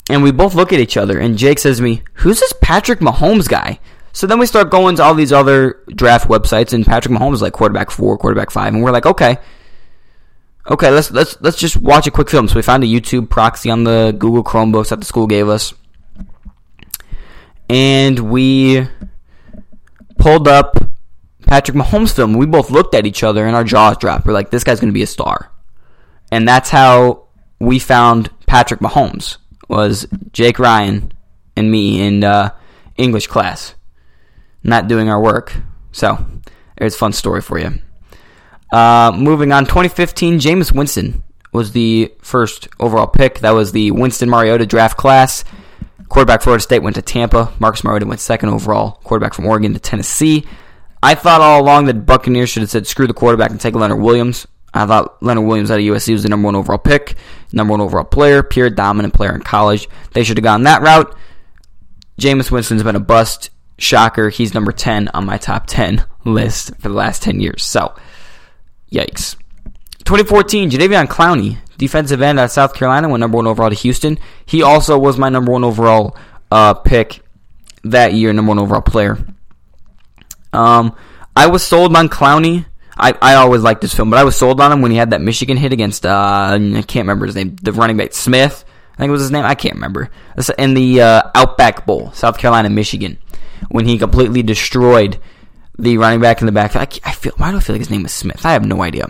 and 0.09 0.23
we 0.23 0.33
both 0.33 0.55
look 0.55 0.73
at 0.73 0.81
each 0.81 0.97
other, 0.97 1.19
and 1.19 1.37
Jake 1.37 1.59
says 1.59 1.79
to 1.79 1.83
me, 1.83 2.03
"Who's 2.15 2.41
this 2.41 2.55
Patrick 2.63 3.01
Mahomes 3.01 3.49
guy?" 3.49 3.79
So 4.17 4.27
then 4.27 4.39
we 4.39 4.47
start 4.47 4.71
going 4.71 4.97
to 4.97 5.03
all 5.03 5.15
these 5.15 5.31
other 5.31 5.83
draft 5.95 6.29
websites, 6.29 6.73
and 6.73 6.87
Patrick 6.87 7.13
Mahomes 7.13 7.35
is 7.35 7.43
like 7.43 7.53
quarterback 7.53 7.91
four, 7.91 8.17
quarterback 8.17 8.51
five, 8.51 8.73
and 8.73 8.83
we're 8.83 8.91
like, 8.91 9.05
okay, 9.05 9.37
okay, 10.71 10.91
let's 10.91 11.11
let's 11.11 11.37
let's 11.43 11.59
just 11.59 11.77
watch 11.77 12.07
a 12.07 12.11
quick 12.11 12.31
film. 12.31 12.49
So 12.49 12.57
we 12.57 12.63
found 12.63 12.83
a 12.83 12.87
YouTube 12.87 13.29
proxy 13.29 13.69
on 13.69 13.85
the 13.85 14.17
Google 14.19 14.43
Chromebooks 14.43 14.89
that 14.89 15.01
the 15.01 15.05
school 15.05 15.27
gave 15.27 15.49
us, 15.49 15.75
and 17.69 18.31
we 18.31 18.89
pulled 20.19 20.49
up 20.49 20.77
Patrick 21.47 21.77
Mahomes 21.77 22.15
film. 22.15 22.35
We 22.35 22.47
both 22.47 22.71
looked 22.71 22.95
at 22.95 23.07
each 23.07 23.23
other, 23.23 23.47
and 23.47 23.55
our 23.55 23.65
jaws 23.65 23.97
dropped. 23.99 24.27
We're 24.27 24.33
like, 24.33 24.51
this 24.51 24.65
guy's 24.65 24.81
going 24.81 24.91
to 24.91 24.95
be 24.95 25.03
a 25.03 25.07
star, 25.07 25.51
and 26.31 26.47
that's 26.47 26.71
how 26.71 27.27
we 27.59 27.79
found 27.79 28.31
Patrick 28.47 28.81
Mahomes. 28.81 29.39
Was 29.69 30.07
Jake 30.33 30.61
Ryan 30.61 31.13
and 31.57 31.71
me 31.71 32.01
in 32.07 32.23
uh, 32.23 32.51
English 32.97 33.27
class, 33.27 33.75
not 34.63 34.87
doing 34.87 35.09
our 35.09 35.21
work. 35.21 35.57
So 35.91 36.25
there's 36.77 36.95
a 36.95 36.99
fun 36.99 37.13
story 37.13 37.41
for 37.41 37.59
you. 37.59 37.81
Uh, 38.71 39.13
moving 39.17 39.53
on, 39.53 39.65
2015, 39.65 40.39
Jameis 40.39 40.73
Winston 40.73 41.23
was 41.53 41.73
the 41.73 42.13
first 42.21 42.69
overall 42.79 43.07
pick. 43.07 43.41
That 43.41 43.53
was 43.53 43.73
the 43.73 43.91
Winston 43.91 44.29
Mariota 44.29 44.67
draft 44.67 44.97
class. 44.97 45.45
Quarterback 46.09 46.43
Florida 46.43 46.63
State 46.63 46.83
went 46.83 46.97
to 46.97 47.03
Tampa. 47.03 47.53
Marcus 47.59 47.85
Mariota 47.85 48.07
went 48.07 48.21
second 48.21 48.51
overall. 48.51 49.01
Quarterback 49.05 49.35
from 49.35 49.47
Oregon 49.47 49.75
to 49.75 49.81
Tennessee. 49.81 50.47
I 51.03 51.15
thought 51.15 51.41
all 51.41 51.61
along 51.61 51.87
that 51.87 52.07
Buccaneers 52.07 52.51
should 52.51 52.63
have 52.63 52.71
said 52.71 52.87
screw 52.87 53.07
the 53.07 53.15
quarterback 53.15 53.51
and 53.51 53.61
take 53.61 53.75
Leonard 53.75 54.01
Williams. 54.01 54.47
I 54.73 54.87
thought 54.87 55.23
Leonard 55.23 55.47
Williams 55.47 55.71
out 55.71 55.79
of 55.79 55.85
USC 55.85 56.13
was 56.13 56.23
the 56.23 56.29
number 56.29 56.47
one 56.47 56.57
overall 56.57 56.79
pick, 56.79 57.17
number 57.53 57.71
one 57.73 57.81
overall 57.81 58.05
player, 58.05 58.43
pure 58.43 58.71
dominant 58.71 59.15
player 59.15 59.35
in 59.35 59.41
college. 59.43 59.89
They 60.13 60.23
should 60.23 60.37
have 60.37 60.45
gone 60.45 60.65
that 60.65 60.83
route. 60.83 61.17
Jameis 62.21 62.51
Winston's 62.51 62.83
been 62.83 62.97
a 62.97 63.01
bust. 63.01 63.51
Shocker, 63.79 64.31
he's 64.31 64.55
number 64.55 64.73
10 64.73 65.09
on 65.09 65.27
my 65.27 65.37
top 65.37 65.65
10 65.67 66.05
list 66.25 66.75
for 66.77 66.89
the 66.89 66.95
last 66.95 67.23
10 67.23 67.41
years. 67.41 67.63
So, 67.63 67.95
Yikes. 68.91 69.37
2014, 70.05 70.71
Jadeveon 70.71 71.07
Clowney, 71.07 71.59
defensive 71.79 72.23
end 72.23 72.41
at 72.41 72.51
South 72.51 72.75
Carolina, 72.75 73.09
went 73.09 73.21
number 73.21 73.37
one 73.37 73.47
overall 73.47 73.71
to 73.71 73.77
Houston. 73.77 74.19
He 74.45 74.63
also 74.63 74.99
was 74.99 75.19
my 75.19 75.29
number 75.29 75.53
one 75.53 75.65
overall 75.65 76.17
uh, 76.51 76.75
pick 76.75 77.21
that 77.85 78.13
year, 78.15 78.33
number 78.33 78.51
one 78.51 78.59
overall 78.59 78.83
player. 78.83 79.19
Um, 80.53 80.97
I 81.35 81.49
was 81.49 81.63
sold 81.63 81.95
on 81.97 82.09
Clowney. 82.09 82.67
I, 82.97 83.15
I 83.21 83.35
always 83.35 83.63
liked 83.63 83.83
this 83.83 83.95
film, 83.95 84.09
but 84.09 84.19
I 84.19 84.25
was 84.25 84.37
sold 84.37 84.61
on 84.61 84.73
him 84.73 84.81
when 84.81 84.91
he 84.91 84.97
had 84.97 85.11
that 85.11 85.21
Michigan 85.21 85.59
hit 85.59 85.73
against, 85.73 86.07
uh, 86.07 86.59
I 86.59 86.83
can't 86.87 87.05
remember 87.05 87.27
his 87.27 87.35
name, 87.35 87.57
the 87.57 87.73
running 87.73 87.99
back, 87.99 88.15
Smith. 88.15 88.65
I 88.95 88.97
think 88.97 89.11
it 89.11 89.13
was 89.13 89.21
his 89.21 89.31
name. 89.31 89.45
I 89.45 89.55
can't 89.55 89.75
remember. 89.75 90.11
In 90.57 90.73
the 90.73 91.03
uh, 91.03 91.23
Outback 91.35 91.85
Bowl, 91.85 92.11
South 92.13 92.39
Carolina, 92.39 92.71
Michigan, 92.71 93.19
when 93.69 93.85
he 93.85 93.99
completely 93.99 94.43
destroyed 94.43 95.19
the 95.79 95.99
running 95.99 96.21
back 96.21 96.41
in 96.41 96.47
the 96.47 96.53
backfield. 96.53 96.89
I, 97.05 97.11
I 97.11 97.13
feel 97.13 97.33
why 97.37 97.51
do 97.51 97.59
I 97.59 97.61
feel 97.61 97.75
like 97.75 97.81
his 97.81 97.91
name 97.91 98.03
was 98.03 98.13
Smith? 98.13 98.45
I 98.45 98.53
have 98.53 98.65
no 98.65 98.83
idea. 98.83 99.07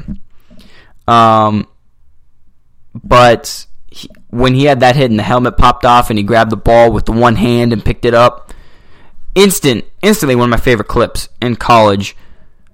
Um, 1.07 1.69
but 3.05 3.67
he, 3.89 4.09
when 4.31 4.55
he 4.55 4.65
had 4.65 4.81
that 4.81 4.97
hit 4.97 5.11
and 5.11 5.19
the 5.19 5.25
helmet 5.25 5.57
popped 5.57 5.85
off 5.85 6.11
and 6.11 6.19
he 6.19 6.23
grabbed 6.23 6.51
the 6.51 6.57
ball 6.57 6.93
with 6.93 7.07
the 7.07 7.13
one 7.13 7.37
hand 7.37 7.73
and 7.73 7.85
picked 7.85 8.05
it 8.05 8.15
up, 8.15 8.53
instant, 9.35 9.85
instantly 10.03 10.35
one 10.35 10.49
of 10.49 10.59
my 10.59 10.63
favorite 10.63 10.89
clips 10.89 11.29
in 11.41 11.57
college 11.57 12.17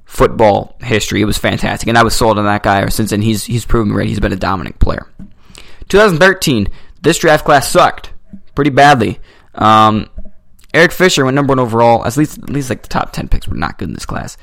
football 0.05 0.77
history. 0.81 1.23
It 1.23 1.27
was 1.27 1.39
fantastic, 1.39 1.89
and 1.89 1.97
I 1.97 2.03
was 2.03 2.15
sold 2.15 2.39
on 2.39 2.45
that 2.45 2.63
guy 2.63 2.81
ever 2.81 2.91
since. 2.91 3.11
then. 3.11 3.23
he's 3.23 3.45
he's 3.45 3.65
proven 3.65 3.95
right. 3.95 4.09
He's 4.09 4.21
been 4.21 4.33
a 4.33 4.37
dominant 4.37 4.79
player. 4.79 5.09
2013, 5.89 6.69
this 7.01 7.19
draft 7.19 7.45
class 7.45 7.69
sucked 7.69 8.13
pretty 8.55 8.71
badly. 8.71 9.21
Um, 9.55 10.09
Eric 10.73 10.93
Fisher 10.93 11.25
went 11.25 11.35
number 11.35 11.51
one 11.53 11.59
overall. 11.59 12.05
At 12.05 12.17
least, 12.17 12.39
at 12.39 12.51
least 12.51 12.71
like 12.71 12.83
the 12.83 12.89
top 12.89 13.13
ten 13.13 13.29
picks 13.29 13.49
were 13.49 13.57
not 13.57 13.79
good 13.79 13.89
in 13.89 13.95
this 13.95 14.07
class. 14.07 14.37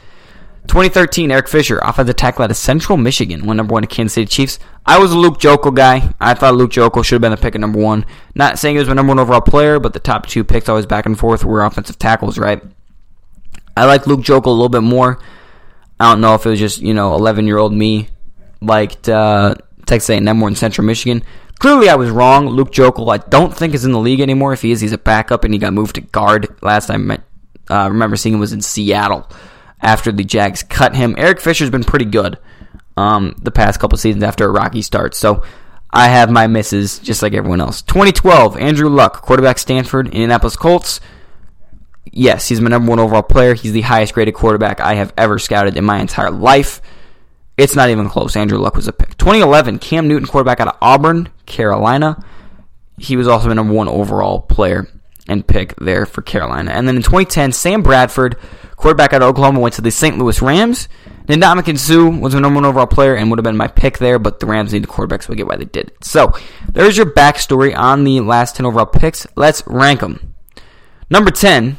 2013, 0.68 1.32
Eric 1.32 1.48
Fisher, 1.48 1.80
offensive 1.80 2.16
tackle 2.16 2.44
out 2.44 2.52
of 2.52 2.58
Central 2.58 2.98
Michigan, 2.98 3.46
went 3.46 3.58
number 3.58 3.74
one 3.74 3.82
to 3.82 3.88
Kansas 3.88 4.14
City 4.14 4.28
Chiefs. 4.28 4.60
I 4.86 5.00
was 5.00 5.12
a 5.12 5.18
Luke 5.18 5.40
Joeckel 5.40 5.76
guy. 5.76 6.14
I 6.20 6.34
thought 6.34 6.56
Luke 6.56 6.72
Joeckel 6.72 7.04
should 7.04 7.16
have 7.16 7.22
been 7.22 7.32
the 7.32 7.38
pick 7.38 7.56
at 7.56 7.62
number 7.62 7.80
one. 7.80 8.06
Not 8.36 8.60
saying 8.60 8.76
he 8.76 8.80
was 8.80 8.88
my 8.88 8.94
number 8.94 9.12
one 9.12 9.20
overall 9.20 9.42
player, 9.42 9.80
but 9.80 9.94
the 9.94 10.00
top 10.00 10.28
two 10.28 10.44
picks 10.44 10.70
always 10.70 10.86
back 10.86 11.06
and 11.06 11.18
forth 11.18 11.44
were 11.44 11.66
offensive 11.66 11.98
tackles, 11.98 12.38
right? 12.38 12.62
I 13.76 13.86
like 13.86 14.06
Luke 14.06 14.22
Joeckel 14.22 14.48
a 14.48 14.50
little 14.52 14.70
bit 14.70 14.84
more. 14.84 15.20
I 16.00 16.12
don't 16.12 16.22
know 16.22 16.36
if 16.36 16.46
it 16.46 16.50
was 16.50 16.60
just, 16.60 16.82
you 16.82 16.94
know, 16.94 17.16
11 17.16 17.48
year 17.48 17.58
old 17.58 17.74
me 17.74 18.10
liked 18.62 19.10
uh, 19.10 19.56
Texas 19.86 20.10
A&M 20.10 20.38
more 20.38 20.50
than 20.50 20.56
Central 20.56 20.86
Michigan. 20.86 21.24
Clearly, 21.60 21.90
I 21.90 21.96
was 21.96 22.10
wrong. 22.10 22.48
Luke 22.48 22.72
Joeckel, 22.72 23.12
I 23.12 23.18
don't 23.18 23.56
think 23.56 23.74
is 23.74 23.86
in 23.86 23.92
the 23.92 24.00
league 24.00 24.22
anymore. 24.22 24.54
If 24.54 24.62
he 24.62 24.72
is, 24.72 24.82
he's 24.82 24.94
a 24.94 24.98
backup, 24.98 25.44
and 25.44 25.54
he 25.54 25.60
got 25.60 25.74
moved 25.74 25.96
to 25.96 26.02
guard. 26.02 26.48
Last 26.62 26.88
time 26.88 27.12
I 27.12 27.20
uh, 27.70 27.90
remember 27.90 28.16
seeing 28.16 28.36
him 28.36 28.40
was 28.40 28.54
in 28.54 28.62
Seattle 28.62 29.30
after 29.82 30.12
the 30.12 30.24
Jags 30.24 30.64
cut 30.64 30.96
him. 30.96 31.16
Eric 31.18 31.40
Fisher's 31.40 31.70
been 31.70 31.84
pretty 31.84 32.06
good 32.06 32.38
um, 32.98 33.36
the 33.42 33.52
past 33.52 33.80
couple 33.80 33.98
seasons 33.98 34.24
after 34.24 34.46
a 34.46 34.52
rocky 34.52 34.82
start. 34.82 35.16
So 35.16 35.44
I 35.92 36.08
have 36.08 36.30
my 36.30 36.48
misses 36.48 37.00
just 37.00 37.22
like 37.22 37.34
everyone 37.34 37.62
else. 37.62 37.82
2012, 37.84 38.58
Andrew 38.58 38.90
Luck, 38.90 39.22
quarterback 39.22 39.58
Stanford, 39.58 40.08
Indianapolis 40.08 40.56
Colts. 40.56 41.00
Yes, 42.12 42.48
he's 42.48 42.62
my 42.62 42.70
number 42.70 42.90
one 42.90 43.00
overall 43.00 43.24
player. 43.24 43.54
He's 43.54 43.72
the 43.72 43.82
highest 43.82 44.14
graded 44.14 44.34
quarterback 44.34 44.80
I 44.80 44.96
have 44.96 45.14
ever 45.18 45.40
scouted 45.40 45.78
in 45.78 45.86
my 45.86 46.00
entire 46.00 46.32
life. 46.32 46.82
It's 47.58 47.76
not 47.76 47.90
even 47.90 48.10
close. 48.10 48.36
Andrew 48.36 48.58
Luck 48.58 48.76
was 48.76 48.88
a 48.88 48.94
pick. 48.94 49.18
2011, 49.18 49.80
Cam 49.80 50.08
Newton, 50.08 50.28
quarterback 50.28 50.60
out 50.60 50.70
of 50.70 50.78
Auburn, 50.82 51.30
Carolina. 51.46 52.24
He 52.98 53.16
was 53.16 53.28
also 53.28 53.50
the 53.50 53.56
number 53.56 53.74
one 53.74 53.88
overall 53.88 54.42
player 54.42 54.88
and 55.28 55.46
pick 55.46 55.76
there 55.76 56.06
for 56.06 56.22
Carolina. 56.22 56.72
And 56.72 56.88
then 56.88 56.96
in 56.96 57.04
2010, 57.04 57.52
Sam 57.52 57.82
Bradford, 57.82 58.38
quarterback 58.80 59.14
out 59.14 59.22
of 59.22 59.28
Oklahoma, 59.28 59.60
went 59.60 59.76
to 59.76 59.82
the 59.82 59.92
St. 59.92 60.18
Louis 60.18 60.42
Rams. 60.42 60.88
Ndamukong 61.28 61.78
Suh 61.78 62.10
was 62.10 62.34
the 62.34 62.40
number 62.40 62.56
one 62.56 62.66
overall 62.66 62.88
player 62.88 63.14
and 63.14 63.30
would 63.30 63.38
have 63.38 63.44
been 63.44 63.58
my 63.58 63.68
pick 63.68 64.00
there, 64.00 64.18
but 64.18 64.40
the 64.40 64.46
Rams 64.48 64.74
needed 64.74 64.90
quarterbacks, 64.90 65.24
so 65.24 65.30
we 65.30 65.36
get 65.36 65.48
why 65.48 65.58
they 65.58 65.66
did 65.66 65.90
it. 65.90 66.04
So 66.04 66.34
there's 66.68 66.98
your 66.98 67.06
backstory 67.06 67.78
on 67.78 68.04
the 68.04 68.22
last 68.22 68.56
10 68.56 68.66
overall 68.66 68.86
picks. 68.86 69.28
Let's 69.36 69.62
rank 69.68 70.00
them. 70.00 70.34
Number 71.10 71.30
10 71.30 71.78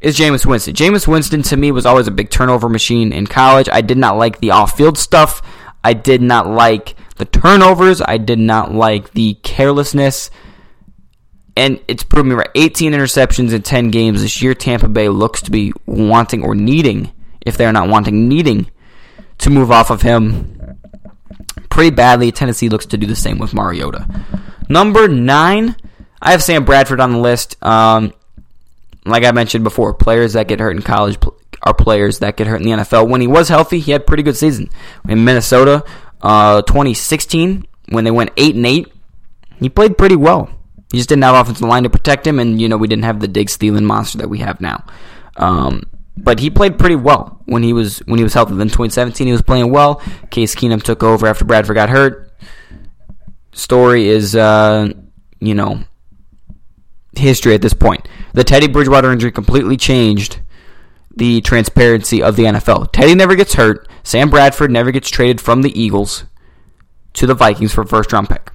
is 0.00 0.18
Jameis 0.18 0.44
Winston. 0.44 0.74
Jameis 0.74 1.08
Winston 1.08 1.42
to 1.42 1.56
me 1.56 1.72
was 1.72 1.86
always 1.86 2.06
a 2.06 2.12
big 2.12 2.30
turnover 2.30 2.68
machine 2.68 3.12
in 3.12 3.26
college. 3.26 3.68
I 3.72 3.80
did 3.80 3.96
not 3.96 4.18
like 4.18 4.38
the 4.38 4.50
off-field 4.50 4.98
stuff. 4.98 5.40
I 5.82 5.94
did 5.94 6.20
not 6.20 6.46
like 6.46 6.94
the 7.16 7.24
turnovers. 7.24 8.02
I 8.02 8.18
did 8.18 8.38
not 8.38 8.72
like 8.72 9.12
the 9.12 9.34
carelessness. 9.42 10.30
And 11.56 11.80
it's 11.86 12.02
proven 12.02 12.30
me 12.30 12.34
right. 12.36 12.50
18 12.54 12.92
interceptions 12.92 13.52
in 13.52 13.62
10 13.62 13.90
games 13.90 14.22
this 14.22 14.40
year. 14.40 14.54
Tampa 14.54 14.88
Bay 14.88 15.08
looks 15.08 15.42
to 15.42 15.50
be 15.50 15.72
wanting 15.86 16.42
or 16.42 16.54
needing, 16.54 17.12
if 17.42 17.56
they're 17.56 17.72
not 17.72 17.88
wanting, 17.88 18.28
needing 18.28 18.70
to 19.38 19.50
move 19.50 19.70
off 19.70 19.90
of 19.90 20.02
him 20.02 20.78
pretty 21.68 21.90
badly. 21.90 22.32
Tennessee 22.32 22.68
looks 22.68 22.86
to 22.86 22.96
do 22.96 23.06
the 23.06 23.16
same 23.16 23.38
with 23.38 23.52
Mariota. 23.52 24.06
Number 24.68 25.08
nine, 25.08 25.76
I 26.20 26.30
have 26.30 26.42
Sam 26.42 26.64
Bradford 26.64 27.00
on 27.00 27.12
the 27.12 27.18
list. 27.18 27.62
Um, 27.62 28.12
like 29.04 29.24
I 29.24 29.32
mentioned 29.32 29.64
before, 29.64 29.92
players 29.94 30.34
that 30.34 30.48
get 30.48 30.60
hurt 30.60 30.76
in 30.76 30.82
college 30.82 31.18
are 31.62 31.74
players 31.74 32.20
that 32.20 32.36
get 32.36 32.46
hurt 32.46 32.60
in 32.60 32.62
the 32.62 32.70
NFL. 32.70 33.08
When 33.08 33.20
he 33.20 33.26
was 33.26 33.48
healthy, 33.48 33.80
he 33.80 33.92
had 33.92 34.06
pretty 34.06 34.22
good 34.22 34.36
season. 34.36 34.70
In 35.08 35.24
Minnesota, 35.24 35.84
uh, 36.20 36.62
2016, 36.62 37.66
when 37.88 38.04
they 38.04 38.10
went 38.10 38.30
eight 38.36 38.54
and 38.54 38.66
eight, 38.66 38.92
he 39.58 39.68
played 39.68 39.98
pretty 39.98 40.16
well. 40.16 40.50
He 40.92 40.98
just 40.98 41.08
didn't 41.08 41.24
have 41.24 41.34
offensive 41.34 41.66
line 41.66 41.82
to 41.82 41.90
protect 41.90 42.26
him, 42.26 42.38
and 42.38 42.60
you 42.60 42.68
know 42.68 42.76
we 42.76 42.86
didn't 42.86 43.04
have 43.04 43.18
the 43.18 43.26
Diggs 43.26 43.56
Thielen 43.56 43.84
monster 43.84 44.18
that 44.18 44.28
we 44.28 44.38
have 44.38 44.60
now. 44.60 44.84
Um, 45.36 45.82
but 46.16 46.38
he 46.38 46.50
played 46.50 46.78
pretty 46.78 46.96
well 46.96 47.40
when 47.46 47.62
he 47.62 47.72
was 47.72 48.00
when 48.00 48.18
he 48.18 48.24
was 48.24 48.34
healthy. 48.34 48.54
Then 48.54 48.68
2017, 48.68 49.26
he 49.26 49.32
was 49.32 49.42
playing 49.42 49.70
well. 49.70 49.96
Case 50.30 50.54
Keenum 50.54 50.82
took 50.82 51.02
over 51.02 51.26
after 51.26 51.46
Bradford 51.46 51.74
got 51.76 51.88
hurt. 51.88 52.30
Story 53.52 54.08
is, 54.08 54.36
uh, 54.36 54.90
you 55.40 55.54
know, 55.54 55.82
history 57.16 57.54
at 57.54 57.62
this 57.62 57.74
point. 57.74 58.06
The 58.34 58.44
Teddy 58.44 58.68
Bridgewater 58.68 59.10
injury 59.10 59.32
completely 59.32 59.78
changed 59.78 60.40
the 61.14 61.40
transparency 61.40 62.22
of 62.22 62.36
the 62.36 62.44
NFL. 62.44 62.92
Teddy 62.92 63.14
never 63.14 63.34
gets 63.34 63.54
hurt. 63.54 63.88
Sam 64.02 64.30
Bradford 64.30 64.70
never 64.70 64.90
gets 64.90 65.08
traded 65.08 65.40
from 65.40 65.62
the 65.62 65.78
Eagles 65.80 66.24
to 67.14 67.26
the 67.26 67.34
Vikings 67.34 67.72
for 67.72 67.84
first 67.84 68.12
round 68.12 68.28
pick. 68.28 68.51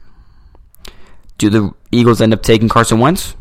Do 1.38 1.50
the 1.50 1.72
Eagles 1.92 2.22
end 2.22 2.34
up 2.34 2.42
taking 2.42 2.70
Carson 2.70 3.00
Wentz 3.00 3.36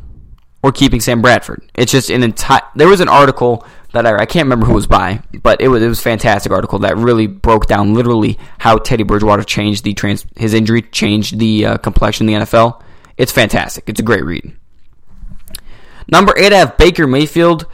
or 0.62 0.72
keeping 0.72 1.01
Sam 1.01 1.22
Bradford? 1.22 1.62
It's 1.74 1.92
just 1.92 2.11
an 2.11 2.22
entire. 2.22 2.62
There 2.74 2.88
was 2.88 3.01
an 3.01 3.09
article 3.09 3.66
that 3.92 4.07
I, 4.07 4.22
I 4.22 4.26
can't 4.26 4.44
remember 4.44 4.66
who 4.66 4.74
was 4.74 4.86
by, 4.86 5.22
but 5.42 5.61
it 5.61 5.68
was 5.68 5.82
it 5.82 5.88
was 5.88 5.99
a 5.99 6.03
fantastic 6.03 6.53
article 6.53 6.80
that 6.80 6.97
really 6.97 7.26
broke 7.26 7.66
down 7.66 7.94
literally 7.94 8.38
how 8.59 8.78
Teddy 8.78 9.05
Bridgewater 9.05 9.42
changed 9.42 9.84
the 9.84 9.94
trans 9.94 10.26
his 10.36 10.55
injury 10.55 10.82
changed 10.82 11.38
the 11.38 11.66
uh, 11.66 11.76
complexion 11.78 12.28
of 12.28 12.40
the 12.40 12.47
NFL. 12.47 12.82
It's 13.16 13.32
fantastic. 13.32 13.88
It's 13.88 14.01
a 14.01 14.03
great 14.03 14.24
read. 14.24 14.55
Number 16.09 16.34
eight, 16.36 16.53
I 16.53 16.59
have 16.59 16.76
Baker 16.76 17.07
Mayfield. 17.07 17.66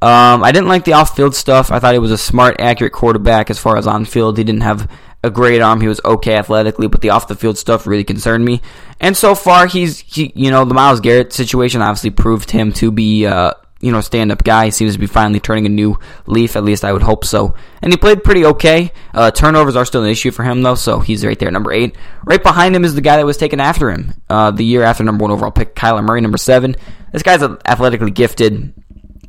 Um, 0.00 0.44
I 0.44 0.52
didn't 0.52 0.68
like 0.68 0.84
the 0.84 0.92
off-field 0.92 1.34
stuff. 1.34 1.72
I 1.72 1.80
thought 1.80 1.92
he 1.92 1.98
was 1.98 2.12
a 2.12 2.18
smart, 2.18 2.56
accurate 2.60 2.92
quarterback 2.92 3.50
as 3.50 3.58
far 3.58 3.76
as 3.76 3.86
on-field. 3.86 4.38
He 4.38 4.44
didn't 4.44 4.60
have 4.60 4.90
a 5.22 5.30
great 5.30 5.60
arm. 5.60 5.80
He 5.80 5.88
was 5.88 6.00
okay 6.04 6.36
athletically, 6.36 6.86
but 6.88 7.00
the 7.00 7.10
off-the-field 7.10 7.58
stuff 7.58 7.86
really 7.86 8.04
concerned 8.04 8.44
me. 8.44 8.60
And 9.00 9.16
so 9.16 9.34
far, 9.34 9.66
he's 9.66 9.98
he, 10.00 10.32
you 10.34 10.50
know 10.50 10.64
the 10.64 10.74
Myles 10.74 11.00
Garrett 11.00 11.32
situation 11.32 11.82
obviously 11.82 12.10
proved 12.10 12.50
him 12.50 12.72
to 12.74 12.90
be 12.90 13.26
uh, 13.26 13.52
you 13.80 13.92
know 13.92 14.00
stand-up 14.00 14.44
guy. 14.44 14.66
He 14.66 14.70
seems 14.70 14.94
to 14.94 14.98
be 14.98 15.06
finally 15.06 15.40
turning 15.40 15.66
a 15.66 15.70
new 15.70 15.98
leaf. 16.26 16.56
At 16.56 16.64
least 16.64 16.84
I 16.84 16.92
would 16.92 17.02
hope 17.02 17.24
so. 17.24 17.54
And 17.82 17.92
he 17.92 17.96
played 17.96 18.22
pretty 18.24 18.44
okay. 18.44 18.92
Uh, 19.12 19.30
turnovers 19.30 19.76
are 19.76 19.84
still 19.84 20.04
an 20.04 20.10
issue 20.10 20.30
for 20.30 20.44
him 20.44 20.62
though, 20.62 20.76
so 20.76 21.00
he's 21.00 21.24
right 21.24 21.38
there, 21.38 21.50
number 21.50 21.72
eight. 21.72 21.96
Right 22.24 22.42
behind 22.42 22.76
him 22.76 22.84
is 22.84 22.94
the 22.94 23.00
guy 23.00 23.16
that 23.16 23.26
was 23.26 23.36
taken 23.36 23.60
after 23.60 23.90
him 23.90 24.14
uh, 24.28 24.50
the 24.52 24.64
year 24.64 24.82
after 24.82 25.04
number 25.04 25.22
one 25.22 25.32
overall 25.32 25.52
pick, 25.52 25.74
Kyler 25.74 26.04
Murray, 26.04 26.20
number 26.20 26.38
seven. 26.38 26.76
This 27.12 27.22
guy's 27.22 27.42
athletically 27.42 28.10
gifted. 28.10 28.74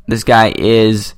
This 0.06 0.24
guy 0.24 0.52
is 0.56 1.14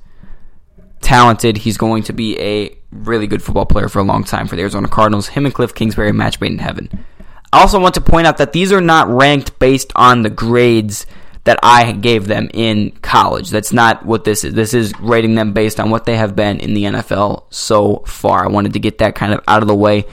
talented. 1.02 1.58
He's 1.58 1.76
going 1.76 2.04
to 2.04 2.12
be 2.12 2.38
a 2.40 2.76
really 2.90 3.26
good 3.26 3.42
football 3.42 3.66
player 3.66 3.88
for 3.88 3.98
a 3.98 4.04
long 4.04 4.24
time 4.24 4.46
for 4.46 4.56
the 4.56 4.62
Arizona 4.62 4.88
Cardinals. 4.88 5.28
Him 5.28 5.44
and 5.44 5.54
Cliff 5.54 5.74
Kingsbury 5.74 6.12
match 6.12 6.40
made 6.40 6.52
in 6.52 6.58
heaven. 6.58 7.04
I 7.52 7.60
also 7.60 7.78
want 7.78 7.94
to 7.94 8.00
point 8.00 8.26
out 8.26 8.38
that 8.38 8.52
these 8.52 8.72
are 8.72 8.80
not 8.80 9.08
ranked 9.08 9.58
based 9.58 9.92
on 9.94 10.22
the 10.22 10.30
grades 10.30 11.06
that 11.44 11.58
I 11.62 11.92
gave 11.92 12.26
them 12.26 12.48
in 12.54 12.92
college. 13.02 13.50
That's 13.50 13.72
not 13.72 14.06
what 14.06 14.24
this 14.24 14.44
is. 14.44 14.54
This 14.54 14.74
is 14.74 14.92
rating 15.00 15.34
them 15.34 15.52
based 15.52 15.80
on 15.80 15.90
what 15.90 16.06
they 16.06 16.16
have 16.16 16.36
been 16.36 16.60
in 16.60 16.74
the 16.74 16.84
NFL 16.84 17.44
so 17.50 18.04
far. 18.06 18.44
I 18.44 18.48
wanted 18.48 18.72
to 18.74 18.78
get 18.78 18.98
that 18.98 19.14
kind 19.14 19.34
of 19.34 19.40
out 19.48 19.62
of 19.62 19.68
the 19.68 19.74
way 19.74 20.06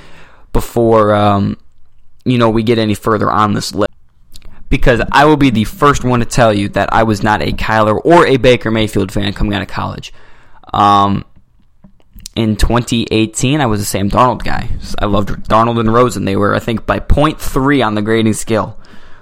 before 0.51 1.13
um, 1.13 1.57
you 2.25 2.37
know 2.37 2.49
we 2.49 2.63
get 2.63 2.77
any 2.77 2.95
further 2.95 3.31
on 3.31 3.53
this 3.53 3.73
list. 3.73 3.91
Because 4.69 5.01
I 5.11 5.25
will 5.25 5.37
be 5.37 5.49
the 5.49 5.63
first 5.63 6.03
one 6.03 6.19
to 6.19 6.27
tell 6.27 6.53
you 6.53 6.69
that 6.69 6.93
I 6.93 7.01
was 7.01 7.23
not 7.23 7.41
a 7.41 7.51
Kyler 7.51 7.99
or 8.05 8.27
a 8.27 8.37
Baker 8.37 8.69
Mayfield 8.69 9.11
fan 9.11 9.33
coming 9.33 9.53
out 9.55 9.63
of 9.63 9.67
college. 9.67 10.13
Um, 10.73 11.25
in 12.35 12.55
2018, 12.55 13.59
I 13.59 13.65
was 13.65 13.81
a 13.81 13.85
Sam 13.85 14.09
Darnold 14.09 14.43
guy. 14.43 14.69
I 14.99 15.05
loved 15.05 15.29
Darnold 15.49 15.79
and 15.79 15.93
Rosen. 15.93 16.25
They 16.25 16.35
were, 16.35 16.55
I 16.55 16.59
think, 16.59 16.85
by 16.85 16.99
0.3 16.99 17.85
on 17.85 17.95
the 17.95 18.01
grading 18.01 18.33
scale. 18.33 18.79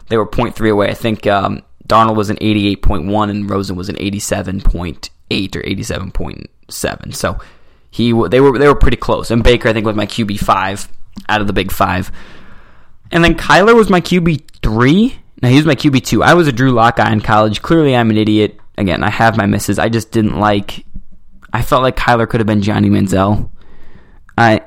They 0.09 0.17
were 0.17 0.27
0.3 0.27 0.71
away. 0.71 0.89
I 0.89 0.93
think 0.93 1.25
um, 1.25 1.63
Darnold 1.87 2.15
was 2.15 2.29
an 2.29 2.37
88.1 2.37 3.29
and 3.29 3.49
Rosen 3.49 3.75
was 3.75 3.89
an 3.89 3.95
87.8 3.95 5.55
or 5.55 5.61
87.7. 5.61 7.15
So 7.15 7.39
he 7.89 8.11
they 8.29 8.39
were 8.39 8.57
they 8.57 8.67
were 8.67 8.75
pretty 8.75 8.97
close. 8.97 9.31
And 9.31 9.43
Baker, 9.43 9.69
I 9.69 9.73
think, 9.73 9.85
was 9.85 9.95
my 9.95 10.05
QB 10.05 10.39
five 10.39 10.87
out 11.29 11.41
of 11.41 11.47
the 11.47 11.53
big 11.53 11.71
five. 11.71 12.11
And 13.11 13.23
then 13.23 13.35
Kyler 13.35 13.75
was 13.75 13.89
my 13.89 14.01
QB 14.01 14.43
three. 14.61 15.17
Now 15.41 15.49
he 15.49 15.55
was 15.55 15.65
my 15.65 15.75
QB 15.75 16.05
two. 16.05 16.23
I 16.23 16.33
was 16.33 16.47
a 16.47 16.51
Drew 16.51 16.71
Lock 16.71 16.97
guy 16.97 17.11
in 17.11 17.21
college. 17.21 17.61
Clearly, 17.61 17.95
I'm 17.95 18.09
an 18.09 18.17
idiot. 18.17 18.59
Again, 18.77 19.03
I 19.03 19.09
have 19.09 19.37
my 19.37 19.45
misses. 19.45 19.79
I 19.79 19.89
just 19.89 20.11
didn't 20.11 20.39
like 20.39 20.85
I 21.57 21.63
felt 21.63 21.81
like 21.81 21.95
Kyler 21.95 22.29
could 22.29 22.39
have 22.39 22.45
been 22.45 22.61
Johnny 22.61 22.87
Manziel. 22.87 23.49
I 24.37 24.61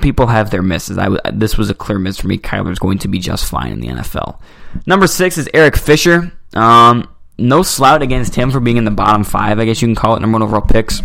people 0.00 0.26
have 0.26 0.50
their 0.50 0.60
misses. 0.60 0.98
I 0.98 1.16
this 1.32 1.56
was 1.56 1.70
a 1.70 1.74
clear 1.74 2.00
miss 2.00 2.18
for 2.18 2.26
me. 2.26 2.36
Kyler's 2.36 2.80
going 2.80 2.98
to 2.98 3.08
be 3.08 3.20
just 3.20 3.48
fine 3.48 3.70
in 3.70 3.78
the 3.78 3.86
NFL. 3.86 4.40
Number 4.86 5.06
six 5.06 5.38
is 5.38 5.48
Eric 5.54 5.76
Fisher. 5.76 6.32
Um, 6.54 7.08
no 7.38 7.62
slout 7.62 8.02
against 8.02 8.34
him 8.34 8.50
for 8.50 8.58
being 8.58 8.76
in 8.76 8.84
the 8.84 8.90
bottom 8.90 9.22
five. 9.22 9.60
I 9.60 9.64
guess 9.64 9.80
you 9.80 9.86
can 9.86 9.94
call 9.94 10.16
it 10.16 10.20
number 10.20 10.34
one 10.34 10.42
overall 10.42 10.66
picks. 10.66 11.00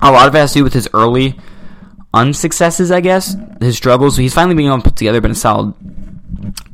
A 0.00 0.12
lot 0.12 0.28
of 0.28 0.34
it 0.34 0.38
has 0.38 0.52
to 0.52 0.58
do 0.58 0.64
with 0.64 0.74
his 0.74 0.86
early 0.92 1.40
unsuccesses. 2.12 2.92
I 2.92 3.00
guess 3.00 3.34
his 3.62 3.78
struggles. 3.78 4.18
He's 4.18 4.34
finally 4.34 4.56
being 4.56 4.68
able 4.68 4.82
to 4.82 4.90
put 4.90 4.96
together, 4.96 5.22
been 5.22 5.30
a 5.30 5.34
solid 5.34 5.72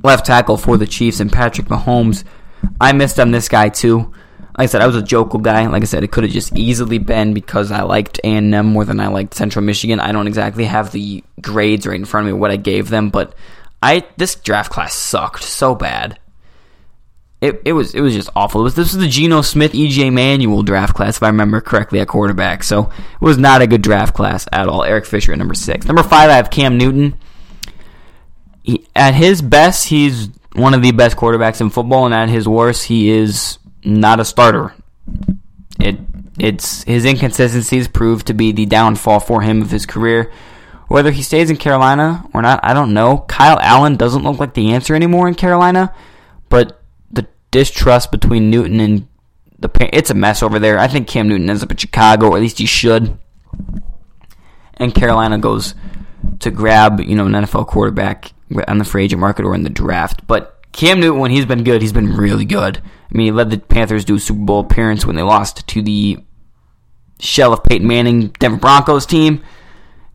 left 0.02 0.26
tackle 0.26 0.56
for 0.56 0.76
the 0.76 0.88
Chiefs 0.88 1.20
and 1.20 1.32
Patrick 1.32 1.68
Mahomes. 1.68 2.24
I 2.80 2.90
missed 2.90 3.20
on 3.20 3.30
this 3.30 3.48
guy 3.48 3.68
too 3.68 4.12
like 4.56 4.64
I 4.64 4.66
said, 4.66 4.80
I 4.80 4.86
was 4.86 4.96
a 4.96 5.02
Joeckel 5.02 5.42
guy. 5.42 5.66
Like 5.66 5.82
I 5.82 5.86
said, 5.86 6.02
it 6.02 6.10
could 6.10 6.24
have 6.24 6.32
just 6.32 6.56
easily 6.56 6.96
been 6.96 7.34
because 7.34 7.70
I 7.70 7.82
liked 7.82 8.20
A&M 8.24 8.66
more 8.66 8.86
than 8.86 9.00
I 9.00 9.08
liked 9.08 9.34
Central 9.34 9.62
Michigan. 9.62 10.00
I 10.00 10.12
don't 10.12 10.26
exactly 10.26 10.64
have 10.64 10.92
the 10.92 11.22
grades 11.42 11.86
right 11.86 11.98
in 11.98 12.06
front 12.06 12.26
of 12.26 12.32
me 12.32 12.40
what 12.40 12.50
I 12.50 12.56
gave 12.56 12.88
them, 12.88 13.10
but 13.10 13.34
I 13.82 14.06
this 14.16 14.34
draft 14.34 14.72
class 14.72 14.94
sucked 14.94 15.42
so 15.42 15.74
bad. 15.74 16.18
It, 17.42 17.60
it 17.66 17.74
was 17.74 17.94
it 17.94 18.00
was 18.00 18.14
just 18.14 18.30
awful. 18.34 18.62
It 18.62 18.64
was 18.64 18.74
this 18.74 18.94
was 18.94 19.02
the 19.02 19.10
Geno 19.10 19.42
Smith 19.42 19.72
EJ 19.72 20.10
Manuel 20.10 20.62
draft 20.62 20.94
class 20.94 21.18
if 21.18 21.22
I 21.22 21.28
remember 21.28 21.60
correctly 21.60 22.00
at 22.00 22.08
quarterback. 22.08 22.64
So 22.64 22.84
it 22.84 23.20
was 23.20 23.36
not 23.36 23.60
a 23.60 23.66
good 23.66 23.82
draft 23.82 24.14
class 24.14 24.48
at 24.52 24.68
all. 24.68 24.84
Eric 24.84 25.04
Fisher 25.04 25.32
at 25.32 25.38
number 25.38 25.52
six. 25.52 25.84
Number 25.84 26.02
five, 26.02 26.30
I 26.30 26.36
have 26.36 26.50
Cam 26.50 26.78
Newton. 26.78 27.18
He, 28.62 28.88
at 28.96 29.12
his 29.12 29.42
best, 29.42 29.86
he's 29.88 30.30
one 30.54 30.72
of 30.72 30.80
the 30.80 30.92
best 30.92 31.18
quarterbacks 31.18 31.60
in 31.60 31.68
football, 31.68 32.06
and 32.06 32.14
at 32.14 32.30
his 32.30 32.48
worst, 32.48 32.84
he 32.84 33.10
is 33.10 33.58
not 33.86 34.20
a 34.20 34.24
starter. 34.24 34.74
It 35.78 35.98
it's 36.38 36.82
his 36.82 37.04
inconsistencies 37.04 37.88
proved 37.88 38.26
to 38.26 38.34
be 38.34 38.52
the 38.52 38.66
downfall 38.66 39.20
for 39.20 39.42
him 39.42 39.62
of 39.62 39.70
his 39.70 39.86
career. 39.86 40.32
Whether 40.88 41.10
he 41.10 41.22
stays 41.22 41.50
in 41.50 41.56
Carolina 41.56 42.28
or 42.34 42.42
not, 42.42 42.60
I 42.62 42.74
don't 42.74 42.94
know. 42.94 43.24
Kyle 43.28 43.58
Allen 43.60 43.96
doesn't 43.96 44.22
look 44.22 44.38
like 44.38 44.54
the 44.54 44.72
answer 44.72 44.94
anymore 44.94 45.26
in 45.26 45.34
Carolina, 45.34 45.94
but 46.48 46.82
the 47.10 47.26
distrust 47.50 48.10
between 48.10 48.50
Newton 48.50 48.80
and 48.80 49.08
the 49.58 49.70
it's 49.96 50.10
a 50.10 50.14
mess 50.14 50.42
over 50.42 50.58
there. 50.58 50.78
I 50.78 50.88
think 50.88 51.08
Cam 51.08 51.28
Newton 51.28 51.48
ends 51.48 51.62
up 51.62 51.70
in 51.70 51.76
Chicago, 51.76 52.28
or 52.28 52.36
at 52.36 52.42
least 52.42 52.58
he 52.58 52.66
should. 52.66 53.18
And 54.74 54.94
Carolina 54.94 55.38
goes 55.38 55.74
to 56.40 56.50
grab, 56.50 57.00
you 57.00 57.16
know, 57.16 57.26
an 57.26 57.32
NFL 57.32 57.66
quarterback 57.66 58.32
on 58.68 58.78
the 58.78 58.84
free 58.84 59.04
agent 59.04 59.20
market 59.20 59.44
or 59.44 59.54
in 59.54 59.62
the 59.62 59.70
draft. 59.70 60.26
But 60.26 60.55
Cam 60.76 61.00
Newton, 61.00 61.20
when 61.20 61.30
he's 61.30 61.46
been 61.46 61.64
good, 61.64 61.80
he's 61.80 61.94
been 61.94 62.14
really 62.18 62.44
good. 62.44 62.76
I 62.78 63.16
mean, 63.16 63.28
he 63.28 63.32
led 63.32 63.48
the 63.48 63.56
Panthers 63.56 64.04
to 64.04 64.16
a 64.16 64.20
Super 64.20 64.44
Bowl 64.44 64.60
appearance 64.60 65.06
when 65.06 65.16
they 65.16 65.22
lost 65.22 65.66
to 65.68 65.80
the 65.80 66.18
shell 67.18 67.54
of 67.54 67.64
Peyton 67.64 67.88
Manning 67.88 68.28
Denver 68.38 68.58
Broncos 68.58 69.06
team. 69.06 69.42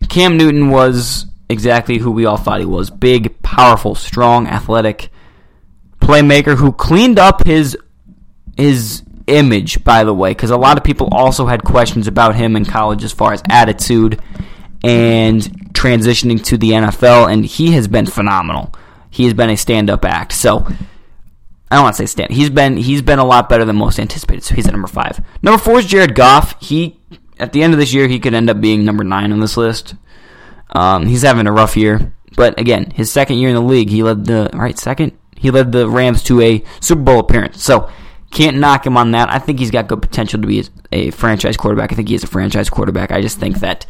Cam 0.07 0.37
Newton 0.37 0.69
was 0.69 1.25
exactly 1.49 1.97
who 1.97 2.11
we 2.11 2.25
all 2.25 2.37
thought 2.37 2.59
he 2.59 2.67
was 2.67 2.91
big, 2.91 3.41
powerful, 3.41 3.95
strong, 3.95 4.45
athletic 4.45 5.09
playmaker 5.99 6.55
who 6.55 6.71
cleaned 6.71 7.17
up 7.17 7.43
his 7.45 7.75
his 8.55 9.01
image 9.27 9.83
by 9.83 10.03
the 10.03 10.13
way 10.13 10.31
because 10.31 10.49
a 10.51 10.57
lot 10.57 10.77
of 10.77 10.83
people 10.83 11.07
also 11.11 11.45
had 11.45 11.63
questions 11.63 12.07
about 12.07 12.35
him 12.35 12.55
in 12.55 12.65
college 12.65 13.03
as 13.03 13.11
far 13.11 13.33
as 13.33 13.41
attitude 13.49 14.19
and 14.83 15.41
transitioning 15.73 16.43
to 16.43 16.57
the 16.57 16.71
NFL 16.71 17.31
and 17.31 17.45
he 17.45 17.71
has 17.71 17.87
been 17.87 18.05
phenomenal. 18.05 18.75
He 19.11 19.25
has 19.25 19.33
been 19.35 19.51
a 19.51 19.57
stand-up 19.57 20.03
act. 20.03 20.31
So 20.33 20.65
I 21.69 21.75
don't 21.75 21.83
want 21.83 21.95
to 21.95 22.01
say 22.01 22.05
stand. 22.07 22.31
He's 22.31 22.49
been 22.49 22.77
he's 22.77 23.01
been 23.01 23.19
a 23.19 23.23
lot 23.25 23.47
better 23.47 23.63
than 23.63 23.75
most 23.75 23.99
anticipated. 23.99 24.43
So 24.43 24.55
he's 24.55 24.67
at 24.67 24.73
number 24.73 24.87
five. 24.87 25.23
Number 25.41 25.57
four 25.57 25.79
is 25.79 25.85
Jared 25.85 26.15
Goff. 26.15 26.59
He 26.61 26.99
at 27.39 27.53
the 27.53 27.63
end 27.63 27.73
of 27.73 27.79
this 27.79 27.93
year 27.93 28.07
he 28.07 28.19
could 28.19 28.33
end 28.33 28.49
up 28.49 28.59
being 28.59 28.83
number 28.83 29.03
nine 29.03 29.31
on 29.31 29.39
this 29.39 29.57
list. 29.57 29.95
Um, 30.71 31.05
he's 31.05 31.21
having 31.21 31.47
a 31.47 31.51
rough 31.51 31.77
year, 31.77 32.13
but 32.35 32.59
again, 32.59 32.91
his 32.91 33.11
second 33.11 33.37
year 33.37 33.49
in 33.49 33.55
the 33.55 33.61
league, 33.61 33.89
he 33.89 34.03
led 34.03 34.25
the 34.25 34.49
right 34.53 34.77
second. 34.77 35.11
He 35.37 35.51
led 35.51 35.71
the 35.71 35.89
Rams 35.89 36.23
to 36.23 36.39
a 36.41 36.63
Super 36.79 37.01
Bowl 37.01 37.19
appearance. 37.19 37.63
So 37.63 37.89
can't 38.31 38.57
knock 38.57 38.85
him 38.85 38.97
on 38.97 39.11
that. 39.11 39.29
I 39.29 39.39
think 39.39 39.59
he's 39.59 39.71
got 39.71 39.87
good 39.87 40.01
potential 40.01 40.41
to 40.41 40.47
be 40.47 40.65
a 40.91 41.11
franchise 41.11 41.57
quarterback. 41.57 41.91
I 41.91 41.95
think 41.95 42.09
he 42.09 42.15
is 42.15 42.23
a 42.23 42.27
franchise 42.27 42.69
quarterback. 42.69 43.11
I 43.11 43.21
just 43.21 43.39
think 43.39 43.59
that 43.59 43.85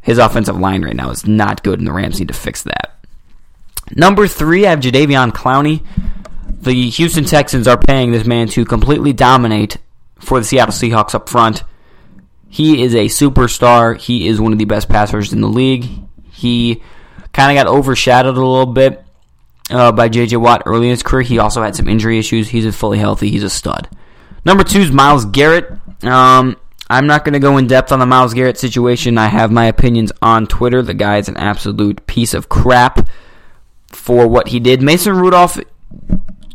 his 0.00 0.18
offensive 0.18 0.58
line 0.58 0.84
right 0.84 0.96
now 0.96 1.10
is 1.10 1.26
not 1.26 1.62
good, 1.62 1.78
and 1.78 1.86
the 1.86 1.92
Rams 1.92 2.18
need 2.18 2.28
to 2.28 2.34
fix 2.34 2.62
that. 2.64 2.99
Number 3.94 4.26
three, 4.28 4.66
I 4.66 4.70
have 4.70 4.80
Jadeveon 4.80 5.32
Clowney 5.32 5.84
the 6.60 6.90
Houston 6.90 7.24
Texans 7.24 7.66
are 7.66 7.78
paying 7.78 8.12
this 8.12 8.26
man 8.26 8.48
to 8.48 8.64
completely 8.64 9.12
dominate 9.12 9.78
for 10.18 10.38
the 10.38 10.44
Seattle 10.44 10.74
Seahawks 10.74 11.14
up 11.14 11.28
front. 11.28 11.64
He 12.48 12.82
is 12.82 12.94
a 12.94 13.06
superstar. 13.06 13.96
He 13.96 14.28
is 14.28 14.40
one 14.40 14.52
of 14.52 14.58
the 14.58 14.66
best 14.66 14.88
passers 14.88 15.32
in 15.32 15.40
the 15.40 15.48
league. 15.48 15.86
He 16.30 16.82
kind 17.32 17.56
of 17.56 17.64
got 17.64 17.72
overshadowed 17.72 18.36
a 18.36 18.40
little 18.46 18.66
bit 18.66 19.04
uh, 19.70 19.92
by 19.92 20.08
J.J. 20.08 20.36
Watt 20.36 20.64
early 20.66 20.86
in 20.86 20.90
his 20.90 21.02
career. 21.02 21.22
He 21.22 21.38
also 21.38 21.62
had 21.62 21.76
some 21.76 21.88
injury 21.88 22.18
issues. 22.18 22.48
He's 22.48 22.74
fully 22.76 22.98
healthy. 22.98 23.30
He's 23.30 23.44
a 23.44 23.50
stud. 23.50 23.88
Number 24.44 24.64
two 24.64 24.80
is 24.80 24.90
Myles 24.90 25.24
Garrett. 25.26 25.70
Um, 26.02 26.56
I'm 26.90 27.06
not 27.06 27.24
going 27.24 27.34
to 27.34 27.38
go 27.38 27.56
in 27.56 27.68
depth 27.68 27.92
on 27.92 28.00
the 28.00 28.06
Myles 28.06 28.34
Garrett 28.34 28.58
situation. 28.58 29.16
I 29.16 29.28
have 29.28 29.52
my 29.52 29.66
opinions 29.66 30.12
on 30.20 30.46
Twitter. 30.46 30.82
The 30.82 30.94
guy 30.94 31.18
is 31.18 31.28
an 31.28 31.36
absolute 31.36 32.06
piece 32.06 32.34
of 32.34 32.48
crap 32.48 33.08
for 33.90 34.26
what 34.26 34.48
he 34.48 34.60
did. 34.60 34.82
Mason 34.82 35.16
Rudolph 35.16 35.58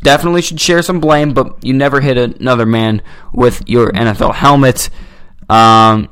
definitely 0.02 0.42
should 0.42 0.60
share 0.60 0.82
some 0.82 1.00
blame, 1.00 1.34
but 1.34 1.64
you 1.64 1.74
never 1.74 2.02
hit 2.02 2.18
another 2.18 2.66
man 2.66 3.02
with 3.34 3.64
your 3.68 3.92
NFL 3.92 4.36
helmet. 4.36 4.90
Um, 5.50 6.10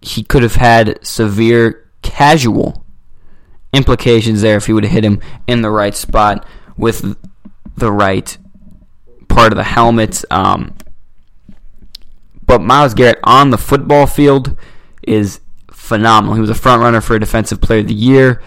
he 0.00 0.22
could 0.22 0.42
have 0.42 0.56
had 0.56 1.04
severe 1.06 1.90
casual 2.02 2.84
implications 3.72 4.40
there 4.40 4.56
if 4.56 4.66
he 4.66 4.72
would 4.72 4.84
have 4.84 4.92
hit 4.92 5.04
him 5.04 5.20
in 5.46 5.62
the 5.62 5.70
right 5.70 5.94
spot 5.94 6.46
with 6.76 7.16
the 7.76 7.92
right 7.92 8.38
part 9.28 9.52
of 9.52 9.56
the 9.56 9.64
helmet. 9.64 10.24
Um, 10.30 10.74
but 12.46 12.62
Myles 12.62 12.94
Garrett 12.94 13.18
on 13.24 13.50
the 13.50 13.58
football 13.58 14.06
field 14.06 14.56
is 15.02 15.40
phenomenal. 15.70 16.34
He 16.34 16.40
was 16.40 16.50
a 16.50 16.54
front 16.54 16.80
runner 16.82 17.00
for 17.00 17.14
a 17.14 17.20
Defensive 17.20 17.60
Player 17.60 17.80
of 17.80 17.88
the 17.88 17.94
Year 17.94 18.42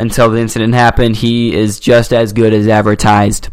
until 0.00 0.30
the 0.30 0.40
incident 0.40 0.74
happened. 0.74 1.16
He 1.16 1.54
is 1.54 1.80
just 1.80 2.12
as 2.12 2.32
good 2.32 2.52
as 2.52 2.66
advertised 2.68 3.50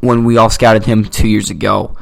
when 0.00 0.24
we 0.24 0.36
all 0.36 0.50
scouted 0.50 0.84
him 0.84 1.04
two 1.04 1.28
years 1.28 1.50
ago. 1.50 1.96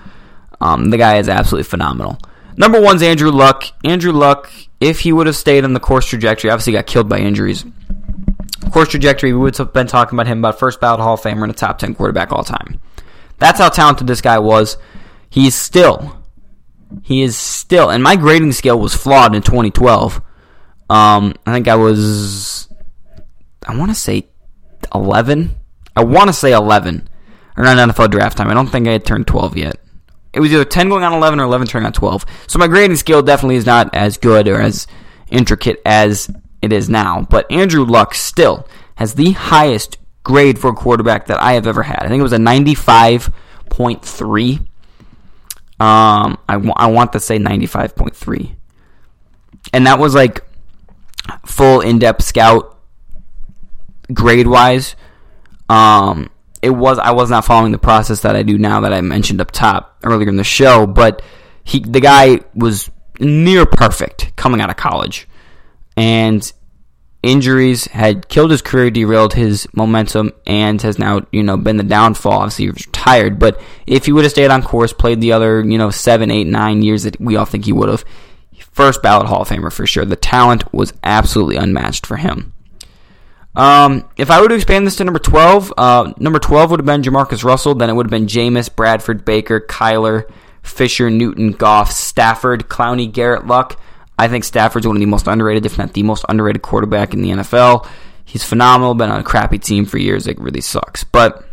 Um, 0.61 0.91
the 0.91 0.99
guy 0.99 1.19
is 1.19 1.29
absolutely 1.29 1.69
phenomenal. 1.69 2.19
Number 2.57 2.81
one's 2.81 3.03
Andrew 3.03 3.31
Luck. 3.31 3.65
Andrew 3.85 4.13
Luck, 4.13 4.51
if 4.81 5.01
he 5.01 5.13
would 5.13 5.27
have 5.27 5.37
stayed 5.37 5.65
on 5.65 5.73
the 5.73 5.81
course 5.81 6.07
trajectory, 6.07 6.51
obviously 6.51 6.73
got 6.73 6.87
killed 6.87 7.09
by 7.09 7.19
injuries. 7.19 7.65
Course 8.71 8.89
trajectory, 8.89 9.33
we 9.33 9.39
would 9.39 9.57
have 9.57 9.73
been 9.73 9.87
talking 9.87 10.17
about 10.17 10.27
him 10.27 10.39
about 10.39 10.59
first 10.59 10.81
ballot 10.81 11.01
Hall 11.01 11.15
of 11.15 11.21
Famer 11.21 11.43
and 11.43 11.51
a 11.51 11.55
top 11.55 11.79
10 11.79 11.95
quarterback 11.95 12.33
all 12.33 12.43
time. 12.43 12.81
That's 13.39 13.59
how 13.59 13.69
talented 13.69 14.07
this 14.07 14.21
guy 14.21 14.39
was. 14.39 14.77
He's 15.31 15.55
still, 15.55 16.21
he 17.03 17.23
is 17.23 17.37
still, 17.37 17.91
and 17.91 18.03
my 18.03 18.17
grading 18.17 18.53
scale 18.53 18.79
was 18.79 18.95
flawed 18.95 19.35
in 19.35 19.43
2012. 19.43 20.21
Um, 20.91 21.35
I 21.47 21.53
think 21.53 21.69
I 21.69 21.77
was, 21.77 22.69
I 23.65 23.77
want 23.77 23.91
to 23.91 23.95
say 23.95 24.29
11. 24.95 25.55
I 25.97 26.05
want 26.05 26.29
to 26.29 26.33
say 26.33 26.53
11 26.53 27.09
around 27.57 27.77
NFL 27.77 28.11
draft 28.11 28.37
time. 28.37 28.49
I 28.49 28.55
don't 28.55 28.69
think 28.69 28.89
I 28.89 28.93
had 28.93 29.05
turned 29.05 29.27
12 29.27 29.57
yet. 29.57 29.77
It 30.33 30.41
was 30.41 30.53
either 30.53 30.65
10 30.65 30.89
going 30.89 31.05
on 31.05 31.13
11 31.13 31.41
or 31.41 31.45
11 31.45 31.69
turning 31.69 31.87
on 31.87 31.93
12. 31.93 32.27
So 32.49 32.59
my 32.59 32.67
grading 32.67 32.97
scale 32.97 33.23
definitely 33.23 33.57
is 33.57 33.67
not 33.67 33.95
as 33.95 34.19
good 34.19 34.49
or 34.49 34.61
as 34.61 34.89
intricate 35.31 35.81
as 35.87 36.29
it 36.61 36.73
is 36.73 36.89
now. 36.89 37.25
But 37.31 37.51
Andrew 37.53 37.85
Luck 37.85 38.15
still 38.15 38.67
has 38.97 39.15
the 39.15 39.31
highest 39.33 39.99
grade 40.25 40.59
for 40.59 40.71
a 40.71 40.75
quarterback 40.75 41.27
that 41.27 41.41
I 41.41 41.53
have 41.53 41.69
ever 41.69 41.85
had. 41.85 42.03
I 42.03 42.09
think 42.09 42.19
it 42.19 42.25
was 42.25 42.33
a 42.33 42.39
95.3. 42.39 44.59
Um, 45.81 46.39
I, 46.49 46.55
w- 46.55 46.73
I 46.77 46.87
want 46.87 47.13
to 47.13 47.21
say 47.21 47.39
95.3. 47.39 48.55
And 49.73 49.87
that 49.87 49.99
was 49.99 50.15
like 50.15 50.45
full 51.47 51.81
in 51.81 51.99
depth 51.99 52.23
scout 52.23 52.74
grade 54.13 54.47
wise. 54.47 54.97
Um, 55.69 56.31
it 56.63 56.71
was 56.71 56.99
I 56.99 57.13
was 57.13 57.31
not 57.31 57.45
following 57.45 57.73
the 57.73 57.79
process 57.79 58.21
that 58.21 58.37
I 58.37 58.43
do 58.43 58.59
now 58.59 58.81
that 58.81 58.93
I 58.93 59.01
mentioned 59.01 59.41
up 59.41 59.51
top 59.51 59.99
earlier 60.03 60.29
in 60.29 60.37
the 60.37 60.45
show, 60.45 60.87
but 60.87 61.23
he 61.63 61.81
the 61.81 62.01
guy 62.01 62.41
was 62.55 62.91
near 63.21 63.67
perfect 63.67 64.35
coming 64.37 64.61
out 64.61 64.71
of 64.71 64.77
college. 64.77 65.29
And 65.97 66.51
injuries 67.23 67.87
had 67.87 68.29
killed 68.29 68.51
his 68.51 68.63
career, 68.63 68.91
derailed 68.91 69.35
his 69.35 69.67
momentum, 69.75 70.33
and 70.47 70.81
has 70.83 70.99
now, 70.99 71.27
you 71.33 71.43
know, 71.43 71.57
been 71.57 71.77
the 71.77 71.83
downfall. 71.83 72.33
Obviously, 72.33 72.65
he 72.67 72.71
was 72.71 72.87
retired, 72.87 73.39
but 73.39 73.61
if 73.87 74.07
he 74.07 74.13
would 74.13 74.25
have 74.25 74.33
stayed 74.33 74.51
on 74.51 74.63
course, 74.63 74.93
played 74.93 75.21
the 75.21 75.33
other, 75.33 75.65
you 75.65 75.79
know, 75.79 75.91
seven, 75.91 76.31
eight, 76.31 76.47
nine 76.47 76.83
years 76.83 77.05
that 77.05 77.21
we 77.21 77.37
all 77.37 77.45
think 77.45 77.65
he 77.65 77.73
would 77.73 77.89
have, 77.89 78.05
first 78.73 79.03
ballot 79.03 79.29
Hall 79.29 79.43
of 79.43 79.49
Famer 79.49 79.73
for 79.73 79.87
sure. 79.87 80.05
The 80.05 80.17
talent 80.17 80.73
was 80.75 80.93
absolutely 81.05 81.57
unmatched 81.57 82.07
for 82.07 82.17
him. 82.17 82.54
Um, 83.57 84.09
if 84.17 84.31
I 84.31 84.41
were 84.41 84.49
to 84.49 84.55
expand 84.55 84.87
this 84.87 84.97
to 84.97 85.05
number 85.05 85.21
12, 85.21 85.73
uh, 85.77 86.13
number 86.19 86.39
12 86.39 86.71
would 86.71 86.81
have 86.81 86.87
been 86.87 87.03
JaMarcus 87.03 87.45
Russell. 87.45 87.75
Then 87.75 87.89
it 87.89 87.95
would 87.95 88.07
have 88.07 88.11
been 88.11 88.27
Jameis, 88.27 88.75
Bradford, 88.75 89.25
Baker, 89.25 89.61
Kyler, 89.61 90.31
Fisher, 90.63 91.11
Newton, 91.11 91.53
Goff, 91.53 91.93
Stafford, 91.93 92.69
Clowney, 92.69 93.11
Garrett, 93.11 93.47
Luck. 93.47 93.81
I 94.19 94.29
think 94.29 94.45
Stafford's 94.45 94.87
one 94.87 94.97
of 94.97 95.01
the 95.01 95.07
most 95.07 95.27
underrated, 95.27 95.67
if 95.67 95.79
not 95.79 95.93
the 95.93 96.03
most 96.03 96.25
underrated 96.29 96.63
quarterback 96.63 97.15
in 97.15 97.23
the 97.23 97.31
NFL. 97.31 97.87
He's 98.25 98.45
phenomenal, 98.45 98.95
been 98.95 99.11
on 99.11 99.21
a 99.21 99.25
crappy 99.25 99.59
team 99.59 99.85
for 99.85 99.99
years. 99.99 100.27
It 100.27 100.41
really 100.41 100.61
sucks. 100.61 101.05
But 101.05 101.45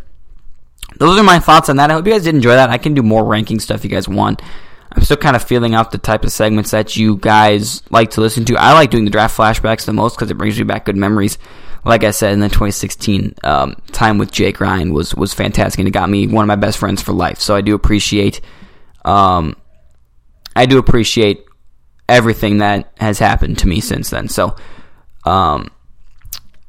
those 0.98 1.20
are 1.20 1.24
my 1.24 1.40
thoughts 1.40 1.70
on 1.70 1.76
that. 1.78 1.92
I 1.92 1.94
hope 1.94 2.06
you 2.06 2.14
guys 2.14 2.24
did 2.24 2.36
enjoy 2.36 2.54
that. 2.54 2.70
I 2.70 2.78
can 2.78 2.94
do 2.94 3.04
more 3.04 3.26
ranking 3.26 3.60
stuff 3.60 3.84
you 3.84 3.90
guys 3.90 4.08
want. 4.08 4.42
I'm 4.92 5.04
still 5.04 5.18
kind 5.18 5.36
of 5.36 5.44
feeling 5.44 5.74
out 5.74 5.92
the 5.92 5.98
type 5.98 6.24
of 6.24 6.32
segments 6.32 6.72
that 6.72 6.98
you 6.98 7.18
guys 7.18 7.82
like 7.90 8.12
to 8.12 8.22
listen 8.22 8.46
to. 8.46 8.58
I 8.58 8.74
like 8.74 8.92
doing 8.92 9.06
the 9.06 9.12
draft 9.12 9.38
flashbacks 9.38 9.86
the 9.86 9.94
most 9.94 10.16
because 10.16 10.32
it 10.32 10.38
brings 10.38 10.58
me 10.58 10.64
back 10.64 10.86
good 10.86 10.98
memories 10.98 11.38
like 11.84 12.04
I 12.04 12.12
said 12.12 12.34
in 12.34 12.40
the 12.40 12.48
2016 12.48 13.36
um, 13.44 13.76
time 13.92 14.18
with 14.18 14.32
Jake 14.32 14.60
Ryan 14.60 14.94
was 14.94 15.16
was 15.16 15.34
fantastic, 15.34 15.80
and 15.80 15.88
it 15.88 15.92
got 15.92 16.10
me 16.10 16.28
one 16.28 16.44
of 16.44 16.48
my 16.48 16.56
best 16.56 16.78
friends 16.78 17.02
for 17.02 17.14
life. 17.14 17.40
So 17.40 17.56
I 17.56 17.62
do 17.62 17.74
appreciate, 17.74 18.42
um, 19.04 19.56
I 20.56 20.66
do 20.66 20.78
appreciate 20.78 21.46
everything 22.08 22.60
that 22.60 22.92
has 22.98 23.20
happened 23.20 23.60
to 23.60 23.68
me 23.68 23.80
since 23.80 24.10
then. 24.10 24.28
So, 24.28 24.56
um, 25.26 25.72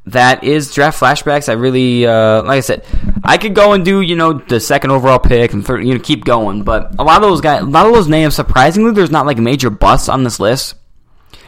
that 0.06 0.42
is 0.44 0.74
draft 0.74 0.98
flashbacks. 1.00 1.48
I 1.48 1.52
really, 1.52 2.06
uh, 2.06 2.42
like 2.42 2.58
I 2.58 2.60
said, 2.60 2.84
I 3.22 3.36
could 3.38 3.54
go 3.54 3.72
and 3.72 3.84
do 3.84 4.00
you 4.00 4.16
know 4.16 4.32
the 4.32 4.60
second 4.60 4.90
overall 4.90 5.18
pick 5.18 5.52
and 5.52 5.64
third, 5.64 5.84
you 5.84 5.94
know 5.94 6.00
keep 6.00 6.24
going, 6.24 6.64
but 6.64 6.94
a 6.98 7.04
lot 7.04 7.22
of 7.22 7.28
those 7.28 7.40
guys, 7.40 7.62
a 7.62 7.66
lot 7.66 7.86
of 7.86 7.92
those 7.92 8.08
names, 8.08 8.34
surprisingly, 8.34 8.92
there's 8.92 9.10
not 9.10 9.26
like 9.26 9.38
major 9.38 9.70
busts 9.70 10.08
on 10.08 10.24
this 10.24 10.40
list. 10.40 10.74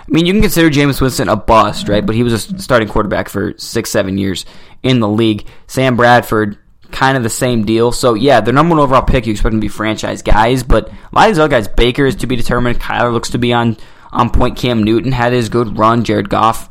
I 0.07 0.11
mean, 0.11 0.27
you 0.27 0.33
can 0.33 0.43
consider 0.43 0.69
Jameis 0.69 1.01
Winston 1.01 1.29
a 1.31 1.37
bust, 1.37 1.89
right? 1.89 2.05
But 2.05 2.15
he 2.15 2.23
was 2.23 2.33
a 2.35 2.59
starting 2.59 2.89
quarterback 2.89 3.29
for 3.29 3.55
six, 3.57 3.91
seven 3.91 4.19
years 4.19 4.45
in 4.83 5.01
the 5.01 5.09
league. 5.09 5.47
Sam 5.67 5.97
Bradford, 5.97 6.59
kind 6.91 7.17
of 7.17 7.23
the 7.23 7.31
same 7.31 7.65
deal. 7.65 7.91
So 7.91 8.15
yeah, 8.15 8.41
the 8.41 8.53
number 8.53 8.75
one 8.75 8.85
overall 8.85 9.03
pick, 9.03 9.27
you 9.27 9.33
expect 9.33 9.53
them 9.53 9.61
to 9.61 9.65
be 9.65 9.69
franchise 9.69 10.23
guys, 10.23 10.63
but 10.63 10.89
a 10.89 10.93
lot 11.13 11.29
of 11.29 11.35
these 11.35 11.39
other 11.39 11.49
guys, 11.49 11.69
Baker 11.69 12.07
is 12.07 12.17
to 12.17 12.27
be 12.27 12.37
determined. 12.37 12.81
Kyler 12.81 13.13
looks 13.13 13.31
to 13.31 13.39
be 13.39 13.53
on 13.53 13.77
on 14.13 14.31
point. 14.31 14.57
Cam 14.57 14.83
Newton 14.83 15.13
had 15.13 15.33
his 15.33 15.49
good 15.49 15.79
run. 15.79 16.05
Jared 16.05 16.29
Goff 16.29 16.69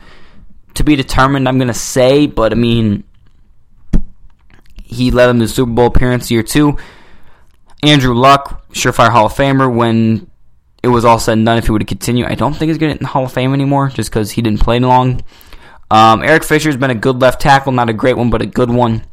to 0.76 0.84
be 0.84 0.96
determined. 0.96 1.48
I'm 1.48 1.58
gonna 1.58 1.74
say, 1.74 2.28
but 2.28 2.52
I 2.52 2.56
mean, 2.56 3.04
he 4.84 5.12
led 5.12 5.28
them 5.28 5.40
to 5.40 5.46
the 5.46 5.52
Super 5.52 5.72
Bowl 5.72 5.88
appearance 5.88 6.32
year 6.32 6.44
two. 6.44 6.78
Andrew 7.82 8.14
Luck, 8.14 8.70
surefire 8.72 9.10
Hall 9.10 9.26
of 9.26 9.34
Famer 9.34 9.74
when 9.74 10.30
it 10.84 10.90
was 10.90 11.06
all 11.06 11.18
said 11.18 11.38
and 11.38 11.46
done 11.46 11.58
if 11.58 11.66
he 11.66 11.72
would 11.72 11.88
continue. 11.88 12.26
I 12.26 12.36
don't 12.36 12.54
think 12.54 12.70
he's 12.70 12.78
going 12.78 12.92
to 12.92 12.96
get 12.96 13.02
in 13.02 13.06
the 13.06 13.12
Hall 13.12 13.26
of 13.26 13.32
Fame 13.32 13.54
anymore 13.54 13.88
just 13.90 14.10
because 14.10 14.32
he 14.32 14.42
didn't 14.42 14.60
play 14.60 14.80
long. 14.80 15.24
Um, 15.90 16.22
Eric 16.24 16.44
Fisher's 16.44 16.76
been 16.76 16.92
a 16.92 16.96
good 16.96 17.22
left 17.22 17.40
tackle, 17.40 17.72
not 17.72 17.90
a 17.90 17.94
great 17.94 18.18
one, 18.18 18.30
but 18.30 18.42
a 18.42 18.46
good 18.46 18.70
one. 18.70 19.04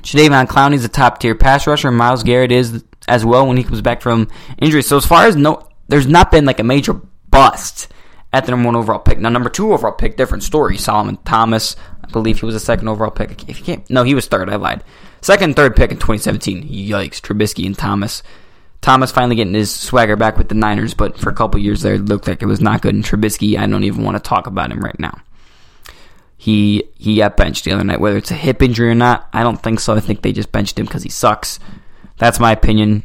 Jadeveon 0.00 0.46
Clowney's 0.46 0.84
a 0.84 0.88
top 0.88 1.18
tier 1.18 1.34
pass 1.34 1.66
rusher. 1.66 1.90
Myles 1.90 2.22
Garrett 2.22 2.52
is 2.52 2.84
as 3.08 3.24
well 3.24 3.46
when 3.46 3.56
he 3.56 3.64
comes 3.64 3.82
back 3.82 4.00
from 4.00 4.28
injury. 4.58 4.82
So 4.82 4.96
as 4.96 5.06
far 5.06 5.26
as 5.26 5.36
no, 5.36 5.68
there's 5.88 6.06
not 6.06 6.30
been 6.30 6.44
like 6.44 6.60
a 6.60 6.64
major 6.64 6.94
bust 7.30 7.92
at 8.32 8.44
the 8.44 8.52
number 8.52 8.66
one 8.66 8.76
overall 8.76 8.98
pick. 8.98 9.18
Now 9.18 9.28
number 9.28 9.50
two 9.50 9.72
overall 9.72 9.92
pick, 9.92 10.16
different 10.16 10.44
story. 10.44 10.78
Solomon 10.78 11.18
Thomas, 11.24 11.76
I 12.04 12.10
believe 12.10 12.40
he 12.40 12.46
was 12.46 12.54
a 12.54 12.60
second 12.60 12.88
overall 12.88 13.10
pick. 13.10 13.48
If 13.48 13.58
you 13.58 13.64
can't, 13.64 13.90
no, 13.90 14.02
he 14.02 14.14
was 14.14 14.26
third. 14.26 14.48
I 14.48 14.56
lied. 14.56 14.84
Second, 15.20 15.56
third 15.56 15.74
pick 15.74 15.90
in 15.90 15.96
2017. 15.96 16.68
Yikes, 16.68 17.20
Trubisky 17.20 17.66
and 17.66 17.76
Thomas. 17.76 18.22
Thomas 18.86 19.10
finally 19.10 19.34
getting 19.34 19.52
his 19.52 19.74
swagger 19.74 20.14
back 20.14 20.38
with 20.38 20.48
the 20.48 20.54
Niners, 20.54 20.94
but 20.94 21.18
for 21.18 21.28
a 21.28 21.34
couple 21.34 21.58
years 21.58 21.82
there, 21.82 21.94
it 21.94 22.04
looked 22.04 22.28
like 22.28 22.40
it 22.40 22.46
was 22.46 22.60
not 22.60 22.82
good. 22.82 22.94
And 22.94 23.02
Trubisky, 23.02 23.58
I 23.58 23.66
don't 23.66 23.82
even 23.82 24.04
want 24.04 24.16
to 24.16 24.22
talk 24.22 24.46
about 24.46 24.70
him 24.70 24.78
right 24.78 25.00
now. 25.00 25.18
He 26.36 26.84
he 26.94 27.16
got 27.16 27.36
benched 27.36 27.64
the 27.64 27.72
other 27.72 27.82
night. 27.82 27.98
Whether 27.98 28.18
it's 28.18 28.30
a 28.30 28.34
hip 28.34 28.62
injury 28.62 28.88
or 28.88 28.94
not, 28.94 29.28
I 29.32 29.42
don't 29.42 29.60
think 29.60 29.80
so. 29.80 29.96
I 29.96 29.98
think 29.98 30.22
they 30.22 30.30
just 30.30 30.52
benched 30.52 30.78
him 30.78 30.86
because 30.86 31.02
he 31.02 31.08
sucks. 31.08 31.58
That's 32.18 32.38
my 32.38 32.52
opinion. 32.52 33.02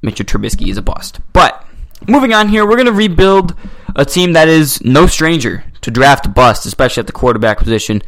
Mitchell 0.00 0.26
Trubisky 0.26 0.68
is 0.68 0.76
a 0.76 0.82
bust. 0.82 1.18
But 1.32 1.66
moving 2.06 2.32
on 2.32 2.48
here, 2.48 2.64
we're 2.64 2.76
going 2.76 2.86
to 2.86 2.92
rebuild 2.92 3.56
a 3.96 4.04
team 4.04 4.34
that 4.34 4.46
is 4.46 4.80
no 4.84 5.08
stranger 5.08 5.64
to 5.80 5.90
draft 5.90 6.32
bust, 6.32 6.66
especially 6.66 7.00
at 7.00 7.08
the 7.08 7.12
quarterback 7.12 7.58
position. 7.58 8.00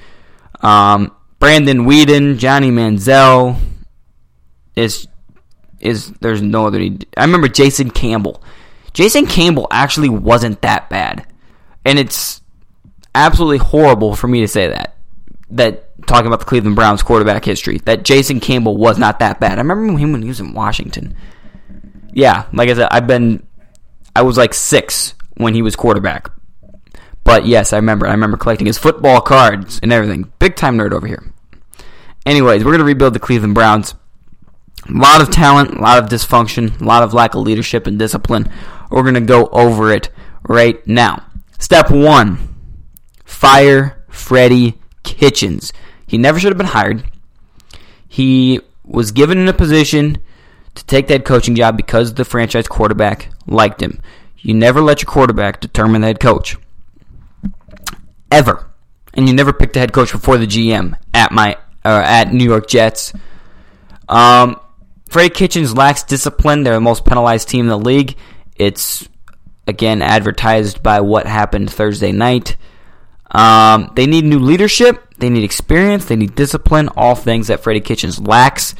Um, 0.61 1.11
Brandon 1.41 1.79
Weeden, 1.79 2.39
Johnny 2.39 2.71
Manziel 2.71 3.59
is 4.77 5.09
is 5.87 6.11
there's 6.21 6.43
no 6.43 6.67
other. 6.67 6.79
I 7.17 7.25
remember 7.25 7.49
Jason 7.49 7.91
Campbell. 7.91 8.43
Jason 8.93 9.27
Campbell 9.27 9.69
actually 9.71 10.09
wasn't 10.09 10.63
that 10.63 10.89
bad, 10.89 11.27
and 11.85 11.99
it's 11.99 12.41
absolutely 13.15 13.59
horrible 13.59 14.15
for 14.15 14.29
me 14.29 14.41
to 14.41 14.49
say 14.49 14.69
that. 14.69 14.97
That 15.51 16.07
talking 16.07 16.27
about 16.27 16.41
the 16.41 16.47
Cleveland 16.47 16.77
Browns 16.77 17.03
quarterback 17.03 17.45
history, 17.45 17.79
that 17.85 18.05
Jason 18.05 18.41
Campbell 18.41 18.77
was 18.77 18.99
not 18.99 19.21
that 19.21 19.41
bad. 19.41 19.59
I 19.59 19.63
remember 19.63 19.97
him 19.99 20.13
when 20.13 20.23
he 20.23 20.29
was 20.29 20.41
in 20.41 20.55
Washington. 20.55 21.17
Yeah, 22.13 22.47
like 22.53 22.69
I 22.69 22.75
said, 22.75 22.89
I've 22.91 23.07
been, 23.07 23.47
I 24.15 24.23
was 24.23 24.37
like 24.39 24.55
six 24.55 25.15
when 25.37 25.55
he 25.55 25.63
was 25.63 25.77
quarterback. 25.77 26.31
But 27.23 27.45
yes, 27.45 27.73
I 27.73 27.77
remember. 27.77 28.07
I 28.07 28.13
remember 28.13 28.37
collecting 28.37 28.67
his 28.67 28.79
football 28.79 29.21
cards 29.21 29.81
and 29.83 29.93
everything. 29.93 30.33
Big 30.39 30.57
time 30.57 30.79
nerd 30.79 30.93
over 30.93 31.07
here. 31.07 31.25
Anyways, 32.25 32.65
we're 32.65 32.73
gonna 32.73 32.85
rebuild 32.85 33.15
the 33.15 33.21
Cleveland 33.21 33.55
Browns. 33.55 33.95
A 34.89 34.99
lot 34.99 35.21
of 35.21 35.31
talent, 35.31 35.71
a 35.75 35.81
lot 35.81 36.03
of 36.03 36.09
dysfunction, 36.09 36.81
a 36.81 36.85
lot 36.85 37.03
of 37.03 37.13
lack 37.13 37.35
of 37.35 37.43
leadership 37.43 37.87
and 37.87 37.99
discipline. 37.99 38.51
We're 38.91 39.03
going 39.03 39.15
to 39.15 39.21
go 39.21 39.47
over 39.49 39.93
it 39.93 40.11
right 40.49 40.85
now. 40.87 41.25
Step 41.59 41.91
one 41.91 42.55
fire 43.25 44.05
Freddie 44.09 44.79
Kitchens. 45.03 45.73
He 46.07 46.19
never 46.19 46.39
should 46.39 46.51
have 46.51 46.59
been 46.59 46.67
hired. 46.67 47.05
He 48.07 48.61
was 48.85 49.13
given 49.13 49.39
in 49.39 49.49
a 49.49 49.53
position 49.53 50.19
to 50.75 50.85
take 50.87 51.09
that 51.09 51.25
coaching 51.25 51.57
job 51.57 51.77
because 51.77 52.15
the 52.15 52.25
franchise 52.25 52.69
quarterback 52.69 53.31
liked 53.47 53.83
him. 53.83 54.01
You 54.39 54.55
never 54.55 54.81
let 54.81 55.03
your 55.03 55.11
quarterback 55.11 55.61
determine 55.61 56.03
the 56.03 56.09
head 56.09 56.21
coach. 56.21 56.57
Ever. 58.31 58.71
And 59.15 59.29
you 59.29 59.35
never 59.35 59.53
picked 59.53 59.77
a 59.77 59.81
head 59.81 59.93
coach 59.93 60.13
before 60.13 60.39
the 60.39 60.47
GM 60.47 60.97
at 61.13 61.33
my 61.33 61.57
uh, 61.85 62.03
at 62.05 62.33
New 62.33 62.45
York 62.45 62.69
Jets. 62.69 63.13
Um, 64.09 64.61
Freddie 65.09 65.31
Kitchens 65.31 65.75
lacks 65.75 66.03
discipline. 66.03 66.63
They're 66.63 66.75
the 66.75 66.81
most 66.81 67.05
penalized 67.05 67.49
team 67.49 67.67
in 67.67 67.71
the 67.71 67.79
league. 67.79 68.17
It's 68.57 69.09
again 69.67 70.03
advertised 70.03 70.83
by 70.83 71.01
what 71.01 71.27
happened 71.27 71.71
Thursday 71.71 72.13
night. 72.13 72.57
Um, 73.31 73.93
they 73.95 74.07
need 74.07 74.25
new 74.25 74.39
leadership. 74.39 75.03
They 75.19 75.31
need 75.31 75.45
experience. 75.45 76.07
They 76.07 76.17
need 76.17 76.35
discipline. 76.35 76.89
All 76.97 77.15
things 77.15 77.49
that 77.49 77.61
Freddie 77.61 77.81
Kitchens 77.81 78.21
lacks. 78.21 78.75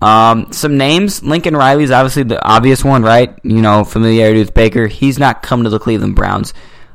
Um, 0.00 0.52
some 0.52 0.76
names. 0.76 1.22
Lincoln 1.22 1.56
Riley 1.56 1.84
is 1.84 1.90
obviously 1.90 2.22
the 2.24 2.42
obvious 2.44 2.84
one, 2.84 3.02
right? 3.02 3.38
You 3.42 3.62
know, 3.62 3.84
familiarity 3.84 4.40
with 4.40 4.54
Baker. 4.54 4.86
He's 4.86 5.18
not 5.18 5.42
come 5.42 5.64
to 5.64 5.70
the 5.70 5.78
Cleveland 5.78 6.16
Browns. 6.16 6.52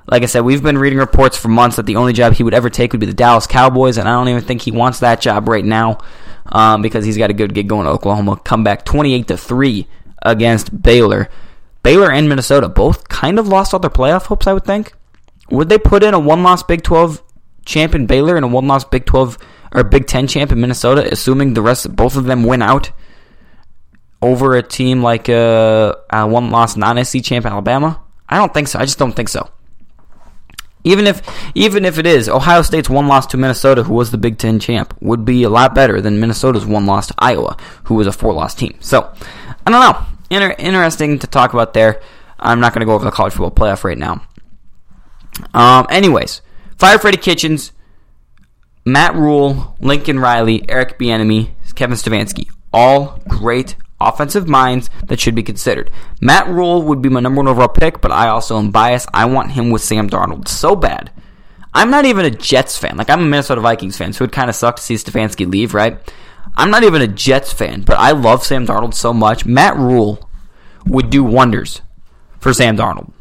Like 0.08 0.24
I 0.24 0.28
said, 0.28 0.42
we've 0.42 0.64
been 0.64 0.78
reading 0.78 1.00
reports 1.00 1.38
for 1.38 1.48
months 1.48 1.78
that 1.78 1.86
the 1.86 1.96
only 1.96 2.14
job 2.14 2.34
he 2.34 2.44
would 2.44 2.54
ever 2.54 2.70
take 2.70 2.92
would 2.92 3.00
be 3.00 3.06
the 3.06 3.14
Dallas 3.14 3.48
Cowboys, 3.48 3.98
and 3.98 4.08
I 4.10 4.14
don't 4.14 4.28
even 4.28 4.44
think 4.44 4.62
he 4.62 4.72
wants 4.72 5.00
that 5.00 5.22
job 5.22 5.48
right 5.48 5.64
now 5.64 6.00
um, 6.52 6.82
because 6.82 7.06
he's 7.06 7.18
got 7.18 7.30
a 7.30 7.34
good 7.34 7.54
gig 7.54 7.68
going 7.68 7.86
to 7.86 7.92
Oklahoma. 7.92 8.40
Come 8.44 8.64
back 8.64 8.86
28 8.86 9.28
to 9.28 9.38
3 9.38 9.88
against 10.24 10.82
Baylor. 10.82 11.30
Baylor 11.84 12.12
and 12.12 12.30
Minnesota 12.30 12.70
both 12.70 13.10
kind 13.10 13.40
of 13.40 13.48
lost 13.48 13.74
all 13.74 13.80
their 13.80 13.90
playoff 13.90 14.26
hopes, 14.26 14.48
I 14.48 14.54
would 14.54 14.66
think. 14.66 14.94
Would 15.50 15.70
they 15.70 15.78
put 15.78 16.04
in 16.04 16.14
a 16.14 16.20
one 16.20 16.44
loss 16.44 16.64
Big 16.64 16.84
12 16.84 17.24
champ 17.66 17.96
in 17.96 18.06
Baylor 18.06 18.36
and 18.36 18.46
a 18.46 18.48
one 18.48 18.68
loss 18.68 18.84
Big 18.84 19.06
12 19.06 19.38
or 19.74 19.84
Big 19.84 20.06
10 20.08 20.28
champ 20.28 20.52
in 20.52 20.62
Minnesota, 20.62 21.08
assuming 21.12 21.54
the 21.54 21.62
rest, 21.62 21.96
both 21.96 22.16
of 22.16 22.26
them 22.26 22.44
win 22.44 22.62
out 22.62 22.92
over 24.22 24.56
a 24.56 24.64
team 24.64 25.02
like 25.02 25.30
a, 25.30 25.98
a 26.10 26.28
one 26.28 26.52
loss 26.52 26.76
non 26.76 27.04
SC 27.04 27.24
champ 27.24 27.46
Alabama? 27.46 28.02
I 28.30 28.38
don't 28.38 28.54
think 28.54 28.68
so. 28.68 28.80
I 28.80 28.86
just 28.86 29.00
don't 29.00 29.14
think 29.14 29.30
so. 29.30 29.50
Even 30.84 31.06
if 31.06 31.22
even 31.56 31.86
if 31.86 31.98
it 31.98 32.08
is 32.08 32.28
Ohio 32.28 32.62
State's 32.62 32.90
one 32.90 33.08
loss 33.08 33.28
to 33.28 33.38
Minnesota, 33.38 33.84
who 33.84 33.94
was 33.94 34.12
the 34.12 34.18
Big 34.18 34.38
Ten 34.38 34.60
champ, 34.60 34.96
would 35.00 35.26
be 35.26 35.44
a 35.44 35.50
lot 35.50 35.76
better 35.76 36.02
than 36.02 36.20
Minnesota's 36.20 36.66
one 36.66 36.86
loss 36.86 37.08
to 37.08 37.14
Iowa, 37.20 37.56
who 37.84 37.96
was 37.96 38.08
a 38.08 38.12
four 38.12 38.34
loss 38.34 38.56
team. 38.56 38.76
So 38.80 39.14
I 39.66 39.72
don't 39.72 39.82
know. 39.82 40.06
Inter- 40.30 40.56
interesting 40.58 41.20
to 41.20 41.28
talk 41.28 41.54
about 41.54 41.74
there. 41.74 42.02
I'm 42.40 42.60
not 42.60 42.74
going 42.74 42.80
to 42.80 42.86
go 42.86 42.94
over 42.94 43.06
the 43.06 43.12
college 43.12 43.34
football 43.34 43.52
playoff 43.52 43.84
right 43.84 43.98
now. 43.98 44.24
Um, 45.54 45.86
anyways, 45.90 46.42
fire 46.78 46.98
Freddie 46.98 47.18
Kitchens, 47.18 47.72
Matt 48.86 49.14
Rhule, 49.16 49.76
Lincoln 49.80 50.20
Riley, 50.20 50.68
Eric 50.68 50.98
Bieniemy, 50.98 51.52
Kevin 51.76 51.98
Stefanski, 51.98 52.50
all 52.74 53.20
great 53.28 53.76
offensive 54.08 54.48
minds 54.48 54.90
that 55.06 55.20
should 55.20 55.36
be 55.36 55.44
considered. 55.44 55.92
Matt 56.20 56.48
Rhule 56.48 56.84
would 56.84 57.02
be 57.02 57.10
my 57.10 57.20
number 57.20 57.40
one 57.40 57.48
overall 57.48 57.68
pick, 57.68 58.02
but 58.02 58.12
I 58.12 58.28
also 58.28 58.58
am 58.58 58.72
biased. 58.72 59.10
I 59.14 59.26
want 59.26 59.52
him 59.52 59.70
with 59.70 59.82
Sam 59.82 60.10
Darnold 60.10 60.48
so 60.48 60.76
bad. 60.76 61.12
I'm 61.74 61.90
not 61.90 62.06
even 62.06 62.26
a 62.26 62.32
Jets 62.32 62.78
fan. 62.78 62.98
Like 62.98 63.10
I'm 63.10 63.22
a 63.22 63.26
Minnesota 63.26 63.62
Vikings 63.62 63.98
fan, 63.98 64.14
so 64.14 64.24
it 64.24 64.32
kind 64.32 64.50
of 64.50 64.56
sucked 64.56 64.78
to 64.80 64.84
see 64.84 64.96
Stefanski 64.96 65.50
leave, 65.50 65.74
right? 65.74 66.00
I'm 66.56 66.72
not 66.72 66.84
even 66.84 67.02
a 67.02 67.08
Jets 67.08 67.54
fan, 67.54 67.82
but 67.82 67.98
I 67.98 68.12
love 68.12 68.44
Sam 68.44 68.66
Darnold 68.66 68.94
so 68.94 69.14
much. 69.14 69.46
Matt 69.46 69.78
Rhule 69.78 70.30
would 70.86 71.10
do 71.10 71.24
wonders 71.24 71.82
for 72.40 72.54
Sam 72.54 72.76
Darnold. 72.76 73.14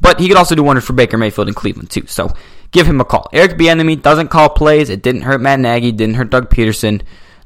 But 0.00 0.18
he 0.18 0.26
could 0.26 0.36
also 0.36 0.56
do 0.56 0.64
wonders 0.64 0.84
for 0.84 0.94
Baker 0.94 1.16
Mayfield 1.16 1.48
in 1.48 1.54
Cleveland 1.54 1.90
too. 1.90 2.06
So 2.06 2.34
give 2.72 2.88
him 2.88 3.00
a 3.00 3.04
call. 3.04 3.28
Eric 3.32 3.52
Bieniemy 3.52 4.02
doesn't 4.02 4.28
call 4.28 4.48
plays. 4.48 4.90
It 4.90 5.02
didn't 5.02 5.22
hurt 5.22 5.40
Matt 5.40 5.60
Nagy. 5.60 5.92
Didn't 5.92 6.16
hurt 6.16 6.30
Doug 6.30 6.50
Pederson 6.50 7.02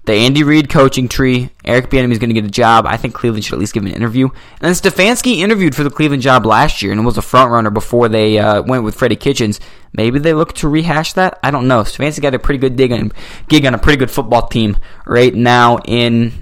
the 0.06 0.14
Andy 0.14 0.44
Reid 0.44 0.70
coaching 0.70 1.08
tree. 1.08 1.50
Eric 1.64 1.90
Bieniemy 1.90 2.12
is 2.12 2.18
going 2.18 2.30
to 2.30 2.40
get 2.40 2.44
a 2.44 2.50
job. 2.50 2.86
I 2.86 2.96
think 2.96 3.14
Cleveland 3.14 3.44
should 3.44 3.54
at 3.54 3.58
least 3.58 3.74
give 3.74 3.82
him 3.82 3.90
an 3.90 3.96
interview. 3.96 4.28
And 4.28 4.60
then 4.60 4.72
Stefanski 4.72 5.38
interviewed 5.38 5.74
for 5.74 5.82
the 5.82 5.90
Cleveland 5.90 6.22
job 6.22 6.46
last 6.46 6.80
year 6.80 6.92
and 6.92 7.04
was 7.04 7.18
a 7.18 7.22
front 7.22 7.50
runner 7.50 7.70
before 7.70 8.08
they 8.08 8.38
uh, 8.38 8.62
went 8.62 8.84
with 8.84 8.94
Freddie 8.94 9.16
Kitchens. 9.16 9.60
Maybe 9.92 10.18
they 10.18 10.32
look 10.32 10.54
to 10.54 10.68
rehash 10.68 11.14
that. 11.14 11.38
I 11.42 11.50
don't 11.50 11.68
know. 11.68 11.82
Stefanski 11.82 12.22
got 12.22 12.34
a 12.34 12.38
pretty 12.38 12.58
good 12.58 12.76
dig 12.76 12.92
on, 12.92 13.12
gig 13.48 13.66
on 13.66 13.74
a 13.74 13.78
pretty 13.78 13.98
good 13.98 14.10
football 14.10 14.46
team 14.46 14.78
right 15.06 15.34
now 15.34 15.78
in 15.78 16.32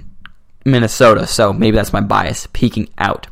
Minnesota. 0.63 1.25
So 1.25 1.51
maybe 1.51 1.75
that's 1.75 1.93
my 1.93 2.01
bias 2.01 2.47
peeking 2.53 2.89
out. 2.97 3.27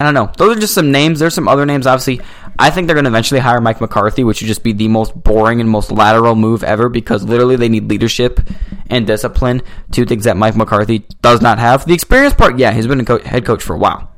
I 0.00 0.04
don't 0.04 0.14
know. 0.14 0.32
Those 0.38 0.56
are 0.56 0.60
just 0.60 0.72
some 0.72 0.90
names. 0.90 1.18
There's 1.18 1.34
some 1.34 1.46
other 1.46 1.66
names, 1.66 1.86
obviously. 1.86 2.24
I 2.58 2.70
think 2.70 2.86
they're 2.86 2.94
going 2.94 3.04
to 3.04 3.10
eventually 3.10 3.40
hire 3.40 3.60
Mike 3.60 3.82
McCarthy, 3.82 4.24
which 4.24 4.40
would 4.40 4.48
just 4.48 4.62
be 4.62 4.72
the 4.72 4.88
most 4.88 5.14
boring 5.14 5.60
and 5.60 5.68
most 5.68 5.92
lateral 5.92 6.34
move 6.34 6.64
ever 6.64 6.88
because 6.88 7.22
literally 7.22 7.56
they 7.56 7.68
need 7.68 7.90
leadership 7.90 8.40
and 8.88 9.06
discipline. 9.06 9.60
Two 9.92 10.06
things 10.06 10.24
that 10.24 10.38
Mike 10.38 10.56
McCarthy 10.56 11.00
does 11.20 11.42
not 11.42 11.58
have. 11.58 11.84
The 11.84 11.92
experience 11.92 12.32
part, 12.32 12.58
yeah, 12.58 12.72
he's 12.72 12.86
been 12.86 13.00
a 13.00 13.04
co- 13.04 13.18
head 13.18 13.44
coach 13.44 13.62
for 13.62 13.74
a 13.74 13.78
while. 13.78 14.10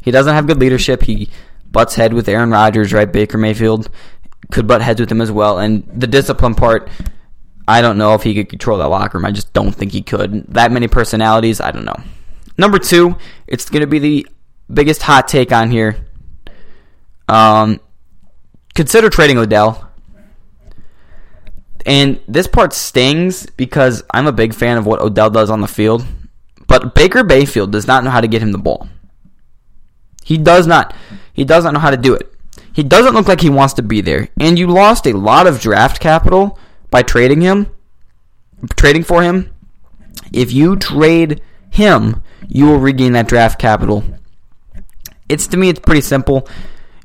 He 0.00 0.10
doesn't 0.10 0.34
have 0.34 0.46
good 0.46 0.58
leadership. 0.58 1.02
He 1.02 1.28
butts 1.70 1.94
head 1.94 2.14
with 2.14 2.26
Aaron 2.26 2.50
Rodgers, 2.50 2.94
right? 2.94 3.10
Baker 3.10 3.36
Mayfield 3.36 3.90
could 4.50 4.66
butt 4.66 4.80
heads 4.80 5.00
with 5.00 5.12
him 5.12 5.20
as 5.20 5.30
well. 5.30 5.58
And 5.58 5.86
the 5.92 6.06
discipline 6.06 6.54
part, 6.54 6.88
I 7.68 7.82
don't 7.82 7.98
know 7.98 8.14
if 8.14 8.22
he 8.22 8.34
could 8.34 8.48
control 8.48 8.78
that 8.78 8.88
locker 8.88 9.18
room. 9.18 9.26
I 9.26 9.32
just 9.32 9.52
don't 9.52 9.72
think 9.72 9.92
he 9.92 10.00
could. 10.00 10.46
That 10.54 10.72
many 10.72 10.88
personalities, 10.88 11.60
I 11.60 11.72
don't 11.72 11.84
know. 11.84 12.00
Number 12.56 12.78
two, 12.78 13.16
it's 13.46 13.68
going 13.68 13.82
to 13.82 13.86
be 13.86 13.98
the 13.98 14.26
biggest 14.72 15.02
hot 15.02 15.28
take 15.28 15.52
on 15.52 15.70
here. 15.70 15.96
Um, 17.28 17.80
consider 18.74 19.10
trading 19.10 19.38
Odell. 19.38 19.90
And 21.84 22.20
this 22.26 22.48
part 22.48 22.72
stings 22.72 23.46
because 23.46 24.02
I'm 24.12 24.26
a 24.26 24.32
big 24.32 24.54
fan 24.54 24.76
of 24.76 24.86
what 24.86 25.00
Odell 25.00 25.30
does 25.30 25.50
on 25.50 25.60
the 25.60 25.68
field. 25.68 26.04
But 26.66 26.94
Baker 26.94 27.22
Bayfield 27.22 27.70
does 27.70 27.86
not 27.86 28.02
know 28.02 28.10
how 28.10 28.20
to 28.20 28.26
get 28.26 28.42
him 28.42 28.50
the 28.50 28.58
ball. 28.58 28.88
He 30.24 30.36
does 30.36 30.66
not. 30.66 30.94
He 31.32 31.44
does 31.44 31.62
not 31.62 31.74
know 31.74 31.80
how 31.80 31.90
to 31.90 31.96
do 31.96 32.14
it. 32.14 32.32
He 32.72 32.82
doesn't 32.82 33.14
look 33.14 33.28
like 33.28 33.40
he 33.40 33.48
wants 33.48 33.74
to 33.74 33.82
be 33.82 34.00
there. 34.00 34.28
And 34.40 34.58
you 34.58 34.66
lost 34.66 35.06
a 35.06 35.16
lot 35.16 35.46
of 35.46 35.60
draft 35.60 36.00
capital 36.00 36.58
by 36.90 37.02
trading 37.02 37.40
him, 37.40 37.70
trading 38.74 39.04
for 39.04 39.22
him. 39.22 39.54
If 40.32 40.52
you 40.52 40.76
trade 40.76 41.40
him, 41.70 42.22
you 42.48 42.66
will 42.66 42.78
regain 42.78 43.12
that 43.12 43.28
draft 43.28 43.60
capital 43.60 44.02
it's 45.28 45.46
to 45.48 45.56
me, 45.56 45.68
it's 45.68 45.80
pretty 45.80 46.00
simple. 46.00 46.48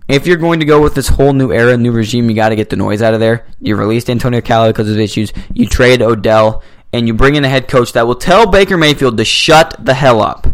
If 0.08 0.28
you're 0.28 0.38
going 0.38 0.60
to 0.60 0.66
go 0.66 0.82
with 0.82 0.94
this 0.94 1.08
whole 1.08 1.32
new 1.32 1.52
era, 1.52 1.78
new 1.78 1.92
regime, 1.92 2.30
you 2.30 2.36
got 2.36 2.50
to 2.50 2.56
get 2.56 2.70
the 2.70 2.76
noise 2.76 3.02
out 3.02 3.14
of 3.14 3.20
there. 3.20 3.46
You 3.62 3.76
released 3.76 4.10
Antonio 4.10 4.42
Callaway 4.42 4.72
because 4.72 4.90
of 4.90 5.00
issues. 5.00 5.32
You 5.54 5.68
trade 5.68 6.02
Odell, 6.02 6.64
and 6.92 7.08
you 7.08 7.14
bring 7.14 7.36
in 7.36 7.46
a 7.46 7.50
head 7.50 7.68
coach 7.68 7.94
that 7.94 8.06
will 8.06 8.16
tell 8.16 8.46
Baker 8.46 8.78
Mayfield 8.78 9.18
to 9.18 9.26
shut 9.26 9.76
the 9.80 9.94
hell 9.94 10.22
up. 10.22 10.48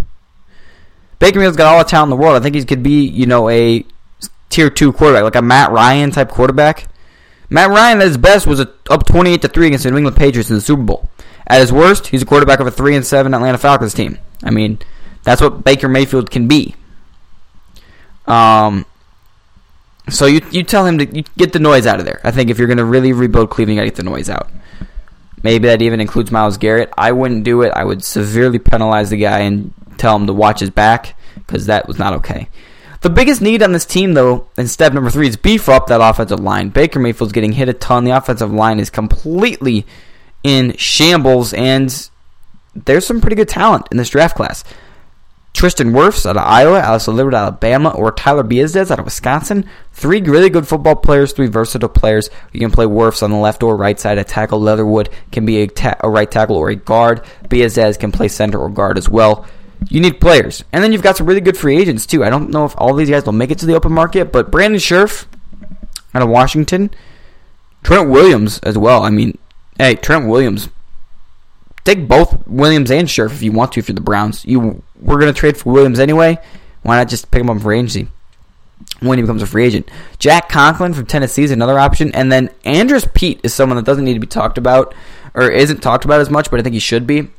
Baker 1.19 1.39
Mayfield's 1.39 1.57
got 1.57 1.73
all 1.73 1.83
the 1.83 1.89
talent 1.89 2.11
in 2.11 2.17
the 2.17 2.21
world. 2.23 2.35
I 2.35 2.39
think 2.39 2.55
he 2.55 2.63
could 2.65 2.83
be, 2.83 3.07
you 3.07 3.25
know, 3.25 3.49
a 3.49 3.83
tier 4.49 4.69
two 4.69 4.93
quarterback, 4.93 5.23
like 5.23 5.35
a 5.35 5.41
Matt 5.41 5.71
Ryan 5.71 6.11
type 6.11 6.29
quarterback. 6.29 6.87
Matt 7.49 7.69
Ryan 7.69 8.01
at 8.01 8.07
his 8.07 8.17
best 8.17 8.45
was 8.45 8.59
a, 8.59 8.71
up 8.89 9.07
twenty 9.07 9.31
eight 9.31 9.41
to 9.41 9.47
three 9.47 9.67
against 9.67 9.85
the 9.85 9.91
New 9.91 9.97
England 9.97 10.17
Patriots 10.17 10.49
in 10.49 10.55
the 10.55 10.61
Super 10.61 10.83
Bowl. 10.83 11.09
At 11.47 11.61
his 11.61 11.71
worst, 11.71 12.07
he's 12.07 12.21
a 12.21 12.25
quarterback 12.25 12.59
of 12.59 12.67
a 12.67 12.71
three 12.71 12.95
and 12.95 13.05
seven 13.05 13.33
Atlanta 13.33 13.57
Falcons 13.57 13.93
team. 13.93 14.19
I 14.43 14.51
mean, 14.51 14.79
that's 15.23 15.41
what 15.41 15.63
Baker 15.63 15.87
Mayfield 15.87 16.29
can 16.29 16.47
be. 16.47 16.75
Um, 18.27 18.85
so 20.09 20.25
you 20.25 20.41
you 20.51 20.63
tell 20.63 20.85
him 20.85 20.97
to 20.99 21.05
get 21.05 21.53
the 21.53 21.59
noise 21.59 21.85
out 21.85 21.99
of 21.99 22.05
there. 22.05 22.21
I 22.23 22.31
think 22.31 22.49
if 22.49 22.57
you're 22.57 22.67
going 22.67 22.77
to 22.77 22.85
really 22.85 23.13
rebuild 23.13 23.49
Cleveland, 23.49 23.75
you 23.75 23.81
got 23.81 23.85
to 23.85 23.91
get 23.91 23.95
the 23.97 24.03
noise 24.03 24.29
out. 24.29 24.49
Maybe 25.43 25.67
that 25.67 25.81
even 25.81 26.01
includes 26.01 26.31
Myles 26.31 26.57
Garrett. 26.57 26.91
I 26.97 27.11
wouldn't 27.11 27.43
do 27.43 27.61
it. 27.61 27.71
I 27.75 27.83
would 27.83 28.03
severely 28.03 28.59
penalize 28.59 29.09
the 29.09 29.17
guy 29.17 29.39
and 29.39 29.73
tell 29.97 30.15
him 30.15 30.27
to 30.27 30.33
watch 30.33 30.59
his 30.59 30.69
back 30.69 31.15
because 31.35 31.67
that 31.67 31.87
was 31.87 31.99
not 31.99 32.13
okay. 32.13 32.49
The 33.01 33.09
biggest 33.09 33.41
need 33.41 33.61
on 33.61 33.71
this 33.71 33.85
team, 33.85 34.13
though, 34.13 34.49
in 34.57 34.67
step 34.67 34.93
number 34.93 35.11
three, 35.11 35.27
is 35.27 35.37
beef 35.37 35.69
up 35.69 35.87
that 35.87 36.01
offensive 36.01 36.39
line. 36.39 36.69
Baker 36.69 36.99
Mayfield's 36.99 37.33
getting 37.33 37.51
hit 37.51 37.69
a 37.69 37.73
ton. 37.73 38.03
The 38.03 38.11
offensive 38.11 38.51
line 38.51 38.79
is 38.79 38.89
completely 38.89 39.85
in 40.43 40.75
shambles, 40.77 41.53
and 41.53 42.09
there's 42.73 43.05
some 43.05 43.21
pretty 43.21 43.35
good 43.35 43.49
talent 43.49 43.87
in 43.91 43.97
this 43.97 44.09
draft 44.09 44.35
class. 44.35 44.63
Tristan 45.57 45.91
Wirfs 45.91 46.27
out 46.27 46.37
of 46.37 46.43
Iowa, 46.43 46.79
Alex 46.79 47.07
Leatherwood 47.07 47.33
out 47.33 47.47
of 47.47 47.53
Alabama, 47.53 47.89
or 47.89 48.11
Tyler 48.11 48.43
Biadasz 48.43 48.91
out 48.91 48.99
of 48.99 49.05
Wisconsin. 49.05 49.67
Three 49.91 50.21
really 50.21 50.51
good 50.51 50.67
football 50.67 50.95
players, 50.95 51.33
three 51.33 51.47
versatile 51.47 51.89
players. 51.89 52.29
You 52.53 52.59
can 52.59 52.69
play 52.69 52.85
Wirfs 52.85 53.23
on 53.23 53.31
the 53.31 53.37
left 53.37 53.63
or 53.63 53.75
right 53.75 53.99
side. 53.99 54.19
A 54.19 54.23
tackle 54.23 54.61
Leatherwood 54.61 55.09
can 55.31 55.47
be 55.47 55.63
a, 55.63 55.67
ta- 55.67 55.97
a 56.01 56.11
right 56.11 56.29
tackle 56.29 56.57
or 56.57 56.69
a 56.69 56.75
guard. 56.75 57.25
Biadasz 57.45 57.99
can 57.99 58.11
play 58.11 58.27
center 58.27 58.59
or 58.59 58.69
guard 58.69 58.99
as 58.99 59.09
well. 59.09 59.47
You 59.89 59.99
need 59.99 60.21
players. 60.21 60.63
And 60.71 60.83
then 60.83 60.93
you've 60.93 61.01
got 61.01 61.17
some 61.17 61.25
really 61.25 61.41
good 61.41 61.57
free 61.57 61.81
agents, 61.81 62.05
too. 62.05 62.23
I 62.23 62.29
don't 62.29 62.51
know 62.51 62.65
if 62.65 62.75
all 62.77 62.93
these 62.93 63.09
guys 63.09 63.25
will 63.25 63.33
make 63.33 63.49
it 63.49 63.57
to 63.57 63.65
the 63.65 63.75
open 63.75 63.93
market, 63.93 64.31
but 64.31 64.51
Brandon 64.51 64.79
Scherff 64.79 65.25
out 66.13 66.21
of 66.21 66.29
Washington. 66.29 66.91
Trent 67.81 68.11
Williams 68.11 68.59
as 68.59 68.77
well. 68.77 69.01
I 69.01 69.09
mean, 69.09 69.39
hey, 69.79 69.95
Trent 69.95 70.27
Williams 70.27 70.69
take 71.87 72.07
both 72.07 72.45
Williams 72.47 72.91
and 72.91 73.07
Scherff 73.07 73.31
if 73.31 73.41
you 73.41 73.51
want 73.51 73.71
to. 73.73 73.79
If 73.79 73.87
you're 73.87 73.95
the 73.95 74.01
Browns, 74.01 74.45
you 74.45 74.83
we're 74.99 75.19
gonna 75.19 75.33
trade 75.33 75.57
for 75.57 75.71
Williams 75.71 75.99
anyway. 75.99 76.37
Why 76.83 76.97
not 76.97 77.09
just 77.09 77.31
pick 77.31 77.41
him 77.41 77.49
up 77.49 77.61
for 77.61 77.73
agency 77.73 78.07
when 78.99 79.17
he 79.17 79.23
becomes 79.23 79.41
a 79.41 79.47
free 79.47 79.65
agent? 79.65 79.89
Jack 80.19 80.49
Conklin 80.49 80.93
from 80.93 81.05
Tennessee 81.05 81.43
is 81.43 81.51
another 81.51 81.79
option, 81.79 82.11
and 82.13 82.31
then 82.31 82.49
Andrus 82.65 83.07
Peat 83.13 83.39
is 83.43 83.53
someone 83.53 83.77
that 83.77 83.85
doesn't 83.85 84.05
need 84.05 84.13
to 84.13 84.19
be 84.19 84.27
talked 84.27 84.57
about 84.57 84.93
or 85.33 85.49
isn't 85.49 85.81
talked 85.81 86.05
about 86.05 86.21
as 86.21 86.29
much, 86.29 86.49
but 86.51 86.59
I 86.59 86.63
think 86.63 86.73
he 86.73 86.79
should 86.79 87.07
be. 87.07 87.29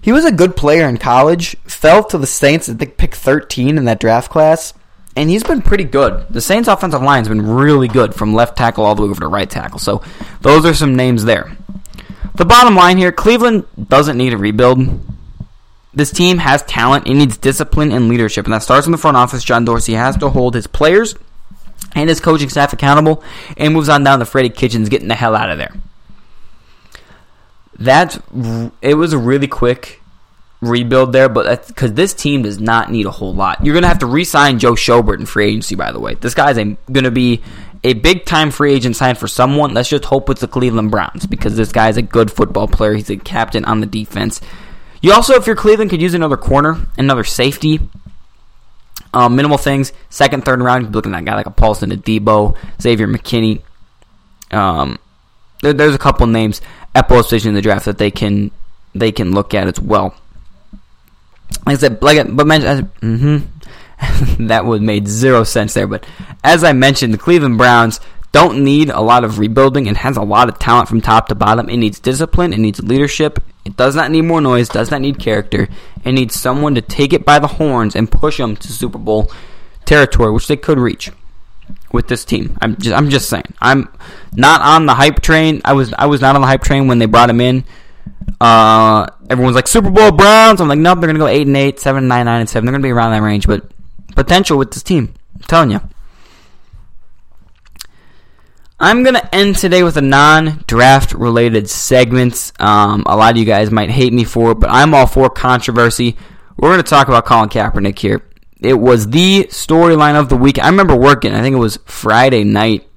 He 0.00 0.12
was 0.12 0.24
a 0.24 0.32
good 0.32 0.56
player 0.56 0.88
in 0.88 0.96
college. 0.98 1.56
Fell 1.64 2.02
to 2.04 2.18
the 2.18 2.26
Saints. 2.26 2.68
Think 2.68 2.96
pick 2.96 3.14
13 3.14 3.78
in 3.78 3.84
that 3.84 4.00
draft 4.00 4.30
class, 4.30 4.74
and 5.16 5.30
he's 5.30 5.44
been 5.44 5.62
pretty 5.62 5.84
good. 5.84 6.26
The 6.28 6.40
Saints' 6.40 6.68
offensive 6.68 7.02
line 7.02 7.20
has 7.20 7.28
been 7.28 7.46
really 7.46 7.88
good 7.88 8.14
from 8.14 8.34
left 8.34 8.58
tackle 8.58 8.84
all 8.84 8.94
the 8.94 9.02
way 9.02 9.08
over 9.08 9.20
to 9.20 9.28
right 9.28 9.48
tackle. 9.48 9.78
So 9.78 10.02
those 10.40 10.64
are 10.64 10.74
some 10.74 10.96
names 10.96 11.24
there. 11.24 11.56
The 12.34 12.44
bottom 12.44 12.74
line 12.74 12.98
here: 12.98 13.12
Cleveland 13.12 13.64
doesn't 13.88 14.16
need 14.16 14.32
a 14.32 14.38
rebuild. 14.38 15.00
This 15.94 16.10
team 16.10 16.38
has 16.38 16.62
talent. 16.62 17.06
It 17.06 17.14
needs 17.14 17.36
discipline 17.36 17.92
and 17.92 18.08
leadership, 18.08 18.46
and 18.46 18.54
that 18.54 18.62
starts 18.62 18.86
in 18.86 18.92
the 18.92 18.98
front 18.98 19.18
office. 19.18 19.44
John 19.44 19.64
Dorsey 19.66 19.92
has 19.92 20.16
to 20.16 20.30
hold 20.30 20.54
his 20.54 20.66
players 20.66 21.14
and 21.94 22.08
his 22.08 22.20
coaching 22.20 22.48
staff 22.48 22.72
accountable, 22.72 23.22
and 23.58 23.74
moves 23.74 23.90
on 23.90 24.02
down 24.02 24.18
to 24.20 24.24
Freddie 24.24 24.48
Kitchens 24.48 24.88
getting 24.88 25.08
the 25.08 25.14
hell 25.14 25.36
out 25.36 25.50
of 25.50 25.58
there. 25.58 25.74
That 27.78 28.22
it 28.80 28.94
was 28.94 29.12
a 29.12 29.18
really 29.18 29.48
quick 29.48 30.00
rebuild 30.62 31.12
there, 31.12 31.28
but 31.28 31.66
because 31.66 31.92
this 31.92 32.14
team 32.14 32.42
does 32.42 32.58
not 32.60 32.90
need 32.90 33.04
a 33.04 33.10
whole 33.10 33.34
lot. 33.34 33.62
You're 33.62 33.74
going 33.74 33.82
to 33.82 33.88
have 33.88 33.98
to 33.98 34.06
re-sign 34.06 34.58
Joe 34.58 34.72
Schobert 34.72 35.18
in 35.18 35.26
free 35.26 35.48
agency. 35.48 35.74
By 35.74 35.92
the 35.92 36.00
way, 36.00 36.14
this 36.14 36.34
guy's 36.34 36.56
going 36.56 36.78
to 37.04 37.10
be 37.10 37.42
a 37.84 37.94
big 37.94 38.24
time 38.24 38.50
free 38.50 38.74
agent 38.74 38.96
sign 38.96 39.14
for 39.14 39.28
someone. 39.28 39.74
Let's 39.74 39.88
just 39.88 40.04
hope 40.04 40.30
it's 40.30 40.40
the 40.40 40.48
Cleveland 40.48 40.90
Browns 40.90 41.26
because 41.26 41.56
this 41.56 41.72
guy's 41.72 41.96
a 41.96 42.02
good 42.02 42.30
football 42.30 42.68
player. 42.68 42.94
He's 42.94 43.10
a 43.10 43.16
captain 43.16 43.64
on 43.64 43.80
the 43.80 43.86
defense. 43.86 44.40
You 45.00 45.12
also, 45.12 45.34
if 45.34 45.46
you're 45.46 45.56
Cleveland, 45.56 45.90
could 45.90 46.00
use 46.00 46.14
another 46.14 46.36
corner, 46.36 46.86
another 46.96 47.24
safety. 47.24 47.80
Um, 49.12 49.36
minimal 49.36 49.58
things. 49.58 49.92
Second, 50.10 50.44
third 50.44 50.60
round, 50.60 50.84
you're 50.84 50.92
looking 50.92 51.14
at 51.14 51.22
a 51.22 51.24
guy 51.24 51.34
like 51.34 51.46
a 51.46 51.50
Paulson 51.50 51.90
Adebo, 51.90 52.56
Xavier 52.80 53.08
McKinney. 53.08 53.62
Um, 54.52 54.98
there, 55.60 55.72
there's 55.72 55.94
a 55.94 55.98
couple 55.98 56.26
names 56.26 56.60
at 56.94 57.08
both 57.08 57.24
positions 57.24 57.50
in 57.50 57.54
the 57.54 57.62
draft 57.62 57.86
that 57.86 57.98
they 57.98 58.10
can 58.10 58.50
they 58.94 59.12
can 59.12 59.32
look 59.32 59.54
at 59.54 59.66
as 59.66 59.80
well. 59.80 60.14
Like 61.66 61.76
I 61.76 61.80
said, 61.80 62.02
like 62.02 62.34
but 62.34 62.46
mentioned, 62.46 62.94
mm-hmm, 63.00 63.51
that 64.38 64.64
would 64.64 64.82
made 64.82 65.08
zero 65.08 65.44
sense 65.44 65.74
there. 65.74 65.86
But 65.86 66.06
as 66.42 66.64
I 66.64 66.72
mentioned, 66.72 67.14
the 67.14 67.18
Cleveland 67.18 67.58
Browns 67.58 68.00
don't 68.32 68.64
need 68.64 68.88
a 68.88 69.00
lot 69.00 69.24
of 69.24 69.38
rebuilding 69.38 69.86
and 69.86 69.96
has 69.98 70.16
a 70.16 70.22
lot 70.22 70.48
of 70.48 70.58
talent 70.58 70.88
from 70.88 71.00
top 71.00 71.28
to 71.28 71.34
bottom. 71.34 71.68
It 71.68 71.76
needs 71.76 72.00
discipline, 72.00 72.52
it 72.52 72.58
needs 72.58 72.82
leadership. 72.82 73.42
It 73.64 73.76
does 73.76 73.94
not 73.94 74.10
need 74.10 74.22
more 74.22 74.40
noise, 74.40 74.68
does 74.68 74.90
not 74.90 75.02
need 75.02 75.18
character. 75.20 75.68
It 76.04 76.12
needs 76.12 76.34
someone 76.34 76.74
to 76.74 76.80
take 76.80 77.12
it 77.12 77.24
by 77.24 77.38
the 77.38 77.46
horns 77.46 77.94
and 77.94 78.10
push 78.10 78.38
them 78.38 78.56
to 78.56 78.72
Super 78.72 78.98
Bowl 78.98 79.30
territory, 79.84 80.32
which 80.32 80.48
they 80.48 80.56
could 80.56 80.78
reach 80.78 81.12
with 81.92 82.08
this 82.08 82.24
team. 82.24 82.58
I'm 82.60 82.76
just 82.76 82.96
I'm 82.96 83.10
just 83.10 83.28
saying. 83.28 83.54
I'm 83.60 83.88
not 84.34 84.62
on 84.62 84.86
the 84.86 84.94
hype 84.94 85.20
train. 85.20 85.60
I 85.64 85.74
was 85.74 85.92
I 85.92 86.06
was 86.06 86.20
not 86.20 86.34
on 86.34 86.40
the 86.40 86.48
hype 86.48 86.62
train 86.62 86.88
when 86.88 86.98
they 86.98 87.06
brought 87.06 87.30
him 87.30 87.40
in. 87.40 87.64
Uh, 88.40 89.06
everyone's 89.30 89.54
like 89.54 89.68
Super 89.68 89.90
Bowl 89.90 90.10
Browns. 90.10 90.60
I'm 90.60 90.68
like, 90.68 90.78
nope, 90.78 90.98
they're 90.98 91.06
gonna 91.06 91.18
go 91.18 91.28
eight 91.28 91.46
and 91.46 91.56
eight, 91.56 91.78
seven, 91.78 92.08
nine, 92.08 92.26
nine 92.26 92.40
and 92.40 92.50
seven. 92.50 92.66
They're 92.66 92.72
gonna 92.72 92.82
be 92.82 92.90
around 92.90 93.12
that 93.12 93.22
range, 93.22 93.46
but 93.46 93.70
potential 94.14 94.58
with 94.58 94.72
this 94.72 94.82
team. 94.82 95.14
I'm 95.34 95.42
telling 95.42 95.70
you. 95.70 95.80
I'm 98.82 99.04
going 99.04 99.14
to 99.14 99.34
end 99.34 99.54
today 99.56 99.84
with 99.84 99.96
a 99.96 100.02
non 100.02 100.64
draft 100.66 101.14
related 101.14 101.70
segment. 101.70 102.52
Um, 102.58 103.04
a 103.06 103.16
lot 103.16 103.30
of 103.30 103.36
you 103.36 103.44
guys 103.44 103.70
might 103.70 103.90
hate 103.90 104.12
me 104.12 104.24
for 104.24 104.50
it, 104.50 104.54
but 104.56 104.70
I'm 104.70 104.92
all 104.92 105.06
for 105.06 105.30
controversy. 105.30 106.16
We're 106.56 106.70
going 106.70 106.82
to 106.82 106.90
talk 106.90 107.06
about 107.06 107.24
Colin 107.24 107.48
Kaepernick 107.48 107.98
here. 107.98 108.22
It 108.60 108.74
was 108.74 109.08
the 109.08 109.44
storyline 109.50 110.18
of 110.18 110.28
the 110.28 110.36
week. 110.36 110.58
I 110.58 110.68
remember 110.68 110.96
working, 110.96 111.32
I 111.32 111.42
think 111.42 111.54
it 111.54 111.60
was 111.60 111.78
Friday 111.84 112.42
night 112.42 112.88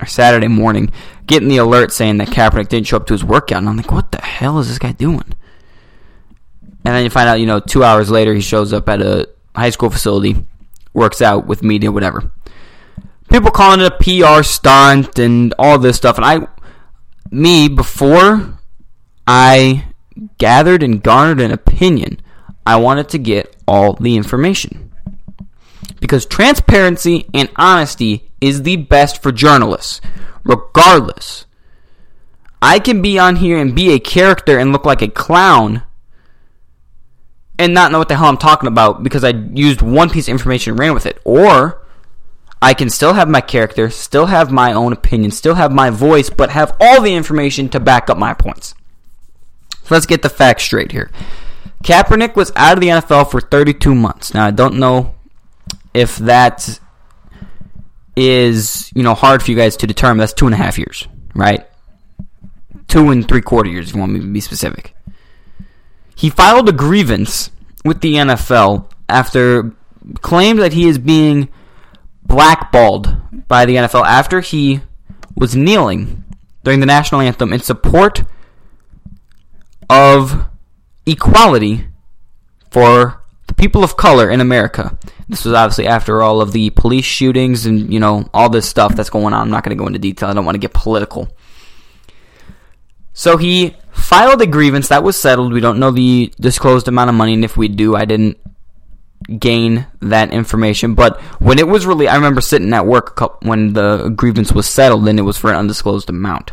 or 0.00 0.06
Saturday 0.06 0.48
morning, 0.48 0.90
getting 1.26 1.48
the 1.48 1.58
alert 1.58 1.92
saying 1.92 2.16
that 2.16 2.28
Kaepernick 2.28 2.68
didn't 2.68 2.86
show 2.86 2.96
up 2.96 3.06
to 3.08 3.14
his 3.14 3.24
workout. 3.24 3.58
And 3.58 3.68
I'm 3.68 3.76
like, 3.76 3.92
what 3.92 4.12
the 4.12 4.22
hell 4.22 4.58
is 4.58 4.68
this 4.68 4.78
guy 4.78 4.92
doing? 4.92 5.34
And 6.82 6.94
then 6.94 7.04
you 7.04 7.10
find 7.10 7.28
out, 7.28 7.40
you 7.40 7.46
know, 7.46 7.60
two 7.60 7.84
hours 7.84 8.10
later, 8.10 8.34
he 8.34 8.40
shows 8.40 8.72
up 8.72 8.88
at 8.88 9.02
a 9.02 9.28
high 9.54 9.70
school 9.70 9.90
facility, 9.90 10.44
works 10.92 11.20
out 11.22 11.46
with 11.46 11.62
media, 11.62 11.92
whatever 11.92 12.32
people 13.30 13.50
calling 13.50 13.80
it 13.80 13.92
a 13.92 14.34
PR 14.36 14.42
stunt 14.42 15.18
and 15.18 15.54
all 15.58 15.78
this 15.78 15.96
stuff. 15.96 16.16
And 16.16 16.24
I, 16.24 16.46
me, 17.30 17.68
before 17.68 18.58
I 19.26 19.86
gathered 20.38 20.82
and 20.82 21.02
garnered 21.02 21.40
an 21.40 21.52
opinion, 21.52 22.20
I 22.66 22.76
wanted 22.76 23.08
to 23.10 23.18
get 23.18 23.56
all 23.66 23.94
the 23.94 24.16
information. 24.16 24.92
Because 26.00 26.26
transparency 26.26 27.28
and 27.32 27.50
honesty 27.56 28.30
is 28.40 28.62
the 28.62 28.76
best 28.76 29.22
for 29.22 29.32
journalists, 29.32 30.00
regardless. 30.44 31.46
I 32.62 32.78
can 32.78 33.00
be 33.00 33.18
on 33.18 33.36
here 33.36 33.58
and 33.58 33.74
be 33.74 33.92
a 33.92 33.98
character 33.98 34.58
and 34.58 34.72
look 34.72 34.84
like 34.84 35.02
a 35.02 35.08
clown 35.08 35.82
and 37.60 37.74
not 37.74 37.92
know 37.92 37.98
what 37.98 38.08
the 38.08 38.16
hell 38.16 38.30
I'm 38.30 38.38
talking 38.38 38.68
about 38.68 39.02
because 39.02 39.22
I 39.22 39.28
used 39.28 39.82
one 39.82 40.08
piece 40.08 40.28
of 40.28 40.32
information 40.32 40.72
and 40.72 40.80
ran 40.80 40.94
with 40.94 41.04
it. 41.04 41.20
Or 41.26 41.86
I 42.62 42.72
can 42.72 42.88
still 42.88 43.12
have 43.12 43.28
my 43.28 43.42
character, 43.42 43.90
still 43.90 44.26
have 44.26 44.50
my 44.50 44.72
own 44.72 44.94
opinion, 44.94 45.30
still 45.30 45.56
have 45.56 45.70
my 45.70 45.90
voice, 45.90 46.30
but 46.30 46.48
have 46.50 46.74
all 46.80 47.02
the 47.02 47.14
information 47.14 47.68
to 47.68 47.78
back 47.78 48.08
up 48.08 48.16
my 48.16 48.32
points. 48.32 48.74
So 49.84 49.94
let's 49.94 50.06
get 50.06 50.22
the 50.22 50.30
facts 50.30 50.62
straight 50.62 50.90
here. 50.90 51.10
Kaepernick 51.84 52.34
was 52.34 52.50
out 52.56 52.78
of 52.78 52.80
the 52.80 52.88
NFL 52.88 53.30
for 53.30 53.42
32 53.42 53.94
months. 53.94 54.32
Now 54.32 54.46
I 54.46 54.52
don't 54.52 54.78
know 54.78 55.14
if 55.92 56.16
that 56.16 56.80
is 58.16 58.90
you 58.94 59.02
know 59.02 59.14
hard 59.14 59.42
for 59.42 59.50
you 59.50 59.56
guys 59.56 59.76
to 59.78 59.86
determine. 59.86 60.16
That's 60.18 60.32
two 60.32 60.46
and 60.46 60.54
a 60.54 60.58
half 60.58 60.78
years, 60.78 61.06
right? 61.34 61.66
Two 62.88 63.10
and 63.10 63.28
three 63.28 63.42
quarter 63.42 63.68
years, 63.68 63.88
if 63.88 63.94
you 63.94 64.00
want 64.00 64.12
me 64.12 64.20
to 64.20 64.26
be 64.26 64.40
specific. 64.40 64.94
He 66.20 66.28
filed 66.28 66.68
a 66.68 66.72
grievance 66.72 67.50
with 67.82 68.02
the 68.02 68.16
NFL 68.16 68.84
after 69.08 69.72
claimed 70.20 70.58
that 70.58 70.74
he 70.74 70.86
is 70.86 70.98
being 70.98 71.48
blackballed 72.22 73.48
by 73.48 73.64
the 73.64 73.76
NFL 73.76 74.04
after 74.04 74.40
he 74.40 74.82
was 75.34 75.56
kneeling 75.56 76.22
during 76.62 76.80
the 76.80 76.84
national 76.84 77.22
anthem 77.22 77.54
in 77.54 77.60
support 77.60 78.22
of 79.88 80.44
equality 81.06 81.86
for 82.70 83.22
the 83.46 83.54
people 83.54 83.82
of 83.82 83.96
color 83.96 84.30
in 84.30 84.42
America. 84.42 84.98
This 85.26 85.46
was 85.46 85.54
obviously 85.54 85.86
after 85.86 86.20
all 86.20 86.42
of 86.42 86.52
the 86.52 86.68
police 86.68 87.06
shootings 87.06 87.64
and, 87.64 87.90
you 87.90 87.98
know, 87.98 88.28
all 88.34 88.50
this 88.50 88.68
stuff 88.68 88.94
that's 88.94 89.08
going 89.08 89.32
on. 89.32 89.40
I'm 89.40 89.50
not 89.50 89.64
going 89.64 89.74
to 89.74 89.82
go 89.82 89.86
into 89.86 89.98
detail. 89.98 90.28
I 90.28 90.34
don't 90.34 90.44
want 90.44 90.56
to 90.56 90.60
get 90.60 90.74
political. 90.74 91.34
So 93.12 93.36
he 93.36 93.76
filed 93.92 94.40
a 94.40 94.46
grievance 94.46 94.88
that 94.88 95.02
was 95.02 95.18
settled. 95.18 95.52
We 95.52 95.60
don't 95.60 95.78
know 95.78 95.90
the 95.90 96.32
disclosed 96.40 96.88
amount 96.88 97.10
of 97.10 97.16
money, 97.16 97.34
and 97.34 97.44
if 97.44 97.56
we 97.56 97.68
do, 97.68 97.96
I 97.96 98.04
didn't 98.04 98.38
gain 99.38 99.86
that 100.00 100.32
information. 100.32 100.94
But 100.94 101.20
when 101.40 101.58
it 101.58 101.68
was 101.68 101.86
really, 101.86 102.08
I 102.08 102.16
remember 102.16 102.40
sitting 102.40 102.72
at 102.72 102.86
work 102.86 103.20
when 103.44 103.72
the 103.74 104.08
grievance 104.10 104.52
was 104.52 104.68
settled, 104.68 105.08
and 105.08 105.18
it 105.18 105.22
was 105.22 105.36
for 105.36 105.50
an 105.50 105.56
undisclosed 105.56 106.08
amount. 106.08 106.52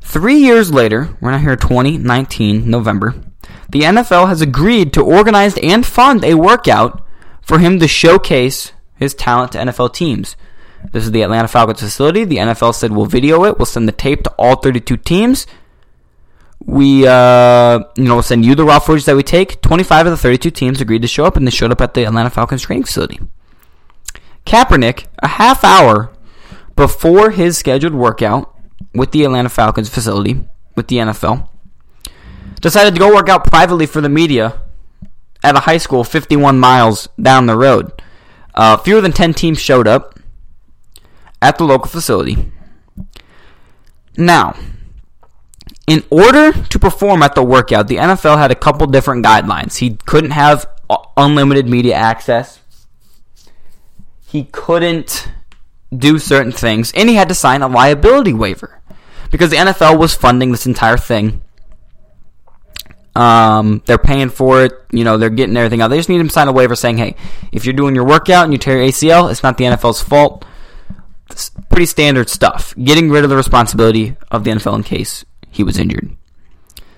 Three 0.00 0.36
years 0.36 0.72
later, 0.72 1.16
we're 1.20 1.32
not 1.32 1.40
here 1.40 1.56
2019, 1.56 2.70
November, 2.70 3.14
the 3.68 3.82
NFL 3.82 4.28
has 4.28 4.40
agreed 4.40 4.92
to 4.92 5.02
organize 5.02 5.58
and 5.58 5.84
fund 5.84 6.24
a 6.24 6.34
workout 6.34 7.04
for 7.42 7.58
him 7.58 7.80
to 7.80 7.88
showcase 7.88 8.72
his 8.94 9.14
talent 9.14 9.52
to 9.52 9.58
NFL 9.58 9.92
teams. 9.92 10.36
This 10.92 11.04
is 11.04 11.10
the 11.10 11.22
Atlanta 11.22 11.48
Falcons 11.48 11.80
facility. 11.80 12.24
The 12.24 12.38
NFL 12.38 12.74
said 12.74 12.92
we'll 12.92 13.06
video 13.06 13.44
it. 13.44 13.58
We'll 13.58 13.66
send 13.66 13.88
the 13.88 13.92
tape 13.92 14.22
to 14.24 14.30
all 14.38 14.56
32 14.56 14.96
teams 14.98 15.46
we 16.64 17.06
uh, 17.06 17.78
you 17.96 18.04
know 18.04 18.14
we'll 18.14 18.22
send 18.22 18.44
you 18.44 18.54
the 18.54 18.64
raw 18.64 18.78
footage 18.78 19.04
that 19.04 19.16
we 19.16 19.22
take. 19.22 19.60
25 19.60 20.06
of 20.06 20.12
the 20.12 20.16
32 20.16 20.50
teams 20.50 20.80
agreed 20.80 21.02
to 21.02 21.08
show 21.08 21.24
up, 21.24 21.36
and 21.36 21.46
they 21.46 21.50
showed 21.50 21.72
up 21.72 21.80
at 21.80 21.94
the 21.94 22.04
Atlanta 22.04 22.30
Falcons 22.30 22.62
training 22.62 22.84
facility. 22.84 23.20
Kaepernick, 24.44 25.06
a 25.18 25.28
half 25.28 25.64
hour 25.64 26.12
before 26.74 27.30
his 27.30 27.58
scheduled 27.58 27.94
workout 27.94 28.54
with 28.94 29.10
the 29.12 29.24
Atlanta 29.24 29.48
Falcons 29.48 29.88
facility 29.88 30.44
with 30.74 30.88
the 30.88 30.96
NFL, 30.96 31.48
decided 32.60 32.94
to 32.94 33.00
go 33.00 33.14
work 33.14 33.28
out 33.28 33.44
privately 33.44 33.86
for 33.86 34.00
the 34.00 34.08
media 34.08 34.60
at 35.42 35.56
a 35.56 35.60
high 35.60 35.78
school 35.78 36.04
51 36.04 36.58
miles 36.58 37.08
down 37.20 37.46
the 37.46 37.56
road. 37.56 37.92
Uh, 38.54 38.76
fewer 38.76 39.00
than 39.00 39.12
10 39.12 39.34
teams 39.34 39.60
showed 39.60 39.86
up 39.86 40.15
at 41.46 41.58
the 41.58 41.64
local 41.64 41.88
facility. 41.88 42.50
Now, 44.16 44.56
in 45.86 46.02
order 46.10 46.52
to 46.52 46.78
perform 46.78 47.22
at 47.22 47.36
the 47.36 47.42
workout, 47.44 47.86
the 47.86 47.96
NFL 47.96 48.38
had 48.38 48.50
a 48.50 48.56
couple 48.56 48.86
different 48.88 49.24
guidelines. 49.24 49.76
He 49.76 49.96
couldn't 50.06 50.32
have 50.32 50.66
unlimited 51.16 51.68
media 51.68 51.94
access. 51.94 52.60
He 54.26 54.44
couldn't 54.50 55.30
do 55.96 56.18
certain 56.18 56.50
things, 56.50 56.92
and 56.96 57.08
he 57.08 57.14
had 57.14 57.28
to 57.28 57.34
sign 57.34 57.62
a 57.62 57.68
liability 57.68 58.32
waiver 58.32 58.80
because 59.30 59.50
the 59.50 59.56
NFL 59.56 59.98
was 59.98 60.14
funding 60.14 60.50
this 60.50 60.66
entire 60.66 60.96
thing. 60.96 61.42
Um, 63.14 63.82
they're 63.86 63.96
paying 63.96 64.28
for 64.28 64.64
it. 64.64 64.72
You 64.90 65.04
know, 65.04 65.16
they're 65.16 65.30
getting 65.30 65.56
everything 65.56 65.80
out. 65.80 65.88
They 65.88 65.96
just 65.96 66.08
need 66.08 66.20
him 66.20 66.26
to 66.26 66.32
sign 66.32 66.48
a 66.48 66.52
waiver 66.52 66.74
saying, 66.74 66.98
"Hey, 66.98 67.14
if 67.52 67.64
you're 67.64 67.72
doing 67.72 67.94
your 67.94 68.04
workout 68.04 68.44
and 68.44 68.52
you 68.52 68.58
tear 68.58 68.76
your 68.76 68.88
ACL, 68.88 69.28
it's 69.30 69.42
not 69.42 69.56
the 69.56 69.64
NFL's 69.64 70.02
fault." 70.02 70.44
Pretty 71.70 71.86
standard 71.86 72.28
stuff. 72.28 72.74
Getting 72.76 73.10
rid 73.10 73.24
of 73.24 73.30
the 73.30 73.36
responsibility 73.36 74.16
of 74.30 74.44
the 74.44 74.50
NFL 74.50 74.76
in 74.76 74.82
case 74.82 75.24
he 75.50 75.62
was 75.62 75.78
injured. 75.78 76.16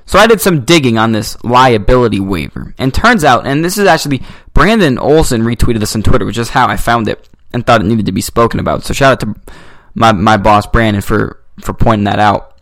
So 0.08 0.18
I 0.18 0.26
did 0.26 0.40
some 0.40 0.64
digging 0.64 0.96
on 0.96 1.12
this 1.12 1.42
liability 1.44 2.18
waiver. 2.18 2.74
And 2.78 2.94
turns 2.94 3.24
out, 3.24 3.46
and 3.46 3.64
this 3.64 3.76
is 3.76 3.86
actually, 3.86 4.22
Brandon 4.54 4.98
Olson 4.98 5.42
retweeted 5.42 5.80
this 5.80 5.94
on 5.94 6.02
Twitter, 6.02 6.24
which 6.24 6.38
is 6.38 6.50
how 6.50 6.66
I 6.66 6.76
found 6.76 7.08
it 7.08 7.28
and 7.52 7.66
thought 7.66 7.82
it 7.82 7.86
needed 7.86 8.06
to 8.06 8.12
be 8.12 8.20
spoken 8.20 8.58
about. 8.58 8.84
So 8.84 8.94
shout 8.94 9.12
out 9.12 9.20
to 9.20 9.52
my, 9.94 10.12
my 10.12 10.36
boss, 10.36 10.66
Brandon, 10.66 11.02
for, 11.02 11.42
for 11.60 11.74
pointing 11.74 12.04
that 12.04 12.18
out. 12.18 12.58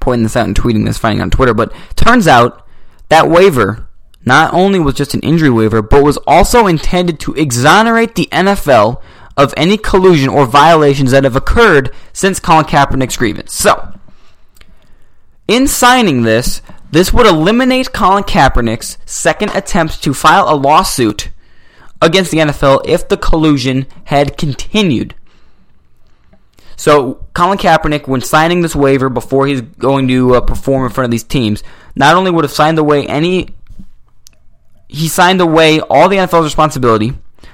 Pointing 0.00 0.22
this 0.22 0.36
out 0.36 0.46
and 0.46 0.56
tweeting 0.56 0.86
this, 0.86 0.96
finding 0.96 1.20
on 1.20 1.30
Twitter. 1.30 1.52
But 1.52 1.74
turns 1.94 2.26
out 2.26 2.66
that 3.10 3.28
waiver 3.28 3.88
not 4.24 4.54
only 4.54 4.78
was 4.78 4.94
just 4.94 5.14
an 5.14 5.20
injury 5.20 5.50
waiver, 5.50 5.82
but 5.82 6.02
was 6.02 6.18
also 6.26 6.66
intended 6.66 7.20
to 7.20 7.34
exonerate 7.34 8.14
the 8.14 8.28
NFL 8.32 9.02
of 9.36 9.54
any 9.56 9.76
collusion 9.76 10.28
or 10.28 10.46
violations 10.46 11.10
that 11.12 11.24
have 11.24 11.36
occurred 11.36 11.94
since 12.12 12.40
Colin 12.40 12.64
Kaepernick's 12.64 13.16
grievance. 13.16 13.52
So, 13.54 13.94
in 15.48 15.66
signing 15.66 16.22
this, 16.22 16.62
this 16.90 17.12
would 17.12 17.26
eliminate 17.26 17.92
Colin 17.92 18.24
Kaepernick's 18.24 18.98
second 19.06 19.50
attempt 19.54 20.02
to 20.02 20.14
file 20.14 20.48
a 20.48 20.54
lawsuit 20.54 21.30
against 22.02 22.30
the 22.30 22.38
NFL 22.38 22.82
if 22.84 23.08
the 23.08 23.16
collusion 23.16 23.86
had 24.04 24.36
continued. 24.36 25.14
So, 26.76 27.26
Colin 27.34 27.58
Kaepernick, 27.58 28.08
when 28.08 28.22
signing 28.22 28.62
this 28.62 28.74
waiver 28.74 29.08
before 29.08 29.46
he's 29.46 29.60
going 29.60 30.08
to 30.08 30.36
uh, 30.36 30.40
perform 30.40 30.86
in 30.86 30.90
front 30.90 31.04
of 31.04 31.10
these 31.10 31.24
teams, 31.24 31.62
not 31.94 32.16
only 32.16 32.30
would 32.30 32.44
have 32.44 32.52
signed 32.52 32.78
away 32.78 33.06
any, 33.06 33.50
he 34.88 35.06
signed 35.08 35.40
away 35.40 35.80
all 35.80 36.08
the 36.08 36.16
NFL's 36.16 36.44
responsibility 36.44 37.12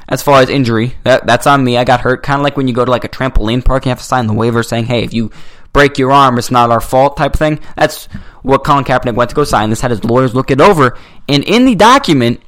as 0.08 0.22
far 0.22 0.40
as 0.40 0.48
injury. 0.48 0.94
That, 1.04 1.26
that's 1.26 1.46
on 1.46 1.64
me. 1.64 1.76
I 1.76 1.84
got 1.84 2.00
hurt. 2.00 2.22
Kind 2.22 2.40
of 2.40 2.44
like 2.44 2.56
when 2.56 2.68
you 2.68 2.74
go 2.74 2.84
to 2.84 2.90
like 2.90 3.04
a 3.04 3.08
trampoline 3.08 3.64
park, 3.64 3.84
you 3.84 3.90
have 3.90 3.98
to 3.98 4.04
sign 4.04 4.26
the 4.26 4.32
waiver 4.32 4.62
saying, 4.62 4.86
hey, 4.86 5.02
if 5.02 5.12
you 5.12 5.30
break 5.72 5.98
your 5.98 6.12
arm, 6.12 6.38
it's 6.38 6.50
not 6.50 6.70
our 6.70 6.80
fault 6.80 7.16
type 7.16 7.34
thing. 7.34 7.60
That's 7.76 8.06
what 8.42 8.64
Colin 8.64 8.84
Kaepernick 8.84 9.14
went 9.14 9.30
to 9.30 9.36
go 9.36 9.44
sign. 9.44 9.70
This 9.70 9.80
had 9.80 9.90
his 9.90 10.04
lawyers 10.04 10.34
look 10.34 10.50
it 10.50 10.60
over. 10.60 10.96
And 11.28 11.44
in 11.44 11.66
the 11.66 11.74
document, 11.74 12.40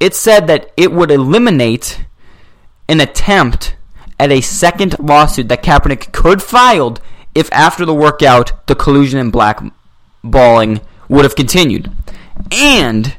it 0.00 0.14
said 0.14 0.46
that 0.48 0.72
it 0.76 0.92
would 0.92 1.10
eliminate 1.10 2.04
an 2.88 3.00
attempt 3.00 3.76
at 4.18 4.30
a 4.30 4.40
second 4.40 4.98
lawsuit 4.98 5.48
that 5.48 5.62
Kaepernick 5.62 6.12
could 6.12 6.42
filed 6.42 7.00
if 7.34 7.50
after 7.52 7.84
the 7.84 7.94
workout 7.94 8.66
the 8.66 8.74
collusion 8.74 9.18
and 9.18 9.32
blackballing 9.32 10.82
would 11.08 11.24
have 11.24 11.36
continued. 11.36 11.90
And 12.50 13.16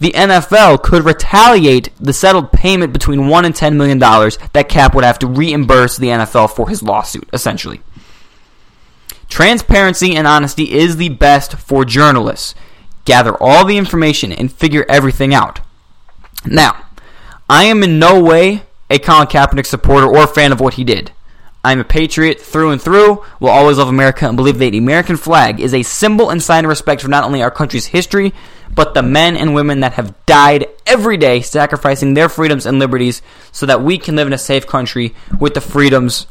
the 0.00 0.12
NFL 0.12 0.82
could 0.82 1.04
retaliate 1.04 1.90
the 2.00 2.12
settled 2.12 2.52
payment 2.52 2.92
between 2.92 3.28
one 3.28 3.44
and 3.44 3.54
ten 3.54 3.76
million 3.76 3.98
dollars 3.98 4.38
that 4.54 4.68
Cap 4.68 4.94
would 4.94 5.04
have 5.04 5.18
to 5.20 5.26
reimburse 5.26 5.96
the 5.96 6.08
NFL 6.08 6.50
for 6.50 6.68
his 6.68 6.82
lawsuit, 6.82 7.28
essentially. 7.32 7.80
Transparency 9.28 10.16
and 10.16 10.26
honesty 10.26 10.72
is 10.72 10.96
the 10.96 11.10
best 11.10 11.54
for 11.54 11.84
journalists. 11.84 12.54
Gather 13.04 13.40
all 13.40 13.64
the 13.64 13.76
information 13.78 14.32
and 14.32 14.52
figure 14.52 14.84
everything 14.88 15.32
out. 15.34 15.60
Now, 16.44 16.86
I 17.48 17.64
am 17.64 17.82
in 17.82 17.98
no 17.98 18.22
way 18.22 18.62
a 18.88 18.98
Colin 18.98 19.28
Kaepernick 19.28 19.66
supporter 19.66 20.06
or 20.06 20.26
fan 20.26 20.50
of 20.50 20.60
what 20.60 20.74
he 20.74 20.84
did. 20.84 21.12
I'm 21.62 21.80
a 21.80 21.84
patriot 21.84 22.40
through 22.40 22.70
and 22.70 22.80
through, 22.80 23.22
will 23.38 23.50
always 23.50 23.78
love 23.78 23.88
America, 23.88 24.26
and 24.26 24.36
believe 24.36 24.58
that 24.58 24.70
the 24.70 24.78
American 24.78 25.16
flag 25.16 25.60
is 25.60 25.74
a 25.74 25.82
symbol 25.82 26.30
and 26.30 26.42
sign 26.42 26.64
of 26.64 26.70
respect 26.70 27.02
for 27.02 27.08
not 27.08 27.24
only 27.24 27.42
our 27.42 27.50
country's 27.50 27.86
history, 27.86 28.32
but 28.74 28.94
the 28.94 29.02
men 29.02 29.36
and 29.36 29.54
women 29.54 29.80
that 29.80 29.94
have 29.94 30.14
died 30.26 30.66
every 30.86 31.16
day 31.16 31.42
sacrificing 31.42 32.14
their 32.14 32.28
freedoms 32.28 32.66
and 32.66 32.78
liberties 32.78 33.20
so 33.52 33.66
that 33.66 33.82
we 33.82 33.98
can 33.98 34.16
live 34.16 34.26
in 34.26 34.32
a 34.32 34.38
safe 34.38 34.66
country 34.66 35.14
with 35.38 35.54
the 35.54 35.60
freedoms 35.60 36.26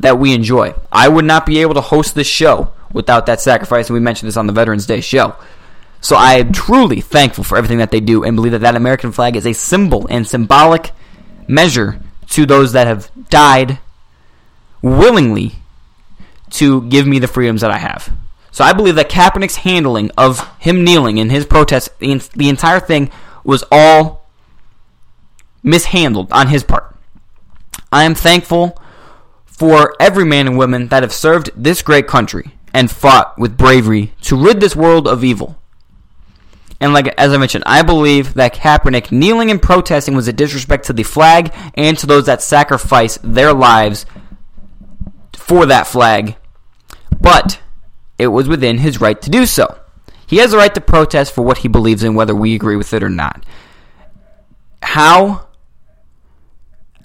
that 0.00 0.18
we 0.18 0.34
enjoy. 0.34 0.74
I 0.90 1.08
would 1.08 1.24
not 1.24 1.46
be 1.46 1.60
able 1.60 1.74
to 1.74 1.80
host 1.80 2.14
this 2.14 2.26
show 2.26 2.72
without 2.92 3.26
that 3.26 3.40
sacrifice, 3.40 3.88
and 3.88 3.94
we 3.94 4.00
mentioned 4.00 4.28
this 4.28 4.36
on 4.36 4.46
the 4.46 4.52
Veterans 4.52 4.86
Day 4.86 5.00
show. 5.00 5.36
So 6.00 6.16
I 6.16 6.34
am 6.34 6.52
truly 6.52 7.00
thankful 7.00 7.44
for 7.44 7.56
everything 7.56 7.78
that 7.78 7.92
they 7.92 8.00
do 8.00 8.24
and 8.24 8.34
believe 8.34 8.52
that 8.52 8.62
that 8.62 8.74
American 8.74 9.12
flag 9.12 9.36
is 9.36 9.46
a 9.46 9.52
symbol 9.52 10.08
and 10.10 10.26
symbolic 10.26 10.90
measure 11.46 12.00
to 12.30 12.44
those 12.44 12.72
that 12.72 12.88
have 12.88 13.10
died 13.28 13.78
willingly 14.82 15.52
to 16.50 16.82
give 16.82 17.06
me 17.06 17.18
the 17.18 17.28
freedoms 17.28 17.62
that 17.62 17.70
I 17.70 17.78
have. 17.78 18.12
So 18.50 18.64
I 18.64 18.74
believe 18.74 18.96
that 18.96 19.08
Kaepernick's 19.08 19.56
handling 19.56 20.10
of 20.18 20.46
him 20.58 20.84
kneeling 20.84 21.18
in 21.18 21.30
his 21.30 21.46
protest, 21.46 21.98
the, 21.98 22.16
the 22.34 22.50
entire 22.50 22.80
thing 22.80 23.10
was 23.44 23.64
all 23.72 24.28
mishandled 25.62 26.30
on 26.32 26.48
his 26.48 26.62
part. 26.62 26.94
I 27.90 28.04
am 28.04 28.14
thankful 28.14 28.78
for 29.46 29.94
every 30.00 30.24
man 30.24 30.46
and 30.46 30.58
woman 30.58 30.88
that 30.88 31.02
have 31.02 31.12
served 31.12 31.50
this 31.56 31.82
great 31.82 32.06
country 32.06 32.52
and 32.74 32.90
fought 32.90 33.38
with 33.38 33.56
bravery 33.56 34.12
to 34.22 34.36
rid 34.36 34.60
this 34.60 34.76
world 34.76 35.06
of 35.06 35.24
evil. 35.24 35.58
And 36.80 36.92
like 36.92 37.06
as 37.16 37.32
I 37.32 37.36
mentioned, 37.36 37.64
I 37.64 37.82
believe 37.82 38.34
that 38.34 38.54
Kaepernick 38.54 39.12
kneeling 39.12 39.50
and 39.50 39.62
protesting 39.62 40.16
was 40.16 40.26
a 40.26 40.32
disrespect 40.32 40.86
to 40.86 40.92
the 40.92 41.04
flag 41.04 41.54
and 41.74 41.96
to 41.98 42.06
those 42.06 42.26
that 42.26 42.42
sacrifice 42.42 43.18
their 43.22 43.52
lives 43.52 44.04
for 45.52 45.66
that 45.66 45.86
flag. 45.86 46.36
But 47.20 47.60
it 48.16 48.28
was 48.28 48.48
within 48.48 48.78
his 48.78 49.02
right 49.02 49.20
to 49.20 49.28
do 49.28 49.44
so. 49.44 49.78
He 50.26 50.38
has 50.38 50.54
a 50.54 50.56
right 50.56 50.74
to 50.74 50.80
protest 50.80 51.34
for 51.34 51.42
what 51.42 51.58
he 51.58 51.68
believes 51.68 52.02
in, 52.02 52.14
whether 52.14 52.34
we 52.34 52.54
agree 52.54 52.76
with 52.76 52.94
it 52.94 53.02
or 53.02 53.10
not. 53.10 53.44
How 54.82 55.48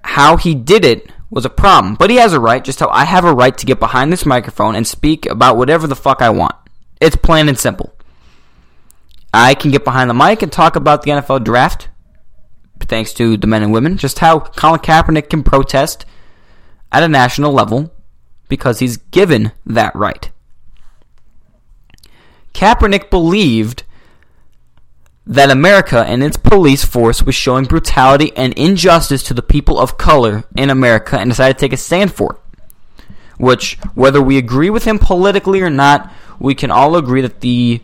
how 0.01 0.37
he 0.37 0.55
did 0.55 0.85
it 0.85 1.11
was 1.29 1.43
a 1.43 1.49
problem. 1.49 1.95
But 1.95 2.09
he 2.09 2.15
has 2.15 2.31
a 2.31 2.39
right, 2.39 2.63
just 2.63 2.79
how 2.79 2.87
I 2.87 3.03
have 3.03 3.25
a 3.25 3.33
right 3.33 3.55
to 3.57 3.65
get 3.65 3.81
behind 3.81 4.13
this 4.13 4.25
microphone 4.25 4.75
and 4.75 4.87
speak 4.87 5.25
about 5.25 5.57
whatever 5.57 5.85
the 5.85 5.95
fuck 5.95 6.21
I 6.21 6.29
want. 6.29 6.55
It's 7.01 7.17
plain 7.17 7.49
and 7.49 7.59
simple. 7.59 7.93
I 9.33 9.55
can 9.55 9.71
get 9.71 9.83
behind 9.83 10.09
the 10.09 10.13
mic 10.13 10.41
and 10.41 10.51
talk 10.51 10.77
about 10.77 11.01
the 11.01 11.11
NFL 11.11 11.43
draft, 11.43 11.89
thanks 12.79 13.11
to 13.15 13.35
the 13.35 13.45
men 13.45 13.61
and 13.61 13.73
women, 13.73 13.97
just 13.97 14.19
how 14.19 14.39
Colin 14.39 14.79
Kaepernick 14.79 15.29
can 15.29 15.43
protest 15.43 16.05
at 16.93 17.03
a 17.03 17.09
national 17.09 17.51
level 17.51 17.91
because 18.47 18.79
he's 18.79 18.97
given 18.97 19.51
that 19.65 19.95
right. 19.95 20.31
Kaepernick 22.53 23.09
believed 23.09 23.83
that 25.25 25.51
America 25.51 26.05
and 26.07 26.23
its 26.23 26.37
police 26.37 26.85
force 26.85 27.21
was 27.21 27.35
showing 27.35 27.65
brutality 27.65 28.31
and 28.37 28.53
injustice 28.53 29.21
to 29.23 29.33
the 29.33 29.41
people 29.41 29.77
of 29.77 29.97
color 29.97 30.45
in 30.55 30.69
America 30.69 31.19
and 31.19 31.29
decided 31.29 31.57
to 31.57 31.59
take 31.59 31.73
a 31.73 31.77
stand 31.77 32.13
for 32.13 32.33
it. 32.33 33.03
Which, 33.37 33.75
whether 33.93 34.21
we 34.21 34.37
agree 34.37 34.69
with 34.69 34.85
him 34.85 34.97
politically 34.97 35.61
or 35.61 35.69
not, 35.69 36.11
we 36.39 36.55
can 36.55 36.71
all 36.71 36.95
agree 36.95 37.21
that 37.21 37.41
the 37.41 37.81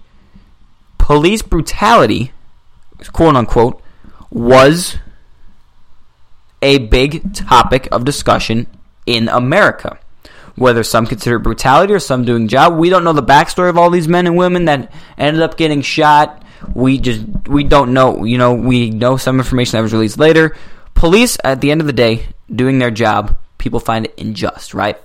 police 0.98 1.42
brutality, 1.42 2.32
quote 3.12 3.36
unquote, 3.36 3.82
was 4.32 4.98
a 6.62 6.80
big 6.80 7.36
topic 7.36 7.88
of 7.92 8.06
discussion 8.06 8.66
in 9.06 9.28
America. 9.28 10.00
Whether 10.56 10.84
some 10.84 11.08
consider 11.08 11.40
brutality 11.40 11.94
or 11.94 12.00
some 12.00 12.26
doing 12.26 12.48
job, 12.48 12.78
we 12.78 12.90
don't 12.90 13.04
know 13.04 13.14
the 13.14 13.24
backstory 13.24 13.70
of 13.70 13.78
all 13.78 13.90
these 13.90 14.08
men 14.08 14.28
and 14.28 14.38
women 14.38 14.66
that 14.66 14.94
ended 15.18 15.42
up 15.42 15.58
getting 15.58 15.82
shot 15.82 16.44
we 16.74 16.98
just 16.98 17.26
we 17.48 17.64
don't 17.64 17.94
know. 17.94 18.24
You 18.24 18.38
know, 18.38 18.54
we 18.54 18.90
know 18.90 19.18
some 19.18 19.40
information 19.40 19.78
that 19.78 19.84
was 19.84 19.94
released 19.94 20.18
later. 20.18 20.56
Police, 20.94 21.38
at 21.44 21.62
the 21.62 21.72
end 21.72 21.82
of 21.82 21.88
the 21.88 21.94
day, 21.94 22.28
doing 22.54 22.80
their 22.80 22.92
job, 22.92 23.38
people 23.58 23.80
find 23.80 24.06
it 24.06 24.18
unjust, 24.18 24.74
right? 24.74 24.98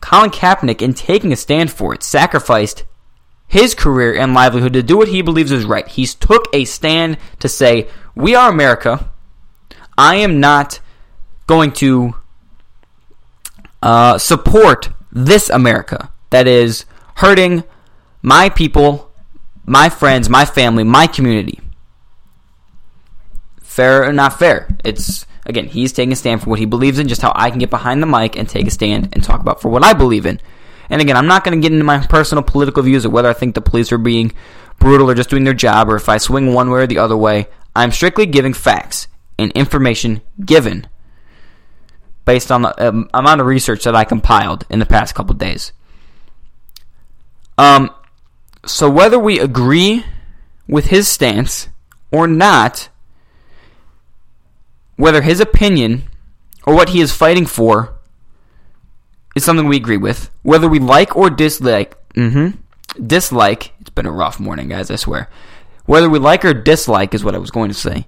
Colin 0.00 0.30
Kaepernick, 0.30 0.82
in 0.82 0.94
taking 0.94 1.32
a 1.32 1.36
stand 1.36 1.70
for 1.70 1.94
it, 1.94 2.02
sacrificed 2.02 2.84
his 3.46 3.74
career 3.74 4.14
and 4.14 4.34
livelihood 4.34 4.72
to 4.72 4.82
do 4.82 4.96
what 4.96 5.08
he 5.08 5.22
believes 5.22 5.52
is 5.52 5.64
right. 5.64 5.86
He's 5.86 6.14
took 6.14 6.46
a 6.52 6.64
stand 6.64 7.18
to 7.40 7.48
say, 7.48 7.88
"We 8.14 8.34
are 8.34 8.50
America. 8.50 9.10
I 9.96 10.16
am 10.16 10.40
not 10.40 10.80
going 11.46 11.72
to 11.72 12.14
uh, 13.82 14.18
support 14.18 14.90
this 15.12 15.50
America 15.50 16.12
that 16.30 16.46
is 16.46 16.84
hurting 17.16 17.64
my 18.22 18.48
people, 18.48 19.10
my 19.64 19.88
friends, 19.88 20.28
my 20.28 20.44
family, 20.44 20.84
my 20.84 21.06
community. 21.06 21.60
Fair 23.62 24.04
or 24.04 24.12
not 24.12 24.38
fair? 24.38 24.68
It's 24.84 25.26
again, 25.46 25.66
he's 25.66 25.92
taking 25.92 26.12
a 26.12 26.16
stand 26.16 26.42
for 26.42 26.50
what 26.50 26.58
he 26.58 26.66
believes 26.66 26.98
in, 26.98 27.08
just 27.08 27.22
how 27.22 27.32
I 27.34 27.50
can 27.50 27.58
get 27.58 27.70
behind 27.70 28.02
the 28.02 28.06
mic 28.06 28.36
and 28.36 28.48
take 28.48 28.66
a 28.66 28.70
stand 28.70 29.10
and 29.12 29.22
talk 29.22 29.40
about 29.40 29.60
for 29.60 29.68
what 29.68 29.84
I 29.84 29.92
believe 29.92 30.26
in. 30.26 30.40
And 30.88 31.00
again, 31.00 31.16
I'm 31.16 31.26
not 31.26 31.44
going 31.44 31.56
to 31.56 31.62
get 31.62 31.72
into 31.72 31.84
my 31.84 32.04
personal 32.06 32.42
political 32.42 32.82
views 32.82 33.04
of 33.04 33.12
whether 33.12 33.28
I 33.28 33.32
think 33.32 33.54
the 33.54 33.60
police 33.60 33.92
are 33.92 33.98
being 33.98 34.32
brutal 34.80 35.08
or 35.08 35.14
just 35.14 35.30
doing 35.30 35.44
their 35.44 35.54
job 35.54 35.88
or 35.88 35.96
if 35.96 36.08
I 36.08 36.18
swing 36.18 36.52
one 36.52 36.70
way 36.70 36.80
or 36.80 36.86
the 36.86 36.98
other 36.98 37.16
way. 37.16 37.46
I'm 37.76 37.92
strictly 37.92 38.26
giving 38.26 38.54
facts 38.54 39.06
and 39.38 39.52
information 39.52 40.22
given 40.44 40.88
based 42.24 42.50
on 42.52 42.62
the 42.62 42.88
um, 42.88 43.10
amount 43.14 43.40
of 43.40 43.46
research 43.46 43.84
that 43.84 43.96
I 43.96 44.04
compiled 44.04 44.66
in 44.70 44.78
the 44.78 44.86
past 44.86 45.14
couple 45.14 45.34
days. 45.34 45.72
Um, 47.58 47.90
so 48.64 48.88
whether 48.88 49.18
we 49.18 49.38
agree 49.38 50.04
with 50.68 50.86
his 50.86 51.08
stance 51.08 51.68
or 52.10 52.26
not, 52.26 52.88
whether 54.96 55.22
his 55.22 55.40
opinion 55.40 56.04
or 56.64 56.74
what 56.74 56.90
he 56.90 57.00
is 57.00 57.12
fighting 57.12 57.46
for 57.46 57.98
is 59.34 59.44
something 59.44 59.66
we 59.66 59.76
agree 59.76 59.96
with. 59.96 60.30
Whether 60.42 60.68
we 60.68 60.78
like 60.78 61.16
or 61.16 61.30
dislike, 61.30 61.96
mm-hmm, 62.14 62.58
dislike, 63.06 63.72
it's 63.80 63.90
been 63.90 64.06
a 64.06 64.12
rough 64.12 64.38
morning, 64.40 64.68
guys, 64.68 64.90
I 64.90 64.96
swear. 64.96 65.28
Whether 65.86 66.08
we 66.08 66.18
like 66.18 66.44
or 66.44 66.54
dislike 66.54 67.14
is 67.14 67.24
what 67.24 67.34
I 67.34 67.38
was 67.38 67.50
going 67.50 67.68
to 67.68 67.74
say. 67.74 68.06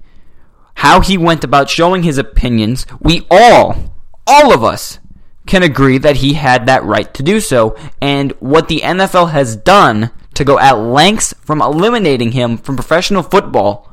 How 0.76 1.00
he 1.00 1.18
went 1.18 1.44
about 1.44 1.70
showing 1.70 2.02
his 2.02 2.18
opinions, 2.18 2.86
we 3.00 3.26
all, 3.30 3.91
all 4.26 4.52
of 4.52 4.62
us, 4.64 4.98
can 5.46 5.62
agree 5.62 5.98
that 5.98 6.16
he 6.16 6.34
had 6.34 6.66
that 6.66 6.84
right 6.84 7.12
to 7.14 7.22
do 7.22 7.40
so. 7.40 7.76
And 8.00 8.32
what 8.40 8.68
the 8.68 8.80
NFL 8.80 9.30
has 9.32 9.56
done 9.56 10.10
to 10.34 10.44
go 10.44 10.58
at 10.58 10.78
lengths 10.78 11.34
from 11.40 11.60
eliminating 11.60 12.32
him 12.32 12.56
from 12.56 12.76
professional 12.76 13.22
football 13.22 13.90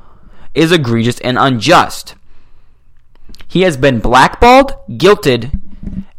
is 0.53 0.71
egregious 0.71 1.19
and 1.19 1.37
unjust. 1.37 2.15
He 3.47 3.61
has 3.61 3.77
been 3.77 3.99
blackballed, 3.99 4.73
guilted, 4.89 5.59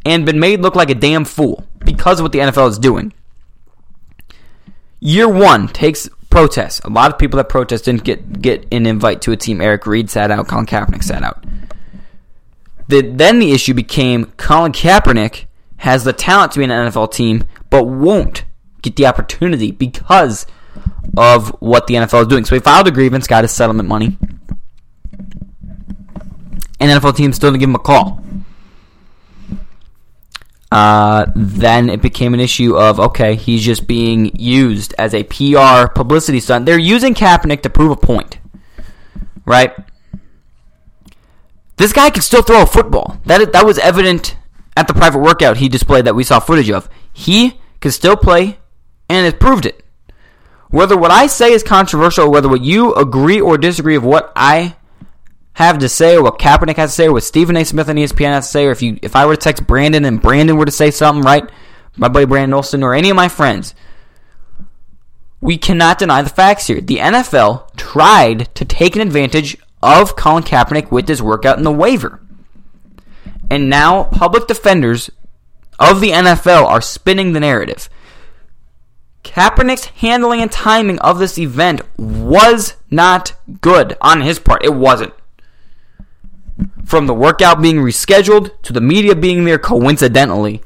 and 0.04 0.26
been 0.26 0.40
made 0.40 0.60
look 0.60 0.74
like 0.74 0.90
a 0.90 0.94
damn 0.94 1.24
fool 1.24 1.64
because 1.84 2.18
of 2.18 2.24
what 2.24 2.32
the 2.32 2.40
NFL 2.40 2.68
is 2.68 2.78
doing. 2.78 3.12
Year 4.98 5.28
one 5.28 5.68
takes 5.68 6.08
protests. 6.28 6.80
A 6.80 6.90
lot 6.90 7.12
of 7.12 7.18
people 7.18 7.36
that 7.38 7.48
protest 7.48 7.84
didn't 7.84 8.04
get, 8.04 8.42
get 8.42 8.66
an 8.72 8.86
invite 8.86 9.22
to 9.22 9.32
a 9.32 9.36
team. 9.36 9.60
Eric 9.60 9.86
Reid 9.86 10.10
sat 10.10 10.30
out, 10.30 10.48
Colin 10.48 10.66
Kaepernick 10.66 11.02
sat 11.02 11.22
out. 11.22 11.44
The, 12.90 13.02
then 13.02 13.38
the 13.38 13.52
issue 13.52 13.72
became 13.72 14.26
Colin 14.36 14.72
Kaepernick 14.72 15.46
has 15.76 16.02
the 16.02 16.12
talent 16.12 16.52
to 16.52 16.58
be 16.58 16.64
an 16.64 16.70
NFL 16.70 17.12
team, 17.12 17.44
but 17.70 17.84
won't 17.84 18.44
get 18.82 18.96
the 18.96 19.06
opportunity 19.06 19.70
because 19.70 20.44
of 21.16 21.50
what 21.60 21.86
the 21.86 21.94
NFL 21.94 22.22
is 22.22 22.26
doing. 22.26 22.44
So 22.44 22.56
he 22.56 22.60
filed 22.60 22.88
a 22.88 22.90
grievance, 22.90 23.28
got 23.28 23.44
his 23.44 23.52
settlement 23.52 23.88
money, 23.88 24.18
and 26.80 26.90
NFL 26.90 27.16
team 27.16 27.32
still 27.32 27.50
didn't 27.50 27.60
give 27.60 27.68
him 27.68 27.76
a 27.76 27.78
call. 27.78 28.24
Uh, 30.72 31.26
then 31.36 31.90
it 31.90 32.02
became 32.02 32.34
an 32.34 32.40
issue 32.40 32.76
of 32.76 32.98
okay, 32.98 33.36
he's 33.36 33.64
just 33.64 33.86
being 33.86 34.34
used 34.36 34.94
as 34.98 35.14
a 35.14 35.22
PR 35.24 35.92
publicity 35.92 36.40
stunt. 36.40 36.66
They're 36.66 36.78
using 36.78 37.14
Kaepernick 37.14 37.62
to 37.62 37.70
prove 37.70 37.92
a 37.92 37.96
point, 37.96 38.38
right? 39.44 39.74
This 41.80 41.94
guy 41.94 42.10
can 42.10 42.20
still 42.20 42.42
throw 42.42 42.60
a 42.60 42.66
football. 42.66 43.16
That 43.24 43.54
that 43.54 43.64
was 43.64 43.78
evident 43.78 44.36
at 44.76 44.86
the 44.86 44.92
private 44.92 45.20
workout 45.20 45.56
he 45.56 45.66
displayed 45.70 46.04
that 46.04 46.14
we 46.14 46.24
saw 46.24 46.38
footage 46.38 46.68
of. 46.68 46.90
He 47.10 47.58
can 47.80 47.90
still 47.90 48.16
play 48.16 48.58
and 49.08 49.24
has 49.24 49.32
proved 49.32 49.64
it. 49.64 49.82
Whether 50.68 50.94
what 50.94 51.10
I 51.10 51.26
say 51.26 51.54
is 51.54 51.62
controversial, 51.62 52.30
whether 52.30 52.50
what 52.50 52.60
you 52.60 52.92
agree 52.92 53.40
or 53.40 53.56
disagree 53.56 53.96
of 53.96 54.04
what 54.04 54.30
I 54.36 54.76
have 55.54 55.78
to 55.78 55.88
say, 55.88 56.16
or 56.16 56.22
what 56.24 56.38
Kaepernick 56.38 56.76
has 56.76 56.90
to 56.90 56.96
say, 56.96 57.06
or 57.06 57.14
what 57.14 57.24
Stephen 57.24 57.56
A. 57.56 57.64
Smith 57.64 57.88
on 57.88 57.96
ESPN 57.96 58.32
has 58.32 58.44
to 58.44 58.52
say, 58.52 58.66
or 58.66 58.72
if 58.72 58.82
you 58.82 58.98
if 59.00 59.16
I 59.16 59.24
were 59.24 59.34
to 59.34 59.40
text 59.40 59.66
Brandon 59.66 60.04
and 60.04 60.20
Brandon 60.20 60.58
were 60.58 60.66
to 60.66 60.70
say 60.70 60.90
something, 60.90 61.24
right? 61.24 61.50
My 61.96 62.08
buddy 62.08 62.26
Brandon 62.26 62.52
Olson 62.52 62.82
or 62.82 62.92
any 62.92 63.08
of 63.08 63.16
my 63.16 63.28
friends, 63.28 63.74
we 65.40 65.56
cannot 65.56 65.98
deny 65.98 66.20
the 66.20 66.28
facts 66.28 66.66
here. 66.66 66.82
The 66.82 66.98
NFL 66.98 67.74
tried 67.78 68.54
to 68.56 68.66
take 68.66 68.96
an 68.96 69.00
advantage 69.00 69.56
of 69.82 70.16
Colin 70.16 70.42
Kaepernick 70.42 70.90
with 70.90 71.08
his 71.08 71.22
workout 71.22 71.58
in 71.58 71.64
the 71.64 71.72
waiver. 71.72 72.20
And 73.50 73.68
now 73.68 74.04
public 74.04 74.46
defenders 74.46 75.10
of 75.78 76.00
the 76.00 76.10
NFL 76.10 76.64
are 76.66 76.80
spinning 76.80 77.32
the 77.32 77.40
narrative. 77.40 77.88
Kaepernick's 79.24 79.86
handling 79.86 80.40
and 80.40 80.50
timing 80.50 80.98
of 81.00 81.18
this 81.18 81.38
event 81.38 81.82
was 81.98 82.76
not 82.90 83.34
good 83.60 83.96
on 84.00 84.20
his 84.20 84.38
part. 84.38 84.64
It 84.64 84.74
wasn't. 84.74 85.12
From 86.84 87.06
the 87.06 87.14
workout 87.14 87.62
being 87.62 87.76
rescheduled 87.76 88.60
to 88.62 88.72
the 88.72 88.80
media 88.80 89.14
being 89.14 89.44
there 89.44 89.58
coincidentally, 89.58 90.62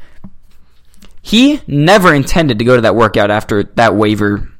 he 1.23 1.61
never 1.67 2.13
intended 2.13 2.59
to 2.59 2.65
go 2.65 2.77
to 2.77 2.83
that 2.83 2.95
workout 2.95 3.31
after 3.31 3.63
that 3.63 3.95
waiver. 3.95 4.51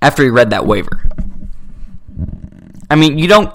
After 0.00 0.22
he 0.22 0.30
read 0.30 0.50
that 0.50 0.66
waiver. 0.66 1.09
I 2.90 2.96
mean, 2.96 3.18
you 3.18 3.28
don't 3.28 3.54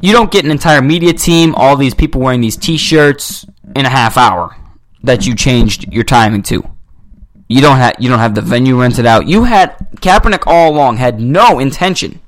you 0.00 0.12
don't 0.12 0.30
get 0.30 0.44
an 0.44 0.50
entire 0.50 0.82
media 0.82 1.12
team, 1.12 1.54
all 1.54 1.76
these 1.76 1.94
people 1.94 2.20
wearing 2.20 2.40
these 2.40 2.56
t-shirts 2.56 3.44
in 3.74 3.84
a 3.84 3.90
half 3.90 4.16
hour 4.16 4.56
that 5.02 5.26
you 5.26 5.34
changed 5.34 5.92
your 5.92 6.04
timing 6.04 6.42
to. 6.44 6.62
You 7.48 7.60
don't 7.60 7.76
have 7.76 7.96
you 7.98 8.08
don't 8.08 8.18
have 8.18 8.34
the 8.34 8.42
venue 8.42 8.80
rented 8.80 9.06
out. 9.06 9.28
You 9.28 9.44
had 9.44 9.76
Kaepernick 9.96 10.44
all 10.46 10.72
along 10.72 10.96
had 10.96 11.20
no 11.20 11.58
intention 11.58 12.20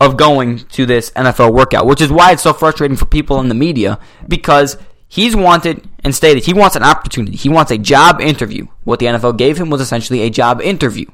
of 0.00 0.16
going 0.16 0.58
to 0.58 0.84
this 0.84 1.10
NFL 1.12 1.54
workout, 1.54 1.86
which 1.86 2.00
is 2.00 2.10
why 2.10 2.32
it's 2.32 2.42
so 2.42 2.52
frustrating 2.52 2.96
for 2.96 3.06
people 3.06 3.40
in 3.40 3.48
the 3.48 3.54
media 3.54 3.98
because 4.28 4.76
he's 5.08 5.34
wanted 5.34 5.88
and 6.02 6.14
stated 6.14 6.44
he 6.44 6.52
wants 6.52 6.76
an 6.76 6.82
opportunity. 6.82 7.36
He 7.36 7.48
wants 7.48 7.70
a 7.70 7.78
job 7.78 8.20
interview. 8.20 8.66
What 8.82 8.98
the 8.98 9.06
NFL 9.06 9.38
gave 9.38 9.56
him 9.56 9.70
was 9.70 9.80
essentially 9.80 10.22
a 10.22 10.30
job 10.30 10.60
interview. 10.60 11.06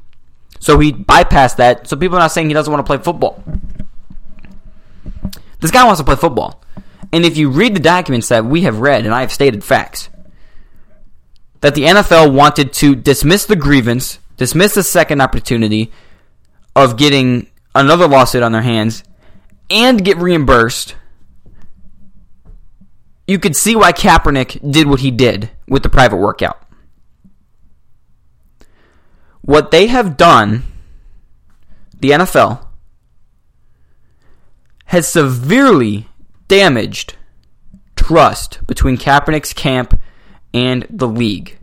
So 0.60 0.78
he 0.78 0.92
bypassed 0.92 1.56
that. 1.56 1.88
So 1.88 1.96
people 1.96 2.16
are 2.16 2.20
not 2.20 2.32
saying 2.32 2.48
he 2.48 2.54
doesn't 2.54 2.72
want 2.72 2.86
to 2.86 2.88
play 2.88 3.02
football. 3.02 3.42
This 5.58 5.70
guy 5.70 5.84
wants 5.84 6.00
to 6.00 6.04
play 6.04 6.16
football. 6.16 6.62
And 7.12 7.24
if 7.24 7.36
you 7.36 7.50
read 7.50 7.74
the 7.74 7.80
documents 7.80 8.28
that 8.28 8.44
we 8.44 8.62
have 8.62 8.80
read, 8.80 9.04
and 9.04 9.14
I 9.14 9.22
have 9.22 9.32
stated 9.32 9.64
facts, 9.64 10.08
that 11.60 11.74
the 11.74 11.82
NFL 11.82 12.32
wanted 12.32 12.72
to 12.74 12.94
dismiss 12.94 13.46
the 13.46 13.56
grievance, 13.56 14.18
dismiss 14.36 14.74
the 14.74 14.82
second 14.82 15.20
opportunity 15.20 15.90
of 16.76 16.96
getting 16.96 17.48
another 17.74 18.06
lawsuit 18.06 18.42
on 18.42 18.52
their 18.52 18.62
hands, 18.62 19.02
and 19.70 20.04
get 20.04 20.16
reimbursed, 20.18 20.94
you 23.26 23.38
could 23.38 23.56
see 23.56 23.76
why 23.76 23.92
Kaepernick 23.92 24.72
did 24.72 24.88
what 24.88 25.00
he 25.00 25.10
did 25.10 25.50
with 25.68 25.82
the 25.82 25.88
private 25.88 26.16
workout. 26.16 26.62
What 29.42 29.70
they 29.70 29.86
have 29.86 30.16
done, 30.16 30.64
the 31.98 32.10
NFL, 32.10 32.66
has 34.86 35.08
severely 35.08 36.08
damaged 36.48 37.14
trust 37.96 38.66
between 38.66 38.96
Kaepernick's 38.96 39.52
camp 39.52 39.98
and 40.52 40.86
the 40.90 41.08
league. 41.08 41.58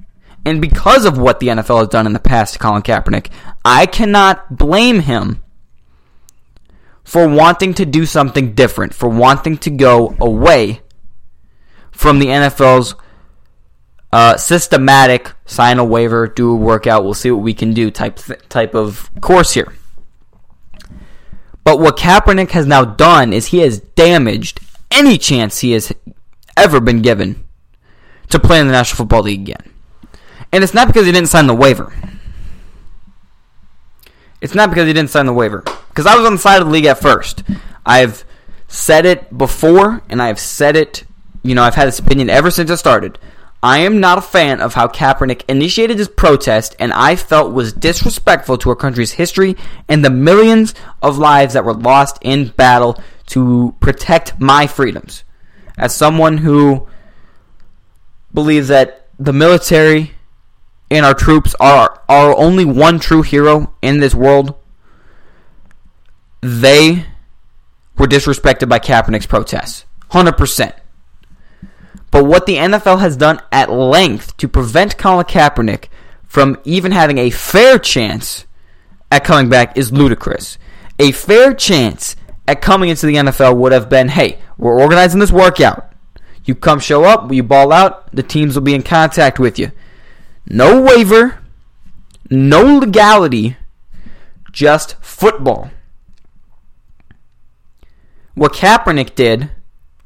And 0.46 0.62
because 0.62 1.04
of 1.04 1.18
what 1.18 1.42
the 1.42 1.48
NFL 1.48 1.80
has 1.80 1.88
done 1.90 2.06
in 2.06 2.14
the 2.14 2.20
past 2.20 2.54
to 2.54 2.60
Colin 2.60 2.82
Kaepernick, 2.82 3.30
I 3.66 3.86
cannot 3.86 4.58
blame 4.58 5.02
him 5.02 5.44
for 7.04 7.28
wanting 7.28 7.74
to 7.74 7.86
do 7.86 8.06
something 8.06 8.54
different, 8.54 8.94
for 8.94 9.10
wanting 9.10 9.58
to 9.58 9.70
go 9.70 10.16
away 10.22 10.82
from 11.92 12.20
the 12.20 12.28
NFL's 12.28 12.96
uh, 14.18 14.36
systematic 14.36 15.32
sign 15.46 15.78
a 15.78 15.86
waiver, 15.86 16.26
do 16.28 16.52
a 16.52 16.56
workout, 16.56 17.04
we'll 17.04 17.14
see 17.14 17.30
what 17.30 17.44
we 17.44 17.54
can 17.54 17.72
do 17.72 17.92
type 17.92 18.16
th- 18.16 18.40
type 18.50 18.74
of 18.74 19.12
course 19.22 19.54
here. 19.54 19.72
But 21.64 21.80
what 21.80 21.98
Kaepernick 21.98 22.50
has 22.50 22.66
now 22.66 22.84
done 22.84 23.32
is 23.32 23.48
he 23.48 23.60
has 23.60 23.80
damaged 23.80 24.60
any 24.90 25.20
chance 25.20 25.60
he 25.60 25.74
has 25.74 25.94
ever 26.58 26.80
been 26.80 27.04
given 27.04 27.44
to 28.30 28.40
play 28.40 28.60
in 28.60 28.66
the 28.66 28.74
National 28.74 28.98
Football 28.98 29.22
League 29.22 29.42
again. 29.42 29.72
And 30.52 30.64
it's 30.64 30.74
not 30.74 30.88
because 30.88 31.06
he 31.06 31.12
didn't 31.12 31.30
sign 31.30 31.46
the 31.46 31.54
waiver. 31.54 31.94
It's 34.42 34.56
not 34.56 34.72
because 34.72 34.88
he 34.88 34.94
didn't 34.94 35.12
sign 35.12 35.28
the 35.28 35.34
waiver. 35.34 35.62
Because 35.90 36.08
I 36.08 36.16
was 36.16 36.26
on 36.26 36.34
the 36.34 36.40
side 36.40 36.60
of 36.60 36.66
the 36.66 36.74
league 36.74 36.86
at 36.86 37.00
first. 37.00 37.44
I've 37.86 38.26
said 38.68 39.06
it 39.06 39.38
before, 39.38 40.02
and 40.10 40.24
I've 40.24 40.40
said 40.40 40.76
it, 40.76 41.04
you 41.44 41.54
know, 41.54 41.62
I've 41.62 41.76
had 41.76 41.88
this 41.88 42.00
opinion 42.00 42.32
ever 42.32 42.50
since 42.50 42.72
it 42.72 42.78
started. 42.78 43.20
I 43.68 43.80
am 43.80 44.00
not 44.00 44.18
a 44.18 44.22
fan 44.22 44.62
of 44.62 44.76
how 44.76 44.88
Kaepernick 44.88 45.44
initiated 45.50 45.98
his 45.98 46.08
protest 46.08 46.74
and 46.80 46.94
I 46.94 47.18
felt 47.18 47.52
was 47.52 47.74
disrespectful 47.74 48.58
to 48.60 48.70
our 48.70 48.78
country's 48.78 49.12
history 49.12 49.58
and 49.90 50.06
the 50.06 50.10
millions 50.10 50.74
of 51.02 51.18
lives 51.18 51.54
that 51.54 51.66
were 51.66 51.74
lost 51.74 52.18
in 52.22 52.48
battle 52.56 52.98
to 53.26 53.76
protect 53.82 54.40
my 54.40 54.68
freedoms. 54.68 55.26
As 55.78 55.94
someone 55.94 56.38
who 56.38 56.88
believes 58.34 58.70
that 58.70 59.10
the 59.20 59.34
military 59.34 60.14
and 60.90 61.06
our 61.06 61.14
troops 61.14 61.54
are 61.60 62.02
our 62.08 62.38
only 62.38 62.64
one 62.64 63.02
true 63.02 63.22
hero 63.22 63.74
in 63.82 64.00
this 64.00 64.16
world, 64.16 64.56
they 66.40 67.06
were 67.98 68.08
disrespected 68.08 68.70
by 68.70 68.80
Kaepernick's 68.80 69.26
protests. 69.26 69.84
100%. 70.12 70.72
But 72.12 72.26
what 72.26 72.46
the 72.46 72.56
NFL 72.56 73.00
has 73.00 73.18
done 73.18 73.42
at 73.52 73.72
length 73.72 74.38
to 74.38 74.48
prevent 74.48 74.98
Colin 74.98 75.26
Kaepernick 75.26 75.86
from 76.26 76.60
even 76.64 76.92
having 76.92 77.18
a 77.18 77.30
fair 77.30 77.78
chance 77.78 78.46
at 79.12 79.24
coming 79.24 79.50
back 79.50 79.78
is 79.78 79.92
ludicrous. 79.92 80.58
A 81.00 81.12
fair 81.12 81.54
chance 81.54 82.16
at 82.48 82.62
coming 82.62 82.90
into 82.90 83.06
the 83.06 83.16
NFL 83.16 83.58
would 83.58 83.72
have 83.72 83.90
been 83.90 84.10
hey, 84.10 84.40
we're 84.58 84.80
organizing 84.80 85.20
this 85.20 85.32
workout. 85.32 85.92
You 86.46 86.56
come 86.56 86.80
show 86.80 87.04
up, 87.04 87.32
you 87.32 87.44
ball 87.44 87.74
out, 87.74 88.14
the 88.16 88.24
teams 88.24 88.56
will 88.56 88.64
be 88.64 88.74
in 88.74 88.84
contact 88.84 89.38
with 89.38 89.60
you. 89.60 89.72
No 90.46 90.82
waiver, 90.82 91.40
no 92.30 92.78
legality, 92.78 93.58
just 94.52 94.96
football. 95.04 95.70
What 98.34 98.54
Kaepernick 98.54 99.16
did 99.16 99.50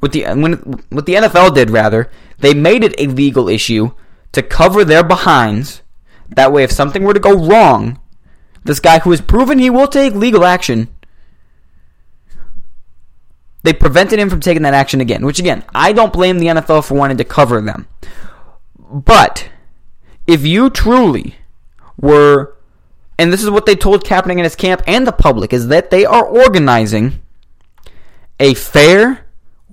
what 0.02 0.12
the 0.12 0.24
when, 0.24 0.54
what 0.90 1.06
the 1.06 1.14
NFL 1.14 1.56
did 1.56 1.70
rather, 1.70 2.12
They 2.40 2.54
made 2.54 2.84
it 2.84 2.96
a 2.98 3.08
legal 3.08 3.48
issue 3.48 3.92
to 4.32 4.42
cover 4.42 4.84
their 4.84 5.04
behinds. 5.04 5.84
That 6.30 6.52
way, 6.52 6.64
if 6.64 6.72
something 6.72 7.04
were 7.04 7.14
to 7.14 7.20
go 7.20 7.34
wrong, 7.34 8.00
this 8.64 8.80
guy 8.80 9.00
who 9.00 9.12
has 9.12 9.22
proven 9.22 9.60
he 9.60 9.70
will 9.70 9.88
take 9.88 10.16
legal 10.16 10.44
action, 10.44 10.88
they 13.64 13.74
prevented 13.74 14.18
him 14.18 14.30
from 14.30 14.40
taking 14.40 14.64
that 14.64 14.74
action 14.74 15.02
again. 15.02 15.24
Which, 15.24 15.40
again, 15.40 15.64
I 15.76 15.94
don't 15.94 16.14
blame 16.14 16.40
the 16.40 16.48
NFL 16.48 16.86
for 16.86 16.96
wanting 16.96 17.18
to 17.18 17.24
cover 17.24 17.62
them. 17.62 17.88
But 18.80 19.50
if 20.26 20.44
you 20.46 20.72
truly 20.72 21.36
were, 21.96 22.58
and 23.20 23.32
this 23.32 23.44
is 23.44 23.52
what 23.52 23.68
they 23.68 23.76
told 23.76 24.04
Kaepernick 24.04 24.32
in 24.32 24.44
his 24.46 24.56
camp 24.56 24.82
and 24.88 25.06
the 25.06 25.12
public, 25.12 25.54
is 25.54 25.68
that 25.68 25.92
they 25.92 26.06
are 26.06 26.26
organizing 26.26 27.22
a 28.40 28.56
fair 28.56 29.21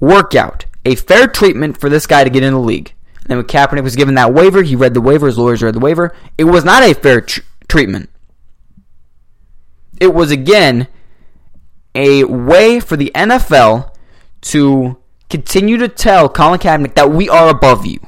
workout, 0.01 0.67
a 0.85 0.95
fair 0.95 1.27
treatment 1.27 1.81
for 1.81 1.89
this 1.89 2.07
guy 2.07 2.25
to 2.25 2.31
get 2.31 2.43
in 2.43 2.53
the 2.53 2.61
league. 2.61 2.95
And 3.29 3.39
when 3.39 3.47
Kaepernick 3.47 3.83
was 3.83 3.97
given 3.97 4.15
that 4.15 4.33
waiver, 4.33 4.63
he 4.63 4.75
read 4.75 4.95
the 4.95 5.01
waiver, 5.01 5.27
his 5.27 5.39
lawyers 5.39 5.63
read 5.63 5.75
the 5.75 5.81
waiver. 5.81 6.15
It 6.39 6.45
was 6.45 6.65
not 6.65 6.83
a 6.83 6.95
fair 6.95 7.21
tr- 7.21 7.41
treatment. 7.69 8.09
It 10.01 10.15
was, 10.15 10.31
again, 10.31 10.89
a 11.95 12.25
way 12.25 12.81
for 12.81 12.97
the 12.97 13.11
NFL 13.15 13.95
to 14.41 14.97
continue 15.29 15.77
to 15.77 15.89
tell 15.89 16.29
Colin 16.29 16.61
Kaepernick 16.61 16.95
that 16.95 17.11
we 17.11 17.29
are 17.29 17.49
above 17.49 17.85
you. 17.85 17.99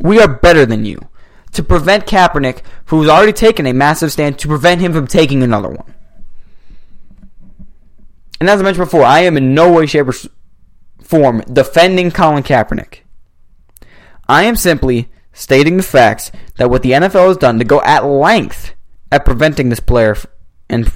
We 0.00 0.18
are 0.18 0.28
better 0.28 0.66
than 0.66 0.84
you. 0.84 1.08
To 1.52 1.62
prevent 1.62 2.06
Kaepernick, 2.06 2.62
who's 2.86 3.08
already 3.08 3.32
taken 3.32 3.66
a 3.66 3.72
massive 3.72 4.10
stand, 4.10 4.38
to 4.38 4.48
prevent 4.48 4.80
him 4.80 4.92
from 4.92 5.06
taking 5.06 5.42
another 5.42 5.68
one. 5.68 5.94
And 8.42 8.50
as 8.50 8.58
I 8.58 8.64
mentioned 8.64 8.86
before, 8.86 9.04
I 9.04 9.20
am 9.20 9.36
in 9.36 9.54
no 9.54 9.70
way, 9.72 9.86
shape, 9.86 10.08
or 10.08 10.14
form 11.00 11.42
defending 11.42 12.10
Colin 12.10 12.42
Kaepernick. 12.42 13.02
I 14.28 14.42
am 14.42 14.56
simply 14.56 15.08
stating 15.32 15.76
the 15.76 15.84
facts 15.84 16.32
that 16.56 16.68
what 16.68 16.82
the 16.82 16.90
NFL 16.90 17.28
has 17.28 17.36
done 17.36 17.60
to 17.60 17.64
go 17.64 17.80
at 17.82 18.04
length 18.04 18.74
at 19.12 19.24
preventing 19.24 19.68
this 19.68 19.78
player 19.78 20.16
and 20.68 20.90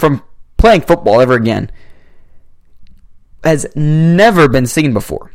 from 0.00 0.24
playing 0.56 0.80
football 0.80 1.20
ever 1.20 1.34
again 1.34 1.70
has 3.44 3.66
never 3.76 4.48
been 4.48 4.66
seen 4.66 4.92
before. 4.92 5.30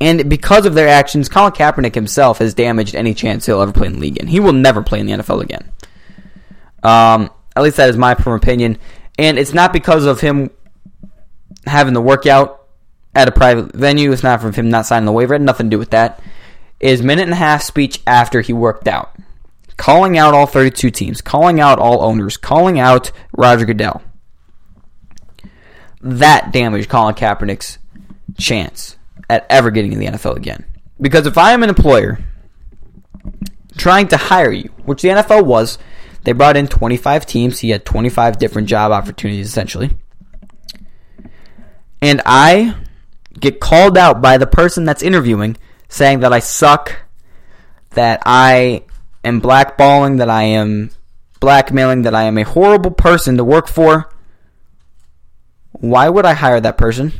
And 0.00 0.30
because 0.30 0.64
of 0.64 0.72
their 0.72 0.88
actions, 0.88 1.28
Colin 1.28 1.52
Kaepernick 1.52 1.94
himself 1.94 2.38
has 2.38 2.54
damaged 2.54 2.94
any 2.94 3.12
chance 3.12 3.44
he'll 3.44 3.60
ever 3.60 3.72
play 3.72 3.88
in 3.88 3.92
the 3.92 3.98
league 3.98 4.16
again. 4.16 4.28
He 4.28 4.40
will 4.40 4.54
never 4.54 4.80
play 4.80 4.98
in 4.98 5.04
the 5.04 5.12
NFL 5.12 5.42
again. 5.42 5.70
Um, 6.82 7.28
at 7.54 7.62
least 7.62 7.76
that 7.76 7.90
is 7.90 7.98
my 7.98 8.14
firm 8.14 8.32
opinion. 8.32 8.78
And 9.18 9.38
it's 9.38 9.52
not 9.52 9.72
because 9.72 10.04
of 10.06 10.20
him 10.20 10.50
having 11.66 11.94
the 11.94 12.00
workout 12.00 12.66
at 13.14 13.28
a 13.28 13.32
private 13.32 13.74
venue. 13.74 14.12
It's 14.12 14.22
not 14.22 14.40
from 14.40 14.52
him 14.52 14.70
not 14.70 14.86
signing 14.86 15.06
the 15.06 15.12
waiver. 15.12 15.34
It 15.34 15.40
had 15.40 15.46
nothing 15.46 15.66
to 15.66 15.74
do 15.74 15.78
with 15.78 15.90
that. 15.90 16.20
His 16.80 17.02
minute 17.02 17.22
and 17.22 17.32
a 17.32 17.36
half 17.36 17.62
speech 17.62 18.00
after 18.06 18.40
he 18.40 18.52
worked 18.52 18.88
out, 18.88 19.14
calling 19.76 20.18
out 20.18 20.34
all 20.34 20.46
32 20.46 20.90
teams, 20.90 21.20
calling 21.20 21.60
out 21.60 21.78
all 21.78 22.02
owners, 22.02 22.36
calling 22.36 22.80
out 22.80 23.12
Roger 23.36 23.64
Goodell. 23.64 24.02
That 26.00 26.52
damaged 26.52 26.88
Colin 26.88 27.14
Kaepernick's 27.14 27.78
chance 28.38 28.96
at 29.30 29.46
ever 29.48 29.70
getting 29.70 29.92
in 29.92 30.00
the 30.00 30.06
NFL 30.06 30.36
again. 30.36 30.64
Because 31.00 31.26
if 31.26 31.38
I 31.38 31.52
am 31.52 31.62
an 31.62 31.68
employer 31.68 32.18
trying 33.76 34.08
to 34.08 34.16
hire 34.16 34.50
you, 34.50 34.70
which 34.84 35.02
the 35.02 35.08
NFL 35.08 35.44
was, 35.44 35.78
they 36.24 36.32
brought 36.32 36.56
in 36.56 36.68
25 36.68 37.26
teams. 37.26 37.58
He 37.58 37.70
had 37.70 37.84
25 37.84 38.38
different 38.38 38.68
job 38.68 38.92
opportunities 38.92 39.46
essentially. 39.46 39.90
And 42.00 42.20
I 42.26 42.74
get 43.38 43.60
called 43.60 43.96
out 43.96 44.20
by 44.20 44.38
the 44.38 44.46
person 44.46 44.84
that's 44.84 45.02
interviewing 45.02 45.56
saying 45.88 46.20
that 46.20 46.32
I 46.32 46.38
suck, 46.38 46.96
that 47.90 48.22
I 48.24 48.84
am 49.24 49.40
blackballing, 49.40 50.18
that 50.18 50.30
I 50.30 50.44
am 50.44 50.90
blackmailing, 51.38 52.02
that 52.02 52.14
I 52.14 52.24
am 52.24 52.38
a 52.38 52.44
horrible 52.44 52.90
person 52.90 53.36
to 53.36 53.44
work 53.44 53.68
for. 53.68 54.12
Why 55.72 56.08
would 56.08 56.24
I 56.24 56.34
hire 56.34 56.60
that 56.60 56.78
person? 56.78 57.12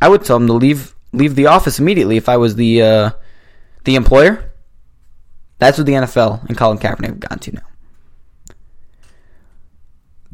I 0.00 0.08
would 0.08 0.24
tell 0.24 0.36
him 0.36 0.46
to 0.46 0.52
leave 0.52 0.94
leave 1.12 1.34
the 1.34 1.46
office 1.46 1.78
immediately 1.78 2.16
if 2.16 2.28
I 2.28 2.36
was 2.36 2.56
the 2.56 2.82
uh, 2.82 3.10
the 3.84 3.96
employer. 3.96 4.45
That's 5.58 5.78
what 5.78 5.86
the 5.86 5.94
NFL 5.94 6.46
and 6.48 6.56
Colin 6.56 6.78
Kaepernick 6.78 7.06
have 7.06 7.20
gone 7.20 7.38
to 7.38 7.52
now. 7.52 7.62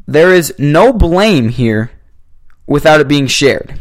There 0.07 0.35
is 0.35 0.53
no 0.59 0.93
blame 0.93 1.49
here 1.49 1.93
without 2.67 3.01
it 3.01 3.09
being 3.09 3.27
shared. 3.27 3.81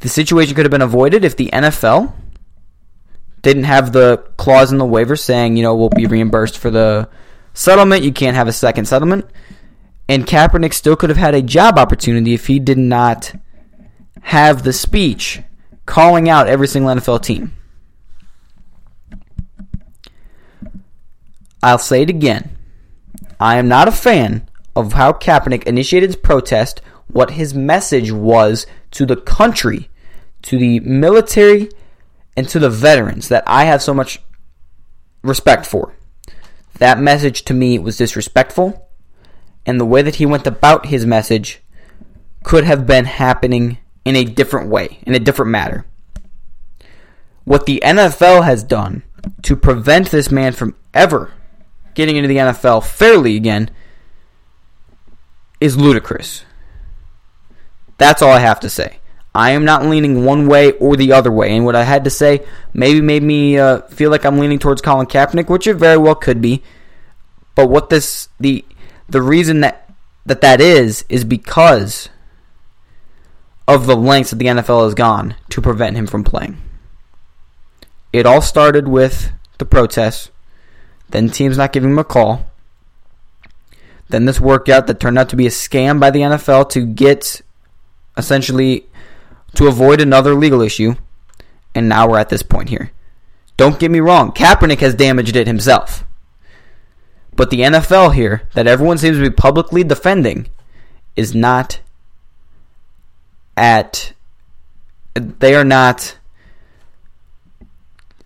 The 0.00 0.08
situation 0.08 0.54
could 0.54 0.66
have 0.66 0.70
been 0.70 0.82
avoided 0.82 1.24
if 1.24 1.36
the 1.36 1.50
NFL 1.52 2.12
didn't 3.40 3.64
have 3.64 3.92
the 3.92 4.18
clause 4.36 4.72
in 4.72 4.78
the 4.78 4.84
waiver 4.84 5.16
saying, 5.16 5.56
you 5.56 5.62
know, 5.62 5.74
we'll 5.74 5.88
be 5.88 6.06
reimbursed 6.06 6.58
for 6.58 6.70
the 6.70 7.08
settlement. 7.54 8.02
You 8.02 8.12
can't 8.12 8.36
have 8.36 8.48
a 8.48 8.52
second 8.52 8.86
settlement. 8.86 9.26
And 10.08 10.26
Kaepernick 10.26 10.74
still 10.74 10.96
could 10.96 11.10
have 11.10 11.16
had 11.16 11.34
a 11.34 11.40
job 11.40 11.78
opportunity 11.78 12.34
if 12.34 12.46
he 12.46 12.58
did 12.58 12.76
not 12.76 13.34
have 14.20 14.62
the 14.62 14.72
speech 14.72 15.40
calling 15.86 16.28
out 16.28 16.48
every 16.48 16.68
single 16.68 16.94
NFL 16.94 17.22
team. 17.22 17.53
I'll 21.64 21.78
say 21.78 22.02
it 22.02 22.10
again. 22.10 22.54
I 23.40 23.56
am 23.56 23.68
not 23.68 23.88
a 23.88 23.92
fan 23.92 24.46
of 24.76 24.92
how 24.92 25.14
Kaepernick 25.14 25.64
initiated 25.64 26.10
his 26.10 26.16
protest, 26.16 26.82
what 27.06 27.32
his 27.32 27.54
message 27.54 28.12
was 28.12 28.66
to 28.90 29.06
the 29.06 29.16
country, 29.16 29.88
to 30.42 30.58
the 30.58 30.80
military, 30.80 31.70
and 32.36 32.46
to 32.50 32.58
the 32.58 32.68
veterans 32.68 33.28
that 33.28 33.44
I 33.46 33.64
have 33.64 33.80
so 33.80 33.94
much 33.94 34.20
respect 35.22 35.64
for. 35.64 35.94
That 36.74 36.98
message 36.98 37.44
to 37.44 37.54
me 37.54 37.78
was 37.78 37.96
disrespectful, 37.96 38.86
and 39.64 39.80
the 39.80 39.86
way 39.86 40.02
that 40.02 40.16
he 40.16 40.26
went 40.26 40.46
about 40.46 40.86
his 40.86 41.06
message 41.06 41.62
could 42.42 42.64
have 42.64 42.86
been 42.86 43.06
happening 43.06 43.78
in 44.04 44.16
a 44.16 44.24
different 44.24 44.68
way, 44.68 44.98
in 45.06 45.14
a 45.14 45.18
different 45.18 45.50
matter. 45.50 45.86
What 47.44 47.64
the 47.64 47.82
NFL 47.82 48.44
has 48.44 48.62
done 48.62 49.02
to 49.44 49.56
prevent 49.56 50.10
this 50.10 50.30
man 50.30 50.52
from 50.52 50.76
ever 50.92 51.32
getting 51.94 52.16
into 52.16 52.28
the 52.28 52.36
NFL 52.36 52.84
fairly 52.84 53.36
again 53.36 53.70
is 55.60 55.76
ludicrous. 55.76 56.44
That's 57.98 58.22
all 58.22 58.32
I 58.32 58.40
have 58.40 58.60
to 58.60 58.70
say. 58.70 58.98
I 59.34 59.50
am 59.50 59.64
not 59.64 59.84
leaning 59.84 60.24
one 60.24 60.46
way 60.46 60.72
or 60.72 60.96
the 60.96 61.12
other 61.12 61.32
way. 61.32 61.56
And 61.56 61.64
what 61.64 61.74
I 61.74 61.82
had 61.82 62.04
to 62.04 62.10
say 62.10 62.46
maybe 62.72 63.00
made 63.00 63.22
me 63.22 63.58
uh, 63.58 63.80
feel 63.82 64.10
like 64.10 64.24
I'm 64.24 64.38
leaning 64.38 64.60
towards 64.60 64.80
Colin 64.80 65.06
Kaepernick, 65.06 65.48
which 65.48 65.66
it 65.66 65.74
very 65.74 65.96
well 65.96 66.14
could 66.14 66.40
be. 66.40 66.62
But 67.54 67.68
what 67.68 67.90
this 67.90 68.28
the 68.38 68.64
the 69.08 69.22
reason 69.22 69.60
that 69.60 69.90
that 70.26 70.40
that 70.40 70.60
is 70.60 71.04
is 71.08 71.24
because 71.24 72.08
of 73.66 73.86
the 73.86 73.96
lengths 73.96 74.30
that 74.30 74.36
the 74.36 74.46
NFL 74.46 74.84
has 74.84 74.94
gone 74.94 75.34
to 75.50 75.60
prevent 75.60 75.96
him 75.96 76.06
from 76.06 76.24
playing. 76.24 76.58
It 78.12 78.26
all 78.26 78.42
started 78.42 78.86
with 78.86 79.32
the 79.58 79.64
protests, 79.64 80.30
then 81.10 81.28
teams 81.28 81.58
not 81.58 81.72
giving 81.72 81.90
him 81.90 81.98
a 81.98 82.04
call, 82.04 82.46
then 84.08 84.24
this 84.24 84.40
workout 84.40 84.86
that 84.86 85.00
turned 85.00 85.18
out 85.18 85.28
to 85.30 85.36
be 85.36 85.46
a 85.46 85.50
scam 85.50 85.98
by 85.98 86.10
the 86.10 86.20
NFL 86.20 86.70
to 86.70 86.86
get 86.86 87.40
essentially 88.16 88.86
to 89.54 89.66
avoid 89.66 90.00
another 90.00 90.34
legal 90.34 90.60
issue, 90.60 90.94
and 91.74 91.88
now 91.88 92.08
we're 92.08 92.18
at 92.18 92.28
this 92.28 92.42
point 92.42 92.68
here. 92.68 92.92
Don't 93.56 93.78
get 93.78 93.90
me 93.90 94.00
wrong, 94.00 94.32
Kaepernick 94.32 94.80
has 94.80 94.94
damaged 94.94 95.36
it 95.36 95.46
himself. 95.46 96.04
But 97.36 97.50
the 97.50 97.60
NFL 97.60 98.14
here, 98.14 98.48
that 98.54 98.66
everyone 98.66 98.98
seems 98.98 99.16
to 99.16 99.22
be 99.22 99.30
publicly 99.30 99.82
defending, 99.82 100.48
is 101.16 101.34
not 101.34 101.80
at 103.56 104.12
they 105.14 105.54
are 105.54 105.64
not 105.64 106.18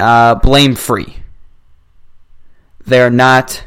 uh, 0.01 0.35
blame 0.37 0.75
free. 0.75 1.17
They 2.89 3.02
are 3.02 3.10
not 3.10 3.65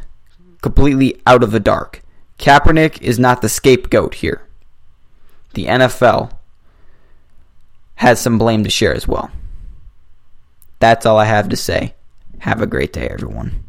completely 0.63 1.21
out 1.27 1.43
of 1.43 1.51
the 1.51 1.59
dark. 1.59 2.01
Kaepernick 2.39 2.99
is 3.03 3.19
not 3.19 3.43
the 3.43 3.49
scapegoat 3.49 4.15
here. 4.15 4.41
The 5.53 5.65
NFL 5.65 6.31
has 7.95 8.19
some 8.19 8.39
blame 8.39 8.63
to 8.63 8.69
share 8.71 8.95
as 8.95 9.07
well. 9.07 9.29
That's 10.79 11.05
all 11.05 11.19
I 11.19 11.25
have 11.25 11.49
to 11.49 11.55
say. 11.55 11.93
Have 12.39 12.63
a 12.63 12.65
great 12.65 12.93
day, 12.93 13.07
everyone. 13.09 13.60